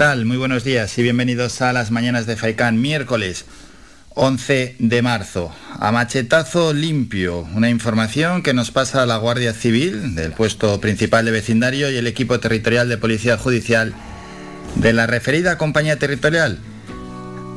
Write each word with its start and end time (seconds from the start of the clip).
Muy 0.00 0.38
buenos 0.38 0.64
días 0.64 0.96
y 0.96 1.02
bienvenidos 1.02 1.60
a 1.60 1.74
las 1.74 1.90
mañanas 1.90 2.24
de 2.24 2.34
Faicán, 2.34 2.80
miércoles 2.80 3.44
11 4.14 4.76
de 4.78 5.02
marzo. 5.02 5.54
A 5.78 5.92
machetazo 5.92 6.72
limpio, 6.72 7.46
una 7.54 7.68
información 7.68 8.42
que 8.42 8.54
nos 8.54 8.70
pasa 8.70 9.04
la 9.04 9.18
Guardia 9.18 9.52
Civil 9.52 10.14
del 10.14 10.32
puesto 10.32 10.80
principal 10.80 11.26
de 11.26 11.32
vecindario 11.32 11.90
y 11.90 11.98
el 11.98 12.06
equipo 12.06 12.40
territorial 12.40 12.88
de 12.88 12.96
Policía 12.96 13.36
Judicial 13.36 13.92
de 14.76 14.94
la 14.94 15.06
referida 15.06 15.58
compañía 15.58 15.98
territorial. 15.98 16.60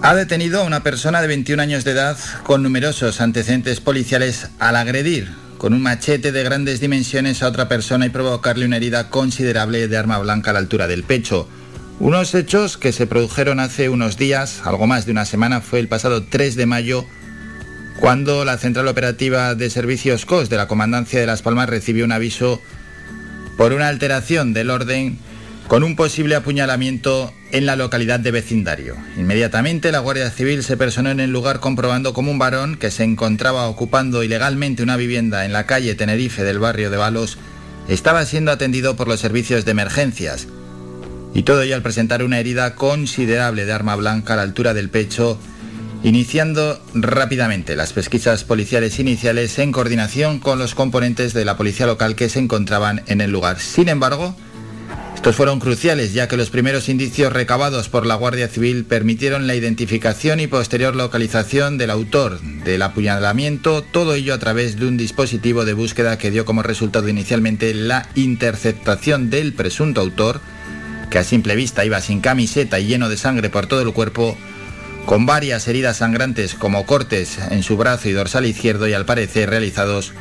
Ha 0.01 0.13
detenido 0.13 0.59
a 0.59 0.65
una 0.65 0.83
persona 0.83 1.21
de 1.21 1.29
21 1.29 1.63
años 1.63 1.85
de 1.85 1.91
edad 1.91 2.17
con 2.43 2.61
numerosos 2.61 3.21
antecedentes 3.21 3.79
policiales 3.79 4.49
al 4.59 4.75
agredir 4.75 5.31
con 5.57 5.73
un 5.73 5.81
machete 5.81 6.33
de 6.33 6.43
grandes 6.43 6.81
dimensiones 6.81 7.41
a 7.41 7.47
otra 7.47 7.69
persona 7.69 8.05
y 8.05 8.09
provocarle 8.09 8.65
una 8.65 8.75
herida 8.75 9.09
considerable 9.09 9.87
de 9.87 9.95
arma 9.95 10.19
blanca 10.19 10.49
a 10.49 10.53
la 10.53 10.59
altura 10.59 10.89
del 10.89 11.05
pecho. 11.05 11.47
Unos 12.03 12.35
hechos 12.35 12.77
que 12.77 12.91
se 12.91 13.07
produjeron 13.07 13.61
hace 13.61 13.87
unos 13.87 14.17
días, 14.17 14.63
algo 14.65 14.87
más 14.87 15.05
de 15.05 15.13
una 15.13 15.23
semana, 15.23 15.61
fue 15.61 15.79
el 15.79 15.87
pasado 15.87 16.21
3 16.21 16.57
de 16.57 16.65
mayo, 16.65 17.05
cuando 17.97 18.43
la 18.43 18.57
Central 18.57 18.89
Operativa 18.89 19.55
de 19.55 19.69
Servicios 19.69 20.25
COS 20.25 20.49
de 20.49 20.57
la 20.57 20.67
Comandancia 20.67 21.21
de 21.21 21.25
Las 21.25 21.41
Palmas 21.41 21.69
recibió 21.69 22.03
un 22.03 22.11
aviso 22.11 22.59
por 23.55 23.71
una 23.71 23.87
alteración 23.87 24.51
del 24.51 24.69
orden 24.69 25.17
con 25.69 25.85
un 25.85 25.95
posible 25.95 26.35
apuñalamiento 26.35 27.33
en 27.53 27.65
la 27.65 27.77
localidad 27.77 28.19
de 28.19 28.31
vecindario. 28.31 28.97
Inmediatamente 29.15 29.93
la 29.93 29.99
Guardia 29.99 30.29
Civil 30.29 30.61
se 30.61 30.75
personó 30.75 31.09
en 31.09 31.21
el 31.21 31.31
lugar 31.31 31.61
comprobando 31.61 32.13
como 32.13 32.31
un 32.31 32.37
varón 32.37 32.75
que 32.75 32.91
se 32.91 33.05
encontraba 33.05 33.69
ocupando 33.69 34.23
ilegalmente 34.23 34.83
una 34.83 34.97
vivienda 34.97 35.45
en 35.45 35.53
la 35.53 35.65
calle 35.65 35.95
Tenerife 35.95 36.43
del 36.43 36.59
barrio 36.59 36.89
de 36.89 36.97
Balos 36.97 37.37
estaba 37.87 38.25
siendo 38.25 38.51
atendido 38.51 38.97
por 38.97 39.07
los 39.07 39.21
servicios 39.21 39.63
de 39.63 39.71
emergencias. 39.71 40.49
Y 41.33 41.43
todo 41.43 41.61
ello 41.61 41.75
al 41.75 41.81
presentar 41.81 42.23
una 42.23 42.39
herida 42.39 42.75
considerable 42.75 43.65
de 43.65 43.71
arma 43.71 43.95
blanca 43.95 44.33
a 44.33 44.35
la 44.37 44.43
altura 44.43 44.73
del 44.73 44.89
pecho, 44.89 45.39
iniciando 46.03 46.79
rápidamente 46.93 47.75
las 47.75 47.93
pesquisas 47.93 48.43
policiales 48.43 48.99
iniciales 48.99 49.57
en 49.59 49.71
coordinación 49.71 50.39
con 50.39 50.59
los 50.59 50.75
componentes 50.75 51.33
de 51.33 51.45
la 51.45 51.57
policía 51.57 51.87
local 51.87 52.15
que 52.15 52.29
se 52.29 52.39
encontraban 52.39 53.01
en 53.07 53.21
el 53.21 53.31
lugar. 53.31 53.59
Sin 53.59 53.89
embargo, 53.89 54.35
estos 55.23 55.37
fueron 55.37 55.61
cruciales 55.61 56.13
ya 56.13 56.27
que 56.27 56.35
los 56.35 56.49
primeros 56.49 56.89
indicios 56.89 57.31
recabados 57.31 57.87
por 57.87 58.05
la 58.05 58.15
Guardia 58.15 58.49
Civil 58.49 58.83
permitieron 58.83 59.47
la 59.47 59.55
identificación 59.55 60.41
y 60.41 60.47
posterior 60.47 60.97
localización 60.97 61.77
del 61.77 61.91
autor 61.91 62.41
del 62.41 62.81
apuñalamiento, 62.81 63.83
todo 63.83 64.15
ello 64.15 64.33
a 64.33 64.39
través 64.39 64.77
de 64.77 64.85
un 64.85 64.97
dispositivo 64.97 65.63
de 65.63 65.71
búsqueda 65.71 66.17
que 66.17 66.29
dio 66.29 66.43
como 66.43 66.61
resultado 66.61 67.07
inicialmente 67.07 67.73
la 67.73 68.09
interceptación 68.15 69.29
del 69.29 69.53
presunto 69.53 70.01
autor, 70.01 70.41
que 71.13 71.19
a 71.19 71.23
simple 71.23 71.55
vista 71.55 71.85
iba 71.85 72.01
sin 72.01 72.21
camiseta 72.21 72.79
y 72.79 72.87
lleno 72.87 73.07
de 73.07 73.17
sangre 73.17 73.51
por 73.51 73.67
todo 73.67 73.83
el 73.83 73.93
cuerpo, 73.93 74.35
con 75.05 75.27
varias 75.27 75.67
heridas 75.67 75.97
sangrantes 75.97 76.55
como 76.55 76.87
cortes 76.87 77.37
en 77.51 77.61
su 77.61 77.77
brazo 77.77 78.09
y 78.09 78.13
dorsal 78.13 78.47
izquierdo 78.47 78.87
y 78.87 78.93
al 78.93 79.05
parecer 79.05 79.51
realizados 79.51 80.11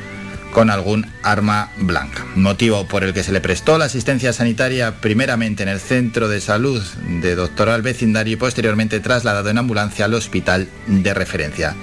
con 0.51 0.69
algún 0.69 1.07
arma 1.23 1.71
blanca, 1.77 2.23
motivo 2.35 2.87
por 2.87 3.03
el 3.03 3.11
que 3.15 3.23
se 3.23 3.31
le 3.31 3.41
prestó 3.41 3.79
la 3.79 3.85
asistencia 3.85 4.33
sanitaria 4.33 5.01
primeramente 5.01 5.63
en 5.63 5.69
el 5.69 5.79
centro 5.79 6.27
de 6.29 6.39
salud 6.39 6.83
de 7.23 7.33
Doctoral 7.33 7.81
Vecindario 7.81 8.33
y 8.33 8.37
posteriormente 8.37 8.99
trasladado 8.99 9.49
en 9.49 9.57
ambulancia 9.57 10.05
al 10.05 10.13
hospital 10.13 10.67
de 10.85 11.15
referencia. 11.15 11.75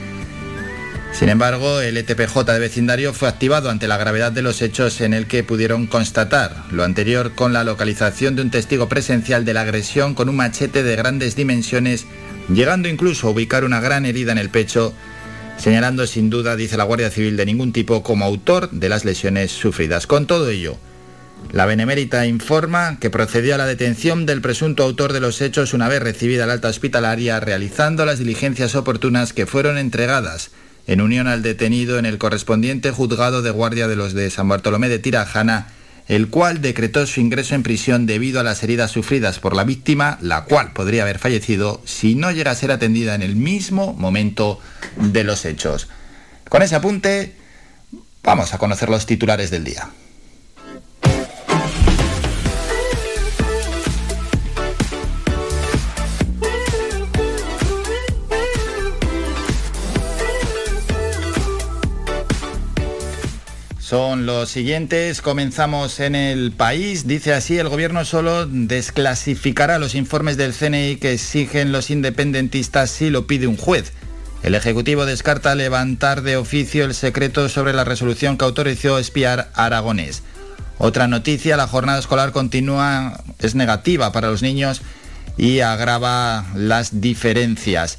Sin 1.12 1.28
embargo, 1.28 1.80
el 1.80 1.96
ETPJ 1.98 2.44
de 2.44 2.58
vecindario 2.58 3.12
fue 3.12 3.28
activado 3.28 3.68
ante 3.68 3.88
la 3.88 3.98
gravedad 3.98 4.32
de 4.32 4.42
los 4.42 4.62
hechos 4.62 5.00
en 5.00 5.12
el 5.12 5.26
que 5.26 5.44
pudieron 5.44 5.86
constatar 5.86 6.64
lo 6.70 6.82
anterior 6.82 7.34
con 7.34 7.52
la 7.52 7.62
localización 7.62 8.36
de 8.36 8.42
un 8.42 8.50
testigo 8.50 8.88
presencial 8.88 9.44
de 9.44 9.52
la 9.52 9.62
agresión 9.62 10.14
con 10.14 10.28
un 10.28 10.36
machete 10.36 10.82
de 10.82 10.96
grandes 10.96 11.36
dimensiones, 11.36 12.06
llegando 12.48 12.88
incluso 12.88 13.26
a 13.26 13.30
ubicar 13.32 13.64
una 13.64 13.80
gran 13.80 14.06
herida 14.06 14.32
en 14.32 14.38
el 14.38 14.48
pecho 14.48 14.94
señalando 15.58 16.06
sin 16.06 16.30
duda, 16.30 16.56
dice 16.56 16.78
la 16.78 16.84
Guardia 16.84 17.10
Civil, 17.10 17.36
de 17.36 17.44
ningún 17.44 17.72
tipo 17.72 18.02
como 18.02 18.24
autor 18.24 18.70
de 18.70 18.88
las 18.88 19.04
lesiones 19.04 19.50
sufridas. 19.50 20.06
Con 20.06 20.26
todo 20.26 20.48
ello, 20.48 20.78
la 21.52 21.66
Benemérita 21.66 22.26
informa 22.26 22.98
que 22.98 23.10
procedió 23.10 23.56
a 23.56 23.58
la 23.58 23.66
detención 23.66 24.24
del 24.24 24.40
presunto 24.40 24.84
autor 24.84 25.12
de 25.12 25.20
los 25.20 25.42
hechos 25.42 25.74
una 25.74 25.88
vez 25.88 26.02
recibida 26.02 26.46
la 26.46 26.54
alta 26.54 26.68
hospitalaria, 26.68 27.40
realizando 27.40 28.06
las 28.06 28.18
diligencias 28.18 28.74
oportunas 28.74 29.34
que 29.34 29.44
fueron 29.44 29.76
entregadas 29.76 30.50
en 30.86 31.00
unión 31.00 31.26
al 31.26 31.42
detenido 31.42 31.98
en 31.98 32.06
el 32.06 32.18
correspondiente 32.18 32.90
juzgado 32.90 33.42
de 33.42 33.50
guardia 33.50 33.88
de 33.88 33.96
los 33.96 34.14
de 34.14 34.30
San 34.30 34.48
Bartolomé 34.48 34.88
de 34.88 34.98
Tirajana, 34.98 35.68
el 36.08 36.28
cual 36.28 36.60
decretó 36.60 37.06
su 37.06 37.20
ingreso 37.20 37.54
en 37.54 37.62
prisión 37.62 38.06
debido 38.06 38.40
a 38.40 38.42
las 38.42 38.62
heridas 38.62 38.90
sufridas 38.90 39.38
por 39.38 39.54
la 39.54 39.64
víctima, 39.64 40.18
la 40.20 40.44
cual 40.44 40.72
podría 40.72 41.02
haber 41.02 41.18
fallecido 41.18 41.80
si 41.84 42.16
no 42.16 42.32
llega 42.32 42.50
a 42.50 42.56
ser 42.56 42.72
atendida 42.72 43.14
en 43.14 43.22
el 43.22 43.36
mismo 43.36 43.92
momento 43.92 44.58
de 44.96 45.22
los 45.22 45.44
hechos. 45.44 45.88
Con 46.48 46.62
ese 46.62 46.74
apunte, 46.74 47.36
vamos 48.24 48.52
a 48.52 48.58
conocer 48.58 48.88
los 48.88 49.06
titulares 49.06 49.50
del 49.50 49.62
día. 49.62 49.88
Son 63.90 64.24
los 64.24 64.48
siguientes. 64.48 65.20
Comenzamos 65.20 65.98
en 65.98 66.14
el 66.14 66.52
país. 66.52 67.08
Dice 67.08 67.34
así, 67.34 67.58
el 67.58 67.68
gobierno 67.68 68.04
solo 68.04 68.46
desclasificará 68.46 69.80
los 69.80 69.96
informes 69.96 70.36
del 70.36 70.54
CNI 70.54 70.94
que 70.98 71.14
exigen 71.14 71.72
los 71.72 71.90
independentistas 71.90 72.88
si 72.90 73.10
lo 73.10 73.26
pide 73.26 73.48
un 73.48 73.56
juez. 73.56 73.92
El 74.44 74.54
Ejecutivo 74.54 75.06
descarta 75.06 75.56
levantar 75.56 76.22
de 76.22 76.36
oficio 76.36 76.84
el 76.84 76.94
secreto 76.94 77.48
sobre 77.48 77.72
la 77.72 77.82
resolución 77.82 78.38
que 78.38 78.44
autorizó 78.44 78.96
espiar 78.96 79.50
a. 79.56 79.82
Otra 80.78 81.08
noticia, 81.08 81.56
la 81.56 81.66
jornada 81.66 81.98
escolar 81.98 82.30
continúa, 82.30 83.20
es 83.40 83.56
negativa 83.56 84.12
para 84.12 84.30
los 84.30 84.40
niños 84.40 84.82
y 85.36 85.60
agrava 85.60 86.46
las 86.54 87.00
diferencias 87.00 87.98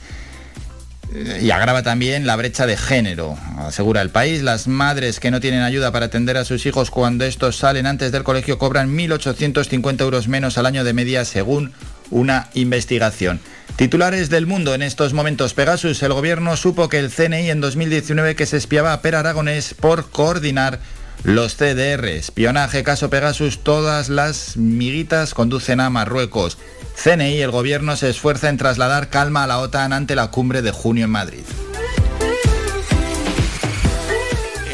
y 1.41 1.51
agrava 1.51 1.83
también 1.83 2.25
la 2.25 2.35
brecha 2.35 2.65
de 2.65 2.77
género. 2.77 3.37
Asegura 3.57 4.01
el 4.01 4.09
país, 4.09 4.41
las 4.41 4.67
madres 4.67 5.19
que 5.19 5.31
no 5.31 5.39
tienen 5.39 5.61
ayuda 5.61 5.91
para 5.91 6.05
atender 6.05 6.37
a 6.37 6.45
sus 6.45 6.65
hijos 6.65 6.89
cuando 6.89 7.25
estos 7.25 7.57
salen 7.57 7.85
antes 7.85 8.11
del 8.11 8.23
colegio 8.23 8.57
cobran 8.57 8.95
1.850 8.95 10.01
euros 10.01 10.27
menos 10.27 10.57
al 10.57 10.65
año 10.65 10.83
de 10.83 10.93
media 10.93 11.25
según 11.25 11.73
una 12.11 12.49
investigación. 12.53 13.39
Titulares 13.75 14.29
del 14.29 14.47
mundo 14.47 14.73
en 14.73 14.81
estos 14.81 15.13
momentos. 15.13 15.53
Pegasus, 15.53 16.01
el 16.03 16.13
gobierno 16.13 16.55
supo 16.55 16.89
que 16.89 16.99
el 16.99 17.09
CNI 17.09 17.49
en 17.49 17.61
2019 17.61 18.35
que 18.35 18.45
se 18.45 18.57
espiaba 18.57 18.93
a 18.93 19.01
Per 19.01 19.15
Aragonés 19.15 19.73
por 19.73 20.09
coordinar 20.09 20.79
los 21.23 21.55
CDR. 21.55 22.05
Espionaje, 22.05 22.83
caso 22.83 23.09
Pegasus, 23.09 23.63
todas 23.63 24.09
las 24.09 24.57
miguitas 24.57 25.33
conducen 25.33 25.79
a 25.79 25.89
Marruecos. 25.89 26.57
CNI, 26.95 27.41
el 27.41 27.51
gobierno 27.51 27.95
se 27.95 28.09
esfuerza 28.09 28.49
en 28.49 28.57
trasladar 28.57 29.09
calma 29.09 29.43
a 29.43 29.47
la 29.47 29.59
OTAN 29.59 29.93
ante 29.93 30.15
la 30.15 30.31
cumbre 30.31 30.61
de 30.61 30.71
junio 30.71 31.05
en 31.05 31.11
Madrid. 31.11 31.43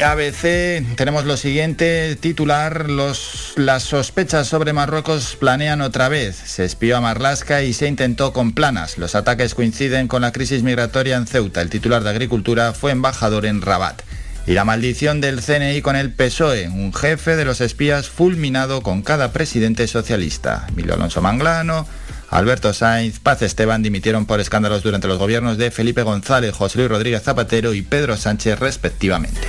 ABC 0.02 0.94
tenemos 0.94 1.24
lo 1.24 1.36
siguiente 1.36 2.16
titular, 2.16 2.88
los, 2.88 3.54
las 3.56 3.82
sospechas 3.82 4.46
sobre 4.46 4.72
Marruecos 4.72 5.36
planean 5.40 5.80
otra 5.80 6.08
vez. 6.08 6.36
Se 6.36 6.64
espió 6.64 6.96
a 6.96 7.00
Marlasca 7.00 7.62
y 7.62 7.72
se 7.72 7.88
intentó 7.88 8.32
con 8.32 8.52
planas. 8.52 8.96
Los 8.96 9.16
ataques 9.16 9.54
coinciden 9.54 10.06
con 10.06 10.22
la 10.22 10.30
crisis 10.30 10.62
migratoria 10.62 11.16
en 11.16 11.26
Ceuta. 11.26 11.62
El 11.62 11.70
titular 11.70 12.04
de 12.04 12.10
Agricultura 12.10 12.74
fue 12.74 12.92
embajador 12.92 13.44
en 13.44 13.60
Rabat. 13.60 14.02
Y 14.46 14.52
la 14.52 14.64
maldición 14.64 15.20
del 15.20 15.42
CNI 15.42 15.82
con 15.82 15.96
el 15.96 16.12
PSOE, 16.12 16.68
un 16.68 16.94
jefe 16.94 17.34
de 17.36 17.44
los 17.44 17.60
espías 17.60 18.08
fulminado 18.08 18.82
con 18.82 19.02
cada 19.02 19.32
presidente 19.32 19.88
socialista. 19.88 20.66
Emilio 20.68 20.94
Alonso 20.94 21.20
Manglano, 21.20 21.86
Alberto 22.30 22.74
Sainz, 22.74 23.20
Paz 23.20 23.40
Esteban 23.42 23.82
dimitieron 23.82 24.26
por 24.26 24.40
escándalos 24.40 24.82
durante 24.82 25.08
los 25.08 25.18
gobiernos 25.18 25.56
de 25.56 25.70
Felipe 25.70 26.02
González, 26.02 26.54
José 26.54 26.78
Luis 26.78 26.90
Rodríguez 26.90 27.22
Zapatero 27.22 27.72
y 27.72 27.82
Pedro 27.82 28.16
Sánchez 28.16 28.58
respectivamente. 28.58 29.40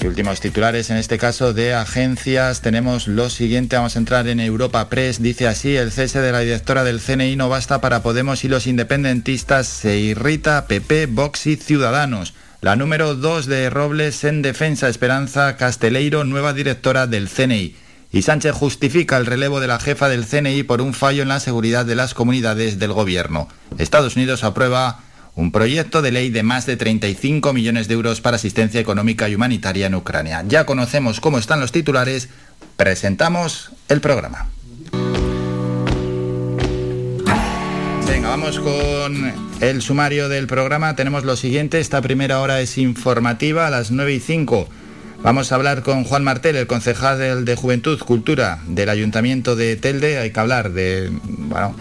Y 0.00 0.06
últimos 0.06 0.40
titulares, 0.40 0.90
en 0.90 0.96
este 0.96 1.18
caso 1.18 1.52
de 1.52 1.74
agencias, 1.74 2.60
tenemos 2.60 3.08
lo 3.08 3.30
siguiente, 3.30 3.76
vamos 3.76 3.96
a 3.96 3.98
entrar 4.00 4.26
en 4.28 4.40
Europa 4.40 4.88
Press, 4.88 5.22
dice 5.22 5.46
así, 5.46 5.76
el 5.76 5.92
cese 5.92 6.20
de 6.20 6.32
la 6.32 6.40
directora 6.40 6.82
del 6.84 7.00
CNI 7.00 7.36
no 7.36 7.48
basta 7.48 7.80
para 7.80 8.02
Podemos 8.02 8.44
y 8.44 8.48
los 8.48 8.66
independentistas, 8.66 9.66
se 9.66 9.98
irrita 9.98 10.66
PP, 10.66 11.06
Vox 11.06 11.46
y 11.46 11.56
Ciudadanos. 11.56 12.34
La 12.60 12.76
número 12.76 13.16
2 13.16 13.46
de 13.46 13.70
Robles 13.70 14.22
en 14.22 14.42
defensa, 14.42 14.88
Esperanza 14.88 15.56
Casteleiro, 15.56 16.22
nueva 16.24 16.52
directora 16.52 17.08
del 17.08 17.28
CNI 17.28 17.74
y 18.12 18.22
Sánchez 18.22 18.52
justifica 18.52 19.16
el 19.16 19.26
relevo 19.26 19.58
de 19.58 19.66
la 19.66 19.80
jefa 19.80 20.08
del 20.08 20.26
CNI 20.26 20.62
por 20.64 20.82
un 20.82 20.92
fallo 20.92 21.22
en 21.22 21.28
la 21.28 21.40
seguridad 21.40 21.86
de 21.86 21.96
las 21.96 22.12
comunidades 22.12 22.78
del 22.78 22.92
gobierno. 22.92 23.48
Estados 23.78 24.16
Unidos 24.16 24.44
aprueba 24.44 25.00
un 25.34 25.50
proyecto 25.50 26.02
de 26.02 26.12
ley 26.12 26.28
de 26.28 26.42
más 26.42 26.66
de 26.66 26.76
35 26.76 27.54
millones 27.54 27.88
de 27.88 27.94
euros 27.94 28.20
para 28.20 28.36
asistencia 28.36 28.80
económica 28.80 29.30
y 29.30 29.34
humanitaria 29.34 29.86
en 29.86 29.94
Ucrania. 29.94 30.44
Ya 30.46 30.66
conocemos 30.66 31.20
cómo 31.20 31.38
están 31.38 31.60
los 31.60 31.72
titulares, 31.72 32.28
presentamos 32.76 33.72
el 33.88 34.02
programa. 34.02 34.50
Venga, 38.06 38.28
vamos 38.28 38.60
con 38.60 39.32
el 39.62 39.80
sumario 39.80 40.28
del 40.28 40.46
programa. 40.46 40.94
Tenemos 40.96 41.24
lo 41.24 41.34
siguiente, 41.36 41.80
esta 41.80 42.02
primera 42.02 42.40
hora 42.40 42.60
es 42.60 42.76
informativa 42.76 43.66
a 43.66 43.70
las 43.70 43.90
9 43.90 44.12
y 44.12 44.20
5. 44.20 44.68
Vamos 45.22 45.52
a 45.52 45.54
hablar 45.54 45.82
con 45.82 46.02
Juan 46.02 46.24
Martel, 46.24 46.56
el 46.56 46.66
concejal 46.66 47.44
de 47.44 47.54
Juventud, 47.54 47.96
Cultura 48.00 48.58
del 48.66 48.88
Ayuntamiento 48.88 49.54
de 49.54 49.76
Telde. 49.76 50.18
Hay 50.18 50.32
que 50.32 50.40
hablar 50.40 50.72
de 50.72 51.12
bueno, 51.26 51.76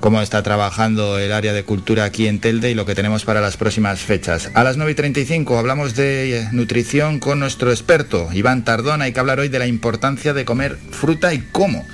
cómo 0.00 0.20
está 0.20 0.42
trabajando 0.42 1.18
el 1.18 1.32
área 1.32 1.54
de 1.54 1.64
cultura 1.64 2.04
aquí 2.04 2.28
en 2.28 2.38
Telde 2.38 2.70
y 2.70 2.74
lo 2.74 2.84
que 2.84 2.94
tenemos 2.94 3.24
para 3.24 3.40
las 3.40 3.56
próximas 3.56 4.00
fechas. 4.00 4.50
A 4.52 4.62
las 4.62 4.76
9 4.76 4.92
y 4.92 4.94
35 4.94 5.58
hablamos 5.58 5.96
de 5.96 6.46
nutrición 6.52 7.18
con 7.18 7.40
nuestro 7.40 7.70
experto, 7.70 8.28
Iván 8.30 8.62
Tardón. 8.62 9.00
Hay 9.00 9.14
que 9.14 9.20
hablar 9.20 9.40
hoy 9.40 9.48
de 9.48 9.58
la 9.58 9.66
importancia 9.66 10.34
de 10.34 10.44
comer 10.44 10.76
fruta 10.90 11.32
y 11.32 11.38
cómo. 11.50 11.86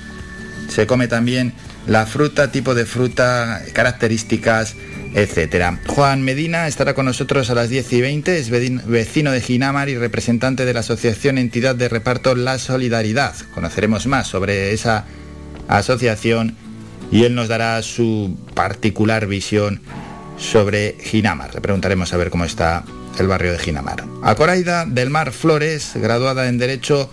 Se 0.67 0.85
come 0.85 1.07
también 1.07 1.53
la 1.87 2.07
fruta, 2.07 2.51
tipo 2.51 2.75
de 2.75 2.85
fruta, 2.85 3.61
características, 3.71 4.75
etcétera. 5.13 5.79
Juan 5.87 6.21
Medina 6.21 6.67
estará 6.67 6.93
con 6.93 7.05
nosotros 7.05 7.49
a 7.49 7.55
las 7.55 7.69
10 7.69 7.93
y 7.93 8.01
20, 8.01 8.37
es 8.39 8.49
vecino 8.49 9.31
de 9.31 9.41
Ginamar 9.41 9.89
y 9.89 9.97
representante 9.97 10.65
de 10.65 10.73
la 10.73 10.81
Asociación 10.81 11.37
Entidad 11.37 11.75
de 11.75 11.89
Reparto 11.89 12.35
La 12.35 12.59
Solidaridad. 12.59 13.35
Conoceremos 13.53 14.07
más 14.07 14.27
sobre 14.27 14.73
esa 14.73 15.05
asociación 15.67 16.55
y 17.11 17.23
él 17.23 17.35
nos 17.35 17.47
dará 17.47 17.81
su 17.81 18.37
particular 18.53 19.27
visión 19.27 19.81
sobre 20.37 20.95
Ginamar. 20.99 21.53
Le 21.53 21.61
preguntaremos 21.61 22.13
a 22.13 22.17
ver 22.17 22.29
cómo 22.29 22.45
está 22.45 22.83
el 23.19 23.27
barrio 23.27 23.51
de 23.51 23.59
Ginamar. 23.59 24.05
Acoraida 24.23 24.85
del 24.85 25.09
Mar 25.09 25.31
Flores, 25.31 25.91
graduada 25.95 26.47
en 26.47 26.57
Derecho, 26.57 27.09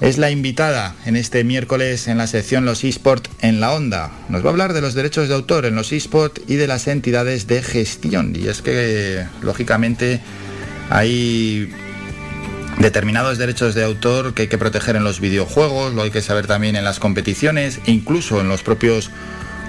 es 0.00 0.18
la 0.18 0.30
invitada 0.30 0.94
en 1.06 1.16
este 1.16 1.42
miércoles 1.44 2.06
en 2.06 2.18
la 2.18 2.26
sección 2.26 2.64
Los 2.64 2.84
eSport 2.84 3.26
en 3.40 3.60
la 3.60 3.72
Onda. 3.72 4.12
Nos 4.28 4.42
va 4.42 4.48
a 4.48 4.50
hablar 4.50 4.72
de 4.72 4.80
los 4.80 4.94
derechos 4.94 5.28
de 5.28 5.34
autor 5.34 5.66
en 5.66 5.74
los 5.74 5.92
eSport 5.92 6.38
y 6.48 6.54
de 6.54 6.68
las 6.68 6.86
entidades 6.86 7.46
de 7.46 7.62
gestión. 7.62 8.34
Y 8.36 8.48
es 8.48 8.62
que, 8.62 9.26
lógicamente, 9.42 10.20
hay 10.90 11.72
determinados 12.78 13.38
derechos 13.38 13.74
de 13.74 13.84
autor 13.84 14.34
que 14.34 14.42
hay 14.42 14.48
que 14.48 14.58
proteger 14.58 14.94
en 14.94 15.04
los 15.04 15.20
videojuegos, 15.20 15.94
lo 15.94 16.02
hay 16.02 16.10
que 16.10 16.22
saber 16.22 16.46
también 16.46 16.76
en 16.76 16.84
las 16.84 17.00
competiciones, 17.00 17.80
incluso 17.86 18.40
en 18.40 18.48
los 18.48 18.62
propios 18.62 19.10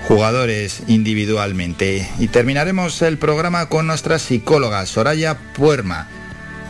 jugadores 0.07 0.83
individualmente. 0.87 2.07
Y 2.19 2.27
terminaremos 2.27 3.01
el 3.01 3.17
programa 3.17 3.67
con 3.67 3.87
nuestra 3.87 4.19
psicóloga 4.19 4.85
Soraya 4.85 5.37
Puerma. 5.53 6.07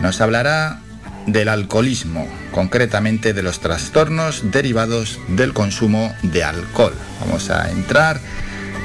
Nos 0.02 0.22
hablará 0.22 0.82
del 1.32 1.50
alcoholismo, 1.50 2.28
concretamente 2.52 3.34
de 3.34 3.44
los 3.44 3.60
trastornos 3.60 4.52
derivados 4.52 5.20
del 5.28 5.54
consumo 5.54 6.14
de 6.24 6.44
alcohol. 6.44 6.94
Vamos 7.20 7.50
a 7.50 7.70
entrar 7.72 8.20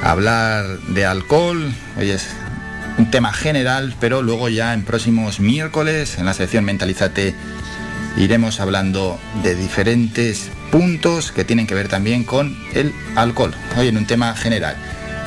a 0.02 0.10
hablar 0.10 0.78
de 0.88 1.06
alcohol, 1.06 1.72
hoy 1.98 2.10
es 2.10 2.26
un 2.98 3.10
tema 3.10 3.32
general, 3.32 3.94
pero 4.00 4.22
luego 4.22 4.48
ya 4.48 4.74
en 4.74 4.84
próximos 4.84 5.40
miércoles 5.40 6.18
en 6.18 6.26
la 6.26 6.34
sección 6.34 6.64
Mentalízate 6.64 7.34
iremos 8.16 8.60
hablando 8.60 9.18
de 9.42 9.54
diferentes 9.54 10.50
puntos 10.70 11.32
que 11.32 11.44
tienen 11.44 11.66
que 11.66 11.74
ver 11.74 11.88
también 11.88 12.24
con 12.24 12.56
el 12.74 12.92
alcohol, 13.16 13.54
hoy 13.76 13.88
en 13.88 13.96
un 13.96 14.06
tema 14.06 14.34
general. 14.34 14.76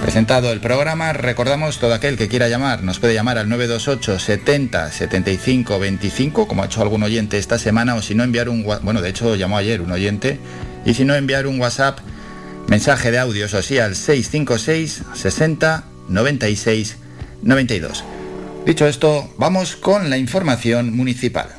Presentado 0.02 0.52
el 0.52 0.60
programa, 0.60 1.12
recordamos 1.12 1.80
todo 1.80 1.94
aquel 1.94 2.18
que 2.18 2.28
quiera 2.28 2.48
llamar, 2.48 2.84
nos 2.84 3.00
puede 3.00 3.14
llamar 3.14 3.38
al 3.38 3.50
928 3.50 4.20
70 4.20 4.92
75 4.92 5.80
25, 5.80 6.48
como 6.48 6.64
ha 6.64 6.68
hecho 6.68 6.82
algún 6.82 7.04
oyente 7.04 7.38
esta 7.38 7.60
semana, 7.60 7.96
o 7.96 8.02
si 8.02 8.16
no 8.16 8.24
enviar 8.24 8.48
un 8.48 8.64
bueno, 8.64 9.02
de 9.02 9.10
hecho 9.10 9.36
llamó 9.36 9.58
ayer 9.58 9.82
un 9.82 9.92
oyente, 9.92 10.40
y 10.86 10.94
si 10.94 11.04
no 11.04 11.16
enviar 11.16 11.46
un 11.48 11.60
WhatsApp, 11.60 12.00
mensaje 12.68 13.12
de 13.12 13.20
audio, 13.20 13.46
o 13.46 13.62
sí, 13.62 13.80
al 13.80 13.96
656 13.96 15.04
60 15.14 15.84
96 16.08 16.98
92. 17.42 18.04
Dicho 18.66 18.88
esto, 18.88 19.34
vamos 19.38 19.76
con 19.76 20.10
la 20.10 20.18
información 20.18 20.96
municipal. 20.96 21.57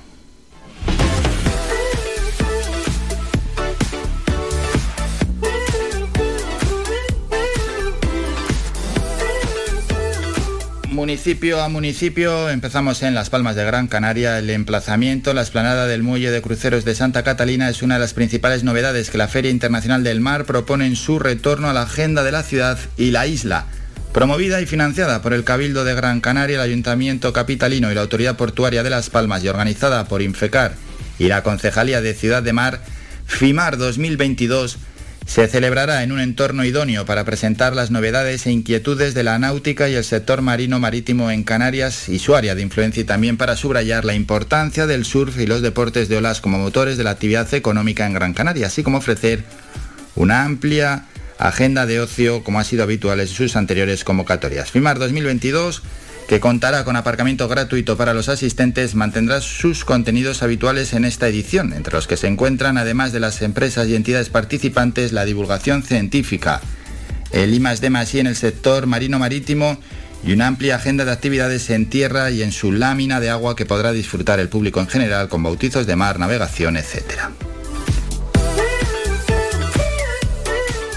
Municipio 11.09 11.63
a 11.63 11.71
municipio, 11.71 12.51
empezamos 12.51 13.03
en 13.03 13.15
Las 13.15 13.31
Palmas 13.31 13.57
de 13.57 13.65
Gran 13.65 13.89
Canaria. 13.89 14.39
El 14.39 14.51
emplazamiento, 14.51 15.33
la 15.33 15.41
esplanada 15.41 15.87
del 15.87 16.03
muelle 16.03 16.31
de 16.31 16.43
cruceros 16.43 16.85
de 16.85 16.95
Santa 16.95 17.23
Catalina 17.23 17.71
es 17.71 17.83
una 17.83 17.95
de 17.95 18.01
las 18.01 18.13
principales 18.13 18.63
novedades 18.63 19.09
que 19.09 19.17
la 19.17 19.27
Feria 19.27 19.51
Internacional 19.51 20.05
del 20.05 20.21
Mar 20.21 20.45
propone 20.45 20.85
en 20.85 20.97
su 20.97 21.19
retorno 21.19 21.71
a 21.71 21.73
la 21.73 21.85
agenda 21.85 22.25
de 22.25 22.33
la 22.33 22.43
ciudad 22.43 22.79
y 22.99 23.11
la 23.11 23.27
isla. 23.27 23.65
Promovida 24.13 24.61
y 24.61 24.67
financiada 24.67 25.23
por 25.23 25.33
el 25.33 25.45
Cabildo 25.45 25.83
de 25.85 25.95
Gran 25.95 26.21
Canaria, 26.21 26.57
el 26.57 26.63
Ayuntamiento 26.63 27.33
Capitalino 27.33 27.91
y 27.91 27.95
la 27.95 28.03
Autoridad 28.03 28.37
Portuaria 28.37 28.83
de 28.83 28.91
Las 28.91 29.09
Palmas 29.09 29.43
y 29.43 29.49
organizada 29.49 30.05
por 30.09 30.21
Infecar 30.21 30.75
y 31.19 31.29
la 31.29 31.43
Concejalía 31.43 32.03
de 32.03 32.13
Ciudad 32.13 32.43
de 32.43 32.53
Mar, 32.53 32.83
FIMAR 33.25 33.79
2022 33.79 34.77
se 35.29 35.47
celebrará 35.47 36.03
en 36.03 36.11
un 36.11 36.21
entorno 36.21 36.65
idóneo 36.65 37.05
para 37.05 37.23
presentar 37.25 37.77
las 37.77 37.91
novedades 37.91 38.47
e 38.47 38.51
inquietudes 38.51 39.13
de 39.13 39.23
la 39.23 39.39
náutica 39.39 39.87
y 39.87 39.95
el 39.95 40.03
sector 40.03 40.41
marino 40.41 40.81
marítimo 40.81 41.31
en 41.31 41.45
Canarias 41.45 42.09
y 42.09 42.19
su 42.19 42.35
área 42.35 42.55
de 42.55 42.63
influencia 42.63 43.03
y 43.03 43.05
también 43.05 43.37
para 43.37 43.55
subrayar 43.55 44.07
la 44.07 44.15
importancia 44.15 44.87
del 44.87 45.05
surf 45.05 45.39
y 45.39 45.47
los 45.47 45.61
deportes 45.61 46.09
de 46.09 46.17
olas 46.17 46.41
como 46.41 46.59
motores 46.59 46.97
de 46.97 47.05
la 47.05 47.11
actividad 47.11 47.53
económica 47.53 48.07
en 48.07 48.15
Gran 48.15 48.33
Canaria, 48.33 48.69
así 48.69 48.83
como 48.83 48.99
ofrecer 48.99 49.45
una 50.17 50.45
amplia 50.45 51.05
agenda 51.37 51.85
de 51.85 52.01
ocio 52.01 52.43
como 52.43 52.59
ha 52.59 52.65
sido 52.65 52.83
habitual 52.83 53.21
en 53.21 53.29
sus 53.29 53.55
anteriores 53.55 54.05
convocatorias. 54.05 54.71
FIMAR 54.71 54.99
2022 54.99 55.83
que 56.29 56.41
contará 56.41 56.85
con 56.85 56.95
aparcamiento 56.95 57.49
gratuito 57.49 57.97
para 57.97 58.13
los 58.13 58.29
asistentes, 58.29 58.95
mantendrá 58.95 59.41
sus 59.41 59.87
contenidos 59.87 60.43
habituales 60.43 60.93
en 60.93 61.07
esta 61.07 61.27
edición, 61.27 61.73
entre 61.73 61.95
los 61.95 62.07
que 62.07 62.19
se 62.19 62.27
encuentran, 62.27 62.77
además 62.77 63.13
de 63.13 63.21
las 63.21 63.41
empresas 63.41 63.89
y 63.89 63.97
entidades 63.97 64.29
participantes, 64.29 65.13
la 65.13 65.25
divulgación 65.25 65.83
científica, 65.83 66.61
el 67.33 67.55
I 67.55 67.59
de 67.59 67.87
en 68.21 68.27
el 68.27 68.37
sector 68.37 68.87
marino-marítimo 68.87 69.79
y 70.23 70.33
una 70.33 70.49
amplia 70.49 70.77
agenda 70.77 71.07
de 71.07 71.13
actividades 71.13 71.71
en 71.71 71.89
tierra 71.89 72.31
y 72.31 72.43
en 72.43 72.53
su 72.53 72.73
lámina 72.73 73.21
de 73.21 73.31
agua 73.31 73.57
que 73.57 73.65
podrá 73.65 73.93
disfrutar 73.93 74.39
el 74.39 74.51
público 74.51 74.81
en 74.81 74.89
general 74.89 75.31
con 75.31 75.43
bautizos 75.43 75.87
de 75.87 75.97
mar, 75.97 76.19
navegación, 76.19 76.77
etc. 76.77 77.31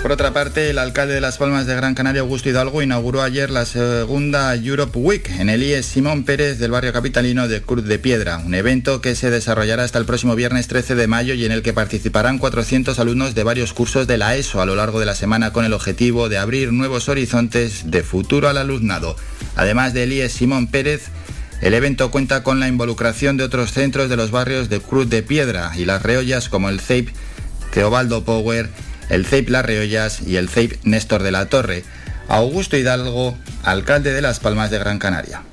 Por 0.01 0.11
otra 0.11 0.33
parte, 0.33 0.71
el 0.71 0.79
alcalde 0.79 1.13
de 1.13 1.21
Las 1.21 1.37
Palmas 1.37 1.67
de 1.67 1.75
Gran 1.75 1.93
Canaria, 1.93 2.21
Augusto 2.21 2.49
Hidalgo, 2.49 2.81
inauguró 2.81 3.21
ayer 3.21 3.51
la 3.51 3.65
segunda 3.65 4.55
Europe 4.55 4.97
Week 4.97 5.29
en 5.37 5.47
el 5.47 5.61
IES 5.61 5.85
Simón 5.85 6.23
Pérez 6.23 6.57
del 6.57 6.71
barrio 6.71 6.91
capitalino 6.91 7.47
de 7.47 7.61
Cruz 7.61 7.85
de 7.85 7.99
Piedra, 7.99 8.39
un 8.39 8.55
evento 8.55 8.99
que 8.99 9.13
se 9.13 9.29
desarrollará 9.29 9.83
hasta 9.83 9.99
el 9.99 10.05
próximo 10.05 10.35
viernes 10.35 10.67
13 10.67 10.95
de 10.95 11.05
mayo 11.05 11.35
y 11.35 11.45
en 11.45 11.51
el 11.51 11.61
que 11.61 11.73
participarán 11.73 12.39
400 12.39 12.97
alumnos 12.97 13.35
de 13.35 13.43
varios 13.43 13.73
cursos 13.73 14.07
de 14.07 14.17
la 14.17 14.35
ESO 14.35 14.59
a 14.59 14.65
lo 14.65 14.75
largo 14.75 14.99
de 14.99 15.05
la 15.05 15.13
semana 15.13 15.53
con 15.53 15.65
el 15.65 15.73
objetivo 15.73 16.29
de 16.29 16.39
abrir 16.39 16.73
nuevos 16.73 17.07
horizontes 17.07 17.91
de 17.91 18.01
futuro 18.01 18.49
al 18.49 18.57
alumnado. 18.57 19.15
Además 19.55 19.93
del 19.93 20.13
IES 20.13 20.31
Simón 20.31 20.65
Pérez, 20.65 21.09
el 21.61 21.75
evento 21.75 22.09
cuenta 22.09 22.41
con 22.41 22.59
la 22.59 22.67
involucración 22.67 23.37
de 23.37 23.43
otros 23.43 23.71
centros 23.71 24.09
de 24.09 24.17
los 24.17 24.31
barrios 24.31 24.67
de 24.67 24.79
Cruz 24.79 25.07
de 25.11 25.21
Piedra 25.21 25.73
y 25.77 25.85
Las 25.85 26.01
Reollas 26.01 26.49
como 26.49 26.69
el 26.69 26.79
CEIP 26.79 27.09
Teobaldo 27.71 28.25
Power 28.25 28.67
el 29.11 29.25
CEIP 29.25 29.49
Las 29.49 29.65
Reollas 29.65 30.21
y 30.25 30.37
el 30.37 30.49
CEIP 30.49 30.83
Néstor 30.83 31.21
de 31.21 31.31
la 31.31 31.45
Torre. 31.47 31.83
Augusto 32.29 32.77
Hidalgo, 32.77 33.35
alcalde 33.61 34.13
de 34.13 34.21
Las 34.21 34.39
Palmas 34.39 34.71
de 34.71 34.79
Gran 34.79 34.99
Canaria. 34.99 35.43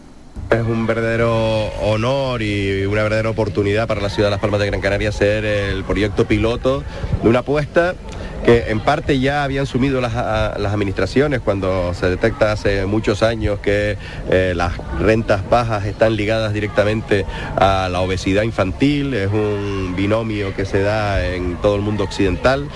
Es 0.50 0.62
un 0.62 0.86
verdadero 0.86 1.66
honor 1.82 2.40
y 2.40 2.86
una 2.86 3.02
verdadera 3.02 3.30
oportunidad 3.30 3.88
para 3.88 4.00
la 4.00 4.10
ciudad 4.10 4.28
de 4.28 4.30
Las 4.30 4.40
Palmas 4.40 4.60
de 4.60 4.66
Gran 4.66 4.80
Canaria 4.80 5.10
ser 5.10 5.44
el 5.44 5.82
proyecto 5.82 6.26
piloto 6.26 6.84
de 7.22 7.28
una 7.28 7.40
apuesta 7.40 7.96
que 8.44 8.64
en 8.68 8.80
parte 8.80 9.18
ya 9.18 9.44
habían 9.44 9.66
sumido 9.66 10.00
las, 10.00 10.14
administraciones 10.14 11.40
cuando 11.40 11.92
se 11.94 12.08
detecta 12.08 12.52
hace 12.52 12.86
muchos 12.86 13.22
años 13.22 13.58
que 13.60 13.96
eh, 14.30 14.52
las 14.54 14.74
rentas 14.98 15.48
bajas 15.48 15.86
están 15.86 16.16
ligadas 16.16 16.52
directamente 16.52 17.24
a 17.56 17.88
la 17.90 18.00
obesidad 18.00 18.42
infantil, 18.42 19.14
es 19.14 19.30
un 19.30 19.94
binomio 19.96 20.54
que 20.54 20.64
se 20.64 20.82
da 20.82 21.26
en 21.26 21.56
todo 21.56 21.76
el 21.76 21.82
mundo 21.82 22.04
occidental. 22.04 22.68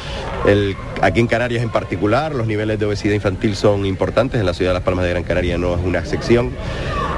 aquí 1.00 1.21
en 1.21 1.26
Canarias 1.26 1.62
en 1.62 1.71
particular 1.71 2.35
los 2.35 2.47
niveles 2.47 2.78
de 2.78 2.87
obesidad 2.87 3.14
infantil 3.14 3.57
son 3.57 3.87
importantes, 3.87 4.40
en 4.40 4.47
la 4.47 4.54
ciudad 4.54 4.71
de 4.71 4.75
Las 4.75 4.83
Palmas 4.83 5.04
de 5.04 5.11
Gran 5.11 5.25
Canaria 5.25 5.59
no 5.59 5.75
es 5.75 5.81
una 5.85 5.99
excepción. 5.99 6.50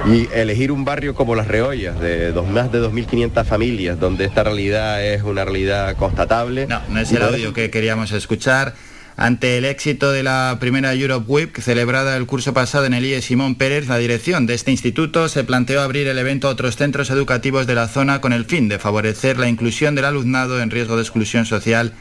Y 0.06 0.28
elegir 0.34 0.70
un 0.70 0.84
barrio 0.84 1.14
como 1.14 1.34
Las 1.34 1.48
Reollas, 1.48 1.98
de 1.98 2.32
dos, 2.32 2.46
más 2.46 2.70
de 2.70 2.80
2.500 2.80 3.44
familias, 3.44 3.98
donde 3.98 4.26
esta 4.26 4.44
realidad 4.44 5.02
es 5.04 5.22
una 5.22 5.44
realidad 5.44 5.96
constatable. 5.96 6.66
No, 6.66 6.80
no 6.90 7.00
es 7.00 7.10
el 7.12 7.22
audio 7.22 7.54
que 7.54 7.70
queríamos 7.70 8.12
escuchar. 8.12 8.74
Ante 9.16 9.58
el 9.58 9.64
éxito 9.64 10.10
de 10.10 10.24
la 10.24 10.56
primera 10.58 10.92
Europe 10.92 11.26
Week 11.28 11.60
celebrada 11.60 12.16
el 12.16 12.26
curso 12.26 12.52
pasado 12.52 12.84
en 12.84 12.94
el 12.94 13.04
IE 13.04 13.22
Simón 13.22 13.54
Pérez, 13.54 13.86
la 13.86 13.96
dirección 13.96 14.46
de 14.46 14.54
este 14.54 14.72
instituto 14.72 15.28
se 15.28 15.44
planteó 15.44 15.80
abrir 15.82 16.08
el 16.08 16.18
evento 16.18 16.48
a 16.48 16.50
otros 16.50 16.76
centros 16.76 17.10
educativos 17.10 17.68
de 17.68 17.76
la 17.76 17.86
zona 17.86 18.20
con 18.20 18.32
el 18.32 18.44
fin 18.44 18.68
de 18.68 18.80
favorecer 18.80 19.38
la 19.38 19.48
inclusión 19.48 19.94
del 19.94 20.06
alumnado 20.06 20.60
en 20.60 20.70
riesgo 20.70 20.96
de 20.96 21.02
exclusión 21.02 21.46
social 21.46 21.92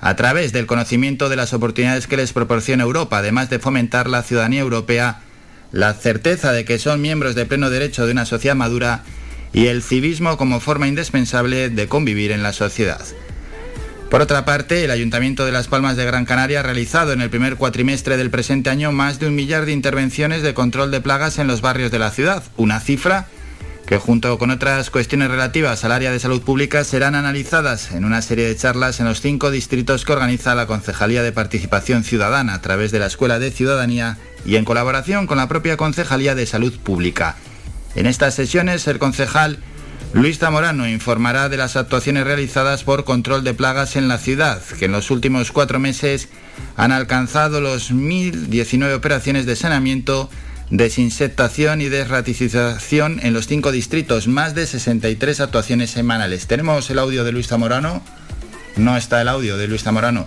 a 0.00 0.14
través 0.14 0.52
del 0.52 0.66
conocimiento 0.66 1.28
de 1.28 1.36
las 1.36 1.54
oportunidades 1.54 2.06
que 2.06 2.18
les 2.18 2.32
proporciona 2.32 2.84
Europa, 2.84 3.18
además 3.18 3.48
de 3.50 3.58
fomentar 3.58 4.08
la 4.08 4.22
ciudadanía 4.22 4.60
europea, 4.60 5.22
la 5.72 5.94
certeza 5.94 6.52
de 6.52 6.64
que 6.64 6.78
son 6.78 7.00
miembros 7.00 7.34
de 7.34 7.46
pleno 7.46 7.70
derecho 7.70 8.06
de 8.06 8.12
una 8.12 8.26
sociedad 8.26 8.56
madura 8.56 9.02
y 9.52 9.66
el 9.66 9.82
civismo 9.82 10.36
como 10.36 10.60
forma 10.60 10.88
indispensable 10.88 11.70
de 11.70 11.88
convivir 11.88 12.32
en 12.32 12.42
la 12.42 12.52
sociedad. 12.52 13.04
Por 14.10 14.22
otra 14.22 14.46
parte, 14.46 14.84
el 14.84 14.90
Ayuntamiento 14.90 15.44
de 15.44 15.52
Las 15.52 15.68
Palmas 15.68 15.96
de 15.96 16.06
Gran 16.06 16.24
Canaria 16.24 16.60
ha 16.60 16.62
realizado 16.62 17.12
en 17.12 17.20
el 17.20 17.28
primer 17.28 17.56
cuatrimestre 17.56 18.16
del 18.16 18.30
presente 18.30 18.70
año 18.70 18.90
más 18.90 19.18
de 19.18 19.26
un 19.26 19.34
millar 19.34 19.66
de 19.66 19.72
intervenciones 19.72 20.42
de 20.42 20.54
control 20.54 20.90
de 20.90 21.02
plagas 21.02 21.38
en 21.38 21.46
los 21.46 21.60
barrios 21.60 21.90
de 21.90 21.98
la 21.98 22.10
ciudad, 22.10 22.42
una 22.56 22.80
cifra 22.80 23.26
que 23.86 23.98
junto 23.98 24.38
con 24.38 24.50
otras 24.50 24.90
cuestiones 24.90 25.30
relativas 25.30 25.82
al 25.82 25.92
área 25.92 26.12
de 26.12 26.20
salud 26.20 26.42
pública 26.42 26.84
serán 26.84 27.14
analizadas 27.14 27.92
en 27.92 28.04
una 28.04 28.20
serie 28.20 28.46
de 28.46 28.54
charlas 28.54 29.00
en 29.00 29.06
los 29.06 29.22
cinco 29.22 29.50
distritos 29.50 30.04
que 30.04 30.12
organiza 30.12 30.54
la 30.54 30.66
Concejalía 30.66 31.22
de 31.22 31.32
Participación 31.32 32.04
Ciudadana 32.04 32.52
a 32.52 32.60
través 32.60 32.92
de 32.92 32.98
la 32.98 33.06
Escuela 33.06 33.38
de 33.38 33.50
Ciudadanía 33.50 34.18
y 34.44 34.56
en 34.56 34.64
colaboración 34.64 35.26
con 35.26 35.38
la 35.38 35.48
propia 35.48 35.76
Concejalía 35.76 36.34
de 36.34 36.46
Salud 36.46 36.76
Pública. 36.78 37.36
En 37.94 38.06
estas 38.06 38.34
sesiones, 38.34 38.86
el 38.86 38.98
concejal 38.98 39.58
Luis 40.14 40.38
Zamorano 40.38 40.88
informará 40.88 41.48
de 41.48 41.58
las 41.58 41.76
actuaciones 41.76 42.24
realizadas 42.24 42.82
por 42.82 43.04
control 43.04 43.44
de 43.44 43.52
plagas 43.52 43.94
en 43.96 44.08
la 44.08 44.18
ciudad, 44.18 44.62
que 44.78 44.86
en 44.86 44.92
los 44.92 45.10
últimos 45.10 45.52
cuatro 45.52 45.78
meses 45.78 46.28
han 46.76 46.92
alcanzado 46.92 47.60
los 47.60 47.92
1.019 47.92 48.94
operaciones 48.94 49.44
de 49.44 49.54
saneamiento, 49.54 50.30
desinsectación 50.70 51.82
y 51.82 51.88
desraticización 51.88 53.20
en 53.22 53.34
los 53.34 53.46
cinco 53.46 53.70
distritos, 53.70 54.28
más 54.28 54.54
de 54.54 54.66
63 54.66 55.40
actuaciones 55.40 55.90
semanales. 55.90 56.46
¿Tenemos 56.46 56.88
el 56.90 56.98
audio 56.98 57.24
de 57.24 57.32
Luis 57.32 57.48
Zamorano? 57.48 58.02
No 58.76 58.96
está 58.96 59.20
el 59.20 59.28
audio 59.28 59.58
de 59.58 59.68
Luis 59.68 59.82
Zamorano. 59.82 60.26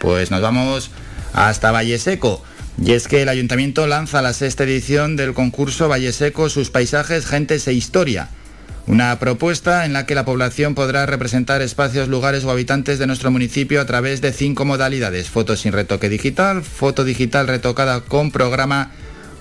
Pues 0.00 0.32
nos 0.32 0.40
vamos 0.40 0.90
hasta 1.32 1.70
Valle 1.70 1.98
Seco. 1.98 2.42
Y 2.80 2.92
es 2.92 3.08
que 3.08 3.22
el 3.22 3.28
ayuntamiento 3.28 3.86
lanza 3.86 4.22
la 4.22 4.32
sexta 4.32 4.64
edición 4.64 5.16
del 5.16 5.34
concurso 5.34 5.88
Valle 5.88 6.12
Seco, 6.12 6.48
sus 6.48 6.70
paisajes, 6.70 7.26
gentes 7.26 7.66
e 7.68 7.72
historia 7.72 8.28
una 8.86 9.18
propuesta 9.18 9.86
en 9.86 9.92
la 9.92 10.06
que 10.06 10.14
la 10.14 10.24
población 10.24 10.74
podrá 10.74 11.06
representar 11.06 11.62
espacios, 11.62 12.08
lugares 12.08 12.44
o 12.44 12.50
habitantes 12.50 12.98
de 12.98 13.06
nuestro 13.06 13.30
municipio 13.30 13.80
a 13.80 13.86
través 13.86 14.20
de 14.20 14.32
cinco 14.32 14.64
modalidades. 14.64 15.30
Foto 15.30 15.56
sin 15.56 15.72
retoque 15.72 16.08
digital, 16.08 16.62
foto 16.62 17.04
digital 17.04 17.46
retocada 17.46 18.00
con 18.00 18.32
programa, 18.32 18.90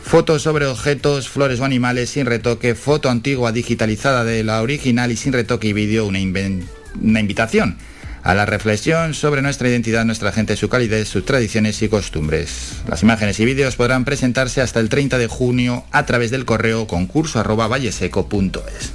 foto 0.03 0.37
sobre 0.37 0.67
objetos, 0.67 1.27
flores 1.27 1.59
o 1.59 1.65
animales 1.65 2.11
sin 2.11 2.27
retoque, 2.27 2.75
foto 2.75 3.09
antigua 3.09 3.51
digitalizada 3.51 4.23
de 4.23 4.43
la 4.43 4.61
original 4.61 5.11
y 5.11 5.17
sin 5.17 5.33
retoque 5.33 5.69
y 5.69 5.73
vídeo, 5.73 6.05
una, 6.05 6.19
una 6.19 7.19
invitación 7.19 7.77
a 8.23 8.33
la 8.33 8.45
reflexión 8.45 9.13
sobre 9.13 9.41
nuestra 9.41 9.69
identidad, 9.69 10.05
nuestra 10.05 10.31
gente, 10.31 10.55
su 10.55 10.69
calidez, 10.69 11.07
sus 11.07 11.25
tradiciones 11.25 11.81
y 11.81 11.89
costumbres. 11.89 12.81
Las 12.87 13.03
imágenes 13.03 13.39
y 13.39 13.45
vídeos 13.45 13.75
podrán 13.75 14.05
presentarse 14.05 14.61
hasta 14.61 14.79
el 14.79 14.89
30 14.89 15.17
de 15.17 15.27
junio 15.27 15.83
a 15.91 16.05
través 16.05 16.31
del 16.31 16.45
correo 16.45 16.87
concurso 16.87 17.39
arroba 17.39 17.67
valleseco.es. 17.67 18.91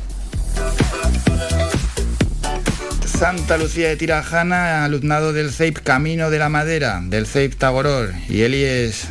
Santa 3.19 3.57
Lucía 3.57 3.89
de 3.89 3.97
Tirajana, 3.97 4.85
alumnado 4.85 5.33
del 5.33 5.51
CEIP 5.51 5.79
Camino 5.79 6.29
de 6.31 6.39
la 6.39 6.51
Madera, 6.51 7.01
del 7.03 7.27
CEIP 7.27 7.57
Tagoror 7.57 8.13
y 8.29 8.43
Elies 8.43 9.09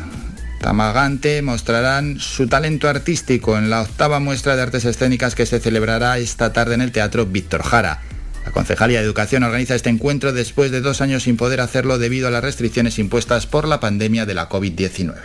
Tamagante 0.60 1.42
mostrarán 1.42 2.18
su 2.18 2.48
talento 2.48 2.88
artístico 2.88 3.58
en 3.58 3.70
la 3.70 3.82
octava 3.82 4.20
muestra 4.20 4.56
de 4.56 4.62
artes 4.62 4.84
escénicas 4.84 5.34
que 5.34 5.46
se 5.46 5.60
celebrará 5.60 6.18
esta 6.18 6.52
tarde 6.52 6.74
en 6.74 6.80
el 6.80 6.92
Teatro 6.92 7.26
Víctor 7.26 7.62
Jara. 7.62 8.00
La 8.46 8.52
Concejalía 8.52 9.00
de 9.00 9.04
Educación 9.04 9.42
organiza 9.42 9.74
este 9.74 9.90
encuentro 9.90 10.32
después 10.32 10.70
de 10.70 10.80
dos 10.80 11.00
años 11.00 11.24
sin 11.24 11.36
poder 11.36 11.60
hacerlo 11.60 11.98
debido 11.98 12.28
a 12.28 12.30
las 12.30 12.44
restricciones 12.44 12.98
impuestas 13.00 13.44
por 13.44 13.66
la 13.66 13.80
pandemia 13.80 14.24
de 14.24 14.34
la 14.34 14.48
COVID-19. 14.48 15.16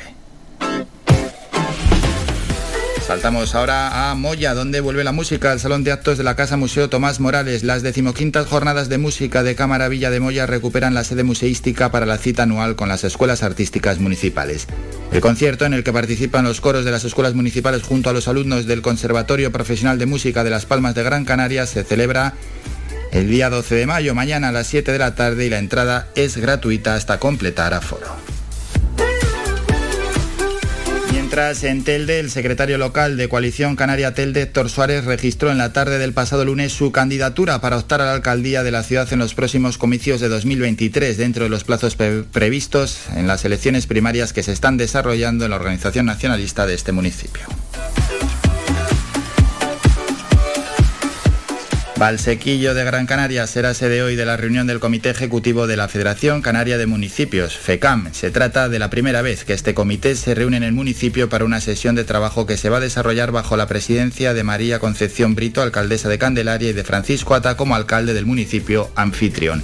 Saltamos 3.05 3.53
ahora 3.55 4.09
a 4.09 4.15
Moya, 4.15 4.53
donde 4.53 4.79
vuelve 4.79 5.03
la 5.03 5.11
música 5.11 5.51
al 5.51 5.59
Salón 5.59 5.83
de 5.83 5.91
Actos 5.91 6.17
de 6.17 6.23
la 6.23 6.35
Casa 6.35 6.57
Museo 6.57 6.89
Tomás 6.89 7.19
Morales. 7.19 7.63
Las 7.63 7.83
decimoquintas 7.83 8.47
jornadas 8.47 8.89
de 8.89 8.97
música 8.97 9.43
de 9.43 9.53
Cámara 9.53 9.87
Villa 9.89 10.09
de 10.09 10.19
Moya 10.19 10.47
recuperan 10.47 10.93
la 10.93 11.03
sede 11.03 11.23
museística 11.23 11.91
para 11.91 12.05
la 12.05 12.17
cita 12.17 12.43
anual 12.43 12.75
con 12.75 12.89
las 12.89 13.03
escuelas 13.03 13.43
artísticas 13.43 13.99
municipales. 13.99 14.65
El 15.11 15.21
concierto, 15.21 15.65
en 15.65 15.73
el 15.73 15.83
que 15.83 15.93
participan 15.93 16.45
los 16.45 16.61
coros 16.61 16.85
de 16.85 16.91
las 16.91 17.03
escuelas 17.03 17.35
municipales 17.35 17.83
junto 17.83 18.09
a 18.09 18.13
los 18.13 18.27
alumnos 18.27 18.65
del 18.65 18.81
Conservatorio 18.81 19.51
Profesional 19.51 19.99
de 19.99 20.05
Música 20.05 20.43
de 20.43 20.49
Las 20.49 20.65
Palmas 20.65 20.95
de 20.95 21.03
Gran 21.03 21.25
Canaria, 21.25 21.67
se 21.67 21.83
celebra 21.83 22.33
el 23.11 23.29
día 23.29 23.49
12 23.49 23.75
de 23.75 23.85
mayo, 23.85 24.15
mañana 24.15 24.49
a 24.49 24.51
las 24.51 24.67
7 24.67 24.91
de 24.91 24.99
la 24.99 25.15
tarde 25.15 25.45
y 25.45 25.49
la 25.49 25.59
entrada 25.59 26.07
es 26.15 26.37
gratuita 26.37 26.95
hasta 26.95 27.19
completar 27.19 27.73
aforo. 27.73 28.07
Mientras 31.11 31.63
en 31.63 31.85
Telde, 31.85 32.19
el 32.19 32.29
secretario 32.29 32.77
local 32.77 33.15
de 33.15 33.29
Coalición 33.29 33.77
Canaria 33.77 34.13
Telde, 34.13 34.41
Héctor 34.41 34.69
Suárez, 34.69 35.05
registró 35.05 35.49
en 35.49 35.57
la 35.57 35.71
tarde 35.71 35.97
del 35.97 36.11
pasado 36.11 36.43
lunes 36.43 36.73
su 36.73 36.91
candidatura 36.91 37.61
para 37.61 37.77
optar 37.77 38.01
a 38.01 38.05
la 38.05 38.13
alcaldía 38.13 38.63
de 38.63 38.71
la 38.71 38.83
ciudad 38.83 39.11
en 39.13 39.19
los 39.19 39.33
próximos 39.33 39.77
comicios 39.77 40.19
de 40.19 40.27
2023, 40.27 41.17
dentro 41.17 41.45
de 41.45 41.49
los 41.49 41.63
plazos 41.63 41.95
previstos 41.95 42.99
en 43.15 43.27
las 43.27 43.45
elecciones 43.45 43.87
primarias 43.87 44.33
que 44.33 44.43
se 44.43 44.51
están 44.51 44.75
desarrollando 44.75 45.45
en 45.45 45.51
la 45.51 45.57
organización 45.57 46.05
nacionalista 46.05 46.65
de 46.65 46.73
este 46.73 46.91
municipio. 46.91 47.43
Valsequillo 52.01 52.73
de 52.73 52.83
Gran 52.83 53.05
Canaria 53.05 53.45
será 53.45 53.75
sede 53.75 54.01
hoy 54.01 54.15
de 54.15 54.25
la 54.25 54.35
reunión 54.35 54.65
del 54.65 54.79
Comité 54.79 55.11
Ejecutivo 55.11 55.67
de 55.67 55.77
la 55.77 55.87
Federación 55.87 56.41
Canaria 56.41 56.79
de 56.79 56.87
Municipios, 56.87 57.55
FECAM. 57.55 58.11
Se 58.11 58.31
trata 58.31 58.69
de 58.69 58.79
la 58.79 58.89
primera 58.89 59.21
vez 59.21 59.45
que 59.45 59.53
este 59.53 59.75
comité 59.75 60.15
se 60.15 60.33
reúne 60.33 60.57
en 60.57 60.63
el 60.63 60.71
municipio 60.71 61.29
para 61.29 61.45
una 61.45 61.61
sesión 61.61 61.93
de 61.93 62.03
trabajo 62.03 62.47
que 62.47 62.57
se 62.57 62.69
va 62.69 62.77
a 62.77 62.79
desarrollar 62.79 63.31
bajo 63.31 63.55
la 63.55 63.67
presidencia 63.67 64.33
de 64.33 64.43
María 64.43 64.79
Concepción 64.79 65.35
Brito, 65.35 65.61
alcaldesa 65.61 66.09
de 66.09 66.17
Candelaria, 66.17 66.71
y 66.71 66.73
de 66.73 66.83
Francisco 66.83 67.35
Ata 67.35 67.55
como 67.55 67.75
alcalde 67.75 68.15
del 68.15 68.25
municipio 68.25 68.89
anfitrión. 68.95 69.61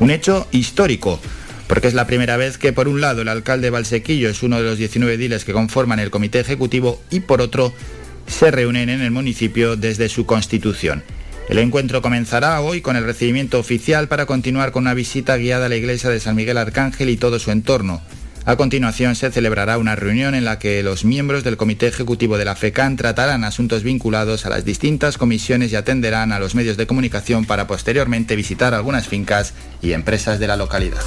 Un 0.00 0.10
hecho 0.10 0.48
histórico 0.52 1.20
porque 1.66 1.88
es 1.88 1.92
la 1.92 2.06
primera 2.06 2.38
vez 2.38 2.56
que 2.56 2.72
por 2.72 2.88
un 2.88 3.02
lado 3.02 3.20
el 3.20 3.28
alcalde 3.28 3.68
Valsequillo 3.68 4.30
es 4.30 4.42
uno 4.42 4.56
de 4.56 4.64
los 4.64 4.78
19 4.78 5.18
diles 5.18 5.44
que 5.44 5.52
conforman 5.52 6.00
el 6.00 6.10
comité 6.10 6.40
ejecutivo 6.40 7.02
y 7.10 7.20
por 7.20 7.42
otro 7.42 7.74
se 8.26 8.50
reúnen 8.50 8.88
en 8.88 9.02
el 9.02 9.10
municipio 9.10 9.76
desde 9.76 10.08
su 10.08 10.24
constitución. 10.24 11.02
El 11.48 11.58
encuentro 11.58 12.00
comenzará 12.00 12.60
hoy 12.62 12.80
con 12.80 12.96
el 12.96 13.04
recibimiento 13.04 13.58
oficial 13.58 14.08
para 14.08 14.24
continuar 14.24 14.72
con 14.72 14.84
una 14.84 14.94
visita 14.94 15.36
guiada 15.36 15.66
a 15.66 15.68
la 15.68 15.76
iglesia 15.76 16.08
de 16.08 16.18
San 16.18 16.36
Miguel 16.36 16.56
Arcángel 16.56 17.10
y 17.10 17.18
todo 17.18 17.38
su 17.38 17.50
entorno. 17.50 18.00
A 18.46 18.56
continuación 18.56 19.14
se 19.14 19.30
celebrará 19.30 19.78
una 19.78 19.94
reunión 19.94 20.34
en 20.34 20.44
la 20.44 20.58
que 20.58 20.82
los 20.82 21.04
miembros 21.04 21.44
del 21.44 21.56
Comité 21.56 21.86
Ejecutivo 21.86 22.38
de 22.38 22.44
la 22.44 22.56
FECAN 22.56 22.96
tratarán 22.96 23.44
asuntos 23.44 23.82
vinculados 23.82 24.46
a 24.46 24.50
las 24.50 24.64
distintas 24.64 25.18
comisiones 25.18 25.72
y 25.72 25.76
atenderán 25.76 26.32
a 26.32 26.38
los 26.38 26.54
medios 26.54 26.76
de 26.76 26.86
comunicación 26.86 27.44
para 27.44 27.66
posteriormente 27.66 28.36
visitar 28.36 28.74
algunas 28.74 29.08
fincas 29.08 29.54
y 29.82 29.92
empresas 29.92 30.38
de 30.38 30.46
la 30.46 30.56
localidad. 30.56 31.00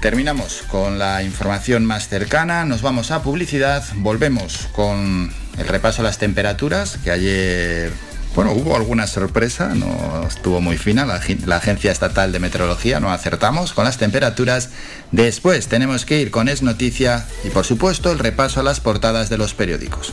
Terminamos 0.00 0.62
con 0.70 0.98
la 0.98 1.22
información 1.22 1.84
más 1.84 2.08
cercana, 2.08 2.64
nos 2.64 2.82
vamos 2.82 3.10
a 3.10 3.22
publicidad, 3.22 3.82
volvemos 3.96 4.68
con 4.72 5.30
el 5.58 5.68
repaso 5.68 6.02
a 6.02 6.04
las 6.04 6.18
temperaturas, 6.18 6.98
que 7.02 7.10
ayer, 7.10 7.92
bueno, 8.34 8.52
hubo 8.52 8.76
alguna 8.76 9.06
sorpresa, 9.06 9.74
no 9.74 10.26
estuvo 10.26 10.60
muy 10.60 10.76
fina, 10.76 11.06
la, 11.06 11.20
la, 11.46 11.56
Agencia 11.56 11.90
Estatal 11.90 12.32
de 12.32 12.38
Meteorología, 12.38 13.00
no 13.00 13.10
acertamos 13.10 13.72
con 13.72 13.84
las 13.84 13.98
temperaturas. 13.98 14.70
Después 15.12 15.68
tenemos 15.68 16.04
que 16.04 16.20
ir 16.20 16.30
con 16.30 16.48
Es 16.48 16.62
Noticia 16.62 17.26
y 17.44 17.50
por 17.50 17.64
supuesto 17.64 18.12
el 18.12 18.18
repaso 18.18 18.60
a 18.60 18.62
las 18.62 18.80
portadas 18.80 19.28
de 19.28 19.38
los 19.38 19.54
periódicos. 19.54 20.12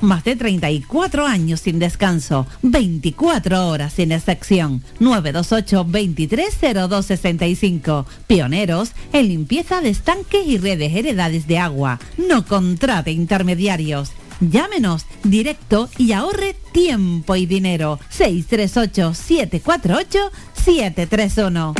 Más 0.00 0.24
de 0.24 0.36
34 0.36 1.26
años 1.26 1.60
sin 1.60 1.78
descanso. 1.78 2.46
24 2.62 3.68
horas 3.68 3.94
sin 3.94 4.12
excepción. 4.12 4.82
928 5.00 5.84
230265. 5.84 8.06
Pioneros 8.26 8.92
en 9.12 9.28
limpieza 9.28 9.80
de 9.80 9.90
estanques 9.90 10.46
y 10.46 10.58
redes 10.58 10.94
heredades 10.94 11.46
de 11.46 11.58
agua. 11.58 11.98
No 12.16 12.46
contrate 12.46 13.10
intermediarios. 13.10 14.12
Llámenos 14.40 15.06
directo 15.24 15.88
y 15.98 16.12
ahorre 16.12 16.54
tiempo 16.72 17.34
y 17.34 17.46
dinero. 17.46 17.98
638 18.10 19.14
748 19.14 20.30
731. 20.54 21.74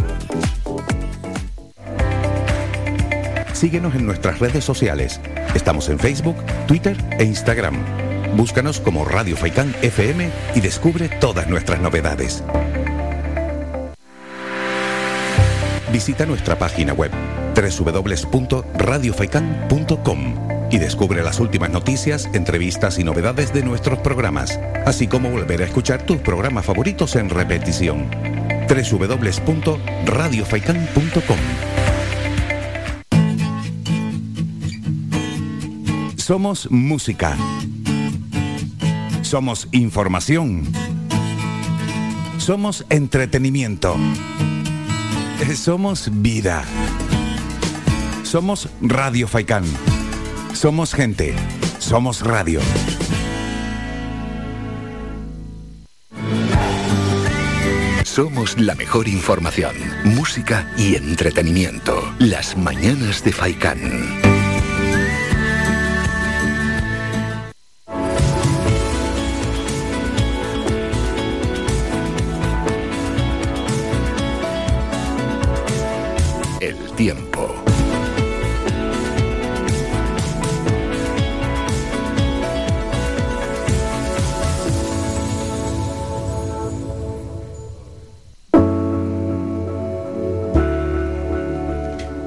Síguenos 3.52 3.94
en 3.94 4.06
nuestras 4.06 4.38
redes 4.38 4.64
sociales. 4.64 5.20
Estamos 5.54 5.88
en 5.88 5.98
Facebook, 5.98 6.36
Twitter 6.66 6.96
e 7.18 7.24
Instagram. 7.24 8.07
Búscanos 8.36 8.80
como 8.80 9.04
Radio 9.04 9.36
Faicán 9.36 9.74
FM 9.82 10.30
y 10.54 10.60
descubre 10.60 11.08
todas 11.08 11.48
nuestras 11.48 11.80
novedades. 11.80 12.44
Visita 15.92 16.24
nuestra 16.26 16.58
página 16.58 16.92
web 16.92 17.12
www.radiofaikan.com 17.54 20.48
y 20.70 20.76
descubre 20.78 21.22
las 21.22 21.40
últimas 21.40 21.70
noticias, 21.70 22.28
entrevistas 22.34 22.98
y 22.98 23.04
novedades 23.04 23.54
de 23.54 23.62
nuestros 23.62 24.00
programas, 24.00 24.60
así 24.84 25.06
como 25.06 25.30
volver 25.30 25.62
a 25.62 25.64
escuchar 25.64 26.02
tus 26.02 26.18
programas 26.18 26.66
favoritos 26.66 27.16
en 27.16 27.30
repetición. 27.30 28.10
www.radiofaikan.com 28.68 31.38
Somos 36.16 36.70
música. 36.70 37.34
Somos 39.28 39.68
información. 39.72 40.62
Somos 42.38 42.86
entretenimiento. 42.88 43.94
Somos 45.54 46.08
vida. 46.10 46.64
Somos 48.22 48.70
Radio 48.80 49.28
Faikán. 49.28 49.64
Somos 50.54 50.94
gente. 50.94 51.34
Somos 51.78 52.22
radio. 52.22 52.62
Somos 58.04 58.58
la 58.58 58.74
mejor 58.76 59.08
información, 59.08 59.74
música 60.04 60.72
y 60.78 60.96
entretenimiento. 60.96 62.02
Las 62.18 62.56
mañanas 62.56 63.22
de 63.22 63.32
Faikán. 63.32 64.27
Tiempo. 76.98 77.54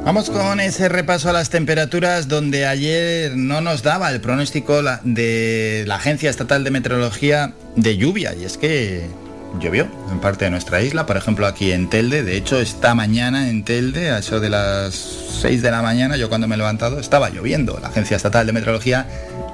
Vamos 0.05 0.29
con 0.29 0.61
ese 0.61 0.87
repaso 0.87 1.29
a 1.29 1.33
las 1.33 1.49
temperaturas 1.49 2.29
donde 2.29 2.65
ayer 2.65 3.35
no 3.35 3.59
nos 3.59 3.83
daba 3.83 4.09
el 4.09 4.21
pronóstico 4.21 4.81
de 5.03 5.83
la 5.85 5.95
Agencia 5.95 6.29
Estatal 6.29 6.63
de 6.63 6.71
Meteorología 6.71 7.53
de 7.75 7.97
lluvia 7.97 8.33
y 8.35 8.45
es 8.45 8.57
que 8.57 9.09
llovió 9.59 9.87
en 10.11 10.19
parte 10.19 10.45
de 10.45 10.51
nuestra 10.51 10.81
isla, 10.81 11.05
por 11.05 11.17
ejemplo 11.17 11.45
aquí 11.47 11.71
en 11.71 11.89
Telde, 11.89 12.23
de 12.23 12.37
hecho 12.37 12.59
esta 12.59 12.95
mañana 12.95 13.49
en 13.49 13.63
Telde, 13.63 14.11
a 14.11 14.19
eso 14.19 14.39
de 14.39 14.49
las 14.49 14.95
6 15.41 15.61
de 15.61 15.71
la 15.71 15.81
mañana, 15.81 16.17
yo 16.17 16.29
cuando 16.29 16.47
me 16.47 16.55
he 16.55 16.57
levantado 16.57 16.99
estaba 16.99 17.29
lloviendo, 17.29 17.79
la 17.81 17.89
Agencia 17.89 18.17
Estatal 18.17 18.47
de 18.47 18.53
Meteorología 18.53 19.07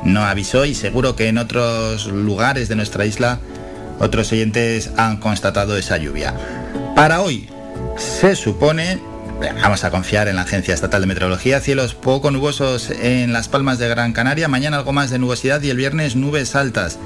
no 0.03 0.23
avisó 0.23 0.65
y 0.65 0.75
seguro 0.75 1.15
que 1.15 1.27
en 1.27 1.38
otros 1.38 2.07
lugares 2.07 2.69
de 2.69 2.75
nuestra 2.75 3.05
isla 3.05 3.39
otros 3.99 4.31
oyentes 4.31 4.91
han 4.97 5.17
constatado 5.17 5.77
esa 5.77 5.97
lluvia. 5.97 6.33
Para 6.95 7.21
hoy 7.21 7.49
se 7.97 8.36
supone 8.36 8.99
Vamos 9.62 9.83
a 9.83 9.91
confiar 9.91 10.27
en 10.27 10.36
la 10.36 10.41
Agencia 10.41 10.73
Estatal 10.73 11.01
de 11.01 11.07
Meteorología. 11.07 11.60
Cielos 11.60 11.93
poco 11.93 12.31
nubosos 12.31 12.89
en 12.89 13.33
las 13.33 13.47
Palmas 13.47 13.77
de 13.77 13.88
Gran 13.88 14.12
Canaria. 14.12 14.47
Mañana 14.47 14.77
algo 14.77 14.93
más 14.93 15.12
de 15.12 15.19
nubosidad 15.19 15.62
y 15.62 15.69
el 15.69 15.77
viernes 15.77 16.15
nubes 16.15 16.55
altas. 16.55 16.97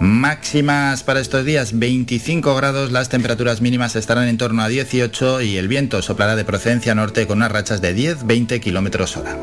Máximas 0.00 1.02
para 1.02 1.18
estos 1.20 1.44
días 1.44 1.76
25 1.76 2.54
grados, 2.54 2.92
las 2.92 3.08
temperaturas 3.08 3.60
mínimas 3.60 3.96
estarán 3.96 4.28
en 4.28 4.38
torno 4.38 4.62
a 4.62 4.68
18 4.68 5.40
y 5.40 5.56
el 5.56 5.66
viento 5.66 6.02
soplará 6.02 6.36
de 6.36 6.44
procedencia 6.44 6.94
norte 6.94 7.26
con 7.26 7.38
unas 7.38 7.50
rachas 7.50 7.80
de 7.80 7.96
10-20 7.96 8.60
kilómetros 8.60 9.16
hora. 9.16 9.36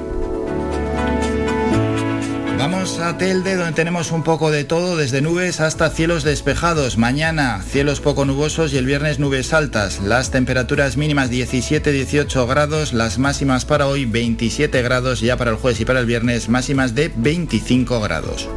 Vamos 2.57 2.99
a 2.99 3.17
Telde, 3.17 3.57
donde 3.57 3.73
tenemos 3.73 4.11
un 4.11 4.23
poco 4.23 4.49
de 4.49 4.63
todo, 4.63 4.95
desde 4.95 5.21
nubes 5.21 5.59
hasta 5.59 5.89
cielos 5.89 6.23
despejados. 6.23 6.97
Mañana 6.97 7.61
cielos 7.61 7.99
poco 7.99 8.23
nubosos 8.23 8.73
y 8.73 8.77
el 8.77 8.85
viernes 8.85 9.19
nubes 9.19 9.53
altas. 9.53 10.01
Las 10.01 10.31
temperaturas 10.31 10.95
mínimas 10.95 11.29
17-18 11.29 12.47
grados, 12.47 12.93
las 12.93 13.19
máximas 13.19 13.65
para 13.65 13.87
hoy 13.87 14.05
27 14.05 14.81
grados, 14.81 15.19
ya 15.19 15.35
para 15.35 15.51
el 15.51 15.57
jueves 15.57 15.81
y 15.81 15.85
para 15.85 15.99
el 15.99 16.05
viernes 16.05 16.47
máximas 16.47 16.95
de 16.95 17.11
25 17.13 17.99
grados. 17.99 18.47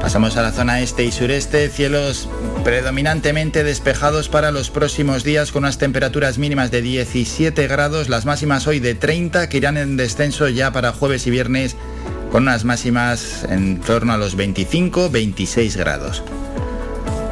Pasamos 0.00 0.36
a 0.36 0.42
la 0.42 0.52
zona 0.52 0.80
este 0.80 1.04
y 1.04 1.12
sureste, 1.12 1.68
cielos 1.68 2.28
predominantemente 2.64 3.64
despejados 3.64 4.28
para 4.28 4.50
los 4.50 4.70
próximos 4.70 5.24
días 5.24 5.52
con 5.52 5.64
unas 5.64 5.78
temperaturas 5.78 6.38
mínimas 6.38 6.70
de 6.70 6.82
17 6.82 7.66
grados, 7.66 8.08
las 8.08 8.24
máximas 8.24 8.66
hoy 8.66 8.80
de 8.80 8.94
30 8.94 9.48
que 9.48 9.56
irán 9.58 9.76
en 9.76 9.96
descenso 9.96 10.48
ya 10.48 10.72
para 10.72 10.92
jueves 10.92 11.26
y 11.26 11.30
viernes 11.30 11.76
con 12.30 12.44
unas 12.44 12.64
máximas 12.64 13.44
en 13.48 13.80
torno 13.80 14.12
a 14.12 14.16
los 14.16 14.36
25-26 14.36 15.76
grados. 15.76 16.22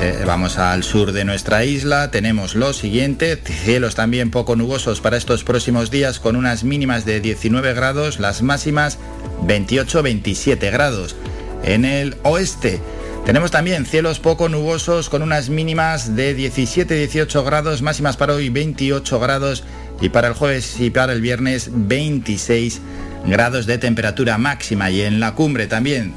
Eh, 0.00 0.24
vamos 0.26 0.58
al 0.58 0.82
sur 0.82 1.12
de 1.12 1.24
nuestra 1.24 1.64
isla, 1.64 2.10
tenemos 2.10 2.54
lo 2.54 2.72
siguiente, 2.74 3.36
cielos 3.36 3.94
también 3.94 4.30
poco 4.30 4.54
nubosos 4.54 5.00
para 5.00 5.16
estos 5.16 5.42
próximos 5.42 5.90
días 5.90 6.20
con 6.20 6.36
unas 6.36 6.64
mínimas 6.64 7.06
de 7.06 7.20
19 7.20 7.72
grados, 7.72 8.20
las 8.20 8.42
máximas 8.42 8.98
28-27 9.46 10.70
grados. 10.70 11.16
En 11.62 11.84
el 11.84 12.16
oeste 12.22 12.80
tenemos 13.24 13.50
también 13.50 13.86
cielos 13.86 14.20
poco 14.20 14.48
nubosos 14.48 15.08
con 15.08 15.22
unas 15.22 15.48
mínimas 15.48 16.14
de 16.14 16.36
17-18 16.36 17.44
grados, 17.44 17.82
máximas 17.82 18.16
para 18.16 18.34
hoy 18.34 18.50
28 18.50 19.18
grados 19.18 19.64
y 20.00 20.10
para 20.10 20.28
el 20.28 20.34
jueves 20.34 20.78
y 20.78 20.90
para 20.90 21.12
el 21.12 21.20
viernes 21.20 21.70
26 21.72 22.80
grados 23.26 23.66
de 23.66 23.78
temperatura 23.78 24.38
máxima 24.38 24.90
y 24.90 25.02
en 25.02 25.18
la 25.18 25.34
cumbre 25.34 25.66
también 25.66 26.14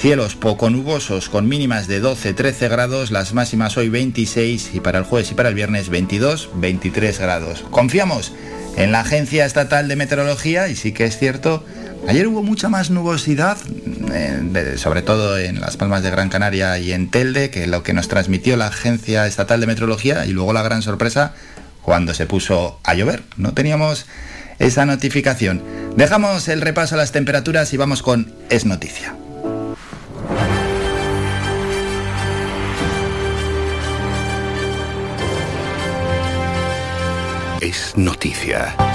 cielos 0.00 0.34
poco 0.34 0.70
nubosos 0.70 1.28
con 1.28 1.48
mínimas 1.48 1.86
de 1.86 2.02
12-13 2.02 2.68
grados, 2.68 3.10
las 3.10 3.32
máximas 3.32 3.76
hoy 3.76 3.88
26 3.88 4.70
y 4.74 4.80
para 4.80 4.98
el 4.98 5.04
jueves 5.04 5.30
y 5.30 5.34
para 5.34 5.48
el 5.48 5.54
viernes 5.54 5.90
22-23 5.90 7.18
grados. 7.18 7.64
Confiamos 7.70 8.32
en 8.76 8.92
la 8.92 9.00
Agencia 9.00 9.46
Estatal 9.46 9.88
de 9.88 9.96
Meteorología 9.96 10.68
y 10.68 10.76
sí 10.76 10.92
que 10.92 11.04
es 11.04 11.18
cierto, 11.18 11.64
ayer 12.08 12.26
hubo 12.26 12.42
mucha 12.42 12.68
más 12.68 12.90
nubosidad, 12.90 13.58
eh, 14.12 14.74
sobre 14.76 15.02
todo 15.02 15.38
en 15.38 15.60
las 15.60 15.76
Palmas 15.76 16.02
de 16.02 16.10
Gran 16.10 16.28
Canaria 16.28 16.78
y 16.78 16.92
en 16.92 17.10
Telde, 17.10 17.50
que 17.50 17.66
lo 17.66 17.82
que 17.82 17.92
nos 17.92 18.08
transmitió 18.08 18.56
la 18.56 18.68
Agencia 18.68 19.26
Estatal 19.26 19.60
de 19.60 19.66
Meteorología 19.66 20.26
y 20.26 20.30
luego 20.30 20.52
la 20.52 20.62
gran 20.62 20.82
sorpresa 20.82 21.34
cuando 21.82 22.14
se 22.14 22.26
puso 22.26 22.80
a 22.82 22.94
llover. 22.94 23.22
No 23.36 23.52
teníamos 23.52 24.06
esa 24.58 24.86
notificación. 24.86 25.62
Dejamos 25.96 26.48
el 26.48 26.60
repaso 26.60 26.94
a 26.94 26.98
las 26.98 27.12
temperaturas 27.12 27.72
y 27.72 27.76
vamos 27.76 28.02
con 28.02 28.32
Es 28.50 28.64
Noticia. 28.64 29.14
Es 37.60 37.96
noticia. 37.96 38.93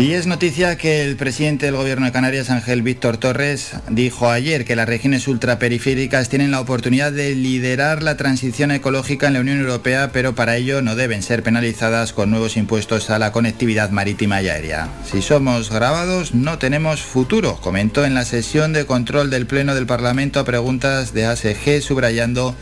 Y 0.00 0.14
es 0.14 0.26
noticia 0.26 0.78
que 0.78 1.02
el 1.04 1.16
presidente 1.16 1.66
del 1.66 1.76
gobierno 1.76 2.06
de 2.06 2.12
Canarias, 2.12 2.48
Ángel 2.48 2.80
Víctor 2.80 3.18
Torres, 3.18 3.72
dijo 3.90 4.30
ayer 4.30 4.64
que 4.64 4.74
las 4.74 4.88
regiones 4.88 5.28
ultraperiféricas 5.28 6.30
tienen 6.30 6.50
la 6.50 6.60
oportunidad 6.60 7.12
de 7.12 7.34
liderar 7.34 8.02
la 8.02 8.16
transición 8.16 8.70
ecológica 8.70 9.26
en 9.26 9.34
la 9.34 9.40
Unión 9.40 9.60
Europea, 9.60 10.08
pero 10.10 10.34
para 10.34 10.56
ello 10.56 10.80
no 10.80 10.96
deben 10.96 11.22
ser 11.22 11.42
penalizadas 11.42 12.14
con 12.14 12.30
nuevos 12.30 12.56
impuestos 12.56 13.10
a 13.10 13.18
la 13.18 13.30
conectividad 13.30 13.90
marítima 13.90 14.40
y 14.40 14.48
aérea. 14.48 14.88
Si 15.04 15.20
somos 15.20 15.70
grabados, 15.70 16.32
no 16.32 16.56
tenemos 16.56 17.02
futuro, 17.02 17.58
comentó 17.60 18.06
en 18.06 18.14
la 18.14 18.24
sesión 18.24 18.72
de 18.72 18.86
control 18.86 19.28
del 19.28 19.44
Pleno 19.44 19.74
del 19.74 19.84
Parlamento 19.84 20.40
a 20.40 20.44
preguntas 20.44 21.12
de 21.12 21.26
ASG, 21.26 21.82
subrayando 21.82 22.56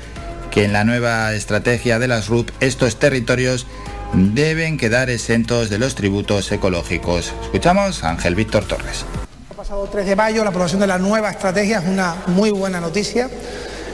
que 0.50 0.64
en 0.64 0.72
la 0.72 0.82
nueva 0.82 1.32
estrategia 1.34 2.00
de 2.00 2.08
las 2.08 2.26
RUP 2.26 2.50
estos 2.58 2.98
territorios 2.98 3.68
deben 4.14 4.76
quedar 4.76 5.10
exentos 5.10 5.70
de 5.70 5.78
los 5.78 5.94
tributos 5.94 6.50
ecológicos. 6.52 7.32
Escuchamos 7.44 8.04
a 8.04 8.10
Ángel 8.10 8.34
Víctor 8.34 8.64
Torres. 8.64 9.04
El 9.50 9.56
pasado 9.56 9.88
3 9.90 10.06
de 10.06 10.16
mayo 10.16 10.42
la 10.44 10.50
aprobación 10.50 10.80
de 10.80 10.86
la 10.86 10.98
nueva 10.98 11.30
estrategia 11.30 11.78
es 11.78 11.86
una 11.86 12.16
muy 12.28 12.50
buena 12.50 12.80
noticia. 12.80 13.28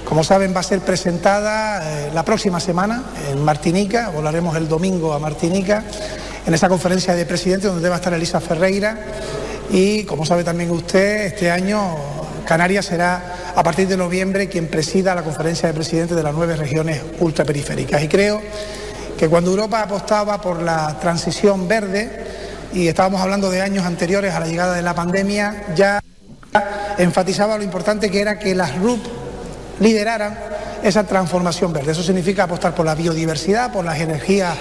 Como 0.05 0.23
saben, 0.23 0.55
va 0.55 0.61
a 0.61 0.65
ser 0.65 0.81
presentada 0.81 1.83
eh, 1.83 2.11
la 2.13 2.25
próxima 2.25 2.61
semana 2.61 3.05
en 3.31 3.43
Martinica, 3.43 4.11
volaremos 4.11 4.55
el 4.57 4.69
domingo 4.69 5.15
a 5.15 5.19
Martinica, 5.19 5.83
en 6.47 6.53
esa 6.53 6.69
conferencia 6.69 7.15
de 7.15 7.25
presidentes 7.25 7.73
donde 7.73 7.89
va 7.89 7.97
a 7.97 7.99
estar 7.99 8.13
Elisa 8.13 8.41
Ferreira. 8.41 8.99
Y 9.71 10.05
como 10.05 10.27
sabe 10.27 10.45
también 10.45 10.71
usted, 10.71 11.23
este 11.27 11.51
año 11.51 11.97
Canarias 12.45 12.85
será 12.85 13.53
a 13.57 13.63
partir 13.63 13.89
de 13.89 13.97
noviembre 13.97 14.49
quien 14.49 14.69
presida 14.69 15.15
la 15.15 15.23
conferencia 15.23 15.69
de 15.69 15.75
presidentes 15.75 16.15
de 16.15 16.23
las 16.23 16.35
nueve 16.35 16.57
regiones 16.57 17.01
ultraperiféricas. 17.21 18.03
Y 18.03 18.09
creo 18.09 18.43
que 19.19 19.29
cuando 19.29 19.51
Europa 19.51 19.83
apostaba 19.83 20.41
por 20.41 20.63
la 20.63 20.99
transición 21.01 21.69
verde, 21.69 22.25
y 22.73 22.89
estábamos 22.89 23.21
hablando 23.21 23.51
de 23.51 23.63
años 23.63 23.87
anteriores 23.87 24.35
a 24.35 24.41
la 24.41 24.47
llegada 24.47 24.75
de 24.75 24.83
la 24.83 24.95
pandemia, 24.95 25.65
ya 25.77 26.01
enfatizaba 26.99 27.57
lo 27.57 27.63
importante 27.63 28.11
que 28.11 28.21
era 28.21 28.39
que 28.39 28.55
las 28.55 28.77
RUP 28.77 29.01
lideraran 29.81 30.39
esa 30.83 31.05
transformación 31.05 31.73
verde. 31.73 31.93
Eso 31.93 32.03
significa 32.03 32.45
apostar 32.45 32.75
por 32.75 32.85
la 32.85 32.95
biodiversidad, 32.95 33.73
por 33.73 33.85
las 33.85 34.01
energías 34.01 34.57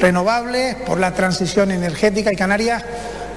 renovables, 0.00 0.76
por 0.86 0.98
la 0.98 1.12
transición 1.12 1.70
energética 1.70 2.32
y 2.32 2.36
Canarias 2.36 2.84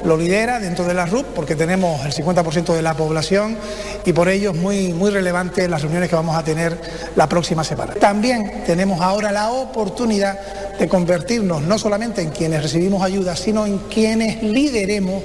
lo 0.06 0.18
lidera 0.18 0.60
dentro 0.60 0.86
de 0.86 0.94
la 0.94 1.06
RUP 1.06 1.26
porque 1.28 1.56
tenemos 1.56 2.06
el 2.06 2.14
50% 2.14 2.74
de 2.74 2.82
la 2.82 2.96
población 2.96 3.58
y 4.06 4.14
por 4.14 4.30
ello 4.30 4.52
es 4.52 4.58
muy, 4.58 4.94
muy 4.94 5.12
relevante 5.12 5.68
las 5.68 5.82
reuniones 5.82 6.10
que 6.10 6.16
vamos 6.16 6.36
a 6.36 6.44
tener 6.44 6.80
la 7.16 7.28
próxima 7.28 7.64
semana. 7.64 7.94
También 7.94 8.64
tenemos 8.66 9.02
ahora 9.02 9.32
la 9.32 9.52
oportunidad 9.52 10.40
de 10.78 10.88
convertirnos 10.88 11.62
no 11.64 11.78
solamente 11.80 12.22
en 12.22 12.30
quienes 12.30 12.62
recibimos 12.62 13.02
ayuda, 13.04 13.36
sino 13.36 13.66
en 13.66 13.80
quienes 13.80 14.44
lideremos 14.44 15.24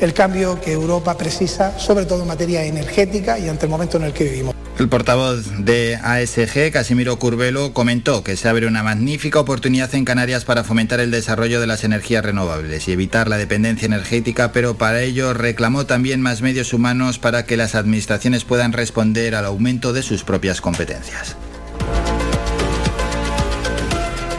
el 0.00 0.12
cambio 0.12 0.60
que 0.60 0.72
Europa 0.72 1.16
precisa, 1.16 1.78
sobre 1.78 2.04
todo 2.04 2.22
en 2.22 2.28
materia 2.28 2.64
energética 2.64 3.38
y 3.38 3.48
ante 3.48 3.66
el 3.66 3.70
momento 3.70 3.96
en 3.96 4.04
el 4.04 4.12
que 4.12 4.24
vivimos. 4.24 4.54
El 4.78 4.90
portavoz 4.90 5.46
de 5.64 5.96
ASG, 5.96 6.70
Casimiro 6.70 7.18
Curvelo, 7.18 7.72
comentó 7.72 8.22
que 8.22 8.36
se 8.36 8.46
abre 8.46 8.66
una 8.66 8.82
magnífica 8.82 9.40
oportunidad 9.40 9.94
en 9.94 10.04
Canarias 10.04 10.44
para 10.44 10.64
fomentar 10.64 11.00
el 11.00 11.10
desarrollo 11.10 11.62
de 11.62 11.66
las 11.66 11.82
energías 11.82 12.22
renovables 12.22 12.86
y 12.86 12.92
evitar 12.92 13.28
la 13.28 13.38
dependencia 13.38 13.86
energética, 13.86 14.52
pero 14.52 14.76
para 14.76 15.00
ello 15.00 15.32
reclamó 15.32 15.86
también 15.86 16.20
más 16.20 16.42
medios 16.42 16.74
humanos 16.74 17.18
para 17.18 17.46
que 17.46 17.56
las 17.56 17.74
administraciones 17.74 18.44
puedan 18.44 18.74
responder 18.74 19.34
al 19.34 19.46
aumento 19.46 19.94
de 19.94 20.02
sus 20.02 20.24
propias 20.24 20.60
competencias. 20.60 21.36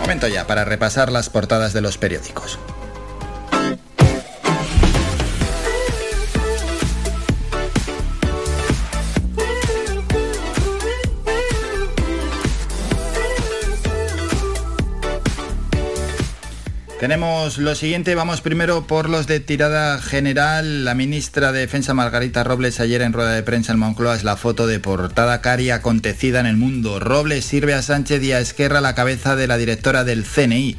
Momento 0.02 0.28
ya 0.28 0.46
para 0.46 0.66
repasar 0.66 1.12
las 1.12 1.30
portadas 1.30 1.74
de 1.74 1.82
los 1.82 1.98
periódicos. 1.98 2.60
Tenemos 17.08 17.58
lo 17.58 17.74
siguiente, 17.74 18.16
vamos 18.16 18.42
primero 18.42 18.86
por 18.86 19.08
los 19.08 19.28
de 19.28 19.40
tirada 19.40 20.02
general. 20.02 20.84
La 20.84 20.94
ministra 20.94 21.54
de 21.54 21.62
Defensa 21.62 21.94
Margarita 21.94 22.44
Robles 22.44 22.82
ayer 22.82 23.02
en 23.02 23.14
rueda 23.14 23.32
de 23.32 23.44
prensa 23.44 23.72
en 23.72 23.80
Moncloa 23.80 24.14
es 24.14 24.26
la 24.26 24.36
foto 24.36 24.68
de 24.68 24.82
portada 24.82 25.40
cari 25.40 25.70
acontecida 25.70 26.42
en 26.42 26.48
el 26.48 26.58
mundo. 26.58 27.00
Robles 27.00 27.46
sirve 27.46 27.74
a 27.74 27.82
Sánchez 27.82 28.22
y 28.24 28.34
a 28.34 28.42
Esquerra 28.42 28.82
la 28.82 28.94
cabeza 28.94 29.38
de 29.38 29.48
la 29.48 29.56
directora 29.56 30.04
del 30.04 30.26
CNI. 30.26 30.76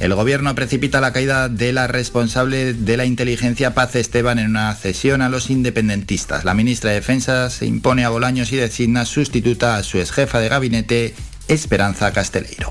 El 0.00 0.14
gobierno 0.14 0.54
precipita 0.54 1.00
la 1.00 1.14
caída 1.14 1.48
de 1.48 1.72
la 1.72 1.86
responsable 1.86 2.74
de 2.74 2.96
la 2.98 3.06
inteligencia 3.06 3.72
Paz 3.72 3.96
Esteban 3.96 4.38
en 4.38 4.50
una 4.50 4.74
cesión 4.74 5.22
a 5.22 5.30
los 5.30 5.48
independentistas. 5.48 6.44
La 6.44 6.52
ministra 6.52 6.90
de 6.90 6.96
Defensa 6.96 7.48
se 7.48 7.64
impone 7.64 8.04
a 8.04 8.10
Bolaños 8.10 8.52
y 8.52 8.56
designa 8.56 9.06
sustituta 9.06 9.76
a 9.76 9.82
su 9.82 9.98
ex 9.98 10.12
jefa 10.12 10.40
de 10.40 10.50
gabinete, 10.50 11.14
Esperanza 11.48 12.12
Casteleiro. 12.12 12.70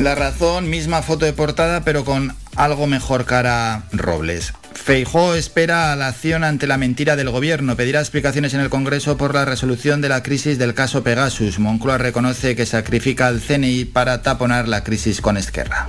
La 0.00 0.14
razón, 0.14 0.70
misma 0.70 1.02
foto 1.02 1.24
de 1.24 1.32
portada, 1.32 1.82
pero 1.82 2.04
con 2.04 2.34
algo 2.54 2.86
mejor 2.86 3.24
cara 3.24 3.82
Robles. 3.92 4.52
Feijó 4.72 5.34
espera 5.34 5.92
a 5.92 5.96
la 5.96 6.06
acción 6.06 6.44
ante 6.44 6.68
la 6.68 6.78
mentira 6.78 7.16
del 7.16 7.30
gobierno. 7.30 7.76
Pedirá 7.76 7.98
explicaciones 7.98 8.54
en 8.54 8.60
el 8.60 8.70
Congreso 8.70 9.16
por 9.16 9.34
la 9.34 9.44
resolución 9.44 10.00
de 10.00 10.08
la 10.08 10.22
crisis 10.22 10.56
del 10.56 10.72
caso 10.72 11.02
Pegasus. 11.02 11.58
Moncloa 11.58 11.98
reconoce 11.98 12.54
que 12.54 12.64
sacrifica 12.64 13.26
al 13.26 13.40
CNI 13.40 13.86
para 13.86 14.22
taponar 14.22 14.68
la 14.68 14.84
crisis 14.84 15.20
con 15.20 15.36
Esquerra. 15.36 15.88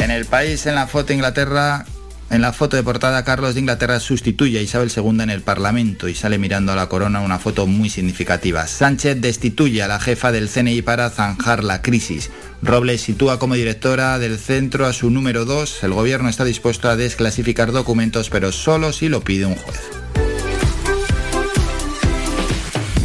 En 0.00 0.10
el 0.10 0.24
país, 0.24 0.64
en 0.66 0.74
la 0.74 0.86
foto 0.86 1.12
Inglaterra, 1.12 1.84
en 2.34 2.42
la 2.42 2.52
foto 2.52 2.76
de 2.76 2.82
portada, 2.82 3.22
Carlos 3.22 3.54
de 3.54 3.60
Inglaterra 3.60 4.00
sustituye 4.00 4.58
a 4.58 4.62
Isabel 4.62 4.90
II 4.94 5.20
en 5.22 5.30
el 5.30 5.40
Parlamento 5.40 6.08
y 6.08 6.16
sale 6.16 6.36
mirando 6.36 6.72
a 6.72 6.76
la 6.76 6.88
corona 6.88 7.20
una 7.20 7.38
foto 7.38 7.68
muy 7.68 7.88
significativa. 7.88 8.66
Sánchez 8.66 9.20
destituye 9.20 9.82
a 9.84 9.88
la 9.88 10.00
jefa 10.00 10.32
del 10.32 10.48
CNI 10.48 10.82
para 10.82 11.10
zanjar 11.10 11.62
la 11.62 11.80
crisis. 11.80 12.30
Robles 12.60 13.02
sitúa 13.02 13.38
como 13.38 13.54
directora 13.54 14.18
del 14.18 14.38
centro 14.38 14.86
a 14.86 14.92
su 14.92 15.10
número 15.10 15.44
2. 15.44 15.84
El 15.84 15.92
gobierno 15.92 16.28
está 16.28 16.44
dispuesto 16.44 16.88
a 16.88 16.96
desclasificar 16.96 17.70
documentos, 17.70 18.30
pero 18.30 18.50
solo 18.50 18.92
si 18.92 19.08
lo 19.08 19.22
pide 19.22 19.46
un 19.46 19.54
juez. 19.54 19.80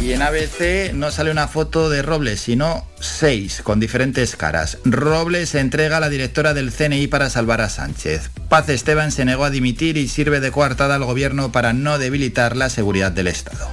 Y 0.00 0.12
en 0.14 0.22
ABC 0.22 0.94
no 0.94 1.10
sale 1.10 1.30
una 1.30 1.46
foto 1.46 1.90
de 1.90 2.00
Robles, 2.00 2.40
sino 2.40 2.86
seis, 3.00 3.60
con 3.62 3.80
diferentes 3.80 4.34
caras. 4.34 4.78
Robles 4.84 5.54
entrega 5.54 5.98
a 5.98 6.00
la 6.00 6.08
directora 6.08 6.54
del 6.54 6.72
CNI 6.72 7.06
para 7.06 7.28
salvar 7.28 7.60
a 7.60 7.68
Sánchez. 7.68 8.30
Paz 8.48 8.68
Esteban 8.70 9.12
se 9.12 9.26
negó 9.26 9.44
a 9.44 9.50
dimitir 9.50 9.98
y 9.98 10.08
sirve 10.08 10.40
de 10.40 10.50
coartada 10.50 10.94
al 10.94 11.04
gobierno 11.04 11.52
para 11.52 11.74
no 11.74 11.98
debilitar 11.98 12.56
la 12.56 12.70
seguridad 12.70 13.12
del 13.12 13.28
Estado. 13.28 13.68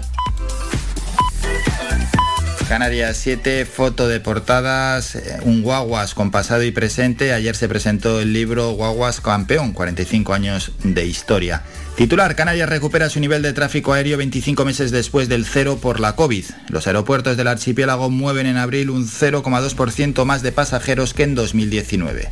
Canarias 2.68 3.16
7, 3.16 3.66
foto 3.66 4.10
de 4.10 4.20
portadas, 4.20 5.16
eh, 5.16 5.40
un 5.44 5.64
guaguas 5.64 6.14
con 6.14 6.32
pasado 6.32 6.64
y 6.64 6.72
presente. 6.72 7.32
Ayer 7.32 7.56
se 7.56 7.70
presentó 7.70 8.20
el 8.20 8.34
libro 8.34 8.72
Guaguas 8.72 9.22
Campeón, 9.22 9.72
45 9.72 10.34
años 10.34 10.74
de 10.84 11.06
historia. 11.06 11.64
Titular, 11.98 12.36
Canarias 12.36 12.70
recupera 12.70 13.10
su 13.10 13.20
nivel 13.20 13.42
de 13.42 13.54
tráfico 13.54 13.92
aéreo 13.92 14.20
25 14.20 14.66
meses 14.66 14.92
después 14.92 15.30
del 15.30 15.48
cero 15.48 15.80
por 15.82 16.00
la 16.00 16.16
COVID. 16.16 16.46
Los 16.70 16.86
aeropuertos 16.86 17.38
del 17.38 17.48
archipiélago 17.48 18.12
mueven 18.12 18.46
en 18.46 18.58
abril 18.58 18.92
un 18.92 19.08
0,2% 19.08 20.24
más 20.24 20.44
de 20.44 20.52
pasajeros 20.52 21.16
que 21.16 21.24
en 21.24 21.34
2019. 21.34 22.30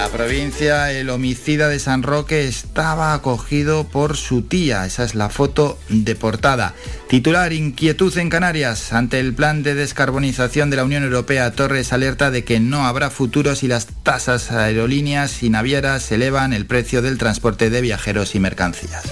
La 0.00 0.08
provincia, 0.08 0.90
el 0.92 1.10
homicida 1.10 1.68
de 1.68 1.78
San 1.78 2.02
Roque 2.02 2.48
estaba 2.48 3.12
acogido 3.12 3.84
por 3.84 4.16
su 4.16 4.40
tía. 4.40 4.86
Esa 4.86 5.04
es 5.04 5.14
la 5.14 5.28
foto 5.28 5.78
de 5.90 6.14
portada. 6.14 6.72
Titular, 7.10 7.52
inquietud 7.52 8.16
en 8.16 8.30
Canarias. 8.30 8.94
Ante 8.94 9.20
el 9.20 9.34
plan 9.34 9.62
de 9.62 9.74
descarbonización 9.74 10.70
de 10.70 10.76
la 10.76 10.84
Unión 10.84 11.04
Europea, 11.04 11.52
Torres 11.52 11.92
alerta 11.92 12.30
de 12.30 12.44
que 12.44 12.60
no 12.60 12.86
habrá 12.86 13.10
futuro 13.10 13.54
si 13.54 13.68
las 13.68 13.88
tasas 14.02 14.50
aerolíneas 14.50 15.42
y 15.42 15.50
navieras 15.50 16.10
elevan 16.10 16.54
el 16.54 16.64
precio 16.64 17.02
del 17.02 17.18
transporte 17.18 17.68
de 17.68 17.82
viajeros 17.82 18.34
y 18.34 18.40
mercancías. 18.40 19.04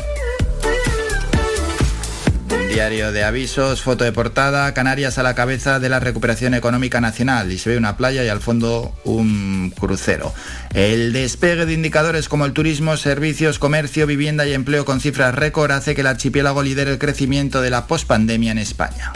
Diario 2.79 3.11
de 3.11 3.25
avisos, 3.25 3.83
foto 3.83 4.05
de 4.05 4.13
portada, 4.13 4.73
Canarias 4.73 5.19
a 5.19 5.25
la 5.25 5.35
cabeza 5.35 5.81
de 5.81 5.89
la 5.89 5.99
recuperación 5.99 6.55
económica 6.55 7.01
nacional 7.01 7.51
y 7.51 7.59
se 7.59 7.71
ve 7.71 7.77
una 7.77 7.97
playa 7.97 8.23
y 8.23 8.29
al 8.29 8.39
fondo 8.39 8.95
un 9.03 9.75
crucero. 9.77 10.33
El 10.75 11.13
despegue 11.13 11.67
de 11.67 11.73
indicadores 11.73 12.29
como 12.29 12.47
el 12.47 12.53
turismo, 12.53 12.97
servicios, 12.97 13.59
comercio, 13.59 14.07
vivienda 14.07 14.47
y 14.47 14.53
empleo 14.53 14.85
con 14.85 15.01
cifras 15.01 15.35
récord 15.35 15.73
hace 15.73 15.97
que 15.97 16.03
el 16.03 16.07
archipiélago 16.07 16.63
lidere 16.63 16.93
el 16.93 16.99
crecimiento 16.99 17.63
de 17.63 17.71
la 17.71 17.89
pospandemia 17.89 18.53
en 18.53 18.59
España. 18.59 19.13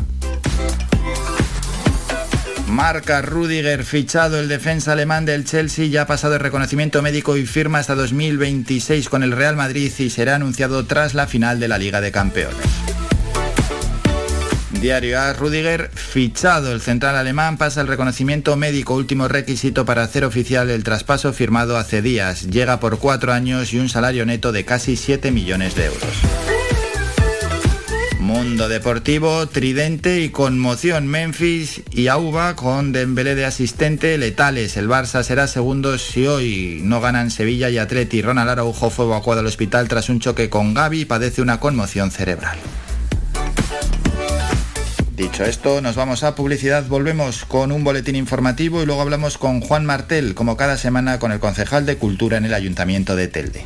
Marca 2.66 3.22
Rudiger, 3.22 3.85
fichado 3.85 4.40
el 4.40 4.48
defensa 4.48 4.90
alemán 4.90 5.25
del 5.25 5.44
Chelsea, 5.44 5.87
ya 5.87 6.03
ha 6.03 6.07
pasado 6.09 6.35
el 6.35 6.40
reconocimiento 6.40 7.01
médico 7.01 7.37
y 7.37 7.46
firma 7.46 7.79
hasta 7.79 7.94
2026 7.94 9.09
con 9.09 9.22
el 9.22 9.31
Real 9.31 9.55
Madrid 9.55 9.92
y 9.96 10.11
será 10.11 10.35
anunciado 10.35 10.85
tras 10.85 11.14
la 11.14 11.29
final 11.29 11.61
de 11.61 11.68
la 11.68 11.79
Liga 11.79 12.01
de 12.01 12.11
Campeones. 12.11 12.91
Diario 14.80 15.20
A. 15.20 15.32
Rudiger, 15.35 15.90
fichado. 15.94 16.72
El 16.72 16.80
central 16.80 17.16
alemán 17.16 17.58
pasa 17.58 17.80
el 17.80 17.88
reconocimiento 17.88 18.56
médico, 18.56 18.94
último 18.94 19.28
requisito 19.28 19.85
para 19.85 20.02
hacer 20.02 20.24
oficial 20.24 20.70
el 20.70 20.82
traspaso 20.82 21.32
firmado 21.32 21.76
hace 21.76 22.02
días. 22.02 22.48
Llega 22.48 22.80
por 22.80 22.98
cuatro 22.98 23.32
años 23.32 23.72
y 23.72 23.78
un 23.78 23.88
salario 23.88 24.24
neto 24.26 24.50
de 24.50 24.64
casi 24.64 24.96
7 24.96 25.30
millones 25.30 25.74
de 25.74 25.87
euros. 25.87 26.12
Mundo 28.18 28.68
Deportivo, 28.68 29.46
Tridente 29.48 30.20
y 30.20 30.30
conmoción 30.30 31.06
Memphis 31.06 31.82
y 31.90 32.08
Auba 32.08 32.56
con 32.56 32.92
Dembélé 32.92 33.35
de 33.35 33.44
asistente 33.44 34.16
letales. 34.16 34.76
El 34.76 34.88
Barça 34.88 35.22
será 35.22 35.48
segundo 35.48 35.98
si 35.98 36.26
hoy 36.26 36.80
no 36.82 37.00
ganan 37.00 37.30
Sevilla 37.30 37.68
y 37.68 37.78
Atleti. 37.78 38.22
Ronald 38.22 38.48
Araujo 38.48 38.90
fue 38.90 39.04
evacuado 39.04 39.40
al 39.40 39.46
hospital 39.46 39.88
tras 39.88 40.08
un 40.08 40.20
choque 40.20 40.48
con 40.48 40.72
Gaby 40.72 41.00
y 41.00 41.04
padece 41.04 41.42
una 41.42 41.61
conmoción 41.61 42.11
cerebral. 42.11 42.58
Dicho 45.22 45.44
esto, 45.44 45.80
nos 45.80 45.94
vamos 45.94 46.24
a 46.24 46.35
publicidad, 46.35 46.85
volvemos 46.88 47.44
con 47.44 47.70
un 47.70 47.85
boletín 47.85 48.16
informativo 48.16 48.82
y 48.82 48.87
luego 48.87 49.02
hablamos 49.02 49.38
con 49.38 49.61
Juan 49.61 49.87
Martel, 49.87 50.35
como 50.35 50.56
cada 50.56 50.76
semana 50.76 51.20
con 51.20 51.30
el 51.30 51.38
concejal 51.38 51.87
de 51.87 51.96
Cultura 51.96 52.38
en 52.38 52.44
el 52.44 52.52
Ayuntamiento 52.52 53.14
de 53.14 53.28
Telde. 53.28 53.64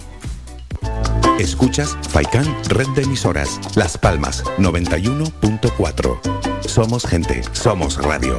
Escuchas 1.38 1.96
Faikán 2.10 2.44
Red 2.68 2.88
de 2.94 3.04
Emisoras, 3.04 3.58
Las 3.74 3.96
Palmas 3.96 4.44
91.4. 4.58 6.20
Somos 6.66 7.06
gente, 7.06 7.40
somos 7.52 8.02
radio. 8.02 8.38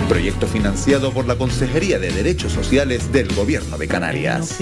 Proyecto 0.11 0.45
financiado 0.45 1.13
por 1.13 1.25
la 1.25 1.37
Consejería 1.37 1.97
de 1.97 2.11
Derechos 2.11 2.51
Sociales 2.51 3.13
del 3.13 3.33
Gobierno 3.33 3.77
de 3.77 3.87
Canarias. 3.87 4.59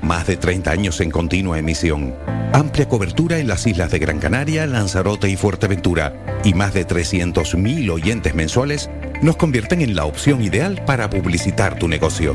Más 0.00 0.26
de 0.26 0.38
30 0.38 0.70
años 0.70 1.02
en 1.02 1.10
continua 1.10 1.58
emisión. 1.58 2.14
Amplia 2.54 2.88
cobertura 2.88 3.36
en 3.36 3.48
las 3.48 3.66
islas 3.66 3.90
de 3.90 3.98
Gran 3.98 4.18
Canaria, 4.18 4.66
Lanzarote 4.66 5.28
y 5.28 5.36
Fuerteventura. 5.36 6.40
Y 6.42 6.54
más 6.54 6.72
de 6.72 6.86
300.000 6.86 7.90
oyentes 7.90 8.34
mensuales 8.34 8.88
nos 9.20 9.36
convierten 9.36 9.82
en 9.82 9.94
la 9.94 10.06
opción 10.06 10.42
ideal 10.42 10.82
para 10.86 11.10
publicitar 11.10 11.78
tu 11.78 11.86
negocio. 11.86 12.34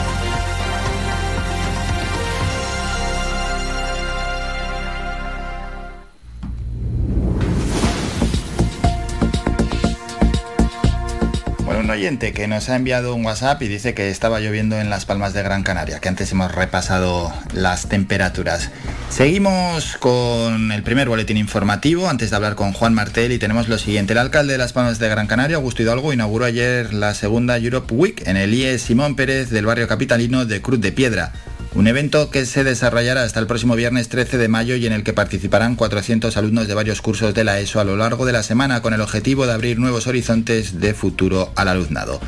Que 12.01 12.47
nos 12.47 12.67
ha 12.69 12.77
enviado 12.77 13.13
un 13.13 13.23
WhatsApp 13.23 13.61
y 13.61 13.67
dice 13.67 13.93
que 13.93 14.09
estaba 14.09 14.39
lloviendo 14.39 14.79
en 14.79 14.89
las 14.89 15.05
Palmas 15.05 15.33
de 15.33 15.43
Gran 15.43 15.61
Canaria, 15.61 15.99
que 15.99 16.09
antes 16.09 16.31
hemos 16.31 16.51
repasado 16.51 17.31
las 17.53 17.89
temperaturas. 17.89 18.71
Seguimos 19.11 19.97
con 19.97 20.71
el 20.71 20.81
primer 20.81 21.09
boletín 21.09 21.37
informativo 21.37 22.09
antes 22.09 22.31
de 22.31 22.35
hablar 22.35 22.55
con 22.55 22.73
Juan 22.73 22.95
Martel 22.95 23.31
y 23.31 23.37
tenemos 23.37 23.67
lo 23.67 23.77
siguiente. 23.77 24.13
El 24.13 24.19
alcalde 24.19 24.53
de 24.53 24.57
las 24.57 24.73
Palmas 24.73 24.97
de 24.97 25.09
Gran 25.09 25.27
Canaria, 25.27 25.57
Augusto 25.57 25.83
Hidalgo, 25.83 26.11
inauguró 26.11 26.45
ayer 26.45 26.91
la 26.91 27.13
segunda 27.13 27.55
Europe 27.59 27.93
Week 27.93 28.27
en 28.27 28.35
el 28.35 28.51
IE 28.51 28.79
Simón 28.79 29.15
Pérez 29.15 29.51
del 29.51 29.67
barrio 29.67 29.87
capitalino 29.87 30.45
de 30.45 30.59
Cruz 30.59 30.81
de 30.81 30.91
Piedra. 30.91 31.33
Un 31.73 31.87
evento 31.87 32.29
que 32.29 32.45
se 32.45 32.65
desarrollará 32.65 33.23
hasta 33.23 33.39
el 33.39 33.47
próximo 33.47 33.75
viernes 33.75 34.09
13 34.09 34.37
de 34.37 34.49
mayo 34.49 34.75
y 34.75 34.85
en 34.85 34.91
el 34.91 35.03
que 35.03 35.13
participarán 35.13 35.77
400 35.77 36.35
alumnos 36.35 36.67
de 36.67 36.73
varios 36.73 37.01
cursos 37.01 37.33
de 37.33 37.45
la 37.45 37.59
ESO 37.61 37.79
a 37.79 37.85
lo 37.85 37.95
largo 37.95 38.25
de 38.25 38.33
la 38.33 38.43
semana 38.43 38.81
con 38.81 38.93
el 38.93 38.99
objetivo 38.99 39.47
de 39.47 39.53
abrir 39.53 39.79
nuevos 39.79 40.05
horizontes 40.05 40.81
de 40.81 40.93
futuro 40.93 41.53
al 41.55 41.69
alumnado. 41.69 42.19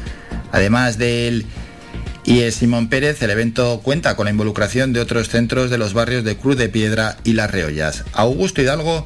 Además 0.54 0.98
del 0.98 1.46
IE 2.24 2.52
Simón 2.52 2.88
Pérez, 2.88 3.22
el 3.22 3.32
evento 3.32 3.82
cuenta 3.84 4.16
con 4.16 4.26
la 4.26 4.32
involucración 4.32 4.94
de 4.94 5.02
otros 5.02 5.28
centros 5.28 5.70
de 5.70 5.78
los 5.78 5.94
barrios 5.94 6.24
de 6.24 6.38
Cruz 6.38 6.56
de 6.56 6.70
Piedra 6.70 7.18
y 7.26 7.34
Las 7.34 7.52
Reollas. 7.52 8.06
Augusto 8.14 8.62
Hidalgo, 8.62 9.06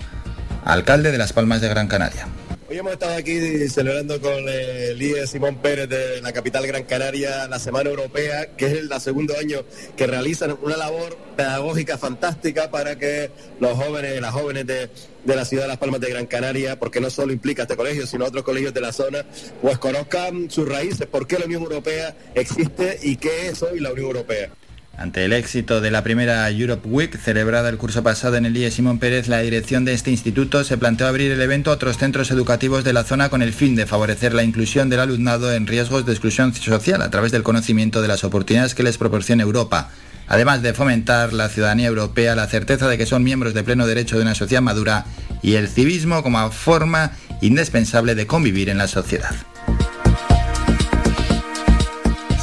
alcalde 0.64 1.12
de 1.12 1.18
Las 1.18 1.34
Palmas 1.34 1.62
de 1.62 1.70
Gran 1.70 1.88
Canaria. 1.88 2.28
Hoy 2.70 2.78
hemos 2.78 2.92
estado 2.92 3.16
aquí 3.16 3.70
celebrando 3.70 4.20
con 4.20 4.50
el 4.50 5.02
IE 5.02 5.26
Simón 5.26 5.56
Pérez 5.62 5.88
de 5.88 6.22
la 6.22 6.34
capital 6.34 6.68
Gran 6.68 6.84
Canaria 6.84 7.48
la 7.48 7.60
Semana 7.60 7.90
Europea, 7.90 8.58
que 8.58 8.66
es 8.66 8.74
el 8.74 8.92
segundo 9.00 9.38
año 9.38 9.60
que 9.96 10.06
realizan 10.06 10.58
una 10.62 10.76
labor 10.76 11.16
pedagógica 11.38 11.98
fantástica 11.98 12.70
para 12.70 12.98
que 12.98 13.32
los 13.62 13.72
jóvenes 13.72 14.20
las 14.20 14.34
jóvenes 14.34 14.68
de, 14.68 14.90
de 15.24 15.36
la 15.38 15.46
ciudad 15.46 15.64
de 15.64 15.70
Las 15.70 15.78
Palmas 15.78 16.02
de 16.02 16.10
Gran 16.10 16.26
Canaria, 16.26 16.78
porque 16.78 17.00
no 17.00 17.10
solo 17.10 17.32
implica 17.32 17.62
este 17.62 17.78
colegio, 17.78 18.06
sino 18.06 18.26
otros 18.26 18.44
colegios 18.44 18.74
de 18.74 18.82
la 18.82 18.92
zona, 18.92 19.26
pues 19.62 19.78
conozcan 19.78 20.52
sus 20.52 20.68
raíces, 20.68 21.08
por 21.08 21.26
qué 21.26 21.40
la 21.40 21.46
Unión 21.46 21.64
Europea 21.64 22.18
existe 22.36 23.00
y 23.02 23.16
qué 23.16 23.48
es 23.48 23.64
hoy 23.64 23.80
la 23.80 23.94
Unión 23.94 24.08
Europea. 24.08 24.50
Ante 24.98 25.24
el 25.24 25.34
éxito 25.34 25.80
de 25.80 25.92
la 25.92 26.04
primera 26.04 26.50
Europe 26.50 26.88
Week 26.90 27.16
celebrada 27.20 27.70
el 27.70 27.78
curso 27.78 28.02
pasado 28.02 28.36
en 28.36 28.48
el 28.48 28.58
IE 28.58 28.72
Simón 28.72 28.98
Pérez, 28.98 29.28
la 29.28 29.42
dirección 29.42 29.86
de 29.86 29.94
este 29.94 30.10
instituto 30.10 30.64
se 30.64 30.80
planteó 30.80 31.06
abrir 31.06 31.32
el 31.32 31.40
evento 31.40 31.70
a 31.70 31.76
otros 31.76 32.00
centros 32.00 32.32
educativos 32.32 32.84
de 32.84 32.94
la 32.94 33.04
zona 33.04 33.30
con 33.30 33.44
el 33.44 33.54
fin 33.54 33.76
de 33.76 33.86
favorecer 33.86 34.34
la 34.34 34.42
inclusión 34.42 34.90
del 34.90 35.02
alumnado 35.02 35.54
en 35.54 35.68
riesgos 35.68 36.08
de 36.08 36.14
exclusión 36.14 36.52
social 36.56 37.04
a 37.04 37.12
través 37.12 37.32
del 37.32 37.44
conocimiento 37.44 38.02
de 38.02 38.08
las 38.08 38.24
oportunidades 38.24 38.74
que 38.74 38.82
les 38.82 38.98
proporciona 38.98 39.44
Europa, 39.44 39.92
además 40.28 40.64
de 40.64 40.74
fomentar 40.74 41.32
la 41.32 41.50
ciudadanía 41.50 41.90
europea, 41.90 42.36
la 42.36 42.48
certeza 42.48 42.88
de 42.88 42.98
que 42.98 43.06
son 43.06 43.24
miembros 43.24 43.54
de 43.54 43.64
pleno 43.64 43.86
derecho 43.86 44.16
de 44.16 44.24
una 44.24 44.34
sociedad 44.34 44.64
madura 44.64 45.06
y 45.44 45.54
el 45.54 45.68
civismo 45.68 46.24
como 46.24 46.50
forma 46.50 47.12
indispensable 47.42 48.16
de 48.16 48.26
convivir 48.26 48.68
en 48.70 48.80
la 48.80 48.88
sociedad. 48.88 49.36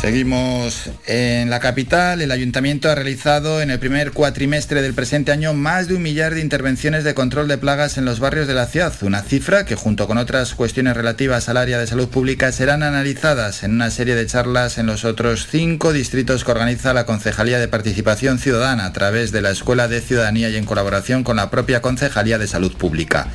Seguimos 0.05 0.91
en 1.07 1.49
la 1.49 1.61
capital. 1.61 2.21
El 2.21 2.31
ayuntamiento 2.31 2.91
ha 2.91 2.95
realizado 2.95 3.63
en 3.63 3.71
el 3.71 3.79
primer 3.79 4.13
cuatrimestre 4.13 4.83
del 4.83 4.93
presente 4.93 5.33
año 5.33 5.55
más 5.55 5.89
de 5.89 5.95
un 5.95 6.03
millar 6.03 6.35
de 6.35 6.43
intervenciones 6.43 7.05
de 7.05 7.15
control 7.15 7.49
de 7.49 7.57
plagas 7.57 7.97
en 7.97 8.05
los 8.05 8.21
barrios 8.21 8.47
de 8.47 8.53
la 8.53 8.67
ciudad, 8.67 8.93
una 9.01 9.23
cifra 9.23 9.65
que 9.65 9.77
junto 9.77 10.07
con 10.07 10.19
otras 10.19 10.53
cuestiones 10.53 10.95
relativas 10.95 11.49
al 11.49 11.57
área 11.57 11.79
de 11.79 11.87
salud 11.87 12.11
pública 12.11 12.53
serán 12.53 12.83
analizadas 12.83 13.63
en 13.63 13.73
una 13.73 13.91
serie 13.91 14.15
de 14.15 14.27
charlas 14.27 14.77
en 14.77 14.85
los 14.85 15.07
otros 15.07 15.47
cinco 15.51 15.95
distritos 15.95 16.45
que 16.45 16.51
organiza 16.51 16.93
la 16.93 17.07
Concejalía 17.07 17.59
de 17.59 17.69
Participación 17.69 18.39
Ciudadana 18.39 18.85
a 18.85 18.93
través 18.93 19.33
de 19.33 19.41
la 19.41 19.53
Escuela 19.53 19.89
de 19.89 20.03
Ciudadanía 20.03 20.51
y 20.51 20.57
en 20.57 20.67
colaboración 20.67 21.25
con 21.25 21.37
la 21.37 21.49
propia 21.49 21.81
Concejalía 21.81 22.37
de 22.37 22.47
Salud 22.47 22.77
Pública. 22.77 23.29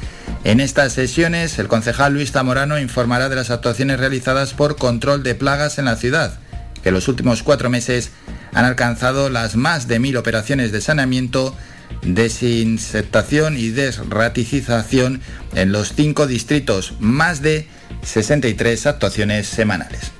En 0.43 0.59
estas 0.59 0.93
sesiones, 0.93 1.57
el 1.57 1.67
concejal 1.67 2.13
Luis 2.13 2.31
Zamorano 2.31 2.77
informará 2.77 3.27
de 3.27 3.37
las 3.37 3.49
actuaciones 3.49 3.99
realizadas 3.99 4.53
por 4.53 4.75
control 4.75 5.23
de 5.23 5.33
plagas 5.33 5.79
en 5.79 5.85
la 5.85 5.95
ciudad 5.95 6.37
que 6.81 6.89
en 6.89 6.95
los 6.95 7.07
últimos 7.07 7.43
cuatro 7.43 7.69
meses 7.69 8.11
han 8.53 8.65
alcanzado 8.65 9.29
las 9.29 9.55
más 9.55 9.87
de 9.87 9.99
mil 9.99 10.17
operaciones 10.17 10.71
de 10.71 10.81
saneamiento, 10.81 11.55
desinsectación 12.01 13.57
y 13.57 13.69
desraticización 13.69 15.21
en 15.55 15.71
los 15.71 15.93
cinco 15.93 16.27
distritos, 16.27 16.93
más 16.99 17.41
de 17.41 17.67
63 18.03 18.85
actuaciones 18.85 19.47
semanales. 19.47 20.11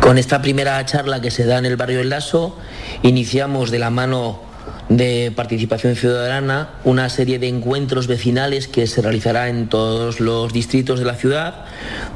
Con 0.00 0.18
esta 0.18 0.42
primera 0.42 0.84
charla 0.84 1.20
que 1.20 1.30
se 1.30 1.44
da 1.44 1.58
en 1.58 1.66
el 1.66 1.76
barrio 1.76 2.00
El 2.00 2.10
Laso, 2.10 2.58
iniciamos 3.02 3.70
de 3.70 3.78
la 3.78 3.90
mano 3.90 4.42
de 4.88 5.32
participación 5.34 5.96
ciudadana 5.96 6.70
una 6.84 7.08
serie 7.08 7.38
de 7.38 7.48
encuentros 7.48 8.06
vecinales 8.06 8.68
que 8.68 8.86
se 8.86 9.02
realizará 9.02 9.48
en 9.48 9.68
todos 9.68 10.20
los 10.20 10.52
distritos 10.52 11.00
de 11.00 11.04
la 11.06 11.14
ciudad, 11.14 11.64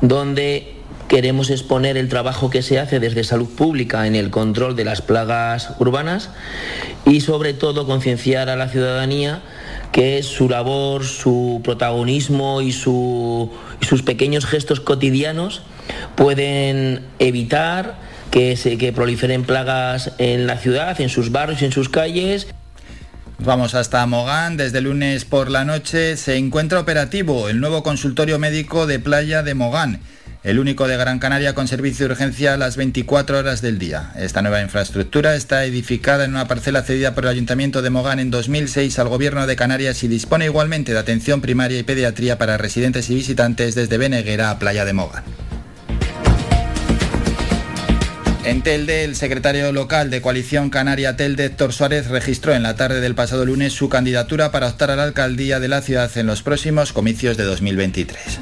donde 0.00 0.79
Queremos 1.10 1.50
exponer 1.50 1.96
el 1.96 2.08
trabajo 2.08 2.50
que 2.50 2.62
se 2.62 2.78
hace 2.78 3.00
desde 3.00 3.24
salud 3.24 3.48
pública 3.48 4.06
en 4.06 4.14
el 4.14 4.30
control 4.30 4.76
de 4.76 4.84
las 4.84 5.02
plagas 5.02 5.72
urbanas 5.80 6.30
y 7.04 7.20
sobre 7.20 7.52
todo 7.52 7.84
concienciar 7.84 8.48
a 8.48 8.54
la 8.54 8.68
ciudadanía 8.68 9.42
que 9.90 10.22
su 10.22 10.48
labor, 10.48 11.04
su 11.04 11.62
protagonismo 11.64 12.62
y, 12.62 12.70
su, 12.70 13.50
y 13.82 13.86
sus 13.86 14.04
pequeños 14.04 14.46
gestos 14.46 14.78
cotidianos 14.78 15.62
pueden 16.14 17.02
evitar 17.18 17.98
que, 18.30 18.56
se, 18.56 18.78
que 18.78 18.92
proliferen 18.92 19.42
plagas 19.42 20.12
en 20.18 20.46
la 20.46 20.58
ciudad, 20.58 21.00
en 21.00 21.08
sus 21.08 21.32
barrios 21.32 21.62
en 21.62 21.72
sus 21.72 21.88
calles. 21.88 22.46
Vamos 23.40 23.74
hasta 23.74 24.06
Mogán. 24.06 24.56
Desde 24.56 24.80
lunes 24.80 25.24
por 25.24 25.50
la 25.50 25.64
noche 25.64 26.16
se 26.16 26.36
encuentra 26.36 26.78
operativo 26.78 27.48
el 27.48 27.58
nuevo 27.58 27.82
consultorio 27.82 28.38
médico 28.38 28.86
de 28.86 29.00
playa 29.00 29.42
de 29.42 29.54
Mogán 29.54 30.00
el 30.42 30.58
único 30.58 30.88
de 30.88 30.96
Gran 30.96 31.18
Canaria 31.18 31.54
con 31.54 31.68
servicio 31.68 32.06
de 32.06 32.12
urgencia 32.12 32.54
a 32.54 32.56
las 32.56 32.76
24 32.76 33.38
horas 33.38 33.60
del 33.60 33.78
día. 33.78 34.12
Esta 34.16 34.40
nueva 34.40 34.62
infraestructura 34.62 35.34
está 35.34 35.64
edificada 35.64 36.24
en 36.24 36.30
una 36.30 36.48
parcela 36.48 36.82
cedida 36.82 37.14
por 37.14 37.24
el 37.24 37.30
Ayuntamiento 37.30 37.82
de 37.82 37.90
Mogán 37.90 38.20
en 38.20 38.30
2006 38.30 38.98
al 38.98 39.08
Gobierno 39.08 39.46
de 39.46 39.56
Canarias 39.56 40.02
y 40.02 40.08
dispone 40.08 40.46
igualmente 40.46 40.92
de 40.92 40.98
atención 40.98 41.40
primaria 41.40 41.78
y 41.78 41.82
pediatría 41.82 42.38
para 42.38 42.56
residentes 42.56 43.10
y 43.10 43.14
visitantes 43.14 43.74
desde 43.74 43.98
Beneguera 43.98 44.50
a 44.50 44.58
Playa 44.58 44.84
de 44.84 44.92
Mogán. 44.94 45.24
En 48.42 48.62
Telde, 48.62 49.04
el 49.04 49.16
secretario 49.16 49.70
local 49.70 50.08
de 50.08 50.22
Coalición 50.22 50.70
Canaria 50.70 51.14
Telde, 51.14 51.44
Héctor 51.44 51.74
Suárez, 51.74 52.08
registró 52.08 52.54
en 52.54 52.62
la 52.62 52.74
tarde 52.74 53.02
del 53.02 53.14
pasado 53.14 53.44
lunes 53.44 53.74
su 53.74 53.90
candidatura 53.90 54.50
para 54.50 54.68
optar 54.68 54.90
a 54.90 54.96
la 54.96 55.04
alcaldía 55.04 55.60
de 55.60 55.68
la 55.68 55.82
ciudad 55.82 56.10
en 56.16 56.26
los 56.26 56.42
próximos 56.42 56.94
comicios 56.94 57.36
de 57.36 57.44
2023. 57.44 58.40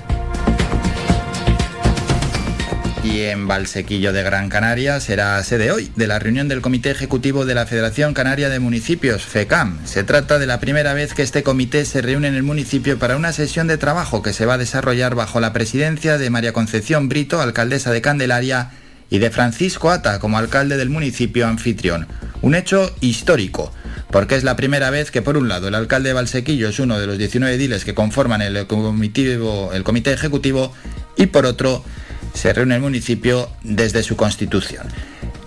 Y 3.11 3.23
en 3.23 3.49
Valsequillo 3.49 4.13
de 4.13 4.23
Gran 4.23 4.51
Canaria 4.51 5.01
será 5.01 5.43
sede 5.43 5.73
hoy 5.73 5.91
de 5.97 6.07
la 6.07 6.19
reunión 6.19 6.47
del 6.47 6.61
Comité 6.61 6.91
Ejecutivo 6.91 7.47
de 7.47 7.55
la 7.55 7.65
Federación 7.65 8.13
Canaria 8.13 8.51
de 8.51 8.59
Municipios, 8.59 9.23
FECAM. 9.23 9.79
Se 9.87 10.05
trata 10.05 10.39
de 10.39 10.47
la 10.47 10.61
primera 10.61 10.93
vez 10.93 11.15
que 11.15 11.23
este 11.23 11.43
comité 11.43 11.87
se 11.87 12.03
reúne 12.03 12.29
en 12.29 12.35
el 12.35 12.43
municipio 12.43 12.99
para 12.99 13.17
una 13.17 13.33
sesión 13.33 13.67
de 13.67 13.79
trabajo 13.79 14.23
que 14.23 14.35
se 14.35 14.45
va 14.45 14.55
a 14.55 14.59
desarrollar 14.59 15.15
bajo 15.15 15.41
la 15.41 15.55
presidencia 15.55 16.19
de 16.19 16.29
María 16.29 16.53
Concepción 16.53 17.09
Brito, 17.09 17.41
alcaldesa 17.41 17.93
de 17.93 18.03
Candelaria, 18.03 18.73
y 19.09 19.21
de 19.21 19.31
Francisco 19.31 19.91
Ata 19.91 20.19
como 20.19 20.37
alcalde 20.37 20.77
del 20.77 20.91
municipio 20.91 21.47
anfitrión. 21.47 22.07
Un 22.43 22.55
hecho 22.55 22.95
histórico 23.01 23.73
porque 24.11 24.37
es 24.37 24.45
la 24.45 24.57
primera 24.57 24.91
vez 24.91 25.11
que 25.11 25.23
por 25.23 25.37
un 25.37 25.49
lado 25.49 25.69
el 25.69 25.75
alcalde 25.75 26.11
de 26.11 26.15
Valsequillo 26.15 26.69
es 26.69 26.79
uno 26.79 26.99
de 26.99 27.07
los 27.07 27.19
19 27.19 27.55
ediles 27.55 27.85
que 27.85 27.95
conforman 27.95 28.43
el, 28.43 28.57
el 28.57 28.67
comité 28.67 30.13
ejecutivo 30.13 30.73
y 31.17 31.27
por 31.27 31.47
otro 31.47 31.85
se 32.35 32.53
reúne 32.53 32.77
el 32.77 32.81
municipio 32.81 33.51
desde 33.63 34.03
su 34.03 34.17
constitución. 34.17 34.87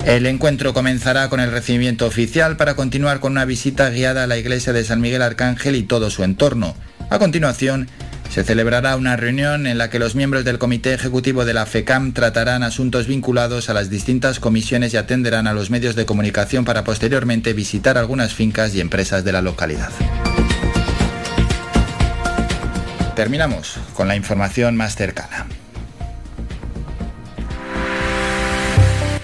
El 0.06 0.26
encuentro 0.26 0.74
comenzará 0.74 1.30
con 1.30 1.39
el 1.39 1.52
recibimiento 1.52 2.08
oficial 2.08 2.58
para 2.58 2.76
continuar 2.76 3.20
con 3.20 3.34
una 3.34 3.46
visita 3.46 3.89
guiada 3.89 4.24
a 4.24 4.28
la 4.28 4.38
iglesia 4.38 4.74
de 4.74 4.84
San 4.84 5.00
Miguel 5.00 5.22
Arcángel 5.22 5.76
y 5.76 5.84
todo 5.84 6.10
su 6.10 6.24
entorno. 6.24 6.76
A 7.10 7.20
continuación, 7.20 7.88
se 8.32 8.44
celebrará 8.44 8.96
una 8.96 9.17
reunión 9.17 9.67
en 9.67 9.78
la 9.78 9.89
que 9.89 10.00
los 10.00 10.15
miembros 10.15 10.46
del 10.46 10.58
Comité 10.58 10.94
Ejecutivo 10.94 11.44
de 11.44 11.54
la 11.54 11.65
FECAM 11.65 12.13
tratarán 12.13 12.63
asuntos 12.63 13.06
vinculados 13.06 13.70
a 13.70 13.74
las 13.74 13.89
distintas 13.89 14.39
comisiones 14.39 14.94
y 14.94 14.98
atenderán 14.98 15.48
a 15.48 15.54
los 15.54 15.70
medios 15.70 15.96
de 15.96 16.06
comunicación 16.06 16.63
para 16.63 16.86
posteriormente 16.86 17.52
visitar 17.52 17.98
algunas 17.98 18.34
fincas 18.34 18.74
y 18.74 18.80
empresas 18.80 19.26
de 19.26 19.34
la 19.34 19.41
localidad. 19.41 19.91
Terminamos 23.15 23.76
con 23.94 24.08
la 24.08 24.15
información 24.15 24.78
más 24.78 24.96
cercana. 24.96 25.46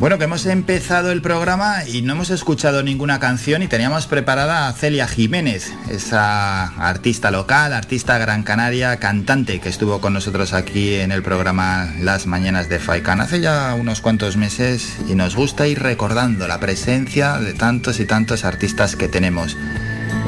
Bueno, 0.00 0.16
que 0.16 0.24
hemos 0.24 0.46
empezado 0.46 1.12
el 1.12 1.20
programa 1.20 1.84
y 1.86 2.00
no 2.00 2.14
hemos 2.14 2.30
escuchado 2.30 2.82
ninguna 2.82 3.20
canción 3.20 3.62
y 3.62 3.68
teníamos 3.68 4.06
preparada 4.06 4.66
a 4.66 4.72
Celia 4.72 5.06
Jiménez, 5.06 5.70
esa 5.90 6.68
artista 6.68 7.30
local, 7.30 7.74
artista 7.74 8.16
gran 8.16 8.42
canaria, 8.42 8.96
cantante 8.96 9.60
que 9.60 9.68
estuvo 9.68 10.00
con 10.00 10.14
nosotros 10.14 10.54
aquí 10.54 10.94
en 10.94 11.12
el 11.12 11.22
programa 11.22 11.92
Las 12.00 12.26
Mañanas 12.26 12.70
de 12.70 12.78
Faikan 12.78 13.20
hace 13.20 13.42
ya 13.42 13.74
unos 13.74 14.00
cuantos 14.00 14.38
meses 14.38 14.96
y 15.06 15.14
nos 15.16 15.36
gusta 15.36 15.66
ir 15.66 15.80
recordando 15.80 16.48
la 16.48 16.60
presencia 16.60 17.36
de 17.36 17.52
tantos 17.52 18.00
y 18.00 18.06
tantos 18.06 18.46
artistas 18.46 18.96
que 18.96 19.08
tenemos. 19.08 19.54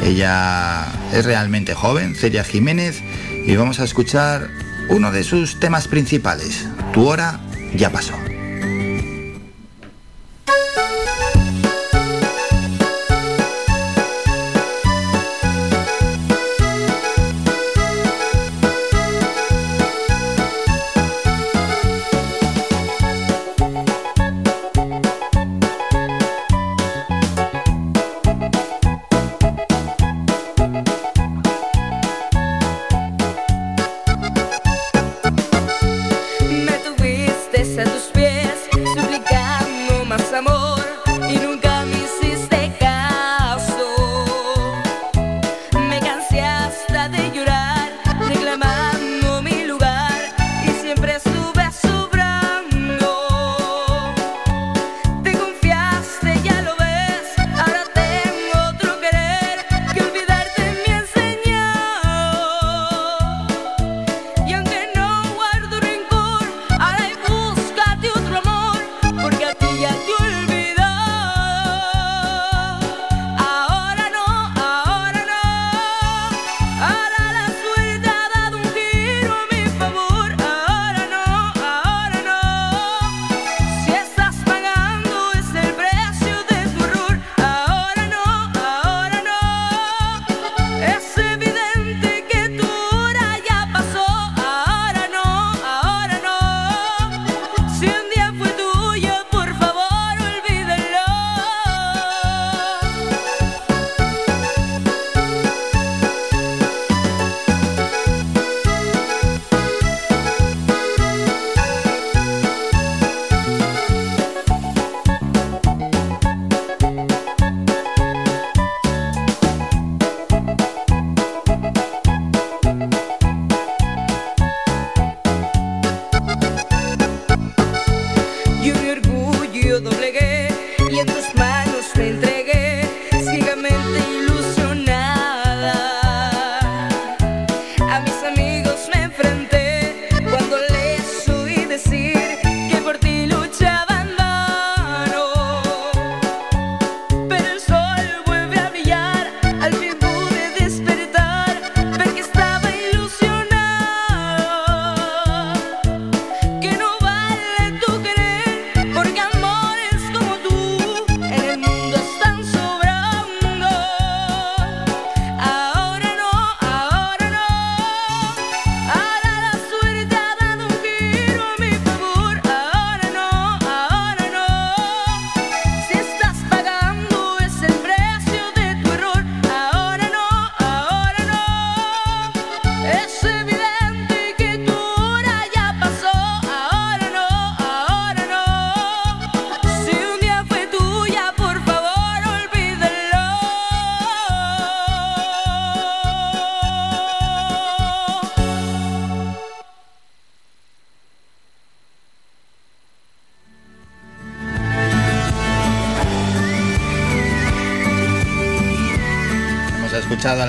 Ella 0.05 0.85
es 1.15 1.25
realmente 1.25 1.73
joven, 1.73 2.15
Celia 2.15 2.45
Jiménez, 2.45 3.01
y 3.47 3.57
vamos 3.57 3.81
a 3.81 3.85
escuchar 3.85 4.51
uno 4.91 5.13
de 5.13 5.25
sus 5.25 5.59
temas 5.61 5.89
principales, 5.89 6.69
Tu 6.93 7.09
hora 7.09 7.41
ya 7.75 7.89
pasó. 7.89 8.13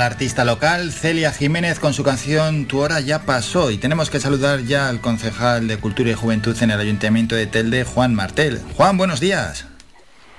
Artista 0.06 0.44
local 0.44 0.92
Celia 0.92 1.32
Jiménez 1.32 1.80
con 1.80 1.94
su 1.94 2.04
canción 2.04 2.66
Tu 2.66 2.80
hora 2.80 3.00
ya 3.00 3.26
pasó 3.26 3.72
y 3.72 3.78
tenemos 3.78 4.10
que 4.10 4.20
saludar 4.20 4.64
ya 4.64 4.90
al 4.90 5.02
concejal 5.02 5.68
de 5.68 5.78
Cultura 5.78 6.12
y 6.12 6.14
Juventud 6.14 6.56
en 6.62 6.72
el 6.72 6.80
Ayuntamiento 6.80 7.36
de 7.36 7.48
Telde, 7.48 7.84
Juan 7.84 8.14
Martel. 8.14 8.62
Juan, 8.76 8.98
buenos 8.98 9.20
días. 9.20 9.66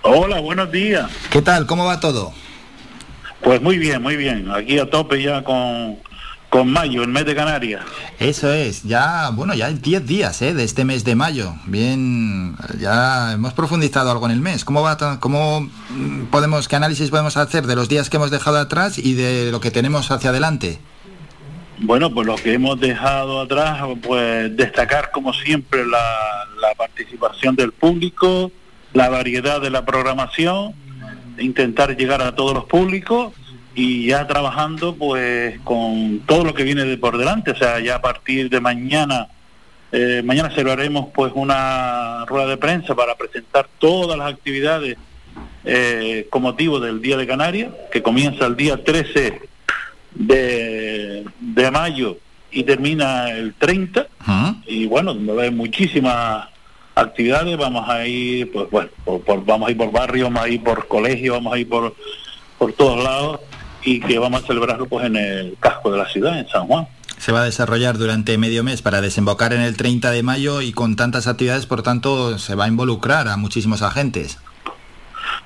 Hola, 0.02 0.40
buenos 0.40 0.70
días. 0.70 1.10
¿Qué 1.30 1.40
tal? 1.40 1.66
¿Cómo 1.66 1.86
va 1.86 1.98
todo? 2.00 2.32
Pues 3.42 3.60
muy 3.62 3.78
bien, 3.78 4.02
muy 4.02 4.16
bien. 4.16 4.50
Aquí 4.50 4.78
a 4.78 4.88
tope 4.88 5.22
ya 5.22 5.42
con, 5.42 5.98
con 6.50 6.70
mayo, 6.70 7.02
el 7.02 7.08
mes 7.08 7.24
de 7.24 7.34
Canarias. 7.34 7.84
Eso 8.18 8.52
es, 8.52 8.82
ya, 8.82 9.30
bueno, 9.30 9.54
ya 9.54 9.70
10 9.70 10.06
días 10.06 10.42
¿eh? 10.42 10.54
de 10.54 10.64
este 10.64 10.84
mes 10.84 11.04
de 11.04 11.14
mayo. 11.14 11.54
Bien, 11.66 12.56
ya 12.78 13.32
hemos 13.32 13.54
profundizado 13.54 14.10
algo 14.10 14.26
en 14.26 14.32
el 14.32 14.40
mes. 14.40 14.64
¿Cómo 14.64 14.82
va? 14.82 15.18
¿Cómo 15.20 15.68
podemos, 16.30 16.68
qué 16.68 16.76
análisis 16.76 17.10
podemos 17.10 17.36
hacer 17.36 17.66
de 17.66 17.76
los 17.76 17.88
días 17.88 18.10
que 18.10 18.16
hemos 18.16 18.30
dejado 18.30 18.58
atrás 18.58 18.98
y 18.98 19.14
de 19.14 19.50
lo 19.50 19.60
que 19.60 19.70
tenemos 19.70 20.10
hacia 20.10 20.30
adelante? 20.30 20.78
Bueno, 21.78 22.12
pues 22.12 22.26
lo 22.26 22.36
que 22.36 22.54
hemos 22.54 22.78
dejado 22.78 23.40
atrás, 23.40 23.82
pues 24.02 24.56
destacar 24.56 25.10
como 25.10 25.32
siempre 25.32 25.84
la, 25.84 26.46
la 26.60 26.74
participación 26.76 27.56
del 27.56 27.72
público, 27.72 28.52
la 28.92 29.08
variedad 29.08 29.60
de 29.60 29.70
la 29.70 29.84
programación, 29.84 30.72
intentar 31.38 31.96
llegar 31.96 32.22
a 32.22 32.34
todos 32.34 32.54
los 32.54 32.64
públicos 32.64 33.32
y 33.74 34.06
ya 34.06 34.26
trabajando 34.26 34.94
pues 34.94 35.58
con 35.64 36.20
todo 36.26 36.44
lo 36.44 36.54
que 36.54 36.62
viene 36.62 36.84
de 36.84 36.96
por 36.96 37.18
delante, 37.18 37.50
o 37.50 37.56
sea, 37.56 37.80
ya 37.80 37.96
a 37.96 38.00
partir 38.00 38.48
de 38.48 38.60
mañana, 38.60 39.28
eh, 39.90 40.22
mañana 40.24 40.50
celebraremos 40.50 41.08
pues 41.12 41.32
una 41.34 42.24
rueda 42.26 42.46
de 42.46 42.56
prensa 42.56 42.94
para 42.94 43.16
presentar 43.16 43.68
todas 43.78 44.16
las 44.16 44.32
actividades 44.32 44.96
eh, 45.64 46.26
con 46.30 46.42
motivo 46.42 46.78
del 46.80 47.00
Día 47.00 47.16
de 47.16 47.26
Canarias, 47.26 47.72
que 47.92 48.02
comienza 48.02 48.46
el 48.46 48.56
día 48.56 48.82
13 48.82 49.40
de, 50.14 51.24
de 51.40 51.70
mayo 51.70 52.18
y 52.50 52.62
termina 52.64 53.30
el 53.30 53.54
30. 53.54 54.06
Y 54.66 54.86
bueno, 54.86 55.14
va 55.26 55.32
a 55.32 55.36
haber 55.38 55.52
muchísimas 55.52 56.48
actividades, 56.94 57.56
vamos 57.58 57.88
a 57.88 58.06
ir, 58.06 58.50
pues 58.52 58.70
bueno, 58.70 58.88
por, 59.04 59.20
por- 59.22 59.44
vamos 59.44 59.68
a 59.68 59.72
ir 59.72 59.76
por 59.76 59.90
barrio, 59.90 60.24
vamos 60.24 60.44
a 60.44 60.48
ir 60.48 60.62
por 60.62 60.86
colegio, 60.86 61.32
vamos 61.34 61.52
a 61.52 61.58
ir 61.58 61.68
por, 61.68 61.94
por 62.58 62.72
todos 62.72 63.02
lados 63.02 63.40
y 63.82 64.00
que 64.00 64.18
vamos 64.18 64.44
a 64.44 64.46
celebrarlo 64.46 64.86
pues 64.86 65.04
en 65.06 65.16
el 65.16 65.56
casco 65.60 65.90
de 65.90 65.98
la 65.98 66.08
ciudad, 66.08 66.38
en 66.38 66.48
San 66.48 66.66
Juan. 66.66 66.86
Se 67.18 67.32
va 67.32 67.42
a 67.42 67.44
desarrollar 67.44 67.98
durante 67.98 68.36
medio 68.38 68.62
mes 68.64 68.82
para 68.82 69.00
desembocar 69.00 69.52
en 69.52 69.60
el 69.60 69.76
30 69.76 70.10
de 70.10 70.22
mayo 70.22 70.62
y 70.62 70.72
con 70.72 70.94
tantas 70.96 71.26
actividades, 71.26 71.66
por 71.66 71.82
tanto, 71.82 72.38
se 72.38 72.54
va 72.54 72.64
a 72.66 72.68
involucrar 72.68 73.28
a 73.28 73.36
muchísimos 73.36 73.82
agentes. 73.82 74.38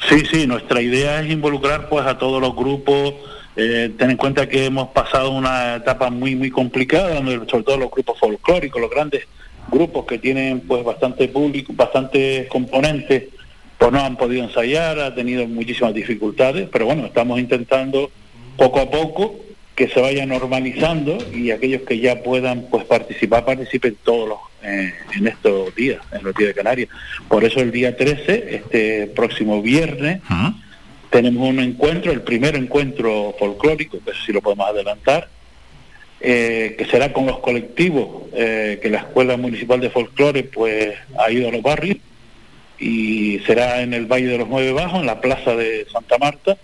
Sí, 0.07 0.25
sí, 0.31 0.47
nuestra 0.47 0.81
idea 0.81 1.21
es 1.21 1.31
involucrar 1.31 1.89
pues 1.89 2.07
a 2.07 2.17
todos 2.17 2.41
los 2.41 2.55
grupos, 2.55 3.15
eh, 3.57 3.93
ten 3.99 4.11
en 4.11 4.17
cuenta 4.17 4.49
que 4.49 4.67
hemos 4.67 4.89
pasado 4.89 5.33
una 5.33 5.77
etapa 5.77 6.09
muy 6.11 6.37
muy 6.37 6.51
complicada, 6.51 7.17
sobre 7.19 7.65
todo 7.65 7.77
los 7.77 7.91
grupos 7.91 8.19
folclóricos, 8.19 8.81
los 8.81 8.91
grandes 8.91 9.27
grupos 9.71 10.07
que 10.07 10.19
tienen 10.19 10.61
pues 10.61 10.85
bastante 10.85 11.29
público, 11.29 11.73
bastantes 11.75 12.49
componentes, 12.49 13.25
pues 13.77 13.93
no 13.93 14.01
han 14.01 14.17
podido 14.17 14.45
ensayar, 14.45 14.99
ha 15.01 15.15
tenido 15.15 15.47
muchísimas 15.47 15.93
dificultades, 15.93 16.69
pero 16.71 16.87
bueno, 16.87 17.07
estamos 17.07 17.39
intentando 17.39 18.11
poco 18.57 18.81
a 18.81 18.91
poco 18.91 19.48
que 19.79 19.87
se 19.87 20.01
vaya 20.01 20.27
normalizando 20.27 21.19
y 21.33 21.53
aquellos 21.53 21.83
que 21.83 22.01
ya 22.01 22.21
puedan 22.21 22.63
pues 22.69 22.85
participar, 22.85 23.45
participen 23.45 23.97
todos 24.03 24.29
los 24.29 24.39
eh, 24.65 24.93
en 25.15 25.29
estos 25.29 25.73
días, 25.77 26.01
en 26.11 26.25
los 26.25 26.35
días 26.35 26.49
de 26.49 26.55
Canarias. 26.55 26.89
Por 27.29 27.45
eso 27.45 27.61
el 27.61 27.71
día 27.71 27.97
13, 27.97 28.57
este 28.57 29.07
próximo 29.07 29.63
viernes, 29.63 30.21
tenemos 31.11 31.49
un 31.49 31.61
encuentro, 31.61 32.11
el 32.11 32.23
primer 32.23 32.57
encuentro 32.57 33.37
folclórico, 33.39 34.01
que 34.05 34.11
eso 34.11 34.21
sí 34.27 34.33
lo 34.33 34.43
podemos 34.43 34.69
adelantar, 34.69 35.29
eh, 36.21 36.75
que 36.77 36.85
será 36.87 37.13
con 37.13 37.27
los 37.27 37.39
colectivos 37.39 38.25
eh, 38.35 38.81
que 38.83 38.91
la 38.91 38.99
Escuela 38.99 39.37
Municipal 39.37 39.79
de 39.79 39.91
Folclore 39.91 40.43
pues 40.43 40.97
ha 41.17 41.31
ido 41.31 41.51
a 41.51 41.53
los 41.53 41.63
barrios 41.63 41.99
y 42.81 43.39
será 43.47 43.81
en 43.81 43.95
el 43.95 44.07
Valle 44.07 44.27
de 44.27 44.39
los 44.39 44.49
Nueve 44.49 44.73
Bajos, 44.73 44.99
en 44.99 45.07
la 45.07 45.21
Plaza 45.21 45.55
de 45.55 45.87
Santa 45.93 46.19
Marta, 46.19 46.59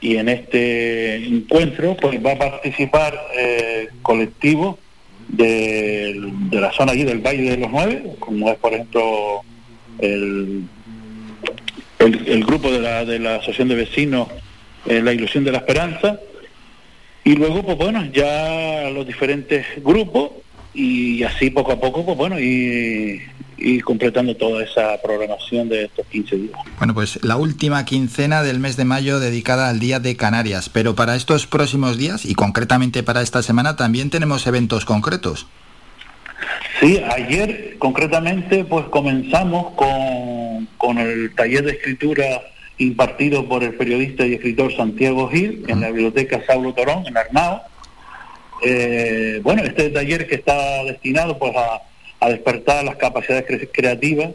y 0.00 0.16
en 0.16 0.28
este 0.28 1.16
encuentro 1.26 1.96
pues 1.96 2.24
va 2.24 2.32
a 2.32 2.38
participar 2.38 3.18
eh, 3.36 3.88
colectivos 4.02 4.76
de, 5.28 6.14
de 6.50 6.60
la 6.60 6.72
zona 6.72 6.92
allí 6.92 7.04
del 7.04 7.20
Valle 7.20 7.50
de 7.50 7.56
los 7.56 7.70
Nueve, 7.70 8.02
como 8.18 8.50
es 8.50 8.56
por 8.58 8.72
ejemplo 8.72 9.42
el, 9.98 10.64
el, 11.98 12.44
grupo 12.44 12.70
de 12.70 12.80
la, 12.80 13.04
de 13.04 13.18
la 13.18 13.36
Asociación 13.36 13.68
de 13.68 13.74
Vecinos 13.74 14.28
eh, 14.86 15.02
La 15.02 15.12
Ilusión 15.12 15.44
de 15.44 15.52
la 15.52 15.58
Esperanza, 15.58 16.18
y 17.24 17.34
luego 17.34 17.62
pues 17.62 17.76
bueno, 17.76 18.04
ya 18.12 18.88
los 18.90 19.06
diferentes 19.06 19.66
grupos 19.82 20.30
y 20.72 21.22
así 21.24 21.50
poco 21.50 21.72
a 21.72 21.80
poco 21.80 22.04
pues 22.04 22.16
bueno, 22.16 22.38
y, 22.40 23.20
y 23.58 23.80
completando 23.80 24.36
toda 24.36 24.62
esa 24.62 25.00
programación 25.02 25.68
de 25.68 25.84
estos 25.84 26.06
15 26.06 26.36
días. 26.36 26.58
Bueno, 26.78 26.94
pues 26.94 27.22
la 27.24 27.36
última 27.36 27.84
quincena 27.84 28.42
del 28.42 28.60
mes 28.60 28.76
de 28.76 28.84
mayo 28.84 29.18
dedicada 29.20 29.68
al 29.68 29.80
Día 29.80 30.00
de 30.00 30.16
Canarias, 30.16 30.68
pero 30.68 30.94
para 30.94 31.16
estos 31.16 31.46
próximos 31.46 31.98
días 31.98 32.24
y 32.24 32.34
concretamente 32.34 33.02
para 33.02 33.22
esta 33.22 33.42
semana 33.42 33.76
también 33.76 34.10
tenemos 34.10 34.46
eventos 34.46 34.84
concretos. 34.84 35.46
Sí, 36.80 37.00
ayer 37.10 37.76
concretamente 37.78 38.64
pues 38.64 38.86
comenzamos 38.86 39.74
con, 39.74 40.66
con 40.76 40.98
el 40.98 41.34
taller 41.34 41.64
de 41.64 41.72
escritura 41.72 42.24
impartido 42.78 43.48
por 43.48 43.64
el 43.64 43.74
periodista 43.74 44.24
y 44.24 44.34
escritor 44.34 44.74
Santiago 44.76 45.28
Gil 45.28 45.64
en 45.66 45.80
la 45.80 45.88
biblioteca 45.88 46.40
Saulo 46.46 46.72
Torón, 46.74 47.04
en 47.06 47.16
Arnao. 47.16 47.62
Eh, 48.64 49.40
bueno, 49.42 49.62
este 49.64 49.90
taller 49.90 50.28
que 50.28 50.36
está 50.36 50.84
destinado 50.84 51.38
pues 51.38 51.52
a, 51.56 51.82
a 52.20 52.28
despertar 52.30 52.84
las 52.84 52.96
capacidades 52.96 53.46
cre- 53.46 53.68
creativas 53.72 54.30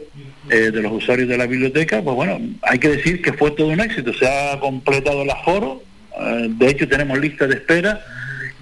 eh, 0.50 0.70
de 0.70 0.82
los 0.82 0.92
usuarios 0.92 1.28
de 1.28 1.36
la 1.38 1.46
biblioteca, 1.46 2.02
pues 2.02 2.16
bueno, 2.16 2.38
hay 2.62 2.78
que 2.78 2.88
decir 2.88 3.20
que 3.22 3.32
fue 3.32 3.50
todo 3.50 3.68
un 3.68 3.80
éxito, 3.80 4.12
se 4.14 4.26
ha 4.26 4.58
completado 4.60 5.22
el 5.22 5.30
aforo, 5.30 5.82
eh, 6.18 6.48
de 6.50 6.68
hecho 6.68 6.88
tenemos 6.88 7.18
lista 7.18 7.46
de 7.46 7.54
espera 7.56 8.00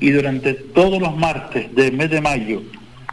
y 0.00 0.10
durante 0.10 0.54
todos 0.54 1.00
los 1.00 1.16
martes 1.16 1.72
del 1.74 1.92
mes 1.92 2.10
de 2.10 2.20
mayo 2.20 2.62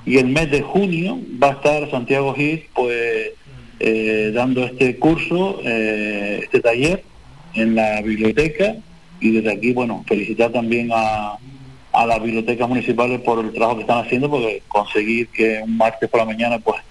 y 0.05 0.17
el 0.17 0.27
mes 0.27 0.49
de 0.49 0.61
junio 0.61 1.19
va 1.41 1.49
a 1.49 1.53
estar 1.53 1.91
Santiago 1.91 2.33
Gil 2.33 2.63
pues 2.73 3.31
eh, 3.79 4.31
dando 4.33 4.65
este 4.65 4.97
curso, 4.97 5.61
eh, 5.63 6.39
este 6.43 6.59
taller 6.61 7.03
en 7.53 7.75
la 7.75 8.01
biblioteca 8.01 8.75
y 9.21 9.31
desde 9.31 9.51
aquí, 9.51 9.73
bueno, 9.73 10.03
felicitar 10.07 10.51
también 10.51 10.89
a, 10.93 11.33
a 11.91 12.05
las 12.05 12.21
bibliotecas 12.21 12.67
municipales 12.69 13.19
por 13.21 13.43
el 13.43 13.51
trabajo 13.51 13.77
que 13.77 13.81
están 13.81 14.05
haciendo 14.05 14.29
porque 14.29 14.61
conseguir 14.67 15.27
que 15.29 15.61
un 15.63 15.77
martes 15.77 16.09
por 16.09 16.19
la 16.19 16.25
mañana 16.25 16.59
pues 16.59 16.81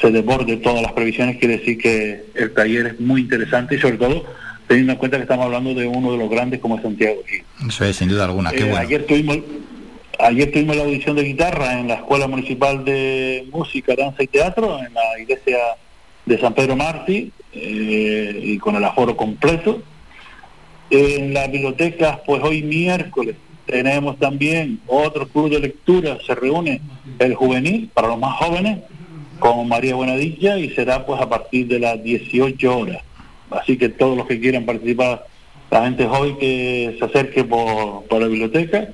se 0.00 0.10
desborde 0.10 0.56
todas 0.56 0.82
las 0.82 0.92
previsiones 0.92 1.36
quiere 1.36 1.58
decir 1.58 1.78
que 1.78 2.24
el 2.34 2.52
taller 2.54 2.86
es 2.86 3.00
muy 3.00 3.20
interesante 3.22 3.76
y 3.76 3.78
sobre 3.78 3.98
todo 3.98 4.24
teniendo 4.66 4.92
en 4.92 4.98
cuenta 4.98 5.16
que 5.16 5.24
estamos 5.24 5.44
hablando 5.46 5.74
de 5.74 5.86
uno 5.86 6.12
de 6.12 6.18
los 6.18 6.30
grandes 6.30 6.60
como 6.60 6.76
es 6.76 6.82
Santiago. 6.82 7.16
Eso 7.68 7.84
es, 7.84 7.96
sin 7.96 8.08
duda 8.08 8.24
alguna, 8.24 8.50
qué 8.50 8.58
Eh, 8.58 8.64
bueno. 8.64 8.78
Ayer 8.78 9.04
tuvimos 9.04 9.38
ayer 10.18 10.52
tuvimos 10.52 10.76
la 10.76 10.84
audición 10.84 11.16
de 11.16 11.22
guitarra 11.22 11.80
en 11.80 11.88
la 11.88 11.94
Escuela 11.94 12.28
Municipal 12.28 12.84
de 12.84 13.48
Música, 13.52 13.94
Danza 13.96 14.22
y 14.22 14.26
Teatro, 14.26 14.78
en 14.78 14.92
la 14.94 15.18
iglesia 15.20 15.58
de 16.26 16.38
San 16.38 16.54
Pedro 16.54 16.76
Martí, 16.76 17.32
eh, 17.52 18.40
y 18.42 18.58
con 18.58 18.76
el 18.76 18.84
aforo 18.84 19.16
completo. 19.16 19.82
En 20.90 21.34
las 21.34 21.50
bibliotecas, 21.50 22.18
pues 22.26 22.42
hoy 22.42 22.62
miércoles 22.62 23.36
tenemos 23.70 24.18
también 24.18 24.80
otro 24.86 25.28
club 25.28 25.50
de 25.50 25.60
lectura, 25.60 26.18
se 26.26 26.34
reúne 26.34 26.80
el 27.18 27.34
juvenil 27.34 27.90
para 27.94 28.08
los 28.08 28.18
más 28.18 28.36
jóvenes 28.36 28.80
con 29.38 29.68
María 29.68 29.94
Buenadilla 29.94 30.58
y 30.58 30.70
será 30.70 31.06
pues 31.06 31.20
a 31.20 31.28
partir 31.28 31.66
de 31.68 31.78
las 31.78 32.02
18 32.02 32.78
horas. 32.78 33.02
Así 33.50 33.76
que 33.76 33.88
todos 33.88 34.16
los 34.16 34.26
que 34.26 34.40
quieran 34.40 34.66
participar, 34.66 35.26
la 35.70 35.84
gente 35.84 36.06
joven 36.06 36.36
que 36.38 36.96
se 36.98 37.04
acerque 37.04 37.44
por, 37.44 38.04
por 38.04 38.20
la 38.20 38.28
biblioteca, 38.28 38.88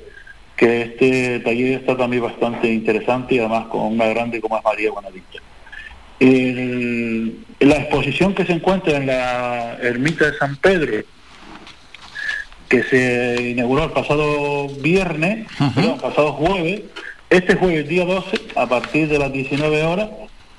que 0.56 0.82
este 0.82 1.40
taller 1.40 1.80
está 1.80 1.96
también 1.96 2.22
bastante 2.22 2.72
interesante 2.72 3.34
y 3.34 3.38
además 3.38 3.66
con 3.66 3.92
una 3.92 4.06
grande 4.06 4.40
como 4.40 4.56
es 4.56 4.64
María 4.64 4.90
Buenadilla. 4.90 5.42
La 7.60 7.76
exposición 7.76 8.34
que 8.34 8.46
se 8.46 8.52
encuentra 8.52 8.96
en 8.96 9.06
la 9.06 9.76
ermita 9.82 10.30
de 10.30 10.38
San 10.38 10.56
Pedro, 10.56 11.02
que 12.68 12.82
se 12.82 13.50
inauguró 13.50 13.84
el 13.84 13.90
pasado 13.90 14.68
viernes, 14.80 15.46
perdón, 15.74 15.98
pasado 15.98 16.32
jueves, 16.32 16.82
este 17.30 17.54
jueves 17.56 17.88
día 17.88 18.04
12, 18.04 18.38
a 18.56 18.66
partir 18.66 19.08
de 19.08 19.18
las 19.18 19.32
19 19.32 19.84
horas, 19.84 20.08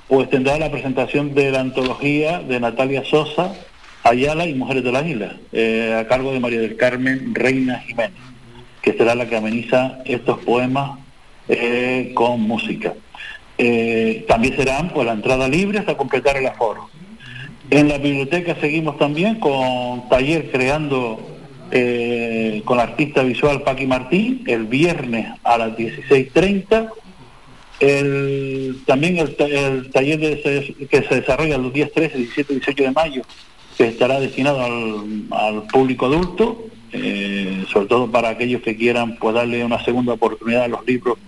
pues 0.06 0.30
tendrá 0.30 0.58
la 0.58 0.70
presentación 0.70 1.34
de 1.34 1.50
la 1.50 1.60
antología 1.60 2.40
de 2.40 2.60
Natalia 2.60 3.04
Sosa, 3.04 3.52
Ayala 4.02 4.46
y 4.46 4.54
Mujeres 4.54 4.84
de 4.84 4.92
la 4.92 5.06
Isla, 5.06 5.36
eh, 5.52 5.96
a 5.98 6.06
cargo 6.06 6.32
de 6.32 6.40
María 6.40 6.60
del 6.60 6.76
Carmen 6.76 7.34
Reina 7.34 7.80
Jiménez, 7.80 8.16
que 8.80 8.94
será 8.94 9.14
la 9.14 9.28
que 9.28 9.36
ameniza 9.36 9.98
estos 10.06 10.38
poemas 10.38 10.98
eh, 11.48 12.12
con 12.14 12.40
música. 12.40 12.94
Eh, 13.58 14.24
también 14.28 14.56
serán 14.56 14.90
pues 14.90 15.06
la 15.06 15.12
entrada 15.12 15.48
libre 15.48 15.78
hasta 15.78 15.96
completar 15.96 16.36
el 16.36 16.46
aforo. 16.46 16.88
En 17.70 17.88
la 17.88 17.98
biblioteca 17.98 18.56
seguimos 18.60 18.96
también 18.98 19.34
con 19.40 20.08
taller 20.08 20.50
creando 20.50 21.37
eh, 21.70 22.62
con 22.64 22.76
la 22.78 22.84
artista 22.84 23.22
visual 23.22 23.62
Paqui 23.62 23.86
Martín, 23.86 24.42
el 24.46 24.64
viernes 24.64 25.26
a 25.44 25.58
las 25.58 25.76
16.30. 25.76 26.88
El, 27.80 28.80
también 28.86 29.18
el, 29.18 29.36
ta- 29.36 29.46
el 29.46 29.90
taller 29.90 30.18
que 30.90 31.02
se 31.08 31.14
desarrolla 31.14 31.58
los 31.58 31.72
días 31.72 31.90
13, 31.94 32.16
17 32.18 32.52
y 32.52 32.56
18 32.56 32.82
de 32.84 32.90
mayo, 32.90 33.22
que 33.76 33.86
estará 33.86 34.18
destinado 34.18 34.60
al, 34.64 35.24
al 35.30 35.62
público 35.68 36.06
adulto, 36.06 36.64
eh, 36.92 37.64
sobre 37.72 37.86
todo 37.86 38.10
para 38.10 38.30
aquellos 38.30 38.62
que 38.62 38.76
quieran 38.76 39.16
pues 39.18 39.34
darle 39.34 39.64
una 39.64 39.84
segunda 39.84 40.14
oportunidad 40.14 40.64
a 40.64 40.68
los 40.68 40.84
libros 40.86 41.18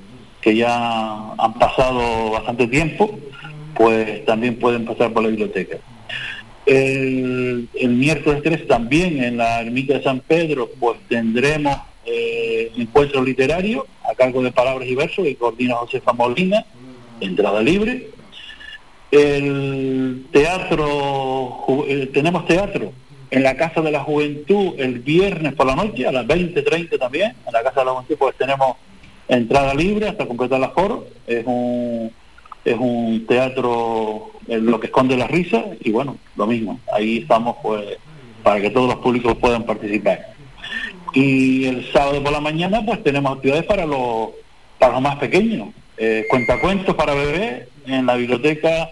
que 0.40 0.56
ya 0.56 1.32
han 1.38 1.54
pasado 1.58 2.30
bastante 2.32 2.66
tiempo, 2.66 3.16
pues 3.76 4.24
también 4.24 4.56
pueden 4.58 4.84
pasar 4.86 5.12
por 5.12 5.22
la 5.22 5.28
biblioteca. 5.28 5.76
El, 6.70 7.68
el 7.74 7.90
miércoles 7.96 8.42
3 8.44 8.68
también 8.68 9.24
en 9.24 9.38
la 9.38 9.60
ermita 9.60 9.94
de 9.94 10.04
San 10.04 10.20
Pedro 10.20 10.70
pues 10.78 11.00
tendremos 11.08 11.76
eh, 12.06 12.70
encuentro 12.76 13.24
literario 13.24 13.88
a 14.08 14.14
cargo 14.14 14.40
de 14.40 14.52
Palabras 14.52 14.86
y 14.88 14.94
Versos 14.94 15.24
que 15.24 15.34
coordina 15.34 15.74
Josefa 15.74 16.12
Molina, 16.12 16.64
entrada 17.20 17.60
libre. 17.60 18.10
El 19.10 20.26
teatro, 20.30 21.64
eh, 21.88 22.08
tenemos 22.14 22.46
teatro 22.46 22.92
en 23.32 23.42
la 23.42 23.56
Casa 23.56 23.80
de 23.80 23.90
la 23.90 24.04
Juventud 24.04 24.74
el 24.78 25.00
viernes 25.00 25.54
por 25.54 25.66
la 25.66 25.74
noche 25.74 26.06
a 26.06 26.12
las 26.12 26.24
20.30 26.24 27.00
también, 27.00 27.34
en 27.48 27.52
la 27.52 27.64
Casa 27.64 27.80
de 27.80 27.86
la 27.86 27.92
Juventud 27.94 28.16
pues 28.16 28.36
tenemos 28.36 28.76
entrada 29.26 29.74
libre 29.74 30.06
hasta 30.08 30.24
completar 30.24 30.60
la 30.60 30.70
foro, 30.70 31.08
es 31.26 31.44
un, 31.44 32.12
es 32.64 32.76
un 32.78 33.26
teatro 33.26 34.30
en 34.48 34.66
lo 34.66 34.78
que 34.80 34.86
esconde 34.88 35.16
la 35.16 35.26
risa 35.26 35.64
y 35.80 35.90
bueno, 35.90 36.16
lo 36.36 36.46
mismo, 36.46 36.78
ahí 36.92 37.18
estamos 37.18 37.56
pues 37.62 37.84
para 38.42 38.60
que 38.60 38.70
todos 38.70 38.88
los 38.88 38.96
públicos 38.96 39.36
puedan 39.38 39.64
participar. 39.64 40.34
Y 41.12 41.64
el 41.66 41.90
sábado 41.92 42.22
por 42.22 42.32
la 42.32 42.40
mañana 42.40 42.82
pues 42.84 43.02
tenemos 43.02 43.32
actividades 43.36 43.64
para 43.64 43.86
los, 43.86 44.30
para 44.78 44.92
los 44.94 45.02
más 45.02 45.16
pequeños, 45.16 45.68
eh, 45.96 46.24
cuentacuentos 46.30 46.94
para 46.94 47.14
bebés 47.14 47.68
en 47.86 48.06
la 48.06 48.14
biblioteca 48.16 48.88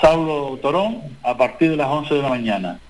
Saulo 0.00 0.58
Torón 0.62 1.02
a 1.22 1.36
partir 1.36 1.70
de 1.70 1.76
las 1.76 1.88
11 1.88 2.14
de 2.14 2.22
la 2.22 2.28
mañana. 2.28 2.80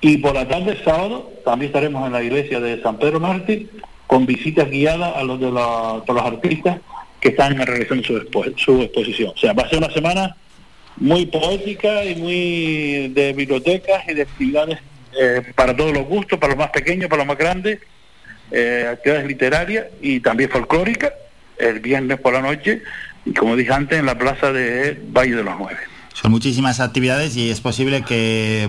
Y 0.00 0.18
por 0.18 0.34
la 0.34 0.46
tarde, 0.46 0.76
sábado, 0.84 1.30
también 1.44 1.68
estaremos 1.70 2.06
en 2.06 2.12
la 2.12 2.22
iglesia 2.22 2.60
de 2.60 2.80
San 2.82 2.98
Pedro 2.98 3.18
Mártir 3.20 3.68
con 4.06 4.26
visitas 4.26 4.70
guiadas 4.70 5.16
a 5.16 5.22
los 5.24 5.40
de 5.40 5.50
la- 5.50 6.02
los 6.06 6.22
artistas 6.22 6.78
que 7.20 7.28
están 7.30 7.56
realizando 7.56 8.04
su, 8.04 8.16
expo- 8.18 8.54
su 8.56 8.82
exposición. 8.82 9.32
O 9.34 9.38
sea, 9.38 9.52
va 9.52 9.64
a 9.64 9.68
ser 9.68 9.78
una 9.78 9.90
semana 9.92 10.36
muy 10.96 11.26
poética 11.26 12.04
y 12.04 12.16
muy 12.16 13.08
de 13.08 13.32
bibliotecas 13.32 14.02
y 14.08 14.14
de 14.14 14.22
actividades 14.22 14.78
eh, 15.20 15.42
para 15.54 15.76
todos 15.76 15.92
los 15.92 16.06
gustos, 16.06 16.38
para 16.38 16.52
los 16.54 16.58
más 16.58 16.70
pequeños, 16.70 17.08
para 17.08 17.20
los 17.20 17.28
más 17.28 17.38
grandes, 17.38 17.80
eh, 18.50 18.86
actividades 18.90 19.26
literarias 19.26 19.86
y 20.00 20.20
también 20.20 20.50
folclóricas, 20.50 21.12
el 21.58 21.80
viernes 21.80 22.18
por 22.20 22.32
la 22.34 22.40
noche, 22.42 22.82
y 23.24 23.32
como 23.32 23.56
dije 23.56 23.72
antes, 23.72 23.98
en 23.98 24.06
la 24.06 24.16
plaza 24.16 24.52
de 24.52 24.96
Valle 25.12 25.34
de 25.36 25.42
los 25.42 25.54
Nueve. 25.58 25.80
Son 26.14 26.30
muchísimas 26.30 26.80
actividades 26.80 27.36
y 27.36 27.50
es 27.50 27.60
posible 27.60 28.02
que, 28.02 28.68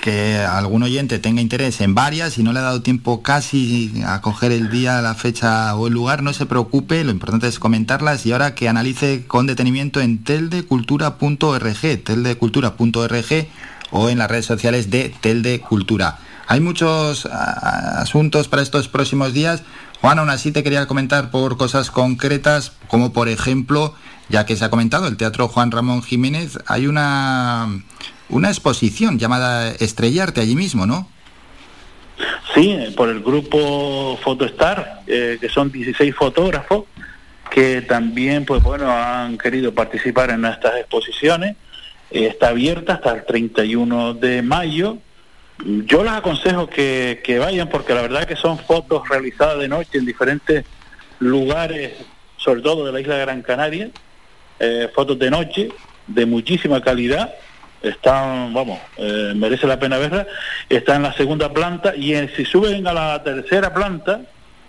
que 0.00 0.38
algún 0.38 0.82
oyente 0.82 1.18
tenga 1.18 1.40
interés 1.40 1.80
en 1.80 1.94
varias 1.94 2.38
y 2.38 2.42
no 2.42 2.52
le 2.52 2.60
ha 2.60 2.62
dado 2.62 2.82
tiempo 2.82 3.22
casi 3.22 3.92
a 4.06 4.20
coger 4.20 4.52
el 4.52 4.70
día, 4.70 5.02
la 5.02 5.14
fecha 5.14 5.74
o 5.74 5.86
el 5.86 5.92
lugar. 5.92 6.22
No 6.22 6.32
se 6.32 6.46
preocupe, 6.46 7.04
lo 7.04 7.10
importante 7.10 7.48
es 7.48 7.58
comentarlas 7.58 8.24
y 8.26 8.32
ahora 8.32 8.54
que 8.54 8.68
analice 8.68 9.24
con 9.26 9.46
detenimiento 9.46 10.00
en 10.00 10.22
teldecultura.org, 10.24 12.02
teldecultura.org 12.04 13.48
o 13.90 14.08
en 14.08 14.18
las 14.18 14.30
redes 14.30 14.46
sociales 14.46 14.90
de 14.90 15.14
Telde 15.20 15.60
Cultura. 15.60 16.18
Hay 16.46 16.60
muchos 16.60 17.26
ah, 17.26 18.00
asuntos 18.00 18.48
para 18.48 18.62
estos 18.62 18.88
próximos 18.88 19.34
días. 19.34 19.62
Juan, 20.00 20.18
aún 20.18 20.30
así 20.30 20.52
te 20.52 20.62
quería 20.62 20.86
comentar 20.86 21.30
por 21.30 21.56
cosas 21.56 21.90
concretas, 21.90 22.72
como 22.88 23.12
por 23.12 23.28
ejemplo, 23.28 23.94
ya 24.28 24.46
que 24.46 24.56
se 24.56 24.64
ha 24.64 24.70
comentado, 24.70 25.08
el 25.08 25.16
Teatro 25.16 25.48
Juan 25.48 25.70
Ramón 25.70 26.02
Jiménez, 26.02 26.58
hay 26.66 26.86
una, 26.86 27.68
una 28.28 28.48
exposición 28.48 29.18
llamada 29.18 29.70
Estrellarte 29.70 30.40
allí 30.40 30.56
mismo, 30.56 30.86
¿no? 30.86 31.08
Sí, 32.54 32.76
por 32.96 33.08
el 33.08 33.20
grupo 33.20 34.18
Photostar, 34.22 35.02
eh, 35.06 35.38
que 35.40 35.48
son 35.48 35.70
16 35.70 36.14
fotógrafos 36.14 36.84
que 37.50 37.82
también, 37.82 38.44
pues 38.44 38.62
bueno, 38.62 38.90
han 38.90 39.38
querido 39.38 39.72
participar 39.72 40.30
en 40.30 40.44
estas 40.44 40.76
exposiciones. 40.76 41.56
Eh, 42.10 42.26
está 42.26 42.48
abierta 42.48 42.94
hasta 42.94 43.12
el 43.12 43.24
31 43.24 44.14
de 44.14 44.42
mayo. 44.42 44.98
Yo 45.64 46.04
les 46.04 46.12
aconsejo 46.12 46.68
que, 46.68 47.20
que 47.24 47.38
vayan 47.38 47.68
porque 47.68 47.94
la 47.94 48.02
verdad 48.02 48.26
que 48.26 48.36
son 48.36 48.58
fotos 48.58 49.08
realizadas 49.08 49.58
de 49.58 49.68
noche 49.68 49.98
en 49.98 50.06
diferentes 50.06 50.64
lugares, 51.18 51.94
sobre 52.36 52.60
todo 52.60 52.86
de 52.86 52.92
la 52.92 53.00
isla 53.00 53.16
Gran 53.16 53.42
Canaria, 53.42 53.90
eh, 54.60 54.88
fotos 54.94 55.18
de 55.18 55.30
noche 55.30 55.68
de 56.06 56.26
muchísima 56.26 56.80
calidad 56.80 57.34
están, 57.82 58.52
vamos, 58.54 58.78
eh, 58.96 59.32
merece 59.36 59.66
la 59.66 59.78
pena 59.78 59.98
verla, 59.98 60.26
está 60.68 60.96
en 60.96 61.02
la 61.02 61.12
segunda 61.12 61.52
planta 61.52 61.94
y 61.96 62.14
en- 62.14 62.34
si 62.34 62.44
suben 62.44 62.86
a 62.86 62.92
la 62.92 63.22
tercera 63.22 63.72
planta, 63.72 64.20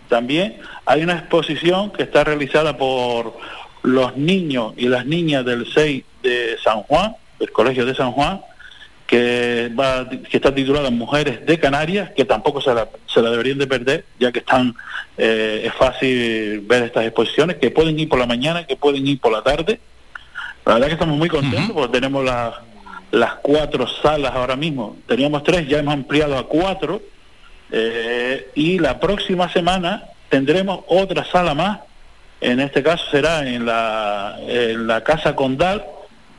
también 0.07 0.57
hay 0.85 1.03
una 1.03 1.13
exposición 1.13 1.91
que 1.91 2.03
está 2.03 2.23
realizada 2.23 2.77
por 2.77 3.37
los 3.83 4.15
niños 4.17 4.73
y 4.77 4.87
las 4.87 5.05
niñas 5.05 5.45
del 5.45 5.65
6 5.71 6.03
de 6.23 6.57
San 6.63 6.81
Juan, 6.83 7.15
del 7.39 7.51
Colegio 7.51 7.85
de 7.85 7.95
San 7.95 8.11
Juan, 8.11 8.41
que, 9.07 9.71
va, 9.79 10.07
que 10.07 10.37
está 10.37 10.53
titulada 10.53 10.91
Mujeres 10.91 11.43
de 11.45 11.59
Canarias, 11.59 12.11
que 12.15 12.25
tampoco 12.25 12.61
se 12.61 12.73
la, 12.75 12.87
se 13.07 13.21
la 13.23 13.31
deberían 13.31 13.57
de 13.57 13.65
perder, 13.65 14.05
ya 14.19 14.31
que 14.31 14.39
están, 14.39 14.75
eh, 15.17 15.63
es 15.65 15.73
fácil 15.73 16.59
ver 16.67 16.83
estas 16.83 17.05
exposiciones, 17.05 17.55
que 17.57 17.71
pueden 17.71 17.99
ir 17.99 18.07
por 18.07 18.19
la 18.19 18.27
mañana, 18.27 18.65
que 18.67 18.75
pueden 18.75 19.07
ir 19.07 19.19
por 19.19 19.31
la 19.31 19.41
tarde. 19.41 19.79
La 20.65 20.73
verdad 20.75 20.87
que 20.87 20.93
estamos 20.93 21.17
muy 21.17 21.29
contentos 21.29 21.71
porque 21.73 21.93
tenemos 21.97 22.23
las 22.23 22.53
las 23.11 23.35
cuatro 23.35 23.87
salas 23.87 24.33
ahora 24.33 24.55
mismo. 24.55 24.97
Teníamos 25.07 25.43
tres, 25.43 25.67
ya 25.67 25.79
hemos 25.79 25.93
ampliado 25.93 26.37
a 26.37 26.47
cuatro. 26.47 27.01
eh, 27.71 28.49
y 28.55 28.79
la 28.79 28.99
próxima 28.99 29.47
semana 29.51 30.05
tendremos 30.29 30.81
otra 30.87 31.25
sala 31.25 31.53
más. 31.53 31.79
En 32.41 32.59
este 32.59 32.81
caso 32.81 33.03
será 33.11 33.47
en 33.47 33.65
la, 33.65 35.03
Casa 35.05 35.35
Condal, 35.35 35.83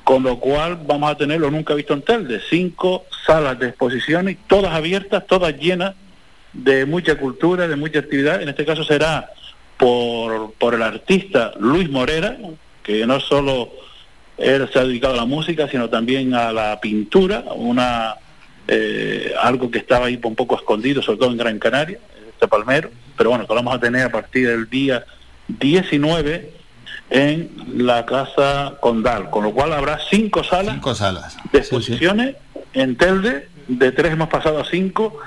con 0.04 0.22
lo 0.22 0.38
cual 0.38 0.78
vamos 0.86 1.10
a 1.10 1.16
tener 1.16 1.40
lo 1.40 1.50
nunca 1.50 1.74
visto 1.74 1.92
en 1.92 2.02
Telde. 2.02 2.40
Cinco 2.48 3.04
salas 3.26 3.58
de 3.58 3.68
exposiciones, 3.68 4.38
todas 4.46 4.72
abiertas, 4.72 5.26
todas 5.26 5.56
llenas 5.58 5.94
de 6.52 6.86
mucha 6.86 7.16
cultura, 7.16 7.68
de 7.68 7.76
mucha 7.76 7.98
actividad. 7.98 8.40
En 8.40 8.48
este 8.48 8.64
caso 8.64 8.82
será 8.82 9.30
por, 9.76 10.52
por 10.54 10.74
el 10.74 10.82
artista 10.82 11.52
Luis 11.58 11.90
Morera, 11.90 12.36
que 12.82 13.06
no 13.06 13.20
solo 13.20 13.70
él 14.40 14.68
se 14.72 14.78
ha 14.78 14.84
dedicado 14.84 15.14
a 15.14 15.18
la 15.18 15.24
música, 15.26 15.68
sino 15.68 15.88
también 15.88 16.34
a 16.34 16.52
la 16.52 16.80
pintura, 16.80 17.44
una 17.54 18.14
eh, 18.66 19.32
algo 19.40 19.70
que 19.70 19.78
estaba 19.78 20.06
ahí 20.06 20.18
un 20.22 20.34
poco 20.34 20.56
escondido, 20.56 21.02
sobre 21.02 21.18
todo 21.18 21.30
en 21.30 21.36
Gran 21.36 21.58
Canaria, 21.58 21.98
este 22.32 22.48
palmero, 22.48 22.90
pero 23.16 23.30
bueno, 23.30 23.46
que 23.46 23.52
lo 23.52 23.56
vamos 23.56 23.74
a 23.74 23.80
tener 23.80 24.06
a 24.06 24.10
partir 24.10 24.48
del 24.48 24.68
día 24.70 25.04
19 25.48 26.52
en 27.10 27.50
la 27.76 28.06
Casa 28.06 28.76
Condal, 28.80 29.28
con 29.30 29.44
lo 29.44 29.52
cual 29.52 29.72
habrá 29.72 29.98
cinco 30.08 30.44
salas, 30.44 30.74
Cinco 30.74 30.94
salas. 30.94 31.36
de 31.52 31.58
exposiciones 31.58 32.36
en 32.72 32.96
Telde, 32.96 33.48
de 33.66 33.92
tres 33.92 34.12
hemos 34.12 34.28
pasado 34.28 34.60
a 34.60 34.64
cinco, 34.64 35.18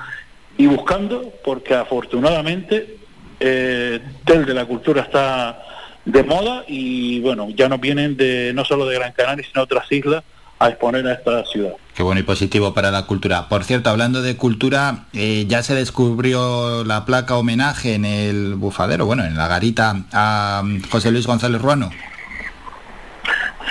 y 0.56 0.66
buscando, 0.66 1.32
porque 1.44 1.74
afortunadamente 1.74 2.96
eh, 3.40 4.00
Telde 4.24 4.54
la 4.54 4.64
cultura 4.64 5.02
está 5.02 5.60
de 6.04 6.22
moda 6.22 6.64
y 6.68 7.20
bueno, 7.20 7.48
ya 7.50 7.68
nos 7.68 7.80
vienen 7.80 8.16
de 8.16 8.52
no 8.54 8.64
solo 8.64 8.86
de 8.86 8.96
Gran 8.96 9.12
Canaria, 9.12 9.44
sino 9.46 9.62
otras 9.62 9.90
islas 9.90 10.22
a 10.58 10.68
exponer 10.68 11.06
a 11.06 11.14
esta 11.14 11.44
ciudad. 11.46 11.72
Qué 11.94 12.02
bueno 12.02 12.20
y 12.20 12.24
positivo 12.24 12.74
para 12.74 12.90
la 12.90 13.06
cultura. 13.06 13.48
Por 13.48 13.64
cierto, 13.64 13.90
hablando 13.90 14.22
de 14.22 14.36
cultura, 14.36 15.06
eh, 15.12 15.44
ya 15.48 15.62
se 15.62 15.74
descubrió 15.74 16.84
la 16.84 17.04
placa 17.04 17.36
homenaje 17.36 17.94
en 17.94 18.04
el 18.04 18.54
bufadero, 18.54 19.06
bueno, 19.06 19.24
en 19.24 19.36
la 19.36 19.48
garita 19.48 20.04
a 20.12 20.62
mm, 20.64 20.82
José 20.90 21.10
Luis 21.10 21.26
González 21.26 21.60
Ruano. 21.60 21.90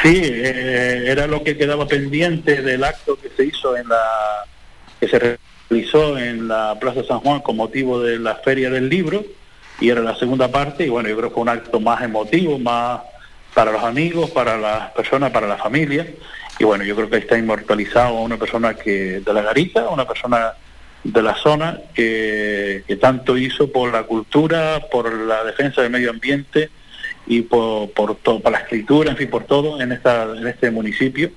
Sí, 0.02 0.22
eh, 0.24 1.06
era 1.08 1.28
lo 1.28 1.44
que 1.44 1.58
quedaba 1.58 1.88
pendiente 1.88 2.62
del 2.62 2.84
acto 2.84 3.18
que 3.18 3.30
se 3.30 3.46
hizo 3.46 3.78
en 3.78 3.88
la 3.88 4.02
que 5.00 5.08
se 5.08 5.38
realizó 5.70 6.18
en 6.18 6.48
la 6.48 6.78
Plaza 6.80 7.04
San 7.08 7.20
Juan 7.20 7.42
con 7.42 7.56
motivo 7.56 8.02
de 8.02 8.20
la 8.20 8.36
Feria 8.36 8.70
del 8.70 8.90
Libro 8.90 9.24
y 9.80 9.90
era 9.90 10.02
la 10.02 10.16
segunda 10.16 10.48
parte 10.50 10.86
y 10.86 10.90
bueno, 10.90 11.10
yo 11.10 11.18
creo 11.18 11.30
que 11.30 11.34
fue 11.34 11.44
un 11.44 11.50
acto 11.50 11.80
más 11.80 12.02
emotivo, 12.02 12.58
más 12.60 13.02
para 13.54 13.72
los 13.72 13.84
amigos, 13.84 14.32
para 14.32 14.58
las 14.58 14.92
personas, 14.92 15.32
para 15.32 15.48
la 15.48 15.58
familia 15.58 16.08
y 16.60 16.64
bueno, 16.64 16.84
yo 16.84 16.96
creo 16.96 17.10
que 17.10 17.18
está 17.18 17.38
inmortalizado 17.38 18.16
una 18.22 18.38
persona 18.38 18.74
que 18.76 19.20
de 19.22 19.34
la 19.34 19.42
garita, 19.42 19.90
una 19.90 20.08
persona 20.08 20.54
de 21.04 21.22
la 21.22 21.36
zona 21.36 21.80
que, 21.94 22.84
tanto 23.02 23.36
hizo 23.38 23.72
por 23.72 23.92
la 23.92 24.04
cultura, 24.04 24.80
por 24.92 25.12
la 25.14 25.44
defensa 25.44 25.82
del 25.82 25.92
medio 25.92 26.10
ambiente 26.12 26.70
y 27.28 27.42
por, 27.42 27.92
por 27.92 28.16
todo, 28.16 28.40
para 28.40 28.58
la 28.60 28.64
escritura, 28.64 29.12
en 29.12 29.18
fin, 29.18 29.30
por 29.30 29.44
todo 29.46 29.82
en 29.82 29.92
esta 29.92 30.24
en 30.24 30.48
este 30.48 30.72
municipio 30.72 31.32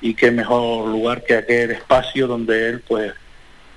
y 0.00 0.14
qué 0.14 0.30
mejor 0.30 0.88
lugar 0.88 1.22
que 1.24 1.36
aquel 1.36 1.70
espacio 1.70 2.26
donde 2.26 2.68
él 2.70 2.80
pues 2.86 3.12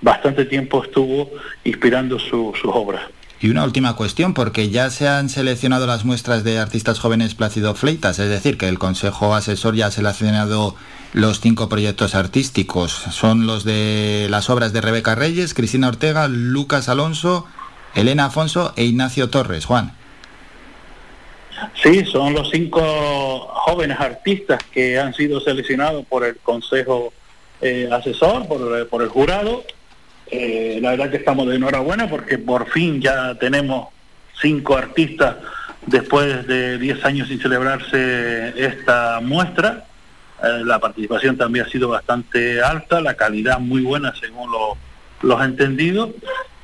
bastante 0.01 0.45
tiempo 0.45 0.83
estuvo 0.83 1.31
inspirando 1.63 2.17
su- 2.19 2.53
sus 2.59 2.71
obras. 2.73 3.03
Y 3.39 3.49
una 3.51 3.63
última 3.63 3.95
cuestión, 3.95 4.33
porque 4.33 4.69
ya 4.71 4.89
se 4.89 5.07
han 5.07 5.29
seleccionado 5.29 5.85
las 5.85 6.05
muestras 6.05 6.43
de 6.43 6.57
artistas 6.57 6.99
jóvenes 6.99 7.35
Plácido 7.35 7.75
Fleitas, 7.75 8.17
es 8.17 8.29
decir, 8.29 8.57
que 8.57 8.67
el 8.67 8.79
Consejo 8.79 9.35
Asesor 9.35 9.75
ya 9.75 9.87
ha 9.87 9.91
seleccionado 9.91 10.75
los 11.13 11.39
cinco 11.39 11.69
proyectos 11.69 12.15
artísticos. 12.15 12.91
Son 12.91 13.45
los 13.45 13.63
de 13.63 14.25
las 14.31 14.49
obras 14.49 14.73
de 14.73 14.81
Rebeca 14.81 15.13
Reyes, 15.13 15.53
Cristina 15.53 15.87
Ortega, 15.87 16.27
Lucas 16.27 16.89
Alonso, 16.89 17.45
Elena 17.93 18.25
Afonso 18.25 18.73
e 18.75 18.85
Ignacio 18.85 19.29
Torres. 19.29 19.65
Juan. 19.65 19.93
Sí, 21.81 22.05
son 22.05 22.33
los 22.33 22.49
cinco 22.51 22.81
jóvenes 23.51 23.99
artistas 23.99 24.63
que 24.71 24.99
han 24.99 25.13
sido 25.13 25.39
seleccionados 25.41 26.05
por 26.07 26.23
el 26.23 26.37
Consejo 26.37 27.13
eh, 27.61 27.87
Asesor, 27.91 28.47
por, 28.47 28.77
el- 28.77 28.87
por 28.87 29.01
el 29.03 29.09
jurado. 29.09 29.63
Eh, 30.31 30.79
la 30.81 30.91
verdad 30.91 31.09
que 31.09 31.17
estamos 31.17 31.47
de 31.47 31.55
enhorabuena 31.55 32.07
porque 32.09 32.37
por 32.37 32.69
fin 32.69 33.01
ya 33.01 33.35
tenemos 33.35 33.87
cinco 34.41 34.75
artistas 34.77 35.37
después 35.85 36.45
de 36.47 36.77
10 36.77 37.03
años 37.05 37.27
sin 37.29 37.39
celebrarse 37.41 38.53
esta 38.61 39.19
muestra. 39.21 39.85
Eh, 40.43 40.63
la 40.65 40.79
participación 40.79 41.37
también 41.37 41.65
ha 41.65 41.69
sido 41.69 41.87
bastante 41.89 42.61
alta, 42.61 43.01
la 43.01 43.15
calidad 43.15 43.59
muy 43.59 43.81
buena 43.81 44.13
según 44.19 44.51
lo- 44.51 44.77
los 45.21 45.43
entendidos. 45.43 46.09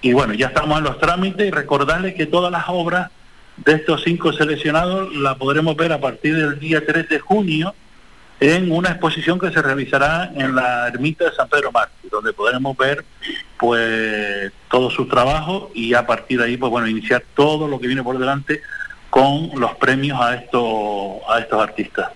Y 0.02 0.12
bueno, 0.14 0.34
ya 0.34 0.48
estamos 0.48 0.78
en 0.78 0.84
los 0.84 1.00
trámites 1.00 1.48
y 1.48 1.52
recordarles 1.52 2.16
que 2.16 2.26
todas 2.26 2.52
las 2.52 2.66
obras 2.68 3.10
de 3.58 3.74
estos 3.74 4.04
cinco 4.04 4.34
seleccionados 4.34 5.16
la 5.16 5.36
podremos 5.38 5.76
ver 5.78 5.94
a 5.94 6.02
partir 6.02 6.36
del 6.36 6.60
día 6.60 6.86
3 6.86 7.08
de 7.08 7.20
junio 7.20 7.74
en 8.44 8.74
una 8.74 8.90
exposición 8.90 9.40
que 9.40 9.52
se 9.52 9.62
realizará 9.62 10.30
en 10.36 10.54
la 10.54 10.90
ermita 10.90 11.24
de 11.24 11.32
San 11.32 11.48
Pedro 11.48 11.72
Mártir, 11.72 12.12
donde 12.12 12.34
podremos 12.34 12.76
ver 12.76 13.06
pues 13.58 14.52
todo 14.70 14.92
su 14.92 15.08
trabajo 15.08 15.72
y 15.74 15.94
a 15.94 16.06
partir 16.06 16.40
de 16.40 16.46
ahí 16.46 16.58
pues 16.58 16.70
bueno 16.70 16.86
iniciar 16.90 17.24
todo 17.36 17.70
lo 17.70 17.80
que 17.80 17.88
viene 17.88 18.04
por 18.04 18.18
delante 18.18 18.60
con 19.10 19.50
los 19.56 19.76
premios 19.76 20.20
a 20.20 20.36
estos 20.36 21.22
a 21.30 21.40
estos 21.40 21.62
artistas. 21.64 22.10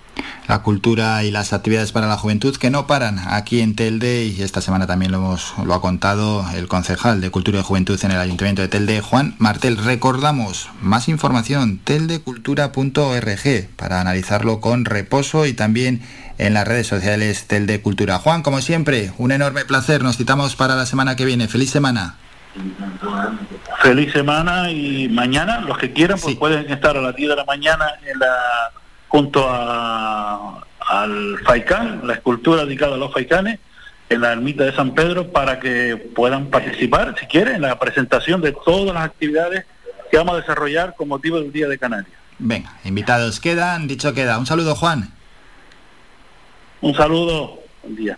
La 0.47 0.59
cultura 0.59 1.23
y 1.23 1.31
las 1.31 1.51
actividades 1.51 1.91
para 1.91 2.07
la 2.07 2.17
juventud 2.17 2.55
que 2.55 2.69
no 2.69 2.87
paran 2.87 3.19
aquí 3.27 3.59
en 3.59 3.75
Telde 3.75 4.25
y 4.25 4.41
esta 4.41 4.61
semana 4.61 4.87
también 4.87 5.11
lo, 5.11 5.17
hemos, 5.17 5.53
lo 5.65 5.73
ha 5.73 5.81
contado 5.81 6.45
el 6.55 6.69
concejal 6.69 7.19
de 7.19 7.29
Cultura 7.31 7.59
y 7.59 7.63
Juventud 7.63 7.99
en 8.01 8.11
el 8.11 8.19
Ayuntamiento 8.19 8.61
de 8.61 8.69
Telde, 8.69 9.01
Juan 9.01 9.35
Martel. 9.39 9.75
Recordamos 9.75 10.69
más 10.81 11.09
información, 11.09 11.79
teldecultura.org 11.79 13.69
para 13.75 13.99
analizarlo 13.99 14.61
con 14.61 14.85
reposo 14.85 15.45
y 15.45 15.53
también 15.53 16.01
en 16.37 16.53
las 16.53 16.67
redes 16.67 16.87
sociales 16.87 17.45
Telde 17.47 17.81
Cultura. 17.81 18.19
Juan, 18.19 18.41
como 18.41 18.61
siempre, 18.61 19.11
un 19.17 19.31
enorme 19.31 19.65
placer. 19.65 20.01
Nos 20.01 20.17
citamos 20.17 20.55
para 20.55 20.75
la 20.75 20.85
semana 20.85 21.15
que 21.15 21.25
viene. 21.25 21.47
Feliz 21.47 21.71
semana. 21.71 22.15
Feliz 23.81 24.13
semana 24.13 24.71
y 24.71 25.09
mañana 25.09 25.59
los 25.59 25.77
que 25.77 25.93
quieran 25.93 26.19
pues 26.19 26.35
pueden 26.35 26.69
estar 26.71 26.97
a 26.97 27.01
las 27.01 27.15
10 27.15 27.29
de 27.29 27.35
la 27.35 27.45
mañana 27.45 27.85
en 28.05 28.19
la 28.19 28.71
junto 29.07 29.45
a, 29.47 30.65
al 30.79 31.39
Faicán, 31.45 32.01
la 32.05 32.13
escultura 32.13 32.65
dedicada 32.65 32.95
a 32.95 32.97
los 32.97 33.13
Faicanes, 33.13 33.59
en 34.09 34.21
la 34.21 34.31
ermita 34.31 34.63
de 34.63 34.73
San 34.73 34.93
Pedro 34.93 35.31
para 35.31 35.59
que 35.59 35.97
puedan 35.97 36.47
participar, 36.47 37.15
si 37.19 37.25
quieren, 37.25 37.55
en 37.55 37.61
la 37.61 37.77
presentación 37.77 38.41
de 38.41 38.53
todas 38.53 38.93
las 38.93 39.03
actividades 39.03 39.65
que 40.09 40.17
vamos 40.17 40.35
a 40.35 40.39
desarrollar 40.39 40.95
con 40.95 41.09
motivo 41.09 41.39
del 41.39 41.51
Día 41.51 41.67
de 41.67 41.77
Canarias. 41.77 42.13
Venga, 42.39 42.77
invitados 42.83 43.39
quedan, 43.39 43.87
dicho 43.87 44.13
queda. 44.13 44.37
Un 44.37 44.45
saludo, 44.45 44.75
Juan. 44.75 45.11
Un 46.79 46.93
saludo, 46.95 47.59
buen 47.81 47.95
día. 47.95 48.17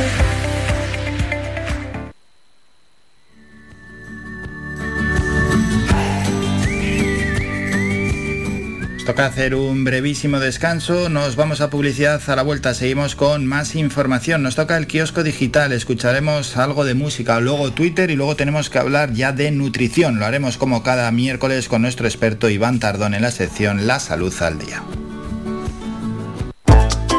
Toca 9.11 9.25
hacer 9.25 9.55
un 9.55 9.83
brevísimo 9.83 10.39
descanso, 10.39 11.09
nos 11.09 11.35
vamos 11.35 11.59
a 11.59 11.69
publicidad 11.69 12.21
a 12.29 12.35
la 12.37 12.43
vuelta, 12.43 12.73
seguimos 12.73 13.17
con 13.17 13.45
más 13.45 13.75
información, 13.75 14.41
nos 14.41 14.55
toca 14.55 14.77
el 14.77 14.87
kiosco 14.87 15.21
digital, 15.21 15.73
escucharemos 15.73 16.55
algo 16.55 16.85
de 16.85 16.93
música, 16.93 17.41
luego 17.41 17.73
Twitter 17.73 18.09
y 18.09 18.15
luego 18.15 18.37
tenemos 18.37 18.69
que 18.69 18.79
hablar 18.79 19.11
ya 19.11 19.33
de 19.33 19.51
nutrición, 19.51 20.17
lo 20.17 20.25
haremos 20.25 20.55
como 20.55 20.81
cada 20.81 21.11
miércoles 21.11 21.67
con 21.67 21.81
nuestro 21.81 22.07
experto 22.07 22.49
Iván 22.49 22.79
Tardón 22.79 23.13
en 23.13 23.23
la 23.23 23.31
sección 23.31 23.85
La 23.85 23.99
Salud 23.99 24.33
al 24.41 24.59
Día. 24.59 24.81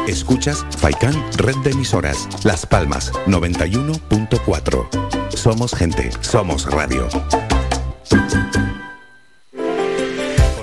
Escuchas 0.07 0.65
Faikan 0.79 1.13
Red 1.37 1.57
de 1.57 1.73
Emisoras, 1.73 2.27
Las 2.43 2.65
Palmas 2.65 3.11
91.4. 3.27 5.35
Somos 5.35 5.75
gente, 5.75 6.09
somos 6.21 6.65
radio. 6.65 7.07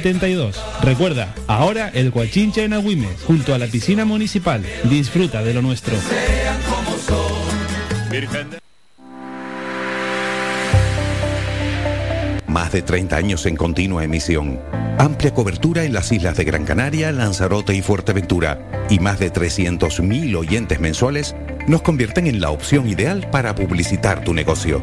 72. 0.00 0.56
Recuerda, 0.82 1.34
ahora 1.46 1.90
el 1.92 2.10
Guachinche 2.10 2.64
en 2.64 2.72
Agüimes, 2.72 3.22
junto 3.26 3.54
a 3.54 3.58
la 3.58 3.66
piscina 3.66 4.06
municipal. 4.06 4.64
Disfruta 4.84 5.42
de 5.42 5.52
lo 5.52 5.60
nuestro. 5.60 5.94
Más 12.46 12.72
de 12.72 12.82
30 12.82 13.16
años 13.16 13.46
en 13.46 13.56
continua 13.56 14.02
emisión. 14.02 14.58
Amplia 14.98 15.32
cobertura 15.34 15.84
en 15.84 15.92
las 15.92 16.10
islas 16.12 16.36
de 16.36 16.44
Gran 16.44 16.64
Canaria, 16.64 17.12
Lanzarote 17.12 17.74
y 17.74 17.82
Fuerteventura. 17.82 18.86
Y 18.88 18.98
más 18.98 19.18
de 19.18 19.32
300.000 19.32 20.36
oyentes 20.36 20.80
mensuales 20.80 21.36
nos 21.66 21.82
convierten 21.82 22.26
en 22.26 22.40
la 22.40 22.50
opción 22.50 22.88
ideal 22.88 23.28
para 23.30 23.54
publicitar 23.54 24.24
tu 24.24 24.34
negocio. 24.34 24.82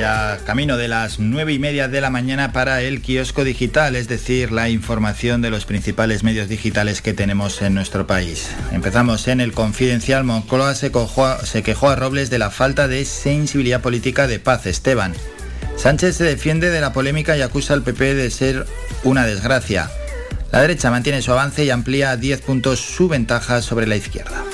Ya 0.00 0.38
camino 0.46 0.78
de 0.78 0.88
las 0.88 1.18
nueve 1.18 1.52
y 1.52 1.58
media 1.58 1.86
de 1.86 2.00
la 2.00 2.08
mañana 2.08 2.52
para 2.52 2.80
el 2.80 3.02
kiosco 3.02 3.44
digital, 3.44 3.96
es 3.96 4.08
decir, 4.08 4.50
la 4.50 4.70
información 4.70 5.42
de 5.42 5.50
los 5.50 5.66
principales 5.66 6.24
medios 6.24 6.48
digitales 6.48 7.02
que 7.02 7.12
tenemos 7.12 7.60
en 7.60 7.74
nuestro 7.74 8.06
país. 8.06 8.48
Empezamos 8.72 9.28
en 9.28 9.42
el 9.42 9.52
confidencial. 9.52 10.24
Moncloa 10.24 10.74
se, 10.74 10.90
se 11.44 11.62
quejó 11.62 11.90
a 11.90 11.96
Robles 11.96 12.30
de 12.30 12.38
la 12.38 12.48
falta 12.48 12.88
de 12.88 13.04
sensibilidad 13.04 13.82
política 13.82 14.26
de 14.26 14.40
Paz 14.40 14.64
Esteban. 14.64 15.12
Sánchez 15.76 16.16
se 16.16 16.24
defiende 16.24 16.70
de 16.70 16.80
la 16.80 16.94
polémica 16.94 17.36
y 17.36 17.42
acusa 17.42 17.74
al 17.74 17.82
PP 17.82 18.14
de 18.14 18.30
ser 18.30 18.66
una 19.04 19.26
desgracia. 19.26 19.90
La 20.50 20.62
derecha 20.62 20.90
mantiene 20.90 21.20
su 21.20 21.30
avance 21.30 21.62
y 21.62 21.70
amplía 21.70 22.12
a 22.12 22.16
10 22.16 22.40
puntos 22.40 22.80
su 22.80 23.08
ventaja 23.08 23.60
sobre 23.60 23.86
la 23.86 23.96
izquierda. 23.96 24.44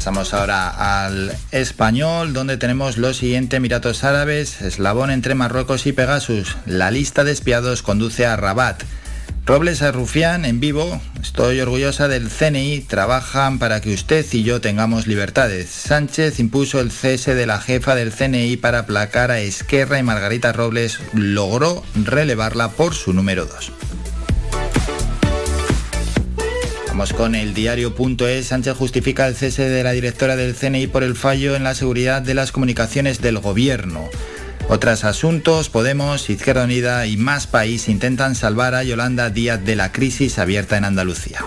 Pasamos 0.00 0.32
ahora 0.32 1.04
al 1.04 1.30
español, 1.52 2.32
donde 2.32 2.56
tenemos 2.56 2.96
lo 2.96 3.12
siguiente, 3.12 3.56
Emiratos 3.56 4.02
Árabes, 4.02 4.62
eslabón 4.62 5.10
entre 5.10 5.34
Marruecos 5.34 5.86
y 5.86 5.92
Pegasus. 5.92 6.56
La 6.64 6.90
lista 6.90 7.22
de 7.22 7.32
espiados 7.32 7.82
conduce 7.82 8.24
a 8.24 8.34
Rabat. 8.34 8.82
Robles 9.44 9.82
a 9.82 9.92
Rufián 9.92 10.46
en 10.46 10.58
vivo, 10.58 11.02
estoy 11.20 11.60
orgullosa 11.60 12.08
del 12.08 12.30
CNI, 12.30 12.80
trabajan 12.80 13.58
para 13.58 13.82
que 13.82 13.92
usted 13.92 14.24
y 14.32 14.42
yo 14.42 14.62
tengamos 14.62 15.06
libertades. 15.06 15.68
Sánchez 15.68 16.40
impuso 16.40 16.80
el 16.80 16.90
cese 16.90 17.34
de 17.34 17.44
la 17.44 17.60
jefa 17.60 17.94
del 17.94 18.10
CNI 18.10 18.56
para 18.56 18.78
aplacar 18.78 19.30
a 19.30 19.40
Esquerra 19.40 19.98
y 19.98 20.02
Margarita 20.02 20.54
Robles 20.54 20.98
logró 21.12 21.84
relevarla 22.06 22.70
por 22.70 22.94
su 22.94 23.12
número 23.12 23.44
2. 23.44 23.70
Vamos 26.90 27.12
con 27.12 27.36
el 27.36 27.54
diario.es. 27.54 28.46
Sánchez 28.48 28.76
justifica 28.76 29.28
el 29.28 29.36
cese 29.36 29.68
de 29.68 29.84
la 29.84 29.92
directora 29.92 30.34
del 30.34 30.56
CNI 30.56 30.88
por 30.88 31.04
el 31.04 31.14
fallo 31.14 31.54
en 31.54 31.62
la 31.62 31.76
seguridad 31.76 32.20
de 32.20 32.34
las 32.34 32.50
comunicaciones 32.50 33.22
del 33.22 33.38
gobierno. 33.38 34.08
Otros 34.68 35.04
asuntos, 35.04 35.68
Podemos, 35.68 36.28
Izquierda 36.28 36.64
Unida 36.64 37.06
y 37.06 37.16
Más 37.16 37.46
País 37.46 37.88
intentan 37.88 38.34
salvar 38.34 38.74
a 38.74 38.82
Yolanda 38.82 39.30
Díaz 39.30 39.64
de 39.64 39.76
la 39.76 39.92
crisis 39.92 40.40
abierta 40.40 40.76
en 40.76 40.84
Andalucía. 40.84 41.44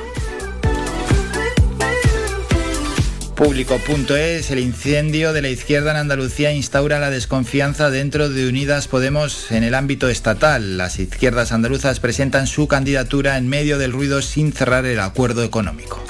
Público.es, 3.36 4.52
el 4.52 4.60
incendio 4.60 5.34
de 5.34 5.42
la 5.42 5.50
izquierda 5.50 5.92
en 5.92 5.98
Andalucía 5.98 6.54
instaura 6.54 7.00
la 7.00 7.10
desconfianza 7.10 7.90
dentro 7.90 8.30
de 8.30 8.48
Unidas 8.48 8.88
Podemos 8.88 9.52
en 9.52 9.64
el 9.64 9.74
ámbito 9.74 10.08
estatal. 10.08 10.78
Las 10.78 11.00
izquierdas 11.00 11.52
andaluzas 11.52 12.00
presentan 12.00 12.48
su 12.48 12.68
candidatura 12.68 13.38
en 13.38 13.48
medio 13.48 13.78
del 13.78 13.92
ruido 13.92 14.22
sin 14.22 14.54
cerrar 14.54 14.86
el 14.86 15.00
acuerdo 15.00 15.44
económico. 15.44 16.04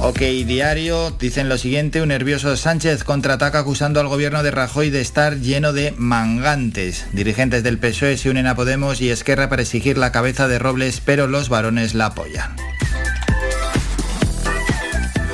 Ok, 0.00 0.18
diario, 0.18 1.10
dicen 1.20 1.48
lo 1.48 1.58
siguiente, 1.58 2.02
un 2.02 2.08
nervioso 2.08 2.56
Sánchez 2.56 3.04
contraataca 3.04 3.58
acusando 3.60 4.00
al 4.00 4.08
gobierno 4.08 4.42
de 4.42 4.50
Rajoy 4.50 4.90
de 4.90 5.02
estar 5.02 5.36
lleno 5.36 5.72
de 5.72 5.92
mangantes. 5.96 7.06
Dirigentes 7.12 7.62
del 7.62 7.78
PSOE 7.78 8.16
se 8.16 8.30
unen 8.30 8.46
a 8.46 8.54
Podemos 8.54 9.00
y 9.00 9.10
Esquerra 9.10 9.48
para 9.48 9.62
exigir 9.62 9.98
la 9.98 10.10
cabeza 10.10 10.48
de 10.48 10.58
Robles, 10.58 11.00
pero 11.04 11.26
los 11.26 11.48
varones 11.48 11.94
la 11.94 12.06
apoyan. 12.06 12.56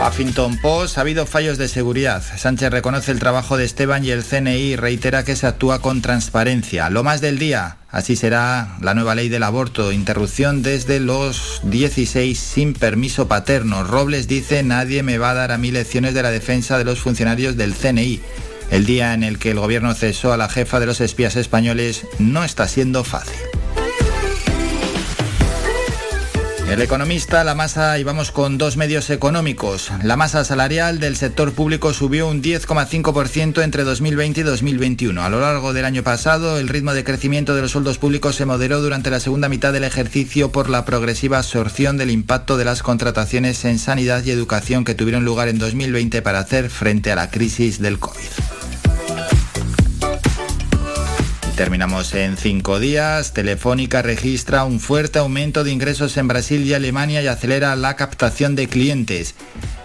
Huffington 0.06 0.58
Post, 0.58 0.98
ha 0.98 1.00
habido 1.00 1.26
fallos 1.26 1.58
de 1.58 1.66
seguridad. 1.66 2.22
Sánchez 2.36 2.70
reconoce 2.70 3.10
el 3.10 3.18
trabajo 3.18 3.56
de 3.56 3.64
Esteban 3.64 4.04
y 4.04 4.10
el 4.10 4.22
CNI 4.22 4.76
reitera 4.76 5.24
que 5.24 5.34
se 5.34 5.48
actúa 5.48 5.80
con 5.80 6.00
transparencia. 6.00 6.90
Lo 6.90 7.02
más 7.02 7.20
del 7.20 7.40
día, 7.40 7.78
así 7.90 8.14
será 8.14 8.76
la 8.80 8.94
nueva 8.94 9.16
ley 9.16 9.28
del 9.28 9.42
aborto, 9.42 9.90
interrupción 9.90 10.62
desde 10.62 11.00
los 11.00 11.60
16 11.64 12.38
sin 12.38 12.72
permiso 12.72 13.26
paterno. 13.26 13.82
Robles 13.82 14.28
dice 14.28 14.62
nadie 14.62 15.02
me 15.02 15.18
va 15.18 15.30
a 15.30 15.34
dar 15.34 15.50
a 15.50 15.58
mí 15.58 15.72
lecciones 15.72 16.14
de 16.14 16.22
la 16.22 16.30
defensa 16.30 16.78
de 16.78 16.84
los 16.84 17.00
funcionarios 17.00 17.56
del 17.56 17.74
CNI. 17.74 18.20
El 18.70 18.86
día 18.86 19.12
en 19.12 19.24
el 19.24 19.38
que 19.38 19.50
el 19.50 19.58
gobierno 19.58 19.92
cesó 19.94 20.32
a 20.32 20.36
la 20.36 20.48
jefa 20.48 20.78
de 20.78 20.86
los 20.86 21.00
espías 21.00 21.34
españoles 21.34 22.06
no 22.18 22.44
está 22.44 22.68
siendo 22.68 23.02
fácil. 23.02 23.65
El 26.68 26.82
economista, 26.82 27.44
la 27.44 27.54
masa, 27.54 27.96
y 27.96 28.02
vamos 28.02 28.32
con 28.32 28.58
dos 28.58 28.76
medios 28.76 29.08
económicos. 29.10 29.92
La 30.02 30.16
masa 30.16 30.44
salarial 30.44 30.98
del 30.98 31.16
sector 31.16 31.52
público 31.52 31.94
subió 31.94 32.26
un 32.28 32.42
10,5% 32.42 33.62
entre 33.62 33.84
2020 33.84 34.40
y 34.40 34.42
2021. 34.42 35.22
A 35.22 35.30
lo 35.30 35.40
largo 35.40 35.72
del 35.72 35.84
año 35.84 36.02
pasado, 36.02 36.58
el 36.58 36.68
ritmo 36.68 36.92
de 36.92 37.04
crecimiento 37.04 37.54
de 37.54 37.62
los 37.62 37.70
sueldos 37.70 37.98
públicos 37.98 38.34
se 38.34 38.46
moderó 38.46 38.82
durante 38.82 39.10
la 39.10 39.20
segunda 39.20 39.48
mitad 39.48 39.72
del 39.72 39.84
ejercicio 39.84 40.50
por 40.50 40.68
la 40.68 40.84
progresiva 40.84 41.38
absorción 41.38 41.98
del 41.98 42.10
impacto 42.10 42.56
de 42.56 42.64
las 42.64 42.82
contrataciones 42.82 43.64
en 43.64 43.78
sanidad 43.78 44.24
y 44.24 44.32
educación 44.32 44.84
que 44.84 44.96
tuvieron 44.96 45.24
lugar 45.24 45.46
en 45.46 45.60
2020 45.60 46.20
para 46.20 46.40
hacer 46.40 46.68
frente 46.68 47.12
a 47.12 47.16
la 47.16 47.30
crisis 47.30 47.80
del 47.80 48.00
COVID. 48.00 48.65
Terminamos 51.56 52.12
en 52.12 52.36
cinco 52.36 52.78
días. 52.78 53.32
Telefónica 53.32 54.02
registra 54.02 54.64
un 54.64 54.78
fuerte 54.78 55.18
aumento 55.18 55.64
de 55.64 55.72
ingresos 55.72 56.18
en 56.18 56.28
Brasil 56.28 56.62
y 56.66 56.74
Alemania 56.74 57.22
y 57.22 57.28
acelera 57.28 57.74
la 57.76 57.96
captación 57.96 58.54
de 58.56 58.68
clientes. 58.68 59.34